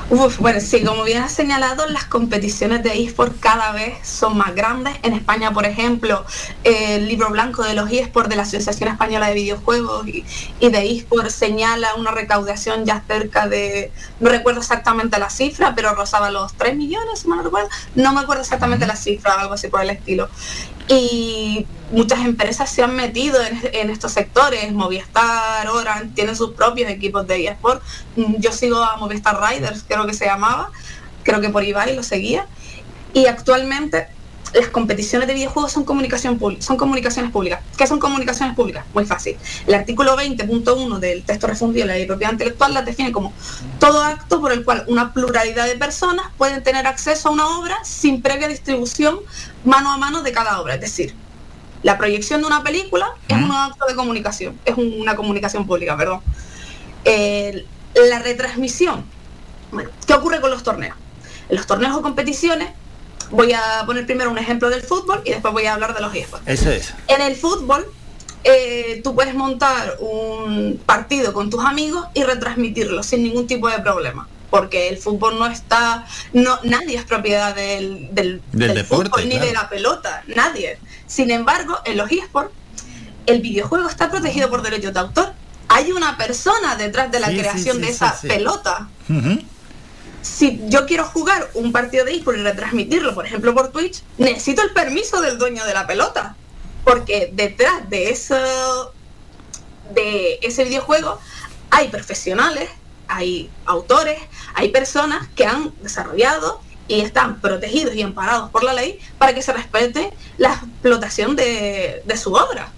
Uf, 0.08 0.38
bueno, 0.38 0.60
sí, 0.62 0.84
como 0.84 1.04
bien 1.04 1.24
has 1.24 1.32
señalado, 1.32 1.88
las 1.88 2.06
competiciones 2.06 2.84
de 2.84 3.04
eSport 3.04 3.40
cada 3.40 3.72
vez 3.72 4.08
son 4.08 4.38
más 4.38 4.54
grandes. 4.54 4.94
En 5.02 5.14
España, 5.14 5.52
por 5.52 5.66
ejemplo, 5.66 6.24
el 6.64 7.08
libro 7.08 7.32
blanco 7.32 7.64
de 7.64 7.74
los 7.74 7.92
eSports 7.92 8.30
de 8.30 8.36
la 8.36 8.44
Asociación 8.44 8.90
Española 8.90 9.30
de 9.30 9.34
Videojuegos 9.34 10.08
y, 10.08 10.24
de 10.60 10.92
eSport 10.92 11.32
señala 11.32 11.96
una 11.96 12.12
recaudación 12.12 12.86
ya 12.86 13.04
cerca 13.08 13.48
de, 13.48 13.92
no 14.20 14.30
recuerdo 14.30 14.60
exactamente 14.60 15.18
la 15.18 15.32
cifra, 15.32 15.74
pero 15.74 15.96
rozaba 15.96 16.30
los 16.30 16.54
3 16.54 16.76
millones, 16.76 17.22
si 17.22 17.28
no 17.28 17.42
recuerdo. 17.42 17.70
No 17.96 18.14
me 18.14 18.20
acuerdo 18.20 18.44
exactamente 18.44 18.86
la 18.86 18.96
cifra, 18.96 19.34
algo 19.34 19.56
así 19.56 19.70
por 19.70 19.82
el 19.82 19.90
estilo 19.90 20.30
y 20.88 21.66
muchas 21.92 22.20
empresas 22.20 22.70
se 22.70 22.84
han 22.84 22.96
metido 22.96 23.40
en, 23.42 23.90
estos 23.90 24.12
sectores. 24.12 24.72
Movistar, 24.72 25.68
Orange, 25.68 26.12
tienen 26.14 26.36
sus 26.36 26.52
propios 26.52 26.90
equipos 26.90 27.26
de 27.28 27.48
eSport. 27.48 27.82
Yo 28.16 28.52
sigo 28.52 28.78
a 28.84 28.98
Movistar 28.98 29.40
Riders, 29.42 29.84
creo 29.96 30.08
que 30.08 30.14
se 30.14 30.26
llamaba, 30.26 30.72
creo 31.24 31.42
que 31.42 31.50
por 31.50 31.64
Ibai 31.64 31.96
lo 31.96 32.04
seguía. 32.04 32.46
Y 33.14 33.28
actualmente 33.28 34.08
las 34.54 34.70
competiciones 34.70 35.28
de 35.28 35.34
videojuegos 35.34 35.72
son, 35.72 35.84
comunicación 35.84 36.40
son 36.60 36.78
comunicaciones 36.78 37.32
públicas. 37.32 37.60
¿Qué 37.78 37.88
son 37.88 38.00
comunicaciones 38.00 38.56
públicas? 38.56 38.86
Muy 38.94 39.06
fácil. 39.06 39.38
El 39.68 39.74
artículo 39.74 40.16
20.1 40.18 41.00
del 41.00 41.24
texto 41.24 41.48
refundido 41.48 41.84
de 41.84 41.88
la 41.88 41.94
ley 41.94 42.04
de 42.04 42.08
propiedad 42.08 42.32
intelectual 42.32 42.74
las 42.74 42.86
define 42.86 43.12
como 43.12 43.34
todo 43.80 44.02
acto 44.02 44.40
por 44.40 44.52
el 44.52 44.64
cual 44.64 44.86
una 44.88 45.14
pluralidad 45.14 45.68
de 45.68 45.76
personas 45.76 46.28
pueden 46.38 46.64
tener 46.64 46.88
acceso 46.88 47.30
a 47.30 47.32
una 47.32 47.60
obra 47.60 47.78
sin 47.84 48.22
previa 48.22 48.48
distribución 48.48 49.20
mano 49.66 49.92
a 49.92 49.98
mano 49.98 50.22
de 50.22 50.32
cada 50.32 50.62
obra. 50.62 50.76
Es 50.76 50.82
decir, 50.82 51.14
la 51.84 51.98
proyección 51.98 52.42
de 52.42 52.48
una 52.48 52.64
película 52.64 53.14
es 53.28 53.38
un 53.38 53.52
acto 53.52 53.86
de 53.88 53.96
comunicación, 53.96 54.58
es 54.66 54.76
una 54.78 55.16
comunicación 55.16 55.68
pública, 55.68 55.98
perdón. 55.98 56.22
la 57.06 58.20
retransmisión. 58.20 59.15
¿Qué 60.06 60.14
ocurre 60.14 60.42
con 60.42 60.50
los 60.52 60.64
torneos? 60.64 60.96
En 61.50 61.58
los 61.58 61.68
torneos 61.68 61.96
o 61.96 62.02
competiciones 62.02 62.70
voy 63.32 63.54
a 63.54 63.84
poner 63.86 64.06
primero 64.06 64.30
un 64.32 64.38
ejemplo 64.38 64.70
del 64.70 64.82
fútbol 64.82 65.22
y 65.26 65.32
después 65.32 65.54
voy 65.54 65.66
a 65.66 65.74
hablar 65.74 65.94
de 65.96 66.02
los 66.02 66.14
eSports. 66.14 66.48
Eso 66.48 66.70
es. 66.72 66.94
En 67.08 67.22
el 67.22 67.36
fútbol, 67.36 67.86
eh, 68.44 69.02
tú 69.04 69.16
puedes 69.16 69.34
montar 69.34 69.98
un 70.00 70.80
partido 70.86 71.34
con 71.34 71.50
tus 71.50 71.64
amigos 71.66 72.06
y 72.14 72.24
retransmitirlo 72.24 73.02
sin 73.04 73.24
ningún 73.24 73.48
tipo 73.48 73.68
de 73.70 73.80
problema. 73.80 74.28
Porque 74.52 74.88
el 74.90 74.98
fútbol 75.00 75.38
no 75.40 75.48
está, 75.48 76.06
no, 76.32 76.60
nadie 76.64 76.98
es 76.98 77.04
propiedad 77.04 77.54
del, 77.56 78.10
del, 78.14 78.42
Del 78.52 78.68
del 78.70 78.78
deporte, 78.78 79.10
fútbol 79.10 79.24
ni 79.28 79.32
claro. 79.32 79.46
de 79.48 79.54
la 79.54 79.70
pelota, 79.70 80.24
nadie. 80.34 80.78
Sin 81.08 81.30
embargo, 81.32 81.78
en 81.84 81.98
los 81.98 82.10
eSports, 82.12 82.52
el 83.26 83.42
videojuego 83.42 83.90
está 83.90 84.10
protegido 84.10 84.50
por 84.50 84.62
derechos 84.62 84.94
de 84.94 85.00
autor. 85.00 85.34
Hay 85.68 85.92
una 85.92 86.16
persona 86.16 86.76
detrás 86.76 87.12
de 87.12 87.20
la 87.20 87.30
Sí, 87.30 87.40
creación 87.40 87.78
sí, 87.78 87.82
de 87.82 87.90
esa 87.90 88.16
pelota 88.22 88.88
Ujú. 89.10 89.40
Si 90.26 90.60
yo 90.70 90.88
quiero 90.88 91.06
jugar 91.06 91.52
un 91.54 91.72
partido 91.72 92.04
de 92.04 92.16
eSport 92.16 92.38
y 92.40 92.42
retransmitirlo, 92.42 93.14
por 93.14 93.28
ejemplo, 93.28 93.54
por 93.54 93.72
Twitch, 93.72 94.02
necesito 94.18 94.64
el 94.64 94.72
permiso 94.72 95.22
del 95.22 95.38
dueño 95.38 95.64
de 95.66 95.74
la 95.74 95.86
pelota. 95.86 96.36
Porque 96.84 97.30
detrás 97.32 97.88
de 97.90 98.10
eso, 98.10 98.92
de 99.94 100.40
ese 100.42 100.64
videojuego, 100.64 101.20
hay 101.70 101.90
profesionales, 101.90 102.70
hay 103.08 103.52
autores, 103.66 104.20
hay 104.56 104.70
personas 104.70 105.28
que 105.36 105.46
han 105.46 105.72
desarrollado 105.84 106.60
y 106.88 107.02
están 107.02 107.40
protegidos 107.40 107.94
y 107.94 108.02
amparados 108.02 108.50
por 108.50 108.64
la 108.64 108.74
ley 108.74 109.00
para 109.20 109.36
que 109.36 109.44
se 109.44 109.54
respete 109.54 110.12
la 110.38 110.54
explotación 110.54 111.36
de, 111.36 112.02
de 112.04 112.18
su 112.18 112.34
obra 112.34 112.72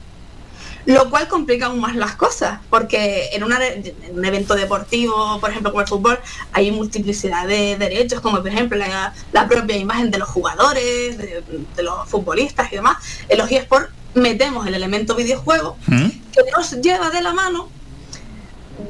lo 0.87 1.09
cual 1.09 1.27
complica 1.27 1.65
aún 1.67 1.79
más 1.81 1.95
las 1.95 2.15
cosas, 2.15 2.59
porque 2.69 3.29
en, 3.33 3.43
una- 3.43 3.63
en 3.65 3.93
un 4.17 4.23
evento 4.25 4.55
deportivo, 4.55 5.37
por 5.39 5.49
ejemplo, 5.51 5.71
como 5.71 5.81
el 5.81 5.87
fútbol, 5.87 6.17
hay 6.53 6.71
multiplicidad 6.71 7.45
de 7.45 7.75
derechos, 7.77 8.21
como 8.21 8.37
por 8.37 8.47
ejemplo 8.47 8.77
la, 8.77 9.13
la 9.33 9.47
propia 9.47 9.75
imagen 9.77 10.09
de 10.11 10.17
los 10.17 10.29
jugadores, 10.29 11.17
de, 11.17 11.43
de 11.75 11.83
los 11.83 12.07
futbolistas 12.09 12.71
y 12.71 12.77
demás. 12.77 12.97
En 13.29 13.37
los 13.37 13.51
eSports 13.51 13.89
metemos 14.15 14.65
el 14.65 14.73
elemento 14.73 15.13
videojuego 15.15 15.77
que 16.33 16.51
nos 16.55 16.71
lleva 16.81 17.09
de 17.09 17.21
la 17.21 17.33
mano 17.33 17.69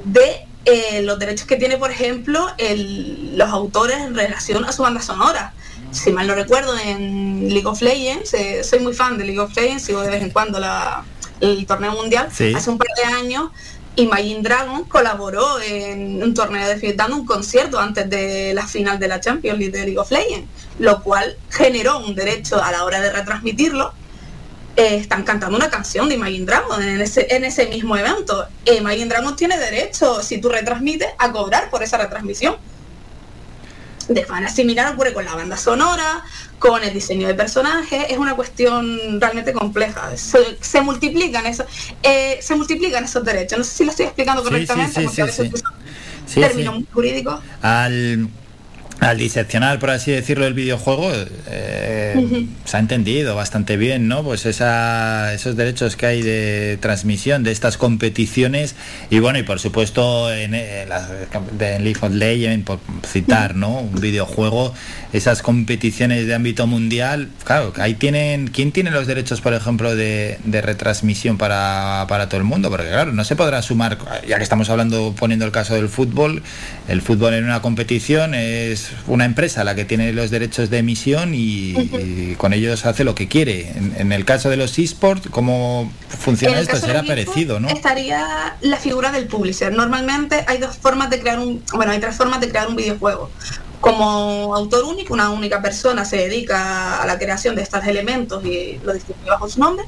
de 0.06 0.46
eh, 0.66 1.02
los 1.02 1.18
derechos 1.18 1.48
que 1.48 1.56
tiene, 1.56 1.78
por 1.78 1.92
ejemplo, 1.92 2.48
el- 2.58 3.38
los 3.38 3.50
autores 3.50 3.98
en 4.00 4.14
relación 4.16 4.66
a 4.66 4.72
su 4.72 4.84
banda 4.84 5.02
sonora. 5.02 5.54
Si 5.92 6.12
mal 6.12 6.28
no 6.28 6.36
recuerdo, 6.36 6.78
en 6.78 7.48
League 7.50 7.66
of 7.66 7.82
Legends, 7.82 8.34
eh, 8.34 8.64
soy 8.64 8.80
muy 8.80 8.94
fan 8.94 9.18
de 9.18 9.24
League 9.24 9.40
of 9.40 9.56
Legends, 9.56 9.84
sigo 9.86 10.02
de 10.02 10.10
vez 10.10 10.22
en 10.22 10.30
cuando 10.32 10.60
la- 10.60 11.04
el 11.42 11.66
torneo 11.66 11.94
mundial. 11.94 12.30
Sí. 12.32 12.54
Hace 12.56 12.70
un 12.70 12.78
par 12.78 12.88
de 12.96 13.14
años, 13.14 13.52
Imagine 13.96 14.42
Dragon 14.42 14.84
colaboró 14.84 15.60
en 15.62 16.22
un 16.22 16.34
torneo 16.34 16.68
de 16.68 16.94
dando 16.94 17.16
un 17.16 17.26
concierto 17.26 17.80
antes 17.80 18.10
de 18.10 18.54
la 18.54 18.68
final 18.68 19.00
de 19.00 19.08
la 19.08 19.20
Champions 19.20 19.58
League 19.58 19.76
de 19.76 19.86
League 19.86 20.00
of 20.00 20.12
Legends, 20.12 20.48
lo 20.80 21.02
cual 21.02 21.36
generó 21.50 22.00
un 22.00 22.14
derecho 22.14 22.62
a 22.62 22.72
la 22.72 22.84
hora 22.84 23.02
de 23.02 23.12
retransmitirlo 23.12 23.94
eh, 24.78 24.98
están 24.98 25.24
cantando 25.24 25.58
una 25.58 25.72
canción 25.72 26.08
de 26.08 26.14
Imagine 26.14 26.46
Dragon 26.46 26.80
en 26.84 27.02
ese, 27.02 27.26
en 27.36 27.44
ese 27.44 27.66
mismo 27.66 27.98
evento. 27.98 28.48
Eh, 28.64 28.76
Imagine 28.76 29.08
Dragon 29.08 29.36
tiene 29.36 29.58
derecho, 29.58 30.22
si 30.22 30.40
tú 30.40 30.50
retransmites, 30.50 31.08
a 31.18 31.32
cobrar 31.32 31.72
por 31.72 31.82
esa 31.82 31.98
retransmisión. 31.98 32.58
De 34.08 34.24
manera 34.28 34.52
similar 34.52 34.94
ocurre 34.94 35.14
con 35.14 35.26
la 35.26 35.34
banda 35.34 35.58
sonora, 35.58 36.24
con 36.60 36.84
el 36.84 36.94
diseño 36.94 37.28
de 37.28 37.34
personajes, 37.36 38.06
es 38.10 38.18
una 38.18 38.36
cuestión 38.36 39.22
realmente 39.22 39.54
compleja. 39.54 40.16
Se, 40.18 40.58
se 40.60 40.82
multiplican 40.82 41.46
esos, 41.46 41.68
eh, 42.04 42.40
se 42.42 42.56
multiplican 42.56 43.04
esos 43.04 43.24
derechos. 43.24 43.58
No 43.60 43.64
sé 43.64 43.72
si 43.72 43.84
lo 43.86 43.92
estoy 43.92 44.06
explicando 44.08 44.42
Sí, 44.42 44.48
sí, 44.48 44.52
correctamente, 44.52 45.00
sí, 45.02 45.06
porque 45.06 45.22
a 45.22 45.26
veces 45.26 45.52
Sí, 46.26 46.42
términos 46.42 46.76
muy 46.76 46.88
jurídicos. 46.92 47.40
Al, 47.62 48.28
al 49.00 49.18
diseccionar, 49.18 49.78
por 49.80 49.92
así 49.92 50.12
decirlo, 50.12 50.48
el 50.48 50.54
videojuego, 50.54 51.12
eh, 51.50 52.48
se 52.66 52.78
ha 52.78 52.80
entendido 52.80 53.36
bastante 53.36 53.78
bien, 53.78 54.08
¿no? 54.08 54.24
Pues 54.24 54.46
esa, 54.46 55.34
esos 55.34 55.56
derechos 55.56 55.96
que 55.96 56.08
hay 56.08 56.22
de 56.24 56.80
transmisión 56.82 57.44
de 57.44 57.52
estas 57.52 57.78
competiciones 57.78 58.76
y 59.10 59.20
bueno, 59.20 59.38
y 59.38 59.44
por 59.44 59.60
supuesto 59.60 60.34
en, 60.34 60.56
eh, 60.56 60.88
de 61.58 61.76
en 61.76 61.84
League 61.84 62.00
of 62.02 62.12
Legends, 62.12 62.66
por 62.66 62.80
citar, 63.06 63.56
¿no? 63.56 63.80
Un 63.82 64.02
videojuego, 64.02 64.74
esas 65.14 65.44
competiciones 65.44 66.26
de 66.26 66.34
ámbito 66.34 66.66
mundial, 66.66 67.30
claro, 67.44 67.74
ahí 67.78 67.94
tienen, 67.94 68.48
¿quién 68.48 68.72
tiene 68.72 68.90
los 68.90 69.06
derechos, 69.06 69.42
por 69.42 69.54
ejemplo, 69.54 69.96
de, 69.96 70.40
de 70.44 70.62
retransmisión 70.62 71.38
para, 71.38 72.06
para 72.10 72.30
todo 72.30 72.40
el 72.40 72.46
mundo? 72.46 72.72
Porque 72.72 72.88
claro, 72.88 73.14
no 73.14 73.24
se 73.24 73.36
podrá 73.36 73.62
sumar, 73.62 74.00
ya 74.28 74.38
que 74.38 74.44
estamos 74.44 74.70
hablando, 74.72 75.14
poniendo 75.18 75.46
el 75.46 75.52
caso 75.52 75.76
del 75.76 75.88
fútbol, 75.88 76.42
el 76.88 77.02
fútbol 77.02 77.36
en 77.36 77.44
una 77.44 77.62
competición 77.62 78.34
es 78.34 78.87
una 79.08 79.26
empresa 79.26 79.64
la 79.64 79.76
que 79.76 79.86
tiene 79.86 80.14
los 80.14 80.30
derechos 80.30 80.70
de 80.70 80.80
emisión 80.80 81.34
y, 81.34 81.72
y 81.72 82.36
con 82.38 82.54
ellos 82.54 82.86
hace 82.86 83.04
lo 83.04 83.16
que 83.16 83.28
quiere. 83.28 83.70
En, 83.72 83.96
en 83.98 84.12
el 84.12 84.26
caso 84.26 84.50
de 84.50 84.58
los 84.58 84.78
esports, 84.80 85.30
¿cómo 85.30 85.92
funciona 86.10 86.60
esto? 86.60 86.78
Será 86.78 87.04
parecido, 87.04 87.60
¿no? 87.60 87.68
Estaría 87.70 88.58
la 88.62 88.78
figura 88.78 89.12
del 89.12 89.28
publisher. 89.28 89.74
Normalmente 89.74 90.44
hay 90.48 90.58
dos 90.58 90.78
formas 90.78 91.10
de 91.10 91.20
crear 91.20 91.40
un, 91.40 91.64
bueno, 91.74 91.92
hay 91.92 92.00
tres 92.00 92.16
formas 92.16 92.40
de 92.42 92.50
crear 92.50 92.68
un 92.68 92.76
videojuego. 92.76 93.30
Como 93.80 94.56
autor 94.56 94.86
único, 94.86 95.14
una 95.14 95.30
única 95.30 95.62
persona 95.62 96.04
se 96.04 96.18
dedica 96.18 97.02
a 97.02 97.06
la 97.06 97.20
creación 97.20 97.56
de 97.56 97.62
estos 97.62 97.86
elementos 97.86 98.44
y 98.44 98.80
lo 98.84 98.94
distribuye 98.94 99.30
bajo 99.30 99.48
su 99.48 99.60
nombre. 99.60 99.86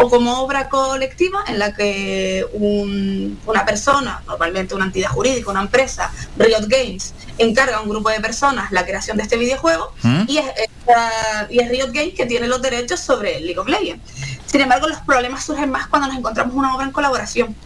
O 0.00 0.08
como 0.08 0.40
obra 0.42 0.68
colectiva 0.68 1.42
en 1.48 1.58
la 1.58 1.74
que 1.74 2.46
un- 2.52 3.38
una 3.46 3.64
persona, 3.66 4.22
normalmente 4.28 4.74
una 4.76 4.84
entidad 4.84 5.10
jurídica, 5.10 5.50
una 5.50 5.60
empresa, 5.62 6.12
Riot 6.36 6.66
Games, 6.68 7.14
encarga 7.36 7.78
a 7.78 7.80
un 7.80 7.88
grupo 7.88 8.08
de 8.08 8.20
personas 8.20 8.70
la 8.70 8.84
creación 8.86 9.16
de 9.16 9.24
este 9.24 9.36
videojuego 9.36 9.92
¿Mm? 10.02 10.22
y 10.28 10.38
es, 10.38 10.46
esta- 10.56 11.46
y 11.50 11.58
es 11.58 11.68
Riot 11.68 11.90
Games 11.92 12.14
que 12.14 12.26
tiene 12.26 12.46
los 12.46 12.62
derechos 12.62 13.00
sobre 13.00 13.40
League 13.40 13.58
of 13.58 13.66
Legends. 13.68 14.02
Sin 14.46 14.60
embargo, 14.60 14.86
los 14.88 14.98
problemas 15.00 15.44
surgen 15.44 15.70
más 15.70 15.88
cuando 15.88 16.06
nos 16.08 16.16
encontramos 16.16 16.54
una 16.54 16.74
obra 16.76 16.86
en 16.86 16.92
colaboración, 16.92 17.56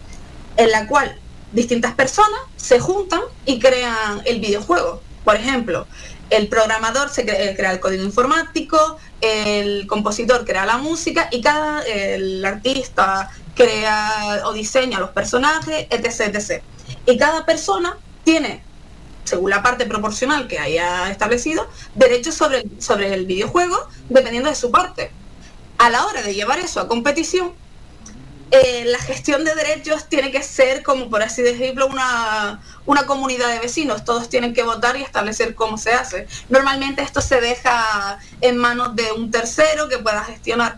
en 0.57 0.71
la 0.71 0.87
cual 0.87 1.19
distintas 1.53 1.93
personas 1.93 2.41
se 2.57 2.81
juntan 2.81 3.21
y 3.45 3.59
crean 3.59 4.23
el 4.25 4.41
videojuego. 4.41 5.03
Por 5.23 5.37
ejemplo, 5.37 5.87
el 6.33 6.49
programador 6.49 7.09
se 7.11 7.27
cre- 7.27 7.55
crea 7.57 7.73
el 7.73 7.81
código 7.81 8.03
informático, 8.05 8.99
el 9.21 9.87
compositor 9.87 10.45
crea 10.45 10.67
la 10.67 10.79
música 10.79 11.29
y 11.31 11.41
cada 11.41 11.83
el 11.83 12.45
artista 12.45 13.31
crea 13.55 14.43
o 14.45 14.53
diseña 14.53 14.99
los 14.99 15.11
personajes, 15.11 15.87
etc, 15.91 16.35
etc. 16.35 16.63
Y 17.07 17.17
cada 17.17 17.45
persona 17.45 17.97
tiene 18.25 18.63
según 19.25 19.51
la 19.51 19.63
parte 19.63 19.87
proporcional 19.87 20.49
que 20.49 20.59
haya 20.59 21.09
establecido, 21.11 21.69
derechos 21.95 22.35
sobre 22.35 22.59
el, 22.59 22.83
sobre 22.83 23.15
el 23.15 23.25
videojuego 23.25 23.89
dependiendo 24.09 24.49
de 24.49 24.57
su 24.57 24.71
parte. 24.71 25.13
A 25.79 25.91
la 25.91 26.05
hora 26.07 26.23
de 26.23 26.35
llevar 26.35 26.59
eso 26.59 26.81
a 26.81 26.89
competición, 26.89 27.53
eh, 28.53 28.85
la 28.87 28.99
gestión 28.99 29.45
de 29.45 29.55
derechos 29.55 30.09
tiene 30.09 30.31
que 30.31 30.43
ser, 30.43 30.83
como 30.83 31.09
por 31.11 31.23
así 31.23 31.43
decirlo, 31.43 31.87
una, 31.87 32.61
una 32.87 33.07
comunidad 33.07 33.49
de 33.49 33.59
vecinos. 33.59 34.05
Todos 34.05 34.29
tienen 34.29 34.53
que 34.55 34.63
votar 34.63 34.97
y 34.97 35.03
establecer 35.03 35.55
cómo 35.55 35.79
se 35.79 35.93
hace. 35.95 36.27
Normalmente 36.51 37.03
esto 37.03 37.21
se 37.21 37.41
deja 37.41 38.19
en 38.41 38.57
manos 38.59 38.95
de 38.95 39.11
un 39.13 39.31
tercero 39.31 39.89
que 39.89 39.99
pueda 39.99 40.23
gestionar. 40.25 40.77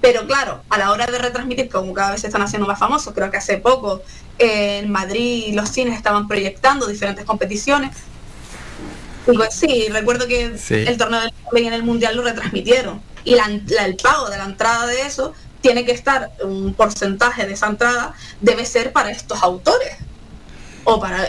Pero 0.00 0.26
claro, 0.26 0.62
a 0.70 0.78
la 0.78 0.92
hora 0.92 1.06
de 1.06 1.18
retransmitir, 1.18 1.68
como 1.68 1.92
cada 1.92 2.12
vez 2.12 2.20
se 2.20 2.28
están 2.28 2.42
haciendo 2.42 2.68
más 2.68 2.78
famosos, 2.78 3.12
creo 3.14 3.30
que 3.32 3.38
hace 3.38 3.56
poco 3.58 4.02
eh, 4.38 4.78
en 4.78 4.92
Madrid 4.92 5.52
los 5.54 5.70
cines 5.70 5.96
estaban 5.96 6.28
proyectando 6.28 6.86
diferentes 6.86 7.24
competiciones. 7.24 7.96
Pues 9.26 9.54
sí, 9.54 9.88
recuerdo 9.90 10.26
que 10.26 10.56
Sí. 10.56 10.74
el 10.86 10.96
torneo 10.96 11.20
del 11.20 11.32
en 11.66 11.72
el 11.72 11.82
Mundial 11.82 12.16
lo 12.16 12.22
retransmitieron. 12.22 13.02
Y 13.24 13.34
la- 13.34 13.48
la- 13.66 13.84
el 13.84 13.96
pago 13.96 14.30
de 14.30 14.38
la 14.38 14.44
entrada 14.44 14.86
de 14.86 15.02
eso 15.02 15.34
tiene 15.60 15.84
que 15.84 15.92
estar, 15.92 16.30
un 16.44 16.74
porcentaje 16.74 17.46
de 17.46 17.54
esa 17.54 17.66
entrada 17.66 18.14
debe 18.40 18.64
ser 18.64 18.92
para 18.92 19.10
estos 19.10 19.42
autores. 19.42 19.96
O 20.84 21.00
para... 21.00 21.28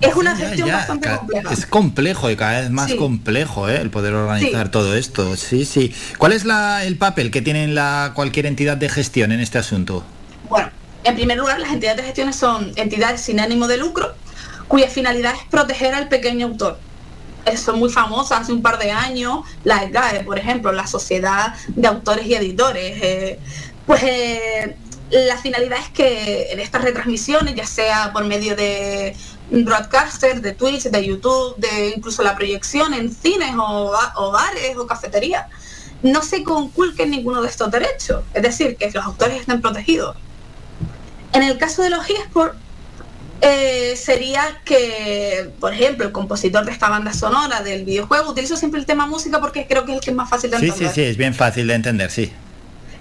Es 0.00 0.14
una 0.14 0.38
Ya, 0.38 0.46
gestión 0.46 0.68
ya, 0.68 0.76
bastante 0.76 1.08
compleja. 1.16 1.52
Es 1.52 1.66
complejo 1.66 2.30
y 2.30 2.36
cada 2.36 2.60
vez 2.60 2.70
más 2.70 2.88
Sí. 2.90 2.96
complejo 2.96 3.68
¿eh? 3.68 3.80
el 3.80 3.90
poder 3.90 4.14
organizar 4.14 4.66
Sí. 4.66 4.70
todo 4.72 4.94
esto. 4.94 5.36
Sí, 5.36 5.64
sí. 5.64 5.92
¿Cuál 6.18 6.32
es 6.32 6.44
la, 6.44 6.84
el 6.84 6.96
papel 6.96 7.32
que 7.32 7.42
tiene 7.42 7.66
la, 7.66 8.12
cualquier 8.14 8.46
entidad 8.46 8.76
de 8.76 8.88
gestión 8.88 9.32
en 9.32 9.40
este 9.40 9.58
asunto? 9.58 10.04
Bueno, 10.48 10.70
en 11.02 11.14
primer 11.16 11.36
lugar, 11.36 11.58
las 11.58 11.72
entidades 11.72 11.96
de 11.98 12.02
gestión 12.04 12.32
son 12.32 12.70
entidades 12.76 13.22
sin 13.22 13.40
ánimo 13.40 13.66
de 13.66 13.76
lucro, 13.76 14.14
cuya 14.68 14.86
finalidad 14.88 15.34
es 15.34 15.40
proteger 15.50 15.92
al 15.94 16.08
pequeño 16.08 16.46
autor. 16.46 16.78
Eh, 17.44 17.56
Son 17.56 17.78
muy 17.78 17.90
famosas 17.90 18.42
hace 18.42 18.52
un 18.52 18.62
par 18.62 18.78
de 18.78 18.90
años, 18.90 19.40
la 19.64 19.84
EGAE, 19.84 20.24
por 20.24 20.38
ejemplo, 20.38 20.72
la 20.72 20.86
Sociedad 20.86 21.54
de 21.68 21.88
Autores 21.88 22.26
y 22.26 22.34
Editores. 22.34 22.98
eh, 23.02 23.38
pues 23.86 24.02
eh, 24.02 24.76
la 25.10 25.38
finalidad 25.38 25.78
es 25.78 25.88
que 25.88 26.52
en 26.52 26.60
estas 26.60 26.82
retransmisiones, 26.82 27.54
ya 27.54 27.64
sea 27.66 28.12
por 28.12 28.24
medio 28.24 28.54
de 28.54 29.16
broadcasters, 29.50 30.42
de 30.42 30.52
Twitch, 30.52 30.82
de 30.84 31.06
YouTube, 31.06 31.56
de 31.56 31.94
incluso 31.96 32.22
la 32.22 32.36
proyección 32.36 32.92
en 32.92 33.10
cines 33.10 33.54
o, 33.56 33.92
o 34.16 34.30
bares 34.30 34.76
o 34.76 34.86
cafeterías, 34.86 35.46
no 36.02 36.22
se 36.22 36.44
conculquen 36.44 37.10
ninguno 37.10 37.40
de 37.40 37.48
estos 37.48 37.70
derechos. 37.70 38.22
Es 38.34 38.42
decir, 38.42 38.76
que 38.76 38.90
los 38.90 39.04
autores 39.04 39.40
estén 39.40 39.62
protegidos. 39.62 40.16
En 41.32 41.42
el 41.42 41.56
caso 41.56 41.80
de 41.82 41.90
los 41.90 42.08
eSports, 42.10 42.58
eh, 43.40 43.94
sería 43.96 44.60
que, 44.64 45.50
por 45.60 45.72
ejemplo, 45.72 46.04
el 46.06 46.12
compositor 46.12 46.64
de 46.64 46.72
esta 46.72 46.88
banda 46.88 47.12
sonora 47.12 47.60
del 47.62 47.84
videojuego, 47.84 48.30
utilizo 48.30 48.56
siempre 48.56 48.80
el 48.80 48.86
tema 48.86 49.06
música 49.06 49.40
porque 49.40 49.66
creo 49.66 49.84
que 49.84 49.92
es 49.92 49.98
el 49.98 50.04
que 50.04 50.10
es 50.10 50.16
más 50.16 50.28
fácil 50.28 50.50
de 50.50 50.58
Sí, 50.58 50.66
entender. 50.66 50.88
sí, 50.88 50.94
sí, 50.94 51.02
es 51.02 51.16
bien 51.16 51.34
fácil 51.34 51.66
de 51.68 51.74
entender, 51.74 52.10
sí. 52.10 52.32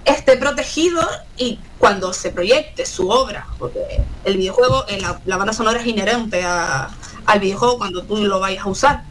esté 0.05 0.37
protegido 0.37 1.01
y 1.37 1.59
cuando 1.79 2.13
se 2.13 2.29
proyecte 2.31 2.85
su 2.85 3.09
obra, 3.09 3.45
porque 3.59 3.79
el 4.23 4.37
videojuego, 4.37 4.85
eh, 4.87 4.99
la, 5.01 5.19
la 5.25 5.37
banda 5.37 5.51
sonora 5.53 5.81
es 5.81 5.87
inherente 5.87 6.43
a- 6.45 6.89
al 7.25 7.39
videojuego 7.41 7.77
cuando 7.77 8.03
tú 8.03 8.15
lo 8.23 8.39
vayas 8.39 8.63
a 8.65 8.69
usar, 8.69 9.03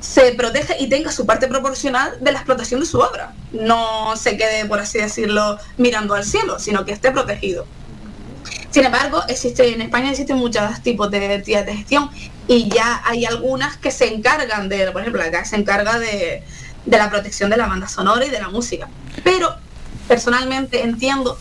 se 0.00 0.32
proteja 0.32 0.74
y 0.78 0.88
tenga 0.88 1.10
su 1.12 1.24
parte 1.24 1.46
proporcional 1.46 2.18
de 2.20 2.32
la 2.32 2.38
explotación 2.40 2.80
de 2.80 2.86
su 2.86 2.98
obra. 2.98 3.32
No 3.52 4.14
se 4.16 4.36
quede, 4.36 4.66
por 4.66 4.78
así 4.80 4.98
decirlo, 4.98 5.58
mirando 5.78 6.14
al 6.14 6.24
cielo, 6.24 6.58
sino 6.58 6.84
que 6.84 6.92
esté 6.92 7.12
protegido. 7.12 7.64
Sin 8.72 8.84
embargo, 8.84 9.22
existe, 9.28 9.68
en 9.72 9.80
España 9.82 10.10
existen 10.10 10.36
muchos 10.38 10.82
tipos 10.82 11.10
de 11.10 11.34
entidades 11.34 11.66
de 11.66 11.76
gestión 11.76 12.10
y 12.48 12.68
ya 12.68 13.02
hay 13.04 13.24
algunas 13.26 13.76
que 13.76 13.90
se 13.90 14.12
encargan 14.12 14.68
de, 14.68 14.90
por 14.92 15.02
ejemplo, 15.02 15.22
la 15.22 15.30
que 15.30 15.44
se 15.44 15.56
encarga 15.56 15.98
de, 15.98 16.42
de 16.86 16.98
la 16.98 17.10
protección 17.10 17.50
de 17.50 17.56
la 17.58 17.66
banda 17.66 17.86
sonora 17.88 18.24
y 18.24 18.30
de 18.30 18.40
la 18.40 18.48
música. 18.48 18.88
Pero 19.22 19.54
personalmente 20.08 20.82
entiendo 20.82 21.38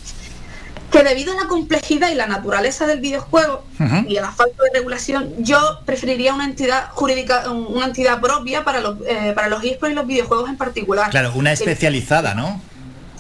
que 0.92 1.04
debido 1.04 1.32
a 1.32 1.44
la 1.44 1.48
complejidad 1.48 2.12
y 2.12 2.16
la 2.16 2.28
naturaleza 2.28 2.86
del 2.86 3.00
videojuego 3.00 3.64
y 4.10 4.18
a 4.18 4.22
la 4.22 4.32
falta 4.32 4.62
de 4.64 4.78
regulación, 4.80 5.34
yo 5.40 5.80
preferiría 5.86 6.34
una 6.34 6.44
entidad 6.44 6.90
jurídica, 6.92 7.50
un- 7.50 7.66
una 7.78 7.86
entidad 7.86 8.20
propia 8.20 8.66
para 8.66 8.82
los, 8.82 8.98
eh, 9.08 9.32
para 9.34 9.48
los 9.48 9.64
eSports 9.64 9.94
y 9.94 9.96
los 9.96 10.06
videojuegos 10.06 10.50
en 10.50 10.58
particular. 10.58 11.10
Claro, 11.10 11.32
una 11.34 11.56
Sí. 11.56 11.64
especializada, 11.64 12.34
¿no? 12.36 12.62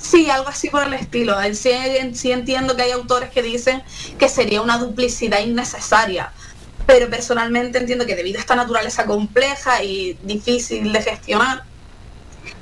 Sí, 0.01 0.29
algo 0.29 0.49
así 0.49 0.69
por 0.69 0.83
el 0.83 0.93
estilo. 0.93 1.35
Sí, 1.53 1.71
sí 2.13 2.31
entiendo 2.31 2.75
que 2.75 2.83
hay 2.83 2.91
autores 2.91 3.29
que 3.29 3.41
dicen 3.43 3.83
que 4.17 4.27
sería 4.29 4.61
una 4.61 4.77
duplicidad 4.77 5.39
innecesaria, 5.41 6.31
pero 6.87 7.09
personalmente 7.09 7.77
entiendo 7.77 8.05
que 8.05 8.15
debido 8.15 8.37
a 8.39 8.41
esta 8.41 8.55
naturaleza 8.55 9.05
compleja 9.05 9.83
y 9.83 10.17
difícil 10.23 10.91
de 10.91 11.01
gestionar, 11.01 11.63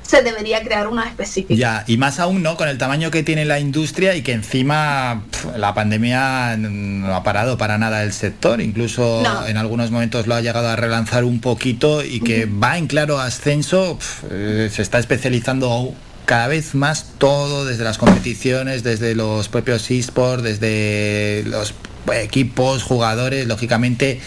se 0.01 0.23
debería 0.23 0.63
crear 0.63 0.87
una 0.87 1.07
específica. 1.07 1.53
Ya, 1.53 1.83
y 1.85 1.97
más 1.97 2.19
aún, 2.19 2.41
¿no? 2.41 2.57
Con 2.57 2.67
el 2.67 2.79
tamaño 2.79 3.11
que 3.11 3.21
tiene 3.21 3.45
la 3.45 3.59
industria 3.59 4.15
y 4.15 4.23
que 4.23 4.33
encima 4.33 5.23
la 5.55 5.75
pandemia 5.75 6.57
no 6.57 7.13
ha 7.15 7.21
parado 7.21 7.57
para 7.59 7.77
nada 7.77 8.01
el 8.03 8.11
sector, 8.11 8.59
incluso 8.59 9.21
No. 9.23 9.45
en 9.45 9.55
algunos 9.57 9.91
momentos 9.91 10.25
lo 10.25 10.33
ha 10.33 10.41
llegado 10.41 10.67
a 10.67 10.75
relanzar 10.75 11.23
un 11.25 11.39
poquito 11.39 12.03
y 12.03 12.21
que 12.21 12.45
va 12.47 12.79
en 12.79 12.87
claro 12.87 13.19
ascenso, 13.19 13.99
eh, 14.31 14.69
se 14.73 14.81
está 14.81 14.97
especializando 14.97 15.93
cada 16.29 16.47
vez 16.47 16.75
más 16.75 17.05
todo, 17.17 17.65
desde 17.65 17.83
las 17.83 17.97
competiciones, 17.97 18.83
desde 18.83 19.15
los 19.15 19.49
propios 19.49 19.89
esports, 19.89 20.43
desde 20.43 21.41
los 21.47 21.73
equipos, 22.13 22.83
jugadores, 22.83 23.47
lógicamente 23.47 24.21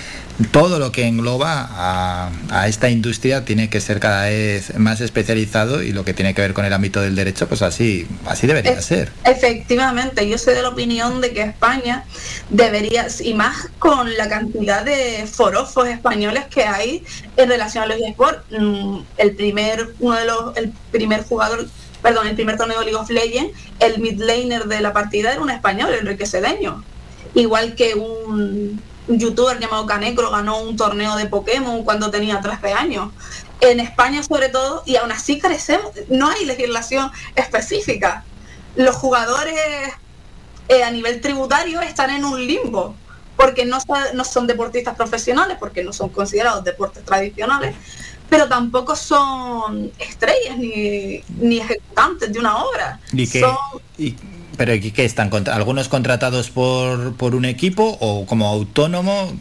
todo 0.51 0.81
lo 0.81 0.91
que 0.91 1.07
engloba 1.07 1.69
a, 1.71 2.31
a 2.51 2.67
esta 2.67 2.91
industria 2.91 3.45
tiene 3.45 3.71
que 3.71 3.81
ser 3.81 4.01
cada 4.01 4.25
vez 4.25 4.77
más 4.79 5.01
especializado 5.01 5.81
y 5.81 5.93
lo 5.93 6.05
que 6.05 6.13
tiene 6.13 6.35
que 6.35 6.43
ver 6.43 6.55
con 6.55 6.65
el 6.65 6.73
ámbito 6.73 7.01
del 7.01 7.15
derecho, 7.15 7.47
pues 7.47 7.63
así, 7.63 8.09
así 8.27 8.49
debería 8.49 8.73
Es- 8.73 8.85
ser. 8.85 9.13
Efectivamente, 9.25 10.29
yo 10.29 10.39
soy 10.39 10.55
de 10.55 10.63
la 10.63 10.71
opinión 10.71 11.21
de 11.21 11.33
que 11.33 11.43
España 11.43 12.05
debería, 12.51 13.07
y 13.23 13.35
más 13.35 13.69
con 13.79 14.17
la 14.17 14.29
cantidad 14.29 14.85
de 14.85 15.25
forofos 15.31 15.87
españoles 15.87 16.47
que 16.51 16.65
hay 16.65 17.05
en 17.37 17.49
relación 17.49 17.85
a 17.85 17.87
los 17.87 17.99
eSports, 17.99 18.43
mm, 18.59 18.99
el 19.19 19.37
primer, 19.37 19.95
uno 20.01 20.17
de 20.17 20.25
los, 20.25 20.57
el 20.57 20.73
primer 20.91 21.23
jugador, 21.23 21.69
perdón, 22.03 22.27
el 22.27 22.35
primer 22.35 22.57
torneo 22.57 22.81
de 22.81 22.87
League 22.87 22.99
of 22.99 23.11
Legends, 23.11 23.57
el 23.79 24.01
mid 24.01 24.21
laner 24.21 24.65
de 24.65 24.81
la 24.81 24.93
partida 24.93 25.33
era 25.33 25.41
un 25.41 25.51
español, 25.51 25.95
Enrique 25.95 26.27
Cedeño. 26.27 26.85
Igual 27.35 27.75
que 27.75 27.95
un, 27.95 28.83
youtuber 29.09 29.59
llamado 29.59 29.87
Canecro 29.87 30.31
ganó 30.31 30.61
un 30.61 30.77
torneo 30.77 31.17
de 31.17 31.27
Pokémon 31.27 31.85
cuando 31.85 32.11
tenía 32.11 32.41
13 32.41 32.73
años. 32.73 33.13
En 33.61 33.81
España 33.81 34.23
sobre 34.23 34.49
todo, 34.49 34.83
y 34.85 34.97
aún 34.97 35.13
así 35.13 35.39
carecemos, 35.39 35.93
no 36.09 36.29
hay 36.29 36.45
legislación 36.45 37.11
específica. 37.37 38.25
Los 38.75 38.97
jugadores 38.97 39.55
eh, 40.69 40.83
a 40.83 40.91
nivel 40.91 41.21
tributario 41.21 41.81
están 41.81 42.11
en 42.11 42.25
un 42.25 42.45
limbo, 42.45 42.97
porque 43.37 43.65
no 43.65 43.79
son 44.25 44.47
deportistas 44.47 44.97
profesionales, 44.97 45.57
porque 45.61 45.85
no 45.85 45.93
son 45.93 46.09
considerados 46.09 46.65
deportes 46.65 47.05
tradicionales, 47.05 47.75
pero 48.33 48.49
tampoco 48.49 48.97
son 48.97 49.93
estrellas 49.99 50.57
ni, 50.57 51.23
ni 51.39 51.59
ejecutantes 51.59 52.33
de 52.33 52.39
una 52.39 52.65
obra. 52.65 52.99
¿Y 53.13 53.27
qué- 53.27 53.41
Son 53.41 53.55
y- 53.99 54.15
pero 54.57 54.73
¿y 54.75 54.91
qué 54.91 55.05
están? 55.05 55.29
contra- 55.29 55.55
¿Algunos 55.55 55.89
contratados 55.91 56.49
por, 56.49 57.15
por 57.17 57.35
un 57.35 57.45
equipo 57.45 57.99
o 58.01 58.25
como 58.25 58.49
autónomo? 58.49 59.35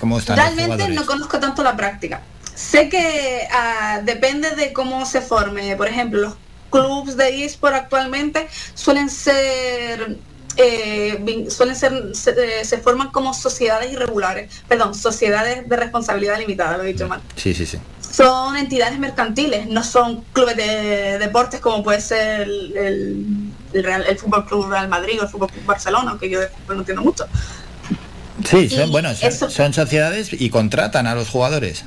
¿Cómo 0.00 0.18
están 0.18 0.38
Realmente 0.38 0.88
no 0.88 1.04
conozco 1.04 1.38
tanto 1.40 1.62
la 1.62 1.76
práctica. 1.76 2.22
Sé 2.54 2.88
que 2.88 3.46
ah, 3.52 4.00
depende 4.02 4.52
de 4.52 4.72
cómo 4.72 5.04
se 5.04 5.20
forme. 5.20 5.76
Por 5.76 5.88
ejemplo, 5.88 6.20
los 6.22 6.34
clubs 6.70 7.18
de 7.18 7.44
eSport 7.44 7.74
actualmente 7.74 8.48
suelen 8.74 9.10
ser 9.10 10.16
eh, 10.56 11.46
suelen 11.50 11.76
ser 11.76 11.92
se, 12.14 12.30
eh, 12.30 12.64
se 12.64 12.78
forman 12.78 13.10
como 13.10 13.32
sociedades 13.34 13.92
irregulares, 13.92 14.50
perdón, 14.68 14.94
sociedades 14.94 15.68
de 15.68 15.76
responsabilidad 15.76 16.38
limitada, 16.38 16.76
lo 16.78 16.84
he 16.84 16.88
dicho 16.92 17.08
mal. 17.08 17.20
Sí, 17.36 17.54
sí, 17.54 17.64
sí. 17.66 17.78
Son 18.12 18.56
entidades 18.56 18.98
mercantiles, 18.98 19.66
no 19.68 19.82
son 19.82 20.22
clubes 20.32 20.56
de 20.56 21.18
deportes 21.18 21.60
como 21.60 21.82
puede 21.82 22.00
ser 22.00 22.42
el, 22.42 22.76
el, 22.76 23.26
el 23.72 23.82
Real- 23.84 24.04
el 24.06 24.18
Fútbol 24.18 24.44
Club 24.44 24.68
Real 24.70 24.86
Madrid 24.88 25.18
o 25.20 25.22
el 25.24 25.28
Fútbol 25.30 25.48
Club 25.50 25.64
Barcelona, 25.64 26.10
aunque 26.10 26.28
yo 26.28 26.38
no 26.68 26.74
entiendo 26.74 27.02
mucho. 27.02 27.26
Sí, 28.44 28.68
son, 28.68 28.88
Y 28.88 28.92
bueno, 28.92 29.14
son, 29.14 29.28
eso- 29.28 29.50
son 29.50 29.72
sociedades 29.72 30.28
y 30.32 30.50
contratan 30.50 31.06
a 31.06 31.14
los 31.14 31.28
jugadores. 31.28 31.84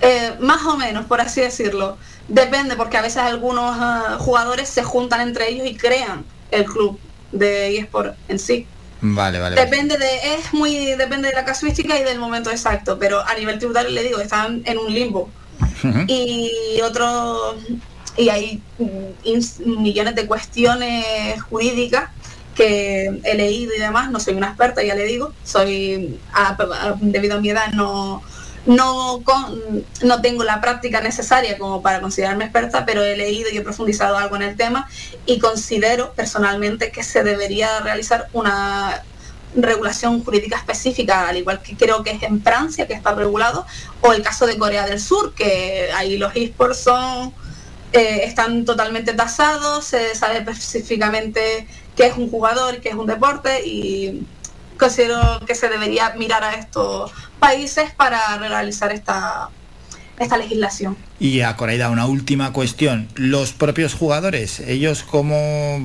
Eh, 0.00 0.34
más 0.40 0.64
o 0.64 0.76
menos, 0.76 1.06
por 1.06 1.20
así 1.20 1.40
decirlo. 1.40 1.96
Depende, 2.28 2.76
porque 2.76 2.96
a 2.96 3.02
veces 3.02 3.18
algunos 3.18 3.76
ah, 3.78 4.16
jugadores 4.18 4.68
se 4.68 4.82
juntan 4.82 5.20
entre 5.20 5.50
ellos 5.50 5.66
y 5.66 5.74
crean 5.76 6.24
el 6.50 6.64
club 6.64 6.98
de 7.32 7.76
eSport 7.78 8.16
en 8.28 8.38
sí. 8.38 8.66
Vale, 9.00 9.38
vale. 9.40 9.56
vale. 9.56 9.68
Depende 9.70 9.96
de, 9.98 10.34
es 10.36 10.52
muy, 10.52 10.94
depende 10.96 11.28
de 11.28 11.34
la 11.34 11.44
casuística 11.44 11.98
y 11.98 12.02
del 12.02 12.18
momento 12.18 12.50
exacto, 12.50 12.98
pero 12.98 13.20
a 13.26 13.34
nivel 13.34 13.58
tributario 13.58 13.90
le 13.90 14.02
digo, 14.02 14.20
están 14.20 14.62
en 14.64 14.78
un 14.78 14.92
limbo. 14.92 15.28
Y 16.08 16.80
otro, 16.82 17.56
y 18.16 18.28
hay 18.28 18.62
millones 19.64 20.14
de 20.14 20.26
cuestiones 20.26 21.40
jurídicas 21.42 22.10
que 22.54 23.20
he 23.24 23.34
leído 23.34 23.74
y 23.74 23.78
demás, 23.78 24.10
no 24.10 24.18
soy 24.18 24.34
una 24.34 24.48
experta, 24.48 24.82
ya 24.82 24.94
le 24.94 25.04
digo, 25.04 25.32
soy, 25.44 26.18
debido 27.00 27.36
a 27.36 27.40
mi 27.40 27.50
edad, 27.50 27.72
no, 27.72 28.22
no, 28.64 29.20
con- 29.24 29.84
no 30.02 30.22
tengo 30.22 30.42
la 30.42 30.60
práctica 30.62 31.02
necesaria 31.02 31.58
como 31.58 31.82
para 31.82 32.00
considerarme 32.00 32.44
experta, 32.44 32.86
pero 32.86 33.04
he 33.04 33.16
leído 33.16 33.50
y 33.52 33.58
he 33.58 33.60
profundizado 33.60 34.16
algo 34.16 34.36
en 34.36 34.42
el 34.42 34.56
tema 34.56 34.88
y 35.26 35.38
considero 35.38 36.14
personalmente 36.14 36.90
que 36.90 37.02
se 37.02 37.22
debería 37.22 37.80
realizar 37.80 38.28
una 38.32 39.02
regulación 39.56 40.22
jurídica 40.22 40.56
específica, 40.56 41.28
al 41.28 41.36
igual 41.38 41.62
que 41.62 41.76
creo 41.76 42.02
que 42.02 42.10
es 42.10 42.22
en 42.22 42.42
Francia, 42.42 42.86
que 42.86 42.94
está 42.94 43.14
regulado, 43.14 43.66
o 44.00 44.12
el 44.12 44.22
caso 44.22 44.46
de 44.46 44.58
Corea 44.58 44.86
del 44.86 45.00
Sur, 45.00 45.34
que 45.34 45.88
ahí 45.94 46.18
los 46.18 46.34
esports 46.36 46.78
son 46.78 47.32
eh, 47.92 48.24
están 48.24 48.64
totalmente 48.64 49.14
tasados, 49.14 49.84
se 49.84 50.14
sabe 50.14 50.38
específicamente 50.38 51.66
qué 51.96 52.06
es 52.06 52.16
un 52.16 52.30
jugador, 52.30 52.80
qué 52.80 52.90
es 52.90 52.94
un 52.94 53.06
deporte 53.06 53.66
y 53.66 54.26
considero 54.78 55.40
que 55.46 55.54
se 55.54 55.68
debería 55.68 56.14
mirar 56.18 56.44
a 56.44 56.54
estos 56.54 57.12
países 57.38 57.92
para 57.92 58.36
realizar 58.38 58.92
esta, 58.92 59.48
esta 60.18 60.36
legislación. 60.36 60.96
Y 61.18 61.40
a 61.40 61.56
Coraida, 61.56 61.88
una 61.88 62.06
última 62.06 62.52
cuestión. 62.52 63.08
Los 63.14 63.52
propios 63.52 63.94
jugadores, 63.94 64.60
¿ellos 64.60 65.02
cómo 65.02 65.80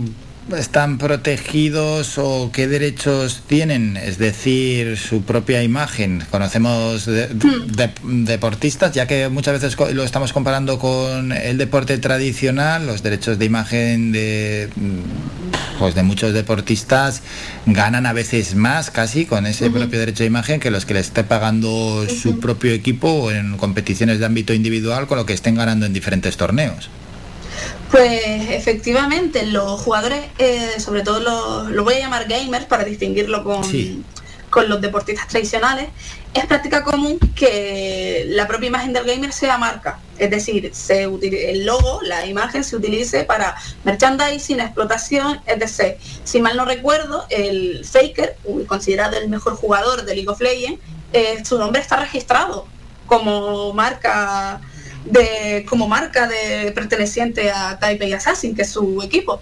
están 0.57 0.97
protegidos 0.97 2.17
o 2.17 2.49
qué 2.51 2.67
derechos 2.67 3.41
tienen? 3.47 3.95
Es 3.95 4.17
decir, 4.17 4.97
su 4.97 5.21
propia 5.23 5.63
imagen. 5.63 6.23
Conocemos 6.29 7.05
de- 7.05 7.27
de- 7.27 7.91
deportistas, 8.03 8.91
ya 8.93 9.07
que 9.07 9.29
muchas 9.29 9.61
veces 9.61 9.77
lo 9.93 10.03
estamos 10.03 10.33
comparando 10.33 10.77
con 10.79 11.31
el 11.31 11.57
deporte 11.57 11.97
tradicional, 11.99 12.85
los 12.87 13.03
derechos 13.03 13.39
de 13.39 13.45
imagen 13.45 14.11
de 14.11 14.69
pues 15.79 15.95
de 15.95 16.03
muchos 16.03 16.33
deportistas 16.33 17.21
ganan 17.65 18.05
a 18.05 18.13
veces 18.13 18.53
más 18.53 18.91
casi 18.91 19.25
con 19.25 19.47
ese 19.47 19.69
propio 19.71 19.97
derecho 19.99 20.23
de 20.23 20.27
imagen 20.27 20.59
que 20.59 20.69
los 20.69 20.85
que 20.85 20.93
le 20.93 20.99
esté 20.99 21.23
pagando 21.23 22.05
su 22.07 22.39
propio 22.39 22.71
equipo 22.71 23.31
en 23.31 23.57
competiciones 23.57 24.19
de 24.19 24.25
ámbito 24.25 24.53
individual 24.53 25.07
con 25.07 25.17
lo 25.17 25.25
que 25.25 25.33
estén 25.33 25.55
ganando 25.55 25.85
en 25.87 25.93
diferentes 25.93 26.37
torneos. 26.37 26.89
Pues 27.91 28.49
efectivamente, 28.51 29.45
los 29.45 29.81
jugadores, 29.81 30.21
eh, 30.37 30.79
sobre 30.79 31.01
todo 31.01 31.19
los, 31.19 31.69
lo 31.71 31.83
voy 31.83 31.95
a 31.95 31.99
llamar 31.99 32.25
gamers 32.27 32.65
para 32.65 32.85
distinguirlo 32.85 33.43
con, 33.43 33.65
Sí. 33.65 34.01
con 34.49 34.69
los 34.69 34.79
deportistas 34.79 35.27
tradicionales, 35.27 35.89
es 36.33 36.45
práctica 36.45 36.85
común 36.85 37.19
que 37.35 38.23
la 38.29 38.47
propia 38.47 38.67
imagen 38.67 38.93
del 38.93 39.03
gamer 39.03 39.33
sea 39.33 39.57
marca. 39.57 39.99
Es 40.17 40.29
decir, 40.29 40.69
se 40.73 41.03
el 41.03 41.65
logo, 41.65 42.01
la 42.03 42.25
imagen 42.25 42.63
se 42.63 42.77
utilice 42.77 43.25
para 43.25 43.55
merchandising, 43.83 44.61
explotación, 44.61 45.41
etc. 45.45 45.97
Si 46.23 46.39
mal 46.41 46.55
no 46.55 46.63
recuerdo, 46.63 47.25
el 47.29 47.83
Faker, 47.83 48.37
considerado 48.67 49.17
el 49.17 49.27
mejor 49.27 49.55
jugador 49.55 50.05
de 50.05 50.15
League 50.15 50.29
of 50.29 50.39
Legends, 50.39 50.79
eh, 51.11 51.43
su 51.43 51.57
nombre 51.59 51.81
está 51.81 51.97
registrado 51.97 52.65
como 53.05 53.73
marca 53.73 54.61
de 55.05 55.65
como 55.67 55.88
marca 55.88 56.27
de 56.27 56.71
perteneciente 56.73 57.51
a 57.51 57.80
Taipei 57.80 58.13
Assassin, 58.13 58.55
que 58.55 58.63
es 58.63 58.71
su 58.71 59.01
equipo. 59.01 59.41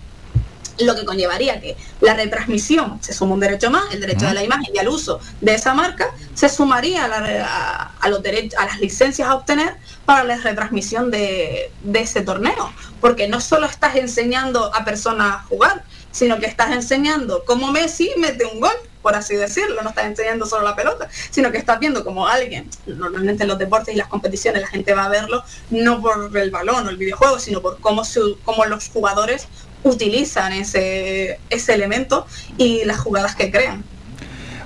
lo 0.79 0.95
que 0.95 1.03
conllevaría 1.03 1.59
que 1.59 1.75
la 1.99 2.13
retransmisión 2.13 3.03
se 3.03 3.11
suma 3.11 3.33
un 3.33 3.41
derecho 3.41 3.69
más, 3.69 3.93
el 3.93 3.99
derecho 3.99 4.27
de 4.27 4.33
la 4.33 4.43
imagen 4.43 4.73
y 4.73 4.77
al 4.77 4.88
uso 4.88 5.19
de 5.41 5.55
esa 5.55 5.73
marca, 5.73 6.07
se 6.33 6.47
sumaría 6.47 7.03
a, 7.03 8.09
los 8.09 8.23
derechos, 8.23 8.57
a 8.57 8.65
las 8.65 8.79
licencias 8.79 9.27
a 9.27 9.35
obtener 9.35 9.75
para 10.05 10.23
la 10.23 10.38
retransmisión 10.38 11.11
de, 11.11 11.69
de 11.83 11.99
ese 11.99 12.21
torneo. 12.21 12.71
Porque 13.01 13.27
no 13.27 13.41
solo 13.41 13.65
estás 13.65 13.97
enseñando 13.97 14.73
a 14.73 14.85
personas 14.85 15.35
a 15.35 15.43
jugar, 15.49 15.83
sino 16.11 16.39
que 16.39 16.45
estás 16.45 16.71
enseñando 16.71 17.43
cómo 17.45 17.73
Messi 17.73 18.11
mete 18.17 18.45
un 18.45 18.61
gol 18.61 18.75
por 19.01 19.15
así 19.15 19.35
decirlo, 19.35 19.81
no 19.81 19.89
estás 19.89 20.05
enseñando 20.05 20.45
solo 20.45 20.63
la 20.63 20.75
pelota, 20.75 21.09
sino 21.29 21.51
que 21.51 21.57
estás 21.57 21.79
viendo 21.79 22.03
como 22.03 22.27
alguien, 22.27 22.69
normalmente 22.85 23.43
en 23.43 23.49
los 23.49 23.57
deportes 23.57 23.93
y 23.93 23.97
las 23.97 24.07
competiciones 24.07 24.61
la 24.61 24.67
gente 24.67 24.93
va 24.93 25.05
a 25.05 25.09
verlo 25.09 25.43
no 25.69 26.01
por 26.01 26.35
el 26.37 26.51
balón 26.51 26.87
o 26.87 26.89
el 26.89 26.97
videojuego, 26.97 27.39
sino 27.39 27.61
por 27.61 27.79
cómo, 27.79 28.03
cómo 28.43 28.65
los 28.65 28.89
jugadores 28.89 29.47
utilizan 29.83 30.53
ese, 30.53 31.39
ese 31.49 31.73
elemento 31.73 32.27
y 32.57 32.83
las 32.85 32.99
jugadas 32.99 33.35
que 33.35 33.51
crean. 33.51 33.83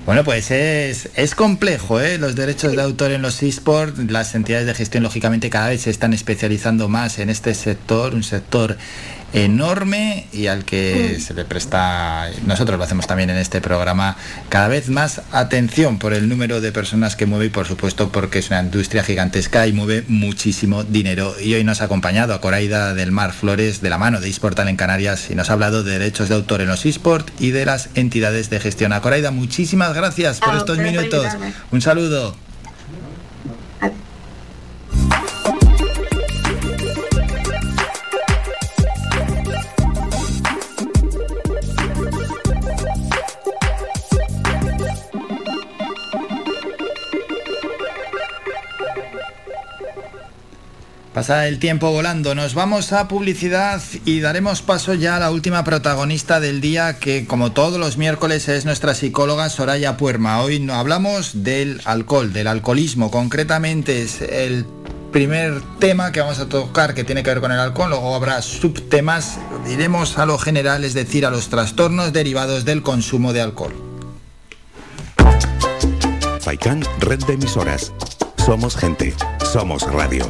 Bueno, 0.05 0.25
pues 0.25 0.51
es, 0.51 1.09
es 1.15 1.33
complejo, 1.33 2.01
¿eh? 2.01 2.17
Los 2.17 2.35
derechos 2.35 2.75
de 2.75 2.81
autor 2.81 3.11
en 3.11 3.21
los 3.21 3.41
esports, 3.41 3.97
las 4.11 4.35
entidades 4.35 4.67
de 4.67 4.73
gestión, 4.73 5.01
lógicamente, 5.01 5.49
cada 5.49 5.69
vez 5.69 5.83
se 5.83 5.91
están 5.91 6.11
especializando 6.11 6.89
más 6.89 7.19
en 7.19 7.29
este 7.29 7.53
sector, 7.53 8.13
un 8.13 8.23
sector 8.23 8.77
enorme 9.33 10.27
y 10.31 10.47
al 10.47 10.63
que 10.63 11.17
mm. 11.17 11.21
se 11.21 11.33
le 11.33 11.43
presta, 11.43 12.29
nosotros 12.45 12.77
lo 12.77 12.83
hacemos 12.83 13.07
también 13.07 13.29
en 13.29 13.37
este 13.37 13.61
programa, 13.61 14.15
cada 14.49 14.67
vez 14.67 14.89
más 14.89 15.21
atención 15.31 15.99
por 15.99 16.13
el 16.13 16.29
número 16.29 16.61
de 16.61 16.71
personas 16.71 17.15
que 17.15 17.25
mueve 17.25 17.47
y 17.47 17.49
por 17.49 17.67
supuesto 17.67 18.09
porque 18.09 18.39
es 18.39 18.49
una 18.49 18.61
industria 18.61 19.03
gigantesca 19.03 19.67
y 19.67 19.73
mueve 19.73 20.03
muchísimo 20.07 20.83
dinero. 20.83 21.35
Y 21.41 21.53
hoy 21.55 21.63
nos 21.63 21.81
ha 21.81 21.85
acompañado 21.85 22.33
a 22.33 22.41
Coraida 22.41 22.93
del 22.93 23.11
Mar 23.11 23.33
Flores 23.33 23.81
de 23.81 23.89
la 23.89 23.97
mano 23.97 24.21
de 24.21 24.29
eSportal 24.29 24.67
en 24.67 24.75
Canarias 24.75 25.29
y 25.29 25.35
nos 25.35 25.49
ha 25.49 25.53
hablado 25.53 25.83
de 25.83 25.99
derechos 25.99 26.29
de 26.29 26.35
autor 26.35 26.61
en 26.61 26.67
los 26.67 26.85
eSport 26.85 27.29
y 27.41 27.51
de 27.51 27.65
las 27.65 27.89
entidades 27.95 28.49
de 28.49 28.59
gestión. 28.59 28.93
A 28.93 29.01
Coraida, 29.01 29.31
muchísimas 29.31 29.93
gracias 29.93 30.39
por 30.39 30.55
estos 30.55 30.77
minutos. 30.77 31.27
Un 31.71 31.81
saludo. 31.81 32.35
Pasa 51.13 51.47
el 51.47 51.59
tiempo 51.59 51.91
volando, 51.91 52.33
nos 52.33 52.55
vamos 52.55 52.91
a 52.91 53.07
publicidad 53.07 53.79
y 54.03 54.19
daremos 54.19 54.63
paso 54.63 54.95
ya 54.95 55.15
a 55.15 55.19
la 55.19 55.29
última 55.29 55.63
protagonista 55.63 56.39
del 56.39 56.59
día 56.59 56.97
que 56.97 57.27
como 57.27 57.51
todos 57.51 57.79
los 57.79 57.97
miércoles 57.97 58.47
es 58.49 58.65
nuestra 58.65 58.95
psicóloga 58.95 59.47
Soraya 59.51 59.95
Puerma. 59.95 60.41
Hoy 60.41 60.67
hablamos 60.71 61.43
del 61.43 61.81
alcohol, 61.85 62.33
del 62.33 62.47
alcoholismo, 62.47 63.11
concretamente 63.11 64.01
es 64.01 64.23
el 64.23 64.65
primer 65.11 65.61
tema 65.77 66.11
que 66.11 66.19
vamos 66.19 66.39
a 66.39 66.49
tocar 66.49 66.95
que 66.95 67.03
tiene 67.03 67.21
que 67.21 67.29
ver 67.29 67.41
con 67.41 67.51
el 67.51 67.59
alcohol, 67.59 67.91
luego 67.91 68.15
habrá 68.15 68.41
subtemas, 68.41 69.37
diremos 69.67 70.17
a 70.17 70.25
lo 70.25 70.39
general, 70.39 70.83
es 70.83 70.95
decir, 70.95 71.27
a 71.27 71.29
los 71.29 71.49
trastornos 71.49 72.11
derivados 72.11 72.65
del 72.65 72.81
consumo 72.81 73.33
de 73.33 73.41
alcohol. 73.41 73.75
Faikan, 76.41 76.83
red 77.01 77.23
de 77.25 77.33
emisoras. 77.33 77.93
Somos 78.43 78.75
gente, 78.75 79.13
somos 79.53 79.83
radio. 79.83 80.29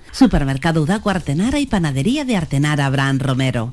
Supermercado 0.11 0.81
Udaco 0.81 1.09
Artenara 1.09 1.59
y 1.59 1.65
Panadería 1.65 2.25
de 2.25 2.37
Artenara 2.37 2.85
Abraham 2.85 3.19
Romero. 3.19 3.71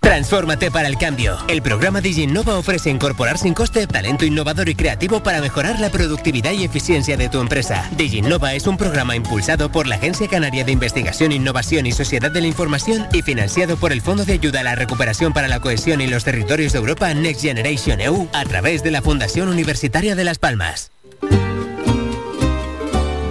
Transfórmate 0.00 0.70
para 0.70 0.88
el 0.88 0.96
cambio. 0.96 1.36
El 1.48 1.60
programa 1.60 2.00
DigiNova 2.00 2.56
ofrece 2.56 2.88
incorporar 2.88 3.36
sin 3.36 3.52
coste 3.52 3.86
talento 3.86 4.24
innovador 4.24 4.68
y 4.68 4.74
creativo 4.74 5.22
para 5.22 5.42
mejorar 5.42 5.78
la 5.80 5.90
productividad 5.90 6.52
y 6.52 6.64
eficiencia 6.64 7.18
de 7.18 7.28
tu 7.28 7.40
empresa. 7.40 7.88
DigiNova 7.96 8.54
es 8.54 8.66
un 8.66 8.78
programa 8.78 9.16
impulsado 9.16 9.70
por 9.70 9.86
la 9.86 9.96
Agencia 9.96 10.26
Canaria 10.26 10.64
de 10.64 10.72
Investigación, 10.72 11.30
Innovación 11.30 11.86
y 11.86 11.92
Sociedad 11.92 12.30
de 12.30 12.40
la 12.40 12.46
Información 12.46 13.06
y 13.12 13.20
financiado 13.20 13.76
por 13.76 13.92
el 13.92 14.00
Fondo 14.00 14.24
de 14.24 14.32
Ayuda 14.32 14.60
a 14.60 14.64
la 14.64 14.74
Recuperación 14.76 15.34
para 15.34 15.46
la 15.46 15.60
Cohesión 15.60 16.00
y 16.00 16.06
los 16.06 16.24
Territorios 16.24 16.72
de 16.72 16.78
Europa 16.78 17.12
Next 17.12 17.42
Generation 17.42 18.00
EU 18.00 18.28
a 18.32 18.44
través 18.44 18.82
de 18.82 18.90
la 18.90 19.02
Fundación 19.02 19.48
Universitaria 19.48 20.16
de 20.16 20.24
Las 20.24 20.38
Palmas. 20.38 20.90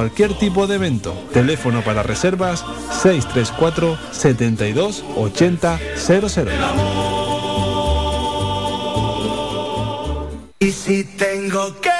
cualquier 0.00 0.32
tipo 0.32 0.66
de 0.66 0.76
evento. 0.76 1.12
Teléfono 1.30 1.82
para 1.82 2.02
reservas 2.02 2.64
634 3.02 3.98
72 4.12 5.04
80 5.14 5.78
00. 5.94 6.50
Y 10.60 10.72
si 10.72 11.04
tengo 11.04 11.78
que 11.82 11.99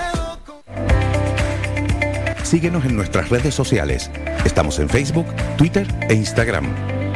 Síguenos 2.51 2.83
en 2.83 2.97
nuestras 2.97 3.29
redes 3.29 3.55
sociales. 3.55 4.11
Estamos 4.43 4.77
en 4.79 4.89
Facebook, 4.89 5.25
Twitter 5.57 5.87
e 6.09 6.15
Instagram. 6.15 6.65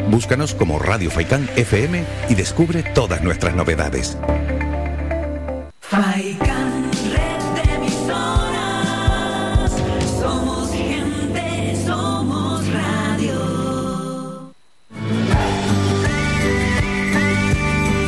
Búscanos 0.09 0.55
como 0.55 0.79
Radio 0.79 1.11
Faikán 1.11 1.49
FM 1.57 2.05
y 2.29 2.35
descubre 2.35 2.83
todas 2.83 3.21
nuestras 3.21 3.53
novedades. 3.53 4.17
Faikan, 5.81 6.89
red 7.11 7.43
de 7.53 7.63
emisoras. 7.75 9.73
Somos 10.21 10.71
gente, 10.71 11.75
somos 11.85 12.65
radio. 12.71 14.53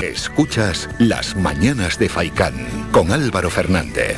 Escuchas 0.01 0.87
Las 0.97 1.35
Mañanas 1.35 1.99
de 1.99 2.07
Faikán 2.07 2.53
con 2.93 3.11
Álvaro 3.11 3.49
Fernández. 3.49 4.15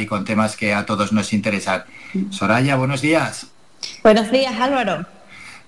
Y 0.00 0.06
con 0.06 0.24
temas 0.24 0.56
que 0.56 0.74
a 0.74 0.84
todos 0.86 1.12
nos 1.12 1.32
interesan. 1.32 1.84
Soraya, 2.30 2.76
buenos 2.76 3.00
días. 3.00 3.46
Buenos 4.02 4.30
días, 4.30 4.54
Álvaro. 4.60 5.06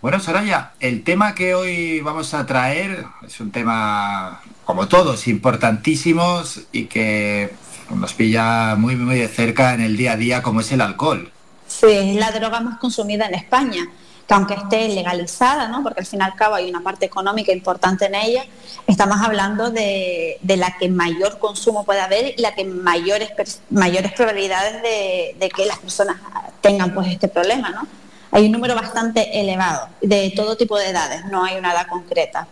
Bueno, 0.00 0.18
Soraya, 0.18 0.72
el 0.80 1.04
tema 1.04 1.34
que 1.34 1.54
hoy 1.54 2.00
vamos 2.00 2.34
a 2.34 2.44
traer 2.44 3.04
es 3.24 3.40
un 3.40 3.52
tema, 3.52 4.40
como 4.64 4.88
todos, 4.88 5.28
importantísimos 5.28 6.62
y 6.72 6.86
que 6.86 7.52
nos 7.94 8.12
pilla 8.12 8.74
muy, 8.76 8.96
muy 8.96 9.16
de 9.16 9.28
cerca 9.28 9.74
en 9.74 9.80
el 9.80 9.96
día 9.96 10.12
a 10.12 10.16
día, 10.16 10.42
como 10.42 10.60
es 10.60 10.72
el 10.72 10.80
alcohol. 10.80 11.30
Sí, 11.68 11.86
es 11.86 12.16
la 12.16 12.32
droga 12.32 12.60
más 12.60 12.78
consumida 12.78 13.26
en 13.26 13.34
España, 13.34 13.88
que 14.26 14.34
aunque 14.34 14.54
esté 14.54 14.88
legalizada, 14.88 15.68
¿no? 15.68 15.82
porque 15.82 16.00
al 16.00 16.06
fin 16.06 16.20
y 16.20 16.22
al 16.22 16.34
cabo 16.34 16.54
hay 16.54 16.68
una 16.68 16.80
parte 16.80 17.06
económica 17.06 17.52
importante 17.52 18.06
en 18.06 18.14
ella, 18.14 18.44
estamos 18.86 19.20
hablando 19.20 19.70
de, 19.70 20.38
de 20.40 20.56
la 20.56 20.76
que 20.78 20.88
mayor 20.88 21.38
consumo 21.38 21.84
puede 21.84 22.00
haber 22.00 22.34
y 22.38 22.40
la 22.40 22.54
que 22.54 22.64
mayores, 22.64 23.30
mayores 23.70 24.12
probabilidades 24.12 24.82
de, 24.82 25.36
de 25.38 25.48
que 25.48 25.66
las 25.66 25.78
personas 25.78 26.16
tengan 26.60 26.94
pues 26.94 27.08
este 27.08 27.28
problema, 27.28 27.70
¿no? 27.70 27.86
hay 28.32 28.46
un 28.46 28.52
número 28.52 28.74
bastante 28.74 29.40
elevado 29.40 29.88
de 30.00 30.32
todo 30.34 30.56
tipo 30.56 30.78
de 30.78 30.88
edades, 30.88 31.24
no 31.26 31.44
hay 31.44 31.58
una 31.58 31.72
edad 31.72 31.86
concreta. 31.86 32.48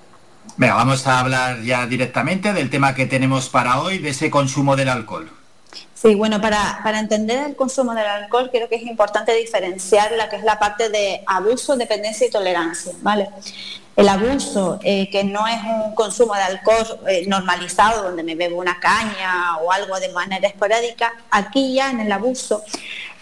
Venga, 0.57 0.75
vamos 0.75 1.07
a 1.07 1.21
hablar 1.21 1.63
ya 1.63 1.87
directamente 1.87 2.53
del 2.53 2.69
tema 2.69 2.95
que 2.95 3.07
tenemos 3.07 3.49
para 3.49 3.81
hoy, 3.81 3.99
de 3.99 4.11
ese 4.11 4.31
consumo 4.31 4.77
del 4.77 4.91
alcohol. 4.91 5.31
Sí, 6.01 6.15
bueno, 6.15 6.41
para, 6.41 6.81
para, 6.83 6.99
entender 6.99 7.47
el 7.47 7.57
consumo 7.57 7.95
del 7.95 8.07
alcohol 8.07 8.49
creo 8.51 8.71
que 8.71 8.77
es 8.77 8.85
importante 8.85 9.35
diferenciar 9.35 10.13
la 10.13 10.31
que 10.31 10.37
es 10.37 10.45
la 10.45 10.59
parte 10.59 10.89
de 10.89 11.23
abuso, 11.27 11.77
dependencia 11.77 12.27
y 12.27 12.31
tolerancia, 12.31 12.93
¿vale? 13.03 13.29
El 13.97 14.09
abuso, 14.09 14.79
eh, 14.83 15.11
que 15.11 15.25
no 15.25 15.47
es 15.47 15.59
un 15.63 15.95
consumo 15.95 16.35
de 16.35 16.41
alcohol 16.41 17.01
eh, 17.07 17.27
normalizado, 17.27 18.05
donde 18.05 18.23
me 18.23 18.35
bebo 18.35 18.57
una 18.57 18.81
caña 18.81 19.59
o 19.59 19.71
algo 19.73 20.01
de 20.01 20.09
manera 20.09 20.49
esporádica, 20.49 21.13
aquí 21.31 21.75
ya 21.75 21.91
en 21.91 22.01
el 22.01 22.11
abuso 22.11 22.65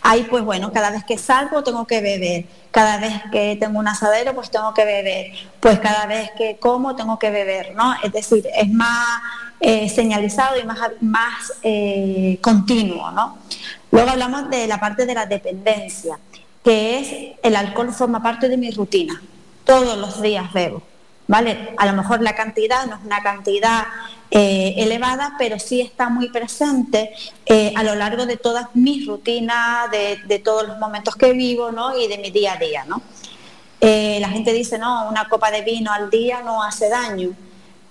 Ahí 0.02 0.26
pues 0.30 0.44
bueno, 0.44 0.72
cada 0.72 0.90
vez 0.90 1.04
que 1.04 1.18
salgo 1.18 1.62
tengo 1.62 1.86
que 1.86 2.00
beber, 2.00 2.44
cada 2.70 2.98
vez 2.98 3.14
que 3.32 3.56
tengo 3.56 3.78
un 3.78 3.88
asadero 3.88 4.34
pues 4.34 4.50
tengo 4.50 4.72
que 4.72 4.84
beber, 4.84 5.32
pues 5.60 5.78
cada 5.80 6.06
vez 6.06 6.30
que 6.36 6.56
como 6.56 6.94
tengo 6.94 7.18
que 7.18 7.30
beber, 7.30 7.74
¿no? 7.74 7.94
Es 8.02 8.12
decir, 8.12 8.46
es 8.56 8.70
más 8.70 9.20
eh, 9.60 9.88
señalizado 9.88 10.58
y 10.58 10.64
más, 10.64 10.78
más 11.00 11.52
eh, 11.62 12.38
continuo, 12.40 13.10
¿no? 13.10 13.38
Luego 13.90 14.10
hablamos 14.10 14.50
de 14.50 14.66
la 14.66 14.78
parte 14.78 15.04
de 15.06 15.14
la 15.14 15.26
dependencia, 15.26 16.18
que 16.62 16.98
es 16.98 17.36
el 17.42 17.56
alcohol 17.56 17.92
forma 17.92 18.22
parte 18.22 18.48
de 18.48 18.56
mi 18.56 18.70
rutina, 18.70 19.20
todos 19.64 19.96
los 19.98 20.22
días 20.22 20.52
bebo. 20.52 20.82
¿Vale? 21.28 21.74
A 21.76 21.86
lo 21.86 21.92
mejor 21.92 22.22
la 22.22 22.34
cantidad 22.34 22.86
no 22.86 22.96
es 22.96 23.04
una 23.04 23.22
cantidad 23.22 23.84
eh, 24.30 24.74
elevada, 24.78 25.34
pero 25.38 25.58
sí 25.58 25.80
está 25.80 26.08
muy 26.08 26.30
presente 26.30 27.12
eh, 27.46 27.72
a 27.76 27.82
lo 27.82 27.94
largo 27.94 28.26
de 28.26 28.38
todas 28.38 28.68
mis 28.74 29.06
rutinas, 29.06 29.90
de, 29.90 30.38
todos 30.42 30.66
los 30.66 30.78
momentos 30.78 31.14
que 31.16 31.32
vivo 31.32 31.70
¿no? 31.70 31.96
y 31.96 32.08
de 32.08 32.18
mi 32.18 32.30
día 32.30 32.54
a 32.54 32.56
día. 32.56 32.84
¿no? 32.86 33.02
Eh, 33.80 34.18
la 34.20 34.28
gente 34.28 34.52
dice, 34.52 34.78
no, 34.78 35.08
una 35.08 35.28
copa 35.28 35.50
de 35.50 35.62
vino 35.62 35.92
al 35.92 36.10
día 36.10 36.42
no 36.42 36.62
hace 36.62 36.88
daño, 36.88 37.30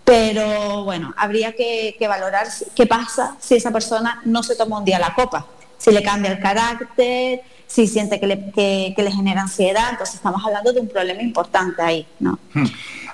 pero 0.03 0.83
bueno, 0.83 1.13
habría 1.17 1.53
que, 1.53 1.95
valorar 2.07 2.47
qué 2.75 2.85
pasa 2.85 3.35
si 3.39 3.55
esa 3.55 3.71
persona 3.71 4.21
no 4.25 4.43
se 4.43 4.55
toma 4.55 4.79
un 4.79 4.85
día 4.85 4.99
la 4.99 5.13
copa, 5.13 5.45
si 5.77 5.91
le 5.91 6.01
cambia 6.03 6.31
el 6.31 6.39
carácter, 6.39 7.41
si 7.67 7.87
siente 7.87 8.19
que 8.19 8.27
le, 8.27 8.51
que 8.53 9.03
le 9.03 9.11
genera 9.11 9.41
ansiedad, 9.41 9.89
entonces 9.91 10.15
estamos 10.15 10.43
hablando 10.43 10.73
de 10.73 10.79
un 10.79 10.87
problema 10.87 11.21
importante 11.21 11.81
ahí. 11.81 12.07
¿no? 12.19 12.39
Hmm. 12.53 12.65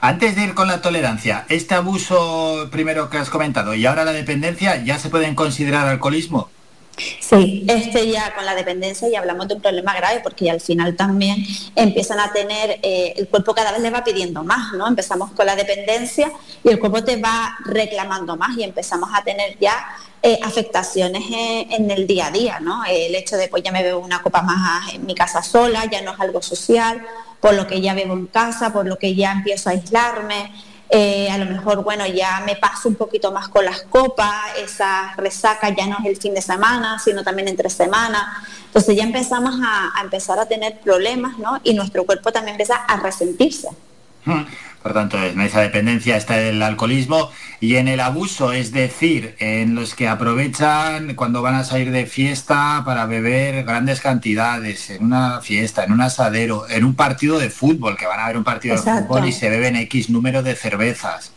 Antes 0.01 0.35
de 0.35 0.43
ir 0.43 0.53
con 0.53 0.67
la 0.67 0.81
tolerancia, 0.81 1.45
este 1.49 1.75
abuso 1.75 2.69
primero 2.71 3.09
que 3.09 3.17
has 3.17 3.29
comentado 3.29 3.73
y 3.73 3.85
ahora 3.85 4.05
la 4.05 4.11
dependencia, 4.11 4.83
¿ya 4.83 4.99
se 4.99 5.09
pueden 5.09 5.33
considerar 5.35 5.87
alcoholismo? 5.87 6.49
Sí, 6.97 7.65
este 7.67 8.07
ya 8.09 8.33
con 8.35 8.45
la 8.45 8.53
dependencia 8.53 9.09
ya 9.09 9.19
hablamos 9.19 9.47
de 9.47 9.55
un 9.55 9.61
problema 9.61 9.95
grave 9.95 10.19
porque 10.21 10.49
al 10.51 10.61
final 10.61 10.95
también 10.95 11.43
empiezan 11.75 12.19
a 12.19 12.31
tener, 12.31 12.79
eh, 12.83 13.13
el 13.17 13.27
cuerpo 13.27 13.55
cada 13.55 13.71
vez 13.71 13.81
le 13.81 13.89
va 13.89 14.03
pidiendo 14.03 14.43
más, 14.43 14.73
¿no? 14.73 14.87
Empezamos 14.87 15.31
con 15.31 15.45
la 15.45 15.55
dependencia 15.55 16.31
y 16.63 16.69
el 16.69 16.79
cuerpo 16.79 17.03
te 17.03 17.17
va 17.17 17.57
reclamando 17.65 18.35
más 18.37 18.55
y 18.57 18.63
empezamos 18.63 19.09
a 19.13 19.23
tener 19.23 19.57
ya 19.59 19.87
eh, 20.21 20.39
afectaciones 20.43 21.23
en, 21.29 21.89
el 21.89 22.05
día 22.05 22.27
a 22.27 22.31
día, 22.31 22.59
¿no? 22.59 22.83
El 22.85 23.15
hecho 23.15 23.37
de 23.37 23.47
pues 23.47 23.63
ya 23.63 23.71
me 23.71 23.83
bebo 23.83 23.99
una 23.99 24.21
copa 24.21 24.41
más 24.41 24.93
en 24.93 25.05
mi 25.05 25.15
casa 25.15 25.41
sola, 25.41 25.85
ya 25.91 26.01
no 26.01 26.13
es 26.13 26.19
algo 26.19 26.41
social, 26.41 27.05
por 27.39 27.55
lo 27.55 27.65
que 27.67 27.81
ya 27.81 27.93
bebo 27.93 28.13
en 28.13 28.27
casa, 28.27 28.71
por 28.71 28.85
lo 28.85 28.97
que 28.97 29.15
ya 29.15 29.31
empiezo 29.31 29.69
a 29.69 29.73
aislarme. 29.73 30.51
Eh, 30.95 31.27
a 31.31 31.39
lo 31.39 31.45
mejor, 31.45 31.83
bueno, 31.83 32.05
ya 32.05 32.43
me 32.45 32.55
paso 32.55 32.87
un 32.87 32.93
poquito 32.93 33.31
más 33.31 33.47
con 33.47 33.65
las 33.65 33.81
copas, 33.81 34.55
esa 34.59 35.15
resaca 35.17 35.69
ya 35.69 35.87
no 35.87 35.97
es 35.99 36.05
el 36.05 36.17
fin 36.17 36.35
de 36.35 36.41
semana, 36.41 36.99
sino 36.99 37.23
también 37.23 37.47
entre 37.47 37.67
semanas. 37.71 38.23
Entonces 38.67 38.95
ya 38.95 39.03
empezamos 39.03 39.55
a, 39.63 39.97
a 39.97 40.03
empezar 40.03 40.37
a 40.37 40.45
tener 40.45 40.79
problemas, 40.81 41.39
¿no? 41.39 41.59
Y 41.63 41.73
nuestro 41.73 42.05
cuerpo 42.05 42.31
también 42.31 42.53
empieza 42.53 42.75
a 42.75 42.97
resentirse. 42.97 43.69
Por 44.83 44.93
tanto, 44.93 45.17
en 45.17 45.39
esa 45.39 45.61
dependencia 45.61 46.17
está 46.17 46.39
el 46.41 46.61
alcoholismo 46.61 47.31
y 47.61 47.77
en 47.77 47.87
el 47.87 48.01
abuso, 48.01 48.51
es 48.51 48.73
decir, 48.73 49.33
en 49.39 49.75
los 49.75 49.95
que 49.95 50.09
aprovechan 50.09 51.15
cuando 51.15 51.41
van 51.41 51.55
a 51.55 51.63
salir 51.63 51.89
de 51.91 52.05
fiesta 52.05 52.83
para 52.85 53.05
beber 53.05 53.63
grandes 53.63 54.01
cantidades, 54.01 54.89
en 54.89 55.05
una 55.05 55.39
fiesta, 55.39 55.85
en 55.85 55.93
un 55.93 56.01
asadero, 56.01 56.69
en 56.69 56.83
un 56.83 56.95
partido 56.95 57.39
de 57.39 57.49
fútbol, 57.49 57.95
que 57.95 58.05
van 58.05 58.19
a 58.19 58.27
ver 58.27 58.35
un 58.35 58.43
partido 58.43 58.75
de 58.75 58.81
fútbol 58.81 59.25
y 59.25 59.31
se 59.31 59.49
beben 59.49 59.77
X 59.77 60.09
número 60.09 60.43
de 60.43 60.53
cervezas. 60.53 61.31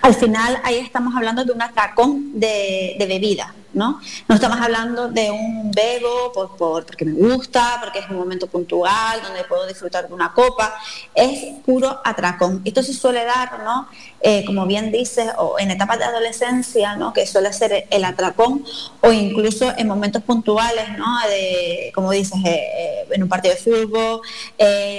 Al 0.00 0.14
final 0.14 0.58
ahí 0.64 0.76
estamos 0.76 1.14
hablando 1.14 1.44
de 1.44 1.52
un 1.52 1.60
atracón 1.60 2.30
de, 2.40 2.96
de 2.98 3.06
bebida. 3.06 3.52
¿No? 3.72 4.00
estamos 4.28 4.58
hablando 4.60 5.08
de 5.08 5.30
un 5.30 5.70
bebo 5.70 6.32
por, 6.32 6.84
porque 6.86 7.04
me 7.04 7.12
gusta, 7.12 7.78
porque 7.82 7.98
es 8.00 8.08
un 8.08 8.16
momento 8.16 8.46
puntual, 8.46 9.20
donde 9.22 9.44
puedo 9.44 9.66
disfrutar 9.66 10.08
de 10.08 10.14
una 10.14 10.32
copa, 10.32 10.74
es 11.14 11.54
puro 11.64 12.00
atracón. 12.04 12.62
Esto 12.64 12.82
se 12.82 12.92
suele 12.92 13.24
dar, 13.24 13.62
¿no? 13.64 13.88
Eh, 14.20 14.44
como 14.44 14.66
bien 14.66 14.90
dices, 14.90 15.30
o 15.38 15.58
en 15.58 15.70
etapas 15.70 15.98
de 15.98 16.04
adolescencia, 16.04 16.96
¿no? 16.96 17.12
Que 17.12 17.26
suele 17.26 17.52
ser 17.52 17.86
el 17.90 18.04
atracón, 18.04 18.64
o 19.00 19.12
incluso 19.12 19.72
en 19.76 19.86
momentos 19.86 20.22
puntuales, 20.22 20.96
¿no? 20.98 21.18
De, 21.28 21.92
como 21.94 22.10
dices, 22.10 22.38
eh, 22.44 22.68
eh, 22.76 23.06
en 23.10 23.22
un 23.22 23.28
partido 23.28 23.54
de 23.54 23.60
fútbol, 23.60 24.20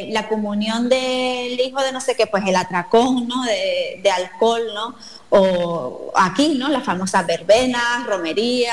la 0.09 0.27
comunión 0.27 0.89
del 0.89 1.59
hijo 1.59 1.81
de 1.81 1.91
no 1.91 2.01
sé 2.01 2.15
qué, 2.15 2.27
pues 2.27 2.43
el 2.47 2.55
atracón, 2.55 3.27
¿no? 3.27 3.43
De, 3.43 3.99
de 4.01 4.11
alcohol, 4.11 4.61
¿no? 4.73 4.95
o 5.29 6.11
aquí, 6.15 6.55
¿no? 6.57 6.69
Las 6.69 6.83
famosas 6.83 7.25
verbenas, 7.25 8.05
romerías, 8.05 8.66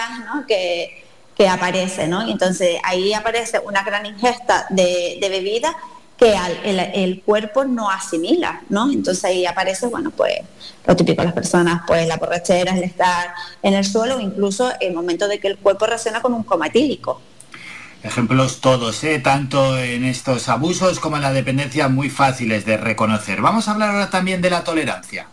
Que, 0.47 1.05
que 1.37 1.49
aparece, 1.49 2.07
¿no? 2.07 2.23
entonces 2.29 2.79
ahí 2.85 3.13
aparece 3.13 3.59
una 3.59 3.83
gran 3.83 4.07
ingesta 4.07 4.67
de, 4.71 5.19
bebida 5.21 5.77
que 6.17 6.37
el, 6.95 7.23
cuerpo 7.23 7.65
no 7.65 7.91
asimila, 7.91 8.63
¿no? 8.69 8.91
Entonces 8.91 9.25
ahí 9.25 9.47
aparece, 9.47 9.89
bueno, 9.89 10.13
pues 10.13 10.43
lo 10.87 10.95
típico 10.95 11.23
de 11.23 11.27
las 11.27 11.35
personas, 11.35 11.83
pues 11.89 12.07
la 12.07 12.19
borrachera, 12.19 12.73
el 12.77 12.85
estar 12.85 13.35
en 13.63 13.75
el 13.75 13.85
suelo, 13.85 14.21
incluso 14.21 14.71
el 14.81 14.95
momento 14.95 15.27
de 15.27 15.41
que 15.41 15.49
el 15.49 15.59
cuerpo 15.59 15.87
reacciona 15.87 16.23
con 16.23 16.33
un 16.33 16.45
coma 16.45 16.69
etílico. 16.69 17.21
Ejemplos 18.05 18.61
todos, 18.61 19.03
¿eh? 19.03 19.19
tanto 19.19 19.79
en 19.79 20.05
estos 20.05 20.51
abusos 20.51 21.01
como 21.01 21.17
en 21.17 21.23
la 21.23 21.33
dependencia, 21.33 21.89
muy 21.89 22.11
fáciles 22.11 22.67
de 22.67 22.77
reconocer. 22.77 23.41
Vamos 23.41 23.67
a 23.67 23.71
hablar 23.71 23.93
ahora 23.93 24.11
también 24.11 24.43
de 24.43 24.51
la 24.51 24.63
tolerancia. 24.63 25.27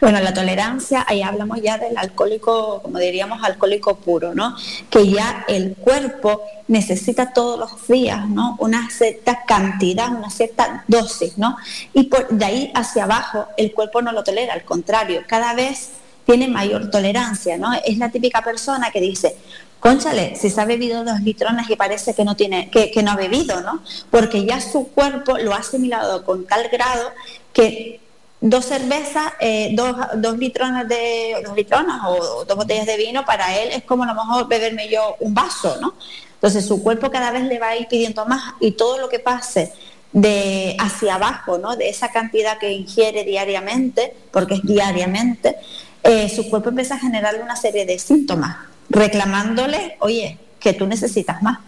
Bueno, 0.00 0.20
la 0.20 0.34
tolerancia, 0.34 1.06
ahí 1.06 1.22
hablamos 1.22 1.62
ya 1.62 1.78
del 1.78 1.96
alcohólico, 1.96 2.82
como 2.82 2.98
diríamos, 2.98 3.44
alcohólico 3.44 3.98
puro, 3.98 4.34
¿no? 4.34 4.56
Que 4.90 5.08
ya 5.08 5.44
el 5.46 5.76
cuerpo 5.76 6.42
necesita 6.66 7.32
todos 7.32 7.60
los 7.60 7.86
días, 7.86 8.28
¿no? 8.28 8.56
Una 8.58 8.90
cierta 8.90 9.44
cantidad, 9.46 10.08
una 10.10 10.28
cierta 10.28 10.82
dosis, 10.88 11.38
¿no? 11.38 11.56
Y 11.94 12.04
por 12.06 12.28
de 12.28 12.44
ahí 12.44 12.72
hacia 12.74 13.04
abajo 13.04 13.46
el 13.56 13.72
cuerpo 13.72 14.02
no 14.02 14.10
lo 14.10 14.24
tolera, 14.24 14.52
al 14.52 14.64
contrario, 14.64 15.22
cada 15.28 15.54
vez 15.54 15.90
tiene 16.24 16.48
mayor 16.48 16.90
tolerancia, 16.90 17.56
¿no? 17.56 17.72
Es 17.72 17.98
la 17.98 18.10
típica 18.10 18.42
persona 18.42 18.90
que 18.90 19.00
dice, 19.00 19.36
Conchale, 19.86 20.34
si 20.34 20.50
se 20.50 20.60
ha 20.60 20.64
bebido 20.64 21.04
dos 21.04 21.20
litronas 21.20 21.70
y 21.70 21.76
parece 21.76 22.12
que 22.12 22.24
no 22.24 22.34
tiene, 22.34 22.68
que, 22.70 23.00
no 23.04 23.12
ha 23.12 23.14
bebido, 23.14 23.60
¿no? 23.60 23.84
Porque 24.10 24.44
ya 24.44 24.60
su 24.60 24.88
cuerpo 24.88 25.38
lo 25.38 25.54
ha 25.54 25.58
asimilado 25.58 26.24
con 26.24 26.44
tal 26.44 26.68
grado 26.70 27.12
que 27.52 28.00
dos 28.40 28.64
cervezas, 28.64 29.34
eh, 29.38 29.70
dos, 29.74 29.96
dos, 30.16 30.36
litronas 30.38 30.88
de 30.88 31.36
dos 31.44 31.54
litronas 31.54 32.00
o 32.04 32.44
dos 32.44 32.56
botellas 32.56 32.86
de 32.86 32.96
vino 32.96 33.24
para 33.24 33.56
él 33.56 33.68
es 33.70 33.84
como 33.84 34.02
a 34.02 34.06
lo 34.06 34.14
mejor 34.16 34.48
beberme 34.48 34.88
yo 34.88 35.14
un 35.20 35.32
vaso, 35.32 35.76
¿no? 35.80 35.94
Entonces 36.34 36.66
su 36.66 36.82
cuerpo 36.82 37.08
cada 37.12 37.30
vez 37.30 37.44
le 37.44 37.60
va 37.60 37.68
a 37.68 37.76
ir 37.76 37.86
pidiendo 37.86 38.26
más 38.26 38.54
y 38.58 38.72
todo 38.72 38.98
lo 38.98 39.08
que 39.08 39.20
pase 39.20 39.72
de 40.12 40.74
hacia 40.80 41.14
abajo, 41.14 41.58
¿no? 41.58 41.76
De 41.76 41.88
esa 41.88 42.10
cantidad 42.10 42.58
que 42.58 42.72
ingiere 42.72 43.22
diariamente, 43.22 44.12
porque 44.32 44.54
es 44.54 44.62
diariamente, 44.64 45.54
eh, 46.02 46.28
su 46.28 46.50
cuerpo 46.50 46.70
empieza 46.70 46.96
a 46.96 46.98
generarle 46.98 47.40
una 47.40 47.54
serie 47.54 47.86
de 47.86 48.00
síntomas 48.00 48.74
reclamándole, 48.88 49.96
oye, 50.00 50.38
que 50.60 50.72
tú 50.72 50.86
necesitas 50.86 51.42
más. 51.42 51.58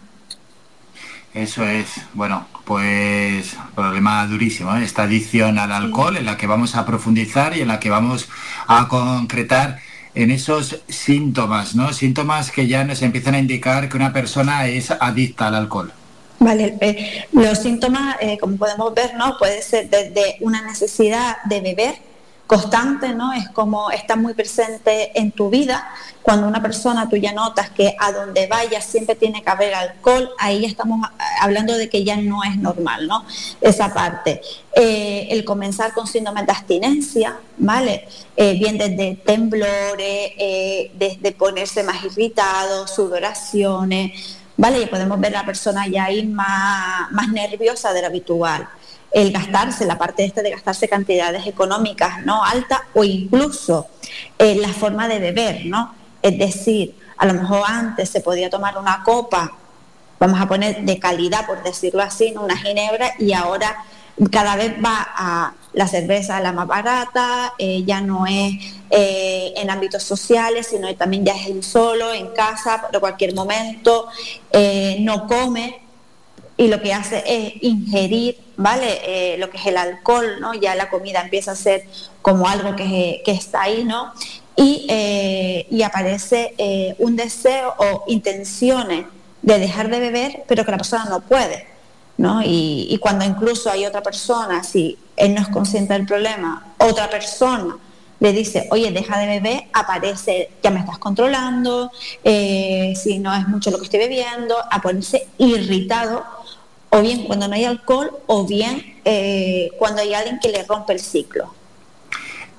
Eso 1.34 1.64
es, 1.64 1.88
bueno, 2.14 2.47
pues 2.64 3.56
problema 3.74 4.26
durísimo, 4.26 4.74
esta 4.76 5.02
adicción 5.02 5.58
al 5.58 5.72
alcohol 5.72 6.16
en 6.16 6.24
la 6.24 6.36
que 6.36 6.47
vamos 6.47 6.74
a 6.74 6.86
profundizar 6.86 7.56
y 7.56 7.60
en 7.60 7.68
la 7.68 7.78
que 7.78 7.90
vamos 7.90 8.28
a 8.66 8.88
concretar 8.88 9.78
en 10.14 10.30
esos 10.30 10.80
síntomas, 10.88 11.74
¿no? 11.74 11.92
Síntomas 11.92 12.50
que 12.50 12.66
ya 12.66 12.82
nos 12.84 13.02
empiezan 13.02 13.34
a 13.34 13.38
indicar 13.38 13.88
que 13.88 13.97
una 13.97 14.12
persona 14.12 14.66
es 14.66 14.90
adicta 14.90 15.47
al 15.48 15.55
alcohol. 15.55 15.92
Vale, 16.40 16.76
eh, 16.80 17.24
los 17.32 17.58
síntomas, 17.58 18.16
eh, 18.20 18.38
como 18.38 18.56
podemos 18.56 18.94
ver, 18.94 19.14
¿no? 19.14 19.36
Puede 19.38 19.62
ser 19.62 19.90
desde 19.90 20.36
una 20.40 20.62
necesidad 20.62 21.36
de 21.44 21.60
beber 21.60 22.08
constante, 22.49 23.15
¿no? 23.15 23.33
Es 23.33 23.49
como 23.51 23.93
está 23.93 24.17
muy 24.17 24.35
presente 24.35 25.12
en 25.15 25.31
tu 25.31 25.51
vida. 25.51 25.89
Cuando 26.23 26.49
una 26.49 26.60
persona 26.60 27.09
tú 27.09 27.17
ya 27.17 27.33
notas 27.33 27.70
que 27.70 27.94
a 28.01 28.10
donde 28.10 28.49
vaya 28.49 28.81
siempre 28.81 29.15
tiene 29.15 29.43
que 29.43 29.51
haber 29.51 29.73
alcohol, 29.75 30.31
ahí 30.39 30.65
estamos 30.65 31.09
hablando 31.41 31.77
de 31.77 31.89
que 31.89 32.02
ya 32.02 32.17
no 32.17 32.43
es 32.43 32.57
normal, 32.57 33.07
¿no? 33.07 33.25
Esa 33.60 33.94
parte. 33.94 34.41
Eh, 34.75 35.28
el 35.31 35.44
comenzar 35.44 35.93
con 35.93 36.07
síndrome 36.07 36.43
de 36.43 36.52
abstinencia, 36.52 37.36
¿vale? 37.59 38.09
bien 38.36 38.78
desde 38.78 39.17
temblores, 39.17 40.33
desde 40.94 41.33
ponerse 41.33 41.83
más 41.83 42.05
irritado, 42.05 42.86
sudoraciones, 42.86 44.39
¿vale? 44.59 44.83
Y 44.83 44.86
podemos 44.86 45.18
ver 45.18 45.33
la 45.33 45.47
persona 45.47 45.86
ya 45.86 46.05
ahí 46.05 46.27
más, 46.27 47.28
nerviosa 47.33 47.94
de 47.94 48.05
habitual. 48.05 48.68
El 49.11 49.33
gastarse, 49.33 49.87
la 49.87 49.97
parte 49.97 50.25
esta 50.25 50.43
de 50.43 50.51
gastarse 50.51 50.89
cantidades 50.89 51.47
económicas 51.47 52.25
no 52.25 52.45
altas 52.45 52.81
o 52.95 53.05
incluso 53.05 53.87
eh, 54.39 54.57
la 54.57 54.69
forma 54.69 55.09
de 55.09 55.19
beber, 55.19 55.67
¿no? 55.67 55.95
Es 56.20 56.39
decir, 56.39 56.95
a 57.17 57.27
lo 57.27 57.35
mejor 57.35 57.62
antes 57.67 58.11
se 58.11 58.20
podía 58.20 58.51
tomar 58.51 58.77
una 58.77 59.03
copa, 59.03 59.53
vamos 60.19 60.41
a 60.41 60.47
poner 60.47 60.83
de 60.83 60.99
calidad, 60.99 61.47
por 61.47 61.62
decirlo 61.62 62.03
así, 62.03 62.35
una 62.37 62.57
ginebra, 62.57 63.15
y 63.19 63.33
ahora 63.33 63.85
cada 64.31 64.57
vez 64.57 64.75
va 64.85 65.07
a 65.17 65.53
la 65.75 65.87
cerveza 65.87 66.41
la 66.41 66.53
más 66.53 66.67
barata, 66.67 67.55
eh, 67.59 67.85
ya 67.85 68.01
no 68.01 68.27
es 68.27 68.55
eh, 68.91 69.53
en 69.57 69.70
ámbitos 69.70 70.03
sociales, 70.03 70.67
sino 70.69 70.93
también 70.97 71.25
ya 71.25 71.35
es 71.35 71.47
en 71.47 71.62
solo, 71.62 72.12
en 72.12 72.28
casa, 72.28 72.81
por 72.81 72.99
cualquier 73.01 73.35
momento, 73.35 74.09
eh, 74.51 74.97
no 75.01 75.27
come 75.27 75.81
y 76.57 76.67
lo 76.67 76.81
que 76.81 76.93
hace 76.93 77.23
es 77.27 77.62
ingerir, 77.62 78.37
¿vale? 78.59 79.37
lo 79.39 79.49
que 79.49 79.57
es 79.57 79.67
el 79.67 79.78
alcohol, 79.78 80.39
¿no? 80.41 80.53
Ya 80.53 80.75
la 80.75 80.91
comida 80.91 81.23
empieza 81.23 81.53
a 81.53 81.57
ser 81.57 81.85
como 82.20 82.47
algo 82.47 82.77
que, 82.77 83.23
está 83.25 83.62
ahí, 83.62 83.85
¿no? 83.85 84.12
Y, 84.55 85.67
y 85.70 85.83
aparece 85.83 86.95
un 86.99 87.17
deseo 87.17 87.75
o 87.78 88.05
intenciones 88.09 89.07
de 89.41 89.59
dejar 89.59 89.89
de 89.89 90.01
beber, 90.01 90.45
pero 90.47 90.65
que 90.67 90.70
la 90.73 90.77
persona 90.77 91.07
no 91.07 91.20
puede. 91.20 91.78
¿no? 92.19 92.43
Y, 92.45 92.99
cuando 93.01 93.25
incluso 93.25 93.70
hay 93.70 93.87
otra 93.87 94.03
persona, 94.03 94.62
si 94.62 94.99
él 95.17 95.35
no 95.35 95.41
es 95.41 95.49
consciente 95.49 95.95
del 95.95 96.05
problema, 96.05 96.75
otra 96.78 97.09
persona 97.09 97.78
le 98.20 98.33
dice, 98.33 98.67
oye, 98.73 98.91
deja 98.91 99.17
de 99.19 99.27
beber, 99.27 99.65
aparece, 99.73 100.51
ya 100.61 100.73
me 100.73 100.81
estás 100.81 100.99
controlando, 100.99 101.93
eh, 102.25 102.93
si 103.01 103.20
no 103.20 103.33
es 103.33 103.47
mucho 103.47 103.70
lo 103.70 103.78
que 103.78 103.85
estoy 103.85 104.01
bebiendo, 104.01 104.57
a 104.69 104.83
ponerse 104.83 105.28
irritado, 105.39 106.25
o 106.91 107.00
bien 107.00 107.25
cuando 107.25 107.49
no 107.49 107.55
hay 107.55 107.65
alcohol, 107.65 108.10
o 108.26 108.47
bien 108.47 108.97
eh, 109.05 109.70
cuando 109.78 110.02
hay 110.02 110.15
alguien 110.15 110.39
que 110.41 110.49
le 110.49 110.65
rompe 110.65 110.92
el 110.92 111.00
ciclo. 111.00 111.55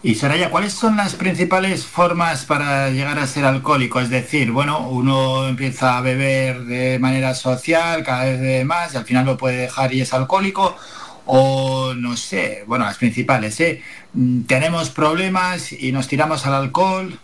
Y 0.01 0.15
Soraya, 0.15 0.49
¿cuáles 0.49 0.71
son 0.71 0.95
las 0.95 1.15
principales 1.15 1.85
formas 1.85 2.45
para 2.45 2.89
llegar 2.89 3.19
a 3.19 3.27
ser 3.27 3.43
alcohólico? 3.43 3.99
Es 3.99 4.09
decir, 4.09 4.49
bueno, 4.49 4.87
uno 4.87 5.45
empieza 5.45 5.97
a 5.97 6.01
beber 6.01 6.63
de 6.63 6.99
manera 6.99 7.35
social, 7.35 8.01
cada 8.03 8.23
vez 8.23 8.65
más, 8.65 8.93
y 8.93 8.97
al 8.97 9.03
final 9.03 9.25
lo 9.25 9.37
puede 9.37 9.57
dejar 9.57 9.93
y 9.93 9.99
es 9.99 10.13
alcohólico. 10.13 10.77
O 11.25 11.93
no 11.95 12.15
sé, 12.15 12.63
bueno, 12.65 12.85
las 12.85 12.97
principales, 12.97 13.59
¿eh? 13.59 13.83
Mm, 14.13 14.43
tenemos 14.43 14.89
problemas 14.89 15.73
y 15.73 15.91
nos 15.91 16.07
tiramos 16.07 16.45
al 16.45 16.53
alcohol. 16.53 17.19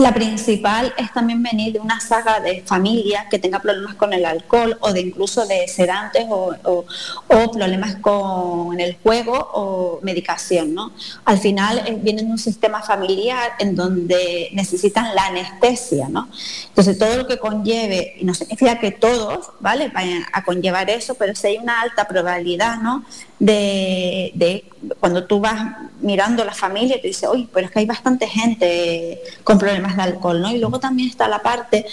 La 0.00 0.14
principal 0.14 0.94
es 0.96 1.12
también 1.12 1.42
venir 1.42 1.74
de 1.74 1.78
una 1.78 2.00
saga 2.00 2.40
de 2.40 2.62
familia 2.64 3.26
que 3.30 3.38
tenga 3.38 3.58
problemas 3.58 3.96
con 3.96 4.14
el 4.14 4.24
alcohol 4.24 4.78
o 4.80 4.94
de 4.94 5.02
incluso 5.02 5.46
de 5.46 5.68
sedantes 5.68 6.24
o, 6.30 6.86
problemas 7.28 7.96
con 7.96 8.80
el 8.80 8.96
juego 9.02 9.34
o 9.34 10.00
medicación. 10.00 10.74
¿no? 10.74 10.92
Al 11.26 11.36
final 11.36 11.82
eh, 11.86 11.98
vienen 12.00 12.28
de 12.28 12.32
un 12.32 12.38
sistema 12.38 12.80
familiar 12.80 13.52
en 13.58 13.76
donde 13.76 14.48
necesitan 14.54 15.14
la 15.14 15.26
anestesia. 15.26 16.08
¿no? 16.08 16.30
Entonces 16.68 16.98
todo 16.98 17.18
lo 17.18 17.26
que 17.26 17.36
conlleve, 17.36 18.14
y 18.20 18.24
no 18.24 18.32
significa 18.32 18.78
que 18.78 18.92
todos 18.92 19.50
¿vale? 19.60 19.88
vayan 19.88 20.24
a 20.32 20.42
conllevar 20.44 20.88
eso, 20.88 21.14
pero 21.14 21.34
si 21.34 21.48
hay 21.48 21.58
una 21.58 21.82
alta 21.82 22.08
probabilidad 22.08 22.78
¿no? 22.78 23.04
de, 23.40 24.64
cuando 24.98 25.24
tú 25.24 25.40
vas 25.40 25.60
mirando 26.00 26.44
la 26.44 26.54
familia, 26.54 27.00
te 27.00 27.08
dices, 27.08 27.28
oye, 27.28 27.48
pero 27.52 27.66
es 27.66 27.72
que 27.72 27.80
hay 27.80 27.86
bastante 27.86 28.26
gente 28.26 29.20
con 29.44 29.58
problemas 29.58 29.89
de 29.96 30.02
alcohol, 30.02 30.40
¿no? 30.40 30.50
Y 30.50 30.58
luego 30.58 30.80
también 30.80 31.08
está 31.10 31.28
la 31.28 31.40
parte 31.40 31.86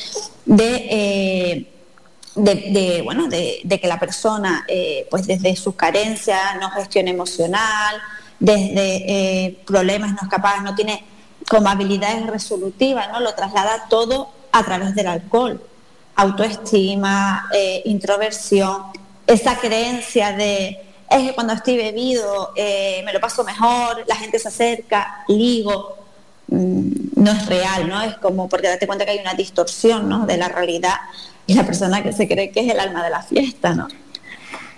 de... 0.45 0.88
Eh, 0.90 1.74
de, 2.35 3.01
bueno, 3.03 3.27
de, 3.27 3.80
que 3.82 3.88
la 3.88 4.00
persona, 4.00 4.64
eh, 4.67 5.08
pues 5.09 5.26
desde 5.26 5.56
sus 5.56 5.74
carencias, 5.74 6.40
no 6.61 6.69
gestión 6.69 7.08
emocional, 7.08 8.00
desde 8.40 9.45
eh, 9.45 9.58
problemas 9.66 10.11
no 10.11 10.19
es 10.22 10.27
capaz, 10.27 10.61
no 10.61 10.76
tiene 10.76 11.03
como 11.50 11.67
habilidades 11.67 12.27
resolutivas, 12.27 13.11
¿no? 13.11 13.22
Lo 13.22 13.34
traslada 13.34 13.85
todo 13.90 14.30
a 14.51 14.64
través 14.64 14.93
del 14.93 15.08
alcohol. 15.08 15.59
Autoestima, 16.16 17.50
introversión, 17.85 18.84
esa 19.26 19.58
creencia 19.58 20.32
de 20.32 20.80
es 21.09 21.30
que 21.30 21.34
cuando 21.34 21.53
estoy 21.53 21.77
bebido 21.77 22.53
me 22.56 23.14
lo 23.14 23.19
paso 23.19 23.43
mejor, 23.43 24.03
la 24.08 24.16
gente 24.16 24.38
se 24.38 24.50
acerca, 24.50 25.24
ligo, 25.27 26.07
no 26.48 27.32
es 27.32 27.45
real, 27.45 27.90
¿no? 27.90 28.01
Es 28.01 28.16
como 28.16 28.48
porque 28.48 28.67
date 28.67 28.88
cuenta 28.88 29.06
que 29.06 29.11
hay 29.11 29.19
una 29.19 29.34
distorsión, 29.34 30.08
¿no? 30.08 30.26
De 30.26 30.38
la 30.38 30.48
realidad 30.48 30.95
y 31.45 31.53
la 31.53 31.66
persona 31.66 32.03
que 32.03 32.14
se 32.14 32.27
cree 32.27 32.51
que 32.51 32.61
es 32.61 32.72
el 32.72 32.80
alma 32.80 33.03
de 33.03 33.09
la 33.09 33.22
fiesta, 33.22 33.74
¿no? 33.74 33.88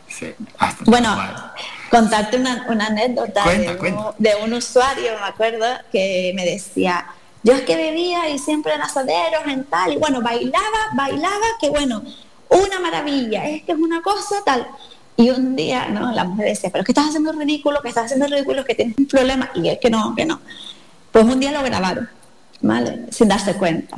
Sí. 0.08 0.34
Bueno, 0.86 1.16
contarte 1.90 2.38
una, 2.38 2.66
anécdota 2.68 3.44
de, 3.48 4.36
Un, 4.44 4.54
usuario, 4.54 5.12
me 5.20 5.28
acuerdo, 5.28 5.66
que 5.92 6.34
me 6.36 6.46
decía, 6.46 7.06
yo 7.44 7.54
es 7.54 7.62
que 7.62 7.76
bebía 7.76 8.30
y 8.30 8.40
siempre 8.40 8.74
en 8.74 8.82
asaderos, 8.82 9.46
en 9.48 9.64
tal, 9.66 9.94
y 9.94 9.98
bueno, 9.98 10.22
bailaba, 10.22 10.90
bailaba, 10.94 11.46
que 11.62 11.70
bueno, 11.70 12.04
una 12.50 12.80
maravilla, 12.80 13.48
es 13.48 13.64
que 13.64 13.72
es 13.74 13.78
una 13.78 14.02
cosa 14.02 14.36
tal. 14.46 14.68
Y 15.16 15.30
un 15.32 15.56
día, 15.56 15.90
¿no? 15.90 16.14
La 16.14 16.24
mujer 16.24 16.46
decía, 16.46 16.70
pero 16.70 16.82
es 16.82 16.86
que 16.86 16.94
estás 16.94 17.10
haciendo 17.10 17.34
ridículo, 17.34 17.82
que 17.82 17.90
estás 17.90 18.06
haciendo 18.06 18.28
ridículo, 18.28 18.64
que 18.64 18.74
tienes 18.74 18.98
un 18.98 19.06
problema. 19.06 19.52
Y 19.54 19.68
él 19.68 19.78
que 19.78 19.90
no, 19.90 20.16
que 20.16 20.26
no. 20.26 20.40
Pues 21.12 21.26
un 21.26 21.40
día 21.40 21.52
lo 21.52 21.64
grabaron, 21.64 22.10
¿vale? 22.62 23.06
Sin 23.12 23.28
darse 23.28 23.56
cuenta. 23.56 23.98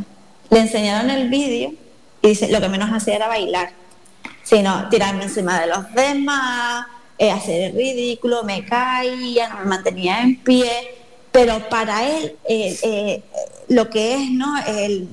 Le 0.50 0.60
enseñaron 0.60 1.10
el 1.10 1.30
vídeo 1.30 1.74
y 2.22 2.30
dice, 2.30 2.52
lo 2.52 2.60
que 2.62 2.70
menos 2.70 2.90
hacía 2.92 3.16
era 3.16 3.28
bailar, 3.28 3.72
sino 4.44 4.90
tirarme 4.90 5.24
encima 5.24 5.60
de 5.60 5.68
los 5.68 5.94
demás, 5.94 6.88
eh, 7.18 7.32
hacer 7.32 7.70
el 7.70 7.76
ridículo, 7.76 8.44
me 8.44 8.66
caía, 8.66 9.50
no 9.50 9.60
me 9.60 9.66
mantenía 9.66 10.22
en 10.22 10.38
pie. 10.38 10.72
Pero 11.32 11.70
para 11.70 12.06
él, 12.06 12.36
eh, 12.48 12.78
eh, 12.84 13.24
lo 13.70 13.90
que 13.90 14.16
es, 14.16 14.32
¿no? 14.32 14.58
El, 14.66 15.08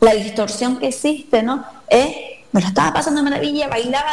la 0.00 0.14
distorsión 0.14 0.78
que 0.78 0.88
existe, 0.88 1.42
¿no? 1.42 1.64
Es 1.88 2.16
me 2.52 2.60
lo 2.60 2.68
estaba 2.68 2.92
pasando 2.92 3.22
de 3.22 3.30
maravilla, 3.30 3.66
bailaba, 3.68 4.12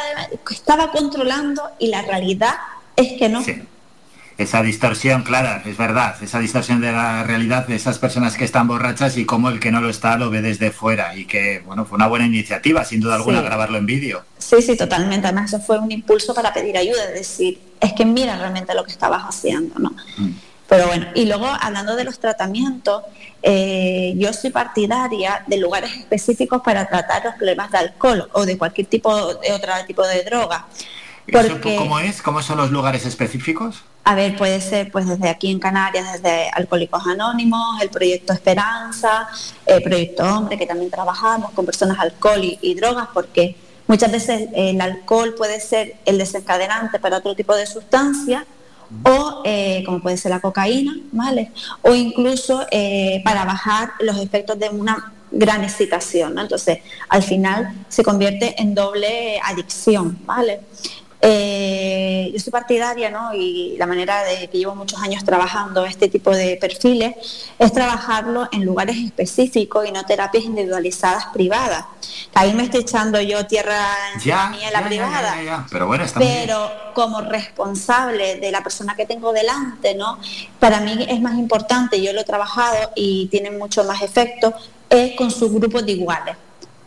estaba 0.49 0.91
controlando 0.91 1.61
y 1.77 1.87
la 1.87 2.01
realidad 2.01 2.55
es 2.95 3.19
que 3.19 3.27
no. 3.27 3.43
Esa 4.39 4.63
distorsión, 4.63 5.23
clara, 5.23 5.61
es 5.65 5.75
verdad, 5.75 6.15
esa 6.23 6.39
distorsión 6.39 6.79
de 6.79 6.93
la 6.93 7.23
realidad 7.23 7.67
de 7.67 7.75
esas 7.75 7.99
personas 7.99 8.37
que 8.37 8.45
están 8.45 8.69
borrachas 8.69 9.17
y 9.17 9.25
como 9.25 9.49
el 9.49 9.59
que 9.59 9.69
no 9.69 9.81
lo 9.81 9.89
está 9.89 10.17
lo 10.17 10.29
ve 10.29 10.41
desde 10.41 10.71
fuera 10.71 11.13
y 11.13 11.25
que, 11.25 11.61
bueno, 11.65 11.83
fue 11.83 11.97
una 11.97 12.07
buena 12.07 12.25
iniciativa, 12.25 12.85
sin 12.85 13.01
duda 13.01 13.15
alguna, 13.15 13.41
grabarlo 13.41 13.77
en 13.77 13.85
vídeo. 13.85 14.23
Sí, 14.37 14.61
sí, 14.61 14.77
totalmente. 14.77 15.27
Además, 15.27 15.53
eso 15.53 15.61
fue 15.61 15.77
un 15.77 15.91
impulso 15.91 16.33
para 16.33 16.53
pedir 16.53 16.77
ayuda, 16.77 17.03
es 17.09 17.15
decir, 17.15 17.59
es 17.81 17.91
que 17.91 18.05
mira 18.05 18.37
realmente 18.37 18.73
lo 18.73 18.85
que 18.85 18.91
estabas 18.91 19.23
haciendo, 19.23 19.77
¿no? 19.77 19.89
Mm. 20.17 20.31
Pero 20.69 20.87
bueno, 20.87 21.07
y 21.15 21.25
luego 21.25 21.47
hablando 21.47 21.97
de 21.97 22.05
los 22.05 22.17
tratamientos, 22.19 23.03
eh, 23.41 24.13
yo 24.15 24.31
soy 24.31 24.51
partidaria 24.51 25.43
de 25.47 25.57
lugares 25.57 25.91
específicos 25.97 26.61
para 26.61 26.87
tratar 26.87 27.25
los 27.25 27.33
problemas 27.35 27.71
de 27.71 27.79
alcohol 27.79 28.29
o 28.33 28.45
de 28.45 28.57
cualquier 28.57 28.87
tipo 28.87 29.33
de 29.33 29.51
otro 29.51 29.73
tipo 29.87 30.07
de 30.07 30.23
droga. 30.23 30.67
Porque, 31.31 31.75
¿Cómo 31.75 31.99
es? 31.99 32.21
¿Cómo 32.21 32.41
son 32.41 32.57
los 32.57 32.71
lugares 32.71 33.05
específicos? 33.05 33.83
A 34.03 34.15
ver, 34.15 34.35
puede 34.37 34.59
ser 34.61 34.91
pues 34.91 35.07
desde 35.07 35.29
aquí 35.29 35.51
en 35.51 35.59
Canarias, 35.59 36.13
desde 36.13 36.49
Alcohólicos 36.49 37.05
Anónimos, 37.05 37.81
el 37.81 37.89
Proyecto 37.89 38.33
Esperanza, 38.33 39.27
el 39.65 39.83
Proyecto 39.83 40.23
Hombre, 40.23 40.57
que 40.57 40.65
también 40.65 40.89
trabajamos 40.89 41.51
con 41.51 41.65
personas 41.65 41.99
alcohol 41.99 42.41
y 42.43 42.73
drogas, 42.75 43.09
porque 43.13 43.55
muchas 43.87 44.11
veces 44.11 44.49
el 44.53 44.79
alcohol 44.81 45.35
puede 45.37 45.59
ser 45.59 45.95
el 46.05 46.17
desencadenante 46.17 46.99
para 46.99 47.17
otro 47.17 47.35
tipo 47.35 47.55
de 47.55 47.65
sustancias 47.65 48.45
o 49.03 49.41
eh, 49.45 49.83
como 49.85 50.01
puede 50.01 50.17
ser 50.17 50.31
la 50.31 50.39
cocaína, 50.39 50.97
¿vale? 51.11 51.51
O 51.81 51.93
incluso 51.93 52.65
eh, 52.71 53.21
para 53.23 53.45
bajar 53.45 53.91
los 53.99 54.17
efectos 54.17 54.57
de 54.57 54.69
una 54.69 55.13
gran 55.31 55.63
excitación, 55.63 56.33
¿no? 56.35 56.41
Entonces, 56.41 56.79
al 57.07 57.21
final 57.21 57.73
se 57.87 58.03
convierte 58.03 58.59
en 58.61 58.73
doble 58.73 59.39
adicción, 59.43 60.17
¿vale? 60.25 60.61
Eh, 61.21 62.29
yo 62.33 62.39
soy 62.39 62.51
partidaria, 62.51 63.09
¿no? 63.09 63.33
Y 63.33 63.75
la 63.77 63.85
manera 63.85 64.23
de 64.23 64.47
que 64.49 64.57
llevo 64.57 64.73
muchos 64.75 65.01
años 65.01 65.23
trabajando 65.25 65.85
este 65.85 66.07
tipo 66.07 66.31
de 66.31 66.55
perfiles 66.55 67.15
es 67.59 67.73
trabajarlo 67.73 68.47
en 68.53 68.63
lugares 68.65 68.95
específicos 68.97 69.85
y 69.87 69.91
no 69.91 70.05
terapias 70.05 70.45
individualizadas 70.45 71.25
privadas. 71.33 71.85
Ahí 72.33 72.53
me 72.53 72.63
estoy 72.63 72.81
echando 72.81 73.19
yo 73.19 73.45
tierra 73.45 73.85
Ya, 74.23 74.53
en 74.61 74.71
la 74.73 74.79
ya, 74.81 74.87
privada. 74.87 75.35
ya, 75.37 75.43
ya. 75.43 75.65
Pero 75.69 75.87
bueno, 75.87 76.05
está 76.05 76.19
muy 76.19 76.27
bien. 76.27 76.39
Pero 76.45 76.71
como 76.93 77.21
responsable 77.21 78.35
de 78.37 78.51
la 78.51 78.63
persona 78.63 78.95
que 78.95 79.05
tengo 79.05 79.33
delante, 79.33 79.95
¿no? 79.95 80.19
Para 80.59 80.79
mí 80.79 81.05
es 81.09 81.19
más 81.21 81.33
importante, 81.37 82.01
yo 82.01 82.13
lo 82.13 82.21
he 82.21 82.25
trabajado 82.25 82.91
y 82.95 83.27
tiene 83.27 83.51
mucho 83.51 83.83
más 83.83 84.01
efecto, 84.01 84.53
es 84.89 85.15
con 85.17 85.29
su 85.31 85.49
grupo 85.49 85.81
de 85.81 85.91
iguales. 85.91 86.35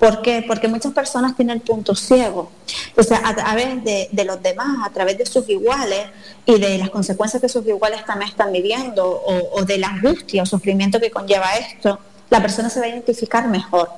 ¿Por 0.03 0.21
qué? 0.21 0.45
Porque 0.45 0.67
muchas 0.67 0.93
personas 0.93 1.37
tienen 1.37 1.59
el 1.59 1.63
punto 1.63 1.95
ciego. 1.95 2.51
O 2.97 3.05
sea, 3.05 3.23
a 3.25 3.37
través 3.37 3.85
de, 3.85 4.09
de 4.11 4.25
los 4.25 4.43
demás, 4.43 4.85
a 4.85 4.91
través 4.91 5.17
de 5.17 5.25
sus 5.25 5.49
iguales 5.49 6.07
y 6.45 6.59
de 6.59 6.77
las 6.77 6.91
consecuencias 6.91 7.41
que 7.41 7.49
sus 7.49 7.65
iguales 7.69 8.05
también 8.05 8.29
están 8.29 8.51
viviendo 8.51 9.09
o, 9.09 9.61
o 9.61 9.65
de 9.65 9.79
la 9.79 9.91
angustia 9.91 10.43
o 10.43 10.47
sufrimiento 10.47 10.99
que 10.99 11.13
conlleva 11.13 11.55
esto, 11.55 12.01
la 12.31 12.43
persona 12.43 12.69
se 12.69 12.81
va 12.81 12.87
a 12.87 12.89
identificar 12.89 13.47
mejor. 13.47 13.91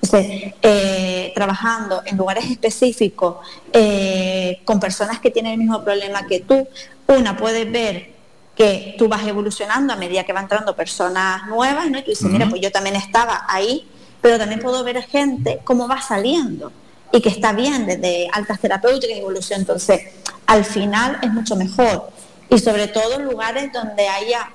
Entonces, 0.00 0.54
eh, 0.62 1.32
trabajando 1.34 2.02
en 2.06 2.16
lugares 2.16 2.44
específicos 2.48 3.38
eh, 3.72 4.60
con 4.64 4.78
personas 4.78 5.18
que 5.18 5.32
tienen 5.32 5.54
el 5.54 5.58
mismo 5.58 5.82
problema 5.82 6.24
que 6.28 6.38
tú, 6.38 6.68
una 7.08 7.36
puede 7.36 7.64
ver 7.64 8.12
que 8.54 8.94
tú 8.96 9.08
vas 9.08 9.26
evolucionando 9.26 9.92
a 9.92 9.96
medida 9.96 10.22
que 10.22 10.32
van 10.32 10.44
entrando 10.44 10.76
personas 10.76 11.48
nuevas, 11.48 11.90
¿no? 11.90 11.98
Y 11.98 12.02
tú 12.02 12.10
dices, 12.10 12.30
mira, 12.30 12.48
pues 12.48 12.62
yo 12.62 12.70
también 12.70 12.94
estaba 12.94 13.44
ahí, 13.48 13.88
pero 14.20 14.38
también 14.38 14.60
puedo 14.60 14.82
ver 14.84 15.02
gente 15.02 15.60
cómo 15.64 15.86
va 15.88 16.00
saliendo 16.00 16.72
y 17.12 17.20
que 17.20 17.28
está 17.28 17.52
bien 17.52 17.86
desde 17.86 18.28
altas 18.32 18.60
terapéuticas 18.60 19.16
y 19.16 19.20
evolución. 19.20 19.60
Entonces, 19.60 20.00
al 20.46 20.64
final 20.64 21.18
es 21.22 21.30
mucho 21.32 21.56
mejor. 21.56 22.10
Y 22.50 22.58
sobre 22.58 22.88
todo 22.88 23.14
en 23.14 23.24
lugares 23.24 23.72
donde 23.72 24.08
haya 24.08 24.50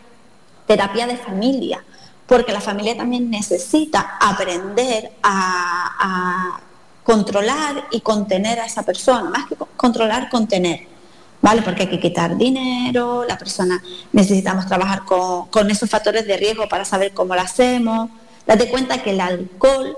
terapia 0.67 1.08
de 1.08 1.17
familia, 1.17 1.83
porque 2.27 2.51
la 2.51 2.61
familia 2.61 2.95
también 2.98 3.30
necesita 3.30 4.17
aprender 4.19 5.11
a, 5.22 6.59
controlar 7.03 7.88
y 7.92 8.00
contener 8.00 8.59
a 8.61 8.66
esa 8.66 8.83
persona, 8.83 9.30
más 9.30 9.48
que 9.48 9.56
co- 9.56 9.67
controlar, 9.75 10.30
contener. 10.30 10.88
¿Vale? 11.42 11.61
Porque 11.61 11.82
hay 11.82 11.90
que 11.90 12.00
quitar 12.00 12.38
dinero, 12.38 13.25
la 13.27 13.38
persona 13.38 13.83
necesitamos 14.14 14.66
trabajar 14.66 15.03
con, 15.03 15.48
con 15.48 15.69
esos 15.69 15.90
factores 15.90 16.25
de 16.25 16.38
riesgo 16.38 16.69
para 16.69 16.85
saber 16.85 17.14
cómo 17.14 17.35
lo 17.35 17.42
hacemos. 17.42 18.09
Date 18.45 18.69
cuenta 18.69 19.01
que 19.01 19.11
el 19.11 19.22
alcohol, 19.22 19.97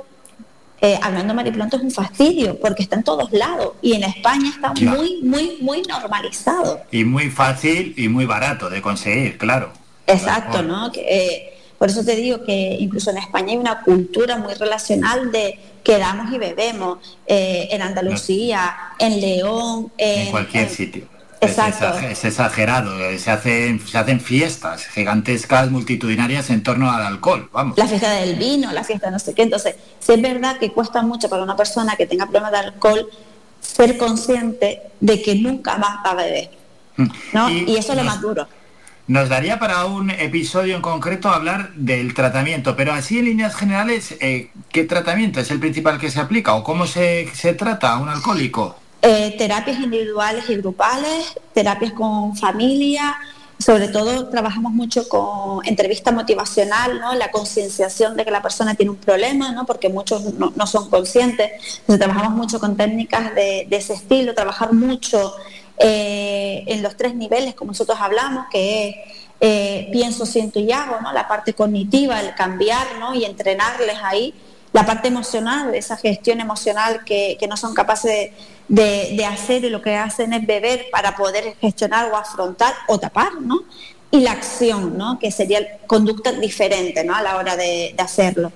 eh, 0.82 1.00
hablando 1.02 1.34
maripronto, 1.34 1.78
es 1.78 1.84
un 1.84 1.92
fastidio, 1.92 2.60
porque 2.60 2.84
está 2.84 2.96
en 2.98 3.04
todos 3.04 3.32
lados 3.32 3.74
y 3.82 3.94
en 3.94 4.04
España 4.04 4.50
está 4.50 4.74
muy, 4.74 5.20
muy, 5.24 5.58
muy 5.62 5.82
normalizado. 5.84 6.82
Y 6.92 7.04
muy 7.04 7.30
fácil 7.30 7.94
y 7.98 8.08
muy 8.08 8.26
barato 8.26 8.70
de 8.70 8.82
conseguir, 8.82 9.38
claro. 9.38 9.72
Exacto, 10.08 10.62
¿no? 10.62 10.92
Que, 10.92 11.02
eh, 11.02 11.52
por 11.80 11.90
eso 11.90 12.06
te 12.06 12.16
digo 12.16 12.44
que 12.44 12.78
incluso 12.80 13.10
en 13.10 13.18
España 13.18 13.52
hay 13.52 13.58
una 13.58 13.82
cultura 13.82 14.38
muy 14.38 14.54
relacional 14.54 15.32
de 15.32 15.60
quedamos 15.84 16.32
y 16.34 16.38
bebemos. 16.38 17.00
eh, 17.28 17.68
en 17.72 17.82
Andalucía, 17.82 18.76
en 19.00 19.20
León, 19.20 19.92
en, 19.98 20.20
En 20.28 20.32
cualquier 20.32 20.64
en- 20.66 20.70
sitio. 20.70 21.08
Exacto. 21.50 21.86
Es, 21.88 21.96
exa- 22.04 22.12
es 22.12 22.26
exagerado. 22.26 23.00
eh, 23.00 23.18
Se 23.20 23.32
hacen, 23.32 23.80
se 23.86 23.98
hacen 23.98 24.20
fiestas 24.20 24.86
gigantescas, 24.88 25.70
multitudinarias 25.72 26.50
en 26.50 26.64
torno 26.64 26.92
al 26.92 27.02
alcohol. 27.04 27.50
Vamos. 27.54 27.78
la 27.78 27.88
fiesta 27.88 28.12
del 28.12 28.36
vino, 28.36 28.72
la 28.72 28.84
fiesta 28.84 29.08
de 29.08 29.12
no 29.14 29.20
sé 29.20 29.34
qué. 29.34 29.44
Entonces, 29.44 29.76
sí 30.00 30.14
es 30.14 30.22
verdad 30.22 30.58
que 30.58 30.72
cuesta 30.72 31.02
mucho 31.02 31.30
para 31.30 31.44
una 31.44 31.56
persona 31.56 31.96
que 31.96 32.06
tenga 32.06 32.26
problemas 32.26 32.52
de 32.52 32.58
alcohol 32.58 33.10
ser 33.62 33.98
consciente 33.98 34.82
de 35.00 35.22
que 35.22 35.36
nunca 35.36 35.78
más 35.78 35.98
va 36.06 36.12
a 36.12 36.16
beber. 36.16 36.50
¿no? 37.34 37.50
Y 37.50 37.66
Y, 37.72 37.78
eso 37.78 37.92
es 37.94 37.98
lo 37.98 38.04
más 38.04 38.22
duro. 38.22 38.48
Nos 39.08 39.30
daría 39.30 39.60
para 39.60 39.86
un 39.86 40.10
episodio 40.10 40.76
en 40.76 40.82
concreto 40.82 41.30
hablar 41.30 41.72
del 41.76 42.14
tratamiento, 42.16 42.76
pero 42.76 42.92
así 42.92 43.20
en 43.20 43.26
líneas 43.26 43.56
generales, 43.56 44.16
eh, 44.20 44.50
¿qué 44.72 44.84
tratamiento 44.84 45.40
es 45.40 45.52
el 45.52 45.60
principal 45.60 46.00
que 46.00 46.10
se 46.10 46.20
aplica 46.20 46.56
o 46.56 46.64
cómo 46.64 46.88
se, 46.88 47.30
se 47.36 47.54
trata 47.54 47.92
a 47.94 47.98
un 48.00 48.10
alcohólico? 48.10 48.80
Eh, 49.08 49.36
terapias 49.38 49.80
individuales 49.80 50.50
y 50.50 50.56
grupales, 50.56 51.36
terapias 51.54 51.94
con 51.94 52.36
familia, 52.36 53.16
sobre 53.60 53.88
todo 53.88 54.30
trabajamos 54.30 54.72
mucho 54.72 55.08
con 55.08 55.64
entrevista 55.64 56.12
motivacional, 56.12 57.00
¿no? 57.00 57.14
la 57.14 57.30
concienciación 57.30 58.18
de 58.18 58.26
que 58.26 58.32
la 58.32 58.42
persona 58.42 58.74
tiene 58.74 58.90
un 58.90 58.98
problema, 58.98 59.52
¿no? 59.52 59.68
porque 59.68 59.90
muchos 59.90 60.34
no, 60.34 60.66
son 60.66 60.90
conscientes. 60.90 61.52
Entonces 61.82 62.00
trabajamos 62.00 62.32
mucho 62.36 62.60
con 62.60 62.76
técnicas 62.76 63.36
de, 63.36 63.68
ese 63.70 63.94
estilo, 63.94 64.34
trabajar 64.34 64.74
mucho 64.74 65.36
eh, 65.78 66.64
en 66.66 66.82
los 66.82 66.98
tres 66.98 67.14
niveles, 67.14 67.54
como 67.54 67.74
nosotros 67.74 68.00
hablamos, 68.02 68.48
que 68.52 68.90
es 68.90 68.96
eh, 69.40 69.88
pienso, 69.92 70.26
siento 70.26 70.60
y 70.60 70.72
hago, 70.72 70.98
la 71.14 71.28
parte 71.28 71.54
cognitiva, 71.54 72.22
el 72.22 72.34
cambiar 72.34 72.88
y 73.14 73.24
entrenarles 73.24 73.98
ahí 74.02 74.34
la 74.76 74.86
parte 74.86 75.08
emocional, 75.08 75.74
esa 75.74 75.96
gestión 75.96 76.42
emocional 76.42 77.06
que, 77.06 77.38
que 77.40 77.48
no 77.48 77.56
son 77.56 77.74
capaces 77.74 78.32
de, 78.68 79.14
de- 79.18 79.26
hacer 79.26 79.64
y 79.64 79.70
lo 79.70 79.82
que 79.82 79.96
hacen 79.96 80.34
es 80.34 80.46
beber 80.46 80.88
para 80.92 81.16
poder 81.16 81.56
gestionar 81.62 82.12
o 82.12 82.18
afrontar 82.18 82.74
o 82.90 83.00
tapar, 83.00 83.36
¿no? 83.40 83.62
Y 84.12 84.20
la 84.20 84.32
acción, 84.34 84.98
¿no? 84.98 85.18
Que 85.18 85.32
sería 85.32 85.62
conducta 85.88 86.34
diferente, 86.34 87.06
¿no? 87.06 87.16
A 87.16 87.22
la 87.22 87.38
hora 87.38 87.56
de, 87.56 87.94
de 87.96 88.04
hacerlo. 88.04 88.52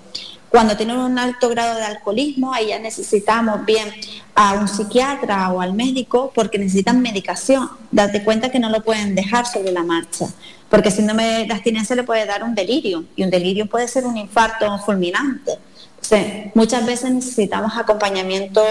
Cuando 0.50 0.76
tienen 0.76 0.98
un 0.98 1.18
alto 1.18 1.48
grado 1.48 1.78
de 1.78 1.86
alcoholismo, 1.86 2.54
ahí 2.54 2.68
ya 2.68 2.80
necesitamos 2.80 3.64
bien 3.66 3.88
a 4.36 4.56
un 4.56 4.68
psiquiatra 4.68 5.50
o 5.54 5.62
al 5.62 5.72
médico 5.74 6.34
porque 6.36 6.58
necesitan 6.60 7.02
medicación. 7.02 7.70
Date 7.92 8.26
cuenta 8.26 8.50
que 8.52 8.60
no 8.60 8.70
lo 8.70 8.84
pueden 8.84 9.16
dejar 9.16 9.46
sobre 9.46 9.72
la 9.72 9.84
marcha, 9.84 10.26
porque 10.70 10.92
síndrome 10.92 11.46
de 11.48 11.54
abstinencia 11.54 11.96
le 11.96 12.04
puede 12.04 12.26
dar 12.26 12.44
un 12.44 12.56
delirio 12.56 13.06
y 13.16 13.24
un 13.24 13.30
delirio 13.30 13.68
puede 13.68 13.88
ser 13.88 14.06
un 14.06 14.18
infarto 14.18 14.66
fulminante. 14.80 15.54
Sí, 16.02 16.52
muchas 16.54 16.86
veces 16.86 17.12
necesitamos 17.12 17.78
acompañamiento 17.78 18.64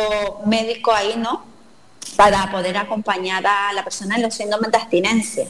médico 0.46 0.92
ahí, 0.92 1.14
¿no? 1.16 1.44
Para 2.16 2.50
poder 2.50 2.76
acompañar 2.76 3.46
a 3.46 3.72
la 3.72 3.84
persona 3.84 4.16
en 4.16 4.22
los 4.22 4.34
síndromes 4.34 4.70
de 4.70 4.78
abstinencia. 4.78 5.46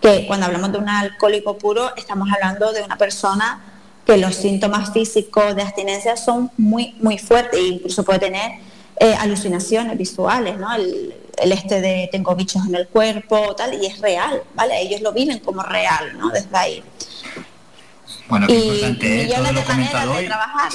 Que 0.00 0.26
cuando 0.26 0.46
hablamos 0.46 0.72
de 0.72 0.78
un 0.78 0.88
alcohólico 0.88 1.58
puro, 1.58 1.94
estamos 1.96 2.28
hablando 2.32 2.72
de 2.72 2.82
una 2.82 2.96
persona 2.96 3.60
que 4.04 4.16
los 4.16 4.36
síntomas 4.36 4.92
físicos 4.92 5.56
de 5.56 5.62
abstinencia 5.62 6.16
son 6.16 6.50
muy, 6.56 6.94
muy 7.00 7.18
fuertes 7.18 7.58
e 7.58 7.64
incluso 7.64 8.04
puede 8.04 8.20
tener 8.20 8.52
eh, 8.98 9.14
alucinaciones 9.18 9.98
visuales, 9.98 10.56
¿no? 10.58 10.72
El, 10.74 11.14
el 11.36 11.52
este 11.52 11.80
de 11.80 12.08
tengo 12.10 12.34
bichos 12.34 12.64
en 12.66 12.74
el 12.74 12.88
cuerpo, 12.88 13.54
tal, 13.54 13.74
y 13.74 13.86
es 13.86 13.98
real, 14.00 14.42
¿vale? 14.54 14.80
Ellos 14.80 15.00
lo 15.00 15.12
viven 15.12 15.38
como 15.40 15.62
real, 15.62 16.16
¿no? 16.18 16.30
Desde 16.30 16.56
ahí. 16.56 16.82
Bueno, 18.28 18.46
qué 18.46 18.54
Y 18.54 18.62
importante, 18.62 19.22
¿eh? 19.22 19.34
todo 19.34 19.52
lo 19.52 19.64
comentado 19.64 20.12
hoy. 20.14 20.28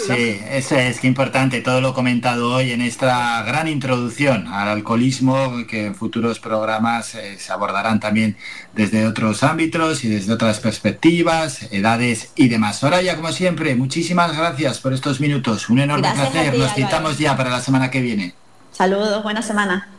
Sí, 0.08 0.40
eso 0.50 0.76
es, 0.76 1.00
que 1.00 1.08
importante, 1.08 1.62
todo 1.62 1.82
lo 1.82 1.94
comentado 1.94 2.54
hoy 2.54 2.72
en 2.72 2.82
esta 2.82 3.44
gran 3.44 3.68
introducción 3.68 4.48
al 4.48 4.70
alcoholismo, 4.70 5.66
que 5.68 5.88
en 5.88 5.96
futuros 5.96 6.40
programas 6.40 7.16
eh, 7.16 7.38
se 7.38 7.52
abordarán 7.52 8.00
también 8.00 8.38
desde 8.74 9.06
otros 9.06 9.44
ámbitos 9.44 10.04
y 10.06 10.10
desde 10.10 10.32
otras 10.34 10.60
perspectivas, 10.60 11.64
edades 11.72 12.32
y 12.36 12.48
demás. 12.48 12.80
Soraya, 12.80 13.16
como 13.16 13.32
siempre, 13.32 13.76
muchísimas 13.76 14.36
gracias 14.38 14.80
por 14.80 14.94
estos 14.94 15.20
minutos. 15.20 15.70
Un 15.70 15.80
enorme 15.80 16.08
Gracias 16.08 16.30
placer. 16.32 16.54
ti, 16.54 16.58
Nos 16.60 16.74
citamos 16.74 17.18
ya 17.18 17.36
para 17.36 17.50
la 17.50 17.60
semana 17.60 17.92
que 17.92 18.02
viene. 18.02 18.34
Saludos, 18.72 19.24
buena 19.24 19.42
semana. 19.42 19.90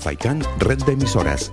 Faikan, 0.00 0.42
red 0.58 0.78
de 0.84 0.92
emisoras. 0.92 1.52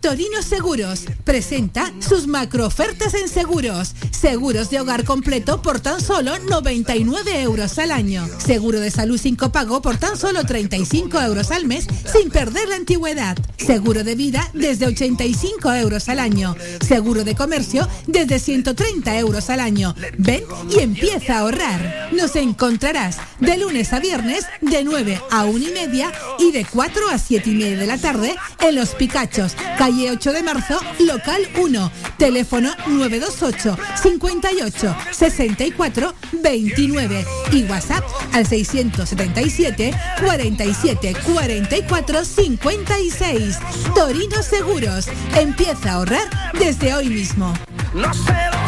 Torino 0.00 0.42
Seguros 0.42 1.06
presenta 1.24 1.92
sus 1.98 2.26
macro 2.26 2.66
ofertas 2.66 3.14
en 3.14 3.28
seguros. 3.28 3.94
Seguros 4.10 4.68
de 4.68 4.80
hogar 4.80 5.04
completo 5.04 5.62
por 5.62 5.80
tan 5.80 6.00
solo 6.00 6.38
99 6.38 7.40
euros 7.40 7.78
al 7.78 7.90
año. 7.90 8.28
Seguro 8.38 8.80
de 8.80 8.90
salud 8.90 9.18
sin 9.18 9.34
copago 9.34 9.80
por 9.80 9.96
tan 9.96 10.18
solo 10.18 10.44
35 10.44 11.20
euros 11.22 11.50
al 11.50 11.64
mes 11.64 11.86
sin 12.12 12.30
perder 12.30 12.68
la 12.68 12.76
antigüedad. 12.76 13.36
Seguro 13.56 14.04
de 14.04 14.14
vida 14.14 14.48
desde 14.52 14.86
85 14.86 15.72
euros 15.72 16.08
al 16.08 16.18
año. 16.18 16.54
Seguro 16.86 17.24
de 17.24 17.34
comercio 17.34 17.88
desde 18.06 18.38
130 18.38 19.18
euros 19.18 19.48
al 19.48 19.60
año. 19.60 19.94
Ven 20.18 20.44
y 20.70 20.80
empieza 20.80 21.36
a 21.36 21.40
ahorrar. 21.40 22.10
Nos 22.12 22.36
encontrarás 22.36 23.18
de 23.40 23.56
lunes 23.56 23.92
a 23.92 24.00
viernes 24.00 24.44
de 24.60 24.84
9 24.84 25.20
a 25.30 25.44
1 25.44 25.58
y 25.58 25.72
media 25.72 26.12
y 26.38 26.52
de 26.52 26.66
4 26.66 27.08
a 27.08 27.18
7 27.18 27.50
y 27.50 27.54
media 27.54 27.78
de 27.78 27.86
la 27.86 27.98
tarde 27.98 28.34
en 28.60 28.74
Los 28.74 28.93
Picachos, 28.94 29.56
calle 29.76 30.10
8 30.10 30.32
de 30.32 30.42
marzo, 30.42 30.80
local 31.00 31.48
1, 31.58 31.92
teléfono 32.18 32.70
928 32.86 33.76
58 34.02 34.96
64 35.10 36.14
29 36.32 37.26
y 37.52 37.64
WhatsApp 37.64 38.04
al 38.32 38.46
677 38.46 39.94
47 40.24 41.14
44 41.24 42.24
56. 42.24 43.58
Torino 43.94 44.42
Seguros, 44.42 45.08
empieza 45.36 45.90
a 45.90 45.94
ahorrar 45.94 46.52
desde 46.58 46.94
hoy 46.94 47.08
mismo. 47.08 47.52
No 47.94 48.12
sé 48.12 48.32
lo 48.52 48.64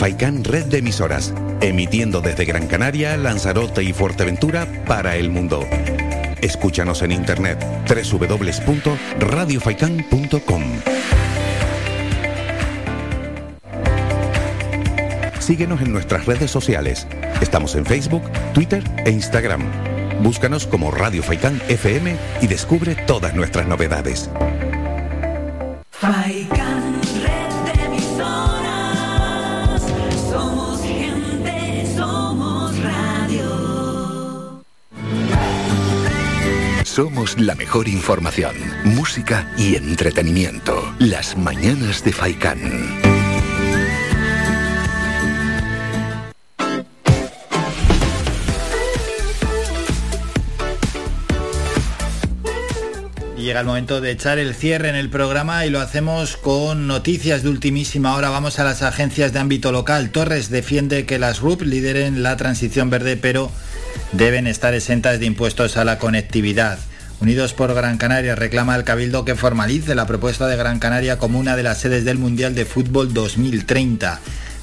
Faicán 0.00 0.42
Red 0.44 0.66
de 0.68 0.78
Emisoras, 0.78 1.34
emitiendo 1.60 2.22
desde 2.22 2.46
Gran 2.46 2.68
Canaria, 2.68 3.18
Lanzarote 3.18 3.82
y 3.82 3.92
Fuerteventura 3.92 4.66
para 4.86 5.16
el 5.16 5.28
mundo. 5.28 5.68
Escúchanos 6.40 7.02
en 7.02 7.12
internet 7.12 7.62
www.radiofaikan.com. 7.86 10.62
Síguenos 15.38 15.82
en 15.82 15.92
nuestras 15.92 16.24
redes 16.24 16.50
sociales. 16.50 17.06
Estamos 17.42 17.74
en 17.74 17.84
Facebook, 17.84 18.22
Twitter 18.54 18.82
e 19.04 19.10
Instagram. 19.10 19.60
Búscanos 20.22 20.66
como 20.66 20.90
Radio 20.90 21.22
Faikán 21.22 21.60
FM 21.68 22.16
y 22.40 22.46
descubre 22.46 22.94
todas 22.94 23.34
nuestras 23.34 23.66
novedades. 23.66 24.30
Somos 37.00 37.40
la 37.40 37.54
mejor 37.54 37.88
información, 37.88 38.54
música 38.84 39.50
y 39.56 39.74
entretenimiento. 39.74 40.94
Las 40.98 41.34
mañanas 41.34 42.04
de 42.04 42.12
Faikán. 42.12 42.58
Llega 53.38 53.60
el 53.60 53.66
momento 53.66 54.02
de 54.02 54.10
echar 54.10 54.38
el 54.38 54.54
cierre 54.54 54.90
en 54.90 54.94
el 54.94 55.08
programa 55.08 55.64
y 55.64 55.70
lo 55.70 55.80
hacemos 55.80 56.36
con 56.36 56.86
noticias 56.86 57.42
de 57.42 57.48
ultimísima 57.48 58.14
hora. 58.14 58.28
Vamos 58.28 58.58
a 58.58 58.64
las 58.64 58.82
agencias 58.82 59.32
de 59.32 59.38
ámbito 59.38 59.72
local. 59.72 60.10
Torres 60.10 60.50
defiende 60.50 61.06
que 61.06 61.18
las 61.18 61.40
RUP 61.40 61.62
lideren 61.62 62.22
la 62.22 62.36
transición 62.36 62.90
verde, 62.90 63.16
pero 63.16 63.50
deben 64.12 64.46
estar 64.46 64.74
exentas 64.74 65.18
de 65.18 65.24
impuestos 65.24 65.78
a 65.78 65.86
la 65.86 65.98
conectividad. 65.98 66.78
Unidos 67.20 67.52
por 67.52 67.74
Gran 67.74 67.98
Canaria 67.98 68.34
reclama 68.34 68.74
al 68.74 68.84
Cabildo 68.84 69.24
que 69.24 69.34
formalice 69.34 69.94
la 69.94 70.06
propuesta 70.06 70.46
de 70.46 70.56
Gran 70.56 70.78
Canaria 70.78 71.18
como 71.18 71.38
una 71.38 71.54
de 71.54 71.62
las 71.62 71.78
sedes 71.78 72.04
del 72.04 72.18
Mundial 72.18 72.54
de 72.54 72.64
Fútbol 72.64 73.12
2030. 73.12 74.20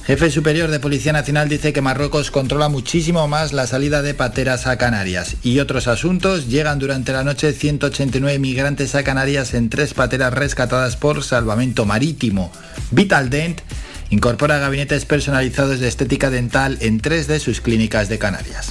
Jefe 0.08 0.30
superior 0.30 0.70
de 0.70 0.80
Policía 0.80 1.12
Nacional 1.12 1.48
dice 1.50 1.74
que 1.74 1.82
Marruecos 1.82 2.30
controla 2.30 2.68
muchísimo 2.68 3.28
más 3.28 3.52
la 3.52 3.66
salida 3.66 4.00
de 4.00 4.14
pateras 4.14 4.66
a 4.66 4.78
Canarias. 4.78 5.36
Y 5.42 5.60
otros 5.60 5.86
asuntos, 5.86 6.48
llegan 6.48 6.78
durante 6.78 7.12
la 7.12 7.24
noche 7.24 7.52
189 7.52 8.38
migrantes 8.38 8.94
a 8.94 9.04
Canarias 9.04 9.52
en 9.52 9.68
tres 9.68 9.92
pateras 9.92 10.32
rescatadas 10.32 10.96
por 10.96 11.22
salvamento 11.22 11.84
marítimo. 11.84 12.50
Vital 12.90 13.28
Dent 13.28 13.60
incorpora 14.08 14.58
gabinetes 14.58 15.04
personalizados 15.04 15.78
de 15.78 15.88
estética 15.88 16.30
dental 16.30 16.78
en 16.80 17.00
tres 17.00 17.26
de 17.26 17.38
sus 17.38 17.60
clínicas 17.60 18.08
de 18.08 18.18
Canarias. 18.18 18.70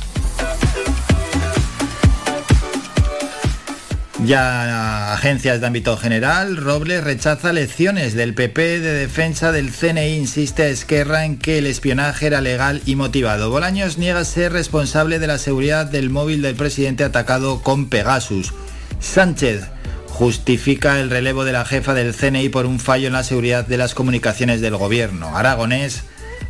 Ya 4.25 5.13
agencias 5.13 5.61
de 5.61 5.67
ámbito 5.67 5.95
general, 5.95 6.57
Robles 6.57 7.03
rechaza 7.03 7.53
lecciones 7.53 8.15
del 8.15 8.33
PP 8.33 8.79
de 8.79 8.93
defensa 8.93 9.51
del 9.51 9.71
CNI, 9.71 10.15
insiste 10.15 10.63
a 10.63 10.69
Esquerra 10.69 11.23
en 11.23 11.37
que 11.37 11.59
el 11.59 11.67
espionaje 11.67 12.25
era 12.25 12.41
legal 12.41 12.81
y 12.87 12.95
motivado. 12.95 13.51
Bolaños 13.51 13.99
niega 13.99 14.25
ser 14.25 14.53
responsable 14.53 15.19
de 15.19 15.27
la 15.27 15.37
seguridad 15.37 15.85
del 15.85 16.09
móvil 16.09 16.41
del 16.41 16.55
presidente 16.55 17.03
atacado 17.03 17.61
con 17.61 17.89
Pegasus. 17.89 18.53
Sánchez 18.99 19.67
justifica 20.07 20.99
el 20.99 21.11
relevo 21.11 21.45
de 21.45 21.51
la 21.51 21.63
jefa 21.63 21.93
del 21.93 22.15
CNI 22.15 22.49
por 22.49 22.65
un 22.65 22.79
fallo 22.79 23.07
en 23.07 23.13
la 23.13 23.23
seguridad 23.23 23.67
de 23.67 23.77
las 23.77 23.93
comunicaciones 23.93 24.61
del 24.61 24.77
gobierno. 24.77 25.37
Aragonés 25.37 26.01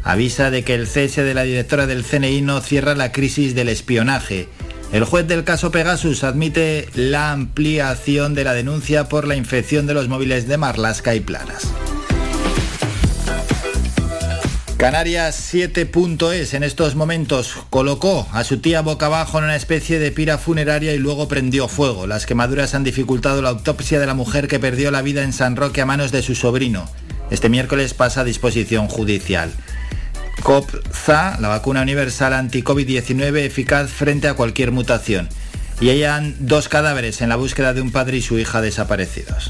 avisa 0.04 0.52
de 0.52 0.64
que 0.64 0.74
el 0.74 0.88
cese 0.88 1.24
de 1.26 1.34
la 1.34 1.44
directora 1.44 1.86
del 1.86 2.06
CNI 2.06 2.42
no 2.42 2.62
cierra 2.62 2.96
la 2.96 3.12
crisis 3.12 3.56
del 3.56 3.68
espionaje. 3.68 4.48
El 4.92 5.04
juez 5.04 5.28
del 5.28 5.44
caso 5.44 5.70
Pegasus 5.70 6.24
admite 6.24 6.88
la 6.96 7.32
ampliación 7.32 8.34
de 8.34 8.46
la 8.46 8.54
denuncia 8.54 9.10
por 9.10 9.28
la 9.28 9.36
infección 9.36 9.86
de 9.86 9.94
los 9.94 10.08
móviles 10.08 10.48
de 10.48 10.58
Marlasca 10.58 11.14
y 11.14 11.20
Planas. 11.20 11.68
Canarias 14.78 15.54
7.es 15.54 16.54
en 16.54 16.64
estos 16.64 16.96
momentos 16.96 17.56
colocó 17.70 18.28
a 18.32 18.44
su 18.44 18.60
tía 18.60 18.82
boca 18.82 19.08
abajo 19.08 19.40
en 19.40 19.46
una 19.46 19.56
especie 19.56 19.98
de 20.00 20.12
pira 20.12 20.38
funeraria 20.38 20.94
y 20.94 21.00
luego 21.00 21.28
prendió 21.28 21.68
fuego. 21.68 22.08
Las 22.08 22.26
quemaduras 22.26 22.76
han 22.76 22.84
dificultado 22.84 23.42
la 23.42 23.50
autopsia 23.50 24.00
de 24.00 24.06
la 24.06 24.14
mujer 24.14 24.48
que 24.48 24.60
perdió 24.60 24.92
la 24.92 25.02
vida 25.02 25.24
en 25.24 25.34
San 25.34 25.56
Roque 25.56 25.82
a 25.82 25.86
manos 25.86 26.12
de 26.12 26.22
su 26.22 26.36
sobrino. 26.36 26.88
Este 27.32 27.50
miércoles 27.50 27.94
pasa 27.94 28.22
a 28.22 28.24
disposición 28.24 28.88
judicial. 28.88 29.52
COPZA, 30.44 31.38
la 31.40 31.48
vacuna 31.48 31.82
universal 31.82 32.34
anti-COVID-19 32.34 33.38
eficaz 33.40 33.90
frente 33.90 34.28
a 34.28 34.34
cualquier 34.34 34.72
mutación. 34.72 35.30
Y 35.80 35.90
hayan 35.90 36.36
dos 36.40 36.70
cadáveres 36.70 37.22
en 37.22 37.30
la 37.30 37.36
búsqueda 37.36 37.74
de 37.74 37.82
un 37.82 37.92
padre 37.92 38.18
y 38.18 38.22
su 38.22 38.40
hija 38.40 38.62
desaparecidos. 38.62 39.50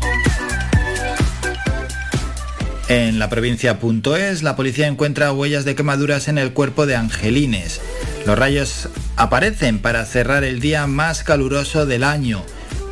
En 2.90 3.20
la 3.20 3.30
provincia.es, 3.30 4.44
la 4.44 4.56
policía 4.56 4.88
encuentra 4.88 5.34
huellas 5.34 5.66
de 5.66 5.76
quemaduras 5.76 6.30
en 6.30 6.38
el 6.38 6.54
cuerpo 6.54 6.86
de 6.86 6.96
Angelines. 6.96 7.82
Los 8.26 8.40
rayos 8.40 8.88
aparecen 9.18 9.80
para 9.80 10.06
cerrar 10.06 10.46
el 10.46 10.62
día 10.62 10.88
más 10.88 11.24
caluroso 11.24 11.86
del 11.86 12.04
año. 12.04 12.44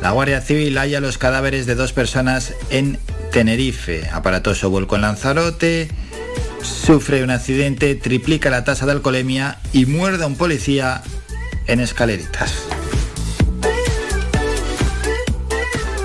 La 0.02 0.10
Guardia 0.10 0.42
Civil 0.42 0.76
halla 0.76 1.00
los 1.00 1.16
cadáveres 1.16 1.64
de 1.64 1.74
dos 1.74 1.94
personas 1.94 2.52
en 2.68 2.98
Tenerife. 3.32 4.08
Aparatoso 4.12 4.68
vuelco 4.68 4.96
en 4.96 5.02
Lanzarote. 5.02 5.88
Sufre 6.62 7.22
un 7.22 7.30
accidente, 7.30 7.94
triplica 7.94 8.50
la 8.50 8.64
tasa 8.64 8.86
de 8.86 8.92
alcoholemia 8.92 9.58
y 9.72 9.86
muerde 9.86 10.24
a 10.24 10.26
un 10.26 10.36
policía 10.36 11.02
en 11.66 11.80
escaleritas. 11.80 12.54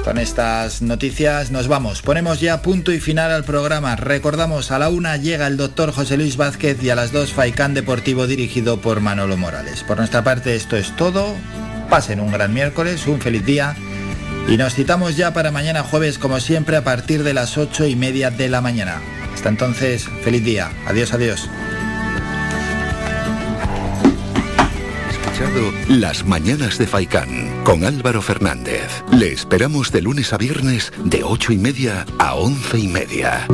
Con 0.04 0.18
estas 0.18 0.82
noticias 0.82 1.52
nos 1.52 1.68
vamos. 1.68 2.02
Ponemos 2.02 2.42
ya 2.42 2.62
punto 2.62 2.92
y 2.92 3.00
final 3.00 3.32
al 3.32 3.44
programa. 3.44 3.96
Recordamos, 3.96 4.72
a 4.72 4.80
la 4.80 4.90
una 4.90 5.16
llega 5.18 5.48
el 5.48 5.58
doctor 5.58 5.92
José 5.92 6.18
Luis 6.18 6.38
Vázquez 6.38 6.84
y 6.84 6.90
a 6.90 6.96
las 6.96 7.12
dos 7.12 7.32
Faicán 7.32 7.74
Deportivo 7.74 8.26
dirigido 8.26 8.82
por 8.82 9.00
Manolo 9.00 9.38
Morales. 9.38 9.84
Por 9.84 9.98
nuestra 9.98 10.24
parte 10.24 10.56
esto 10.56 10.76
es 10.76 10.96
todo. 10.96 11.36
Pasen 11.90 12.20
un 12.20 12.32
gran 12.32 12.54
miércoles, 12.54 13.06
un 13.08 13.22
feliz 13.22 13.46
día 13.46 13.76
y 14.48 14.58
nos 14.58 14.74
citamos 14.74 15.16
ya 15.16 15.34
para 15.34 15.52
mañana 15.52 15.84
jueves 15.84 16.18
como 16.18 16.40
siempre 16.40 16.76
a 16.76 16.84
partir 16.84 17.24
de 17.24 17.34
las 17.34 17.58
ocho 17.58 17.86
y 17.86 17.96
media 17.96 18.32
de 18.32 18.50
la 18.50 18.60
mañana. 18.60 19.02
Hasta 19.42 19.50
entonces, 19.50 20.08
feliz 20.24 20.46
día. 20.46 20.72
Adiós, 20.86 21.16
adiós. 21.16 21.50
Las 25.88 26.24
Mañanas 26.24 26.78
de 26.78 26.86
Faicán 26.86 27.64
con 27.64 27.84
Álvaro 27.84 28.22
Fernández. 28.22 29.04
Le 29.12 29.32
esperamos 29.32 29.92
de 29.92 30.04
lunes 30.04 30.32
a 30.32 30.38
viernes 30.38 30.94
de 31.06 31.24
ocho 31.24 31.54
y 31.54 31.58
media 31.58 32.06
a 32.20 32.36
once 32.36 32.78
y 32.78 32.88
media. 32.88 33.48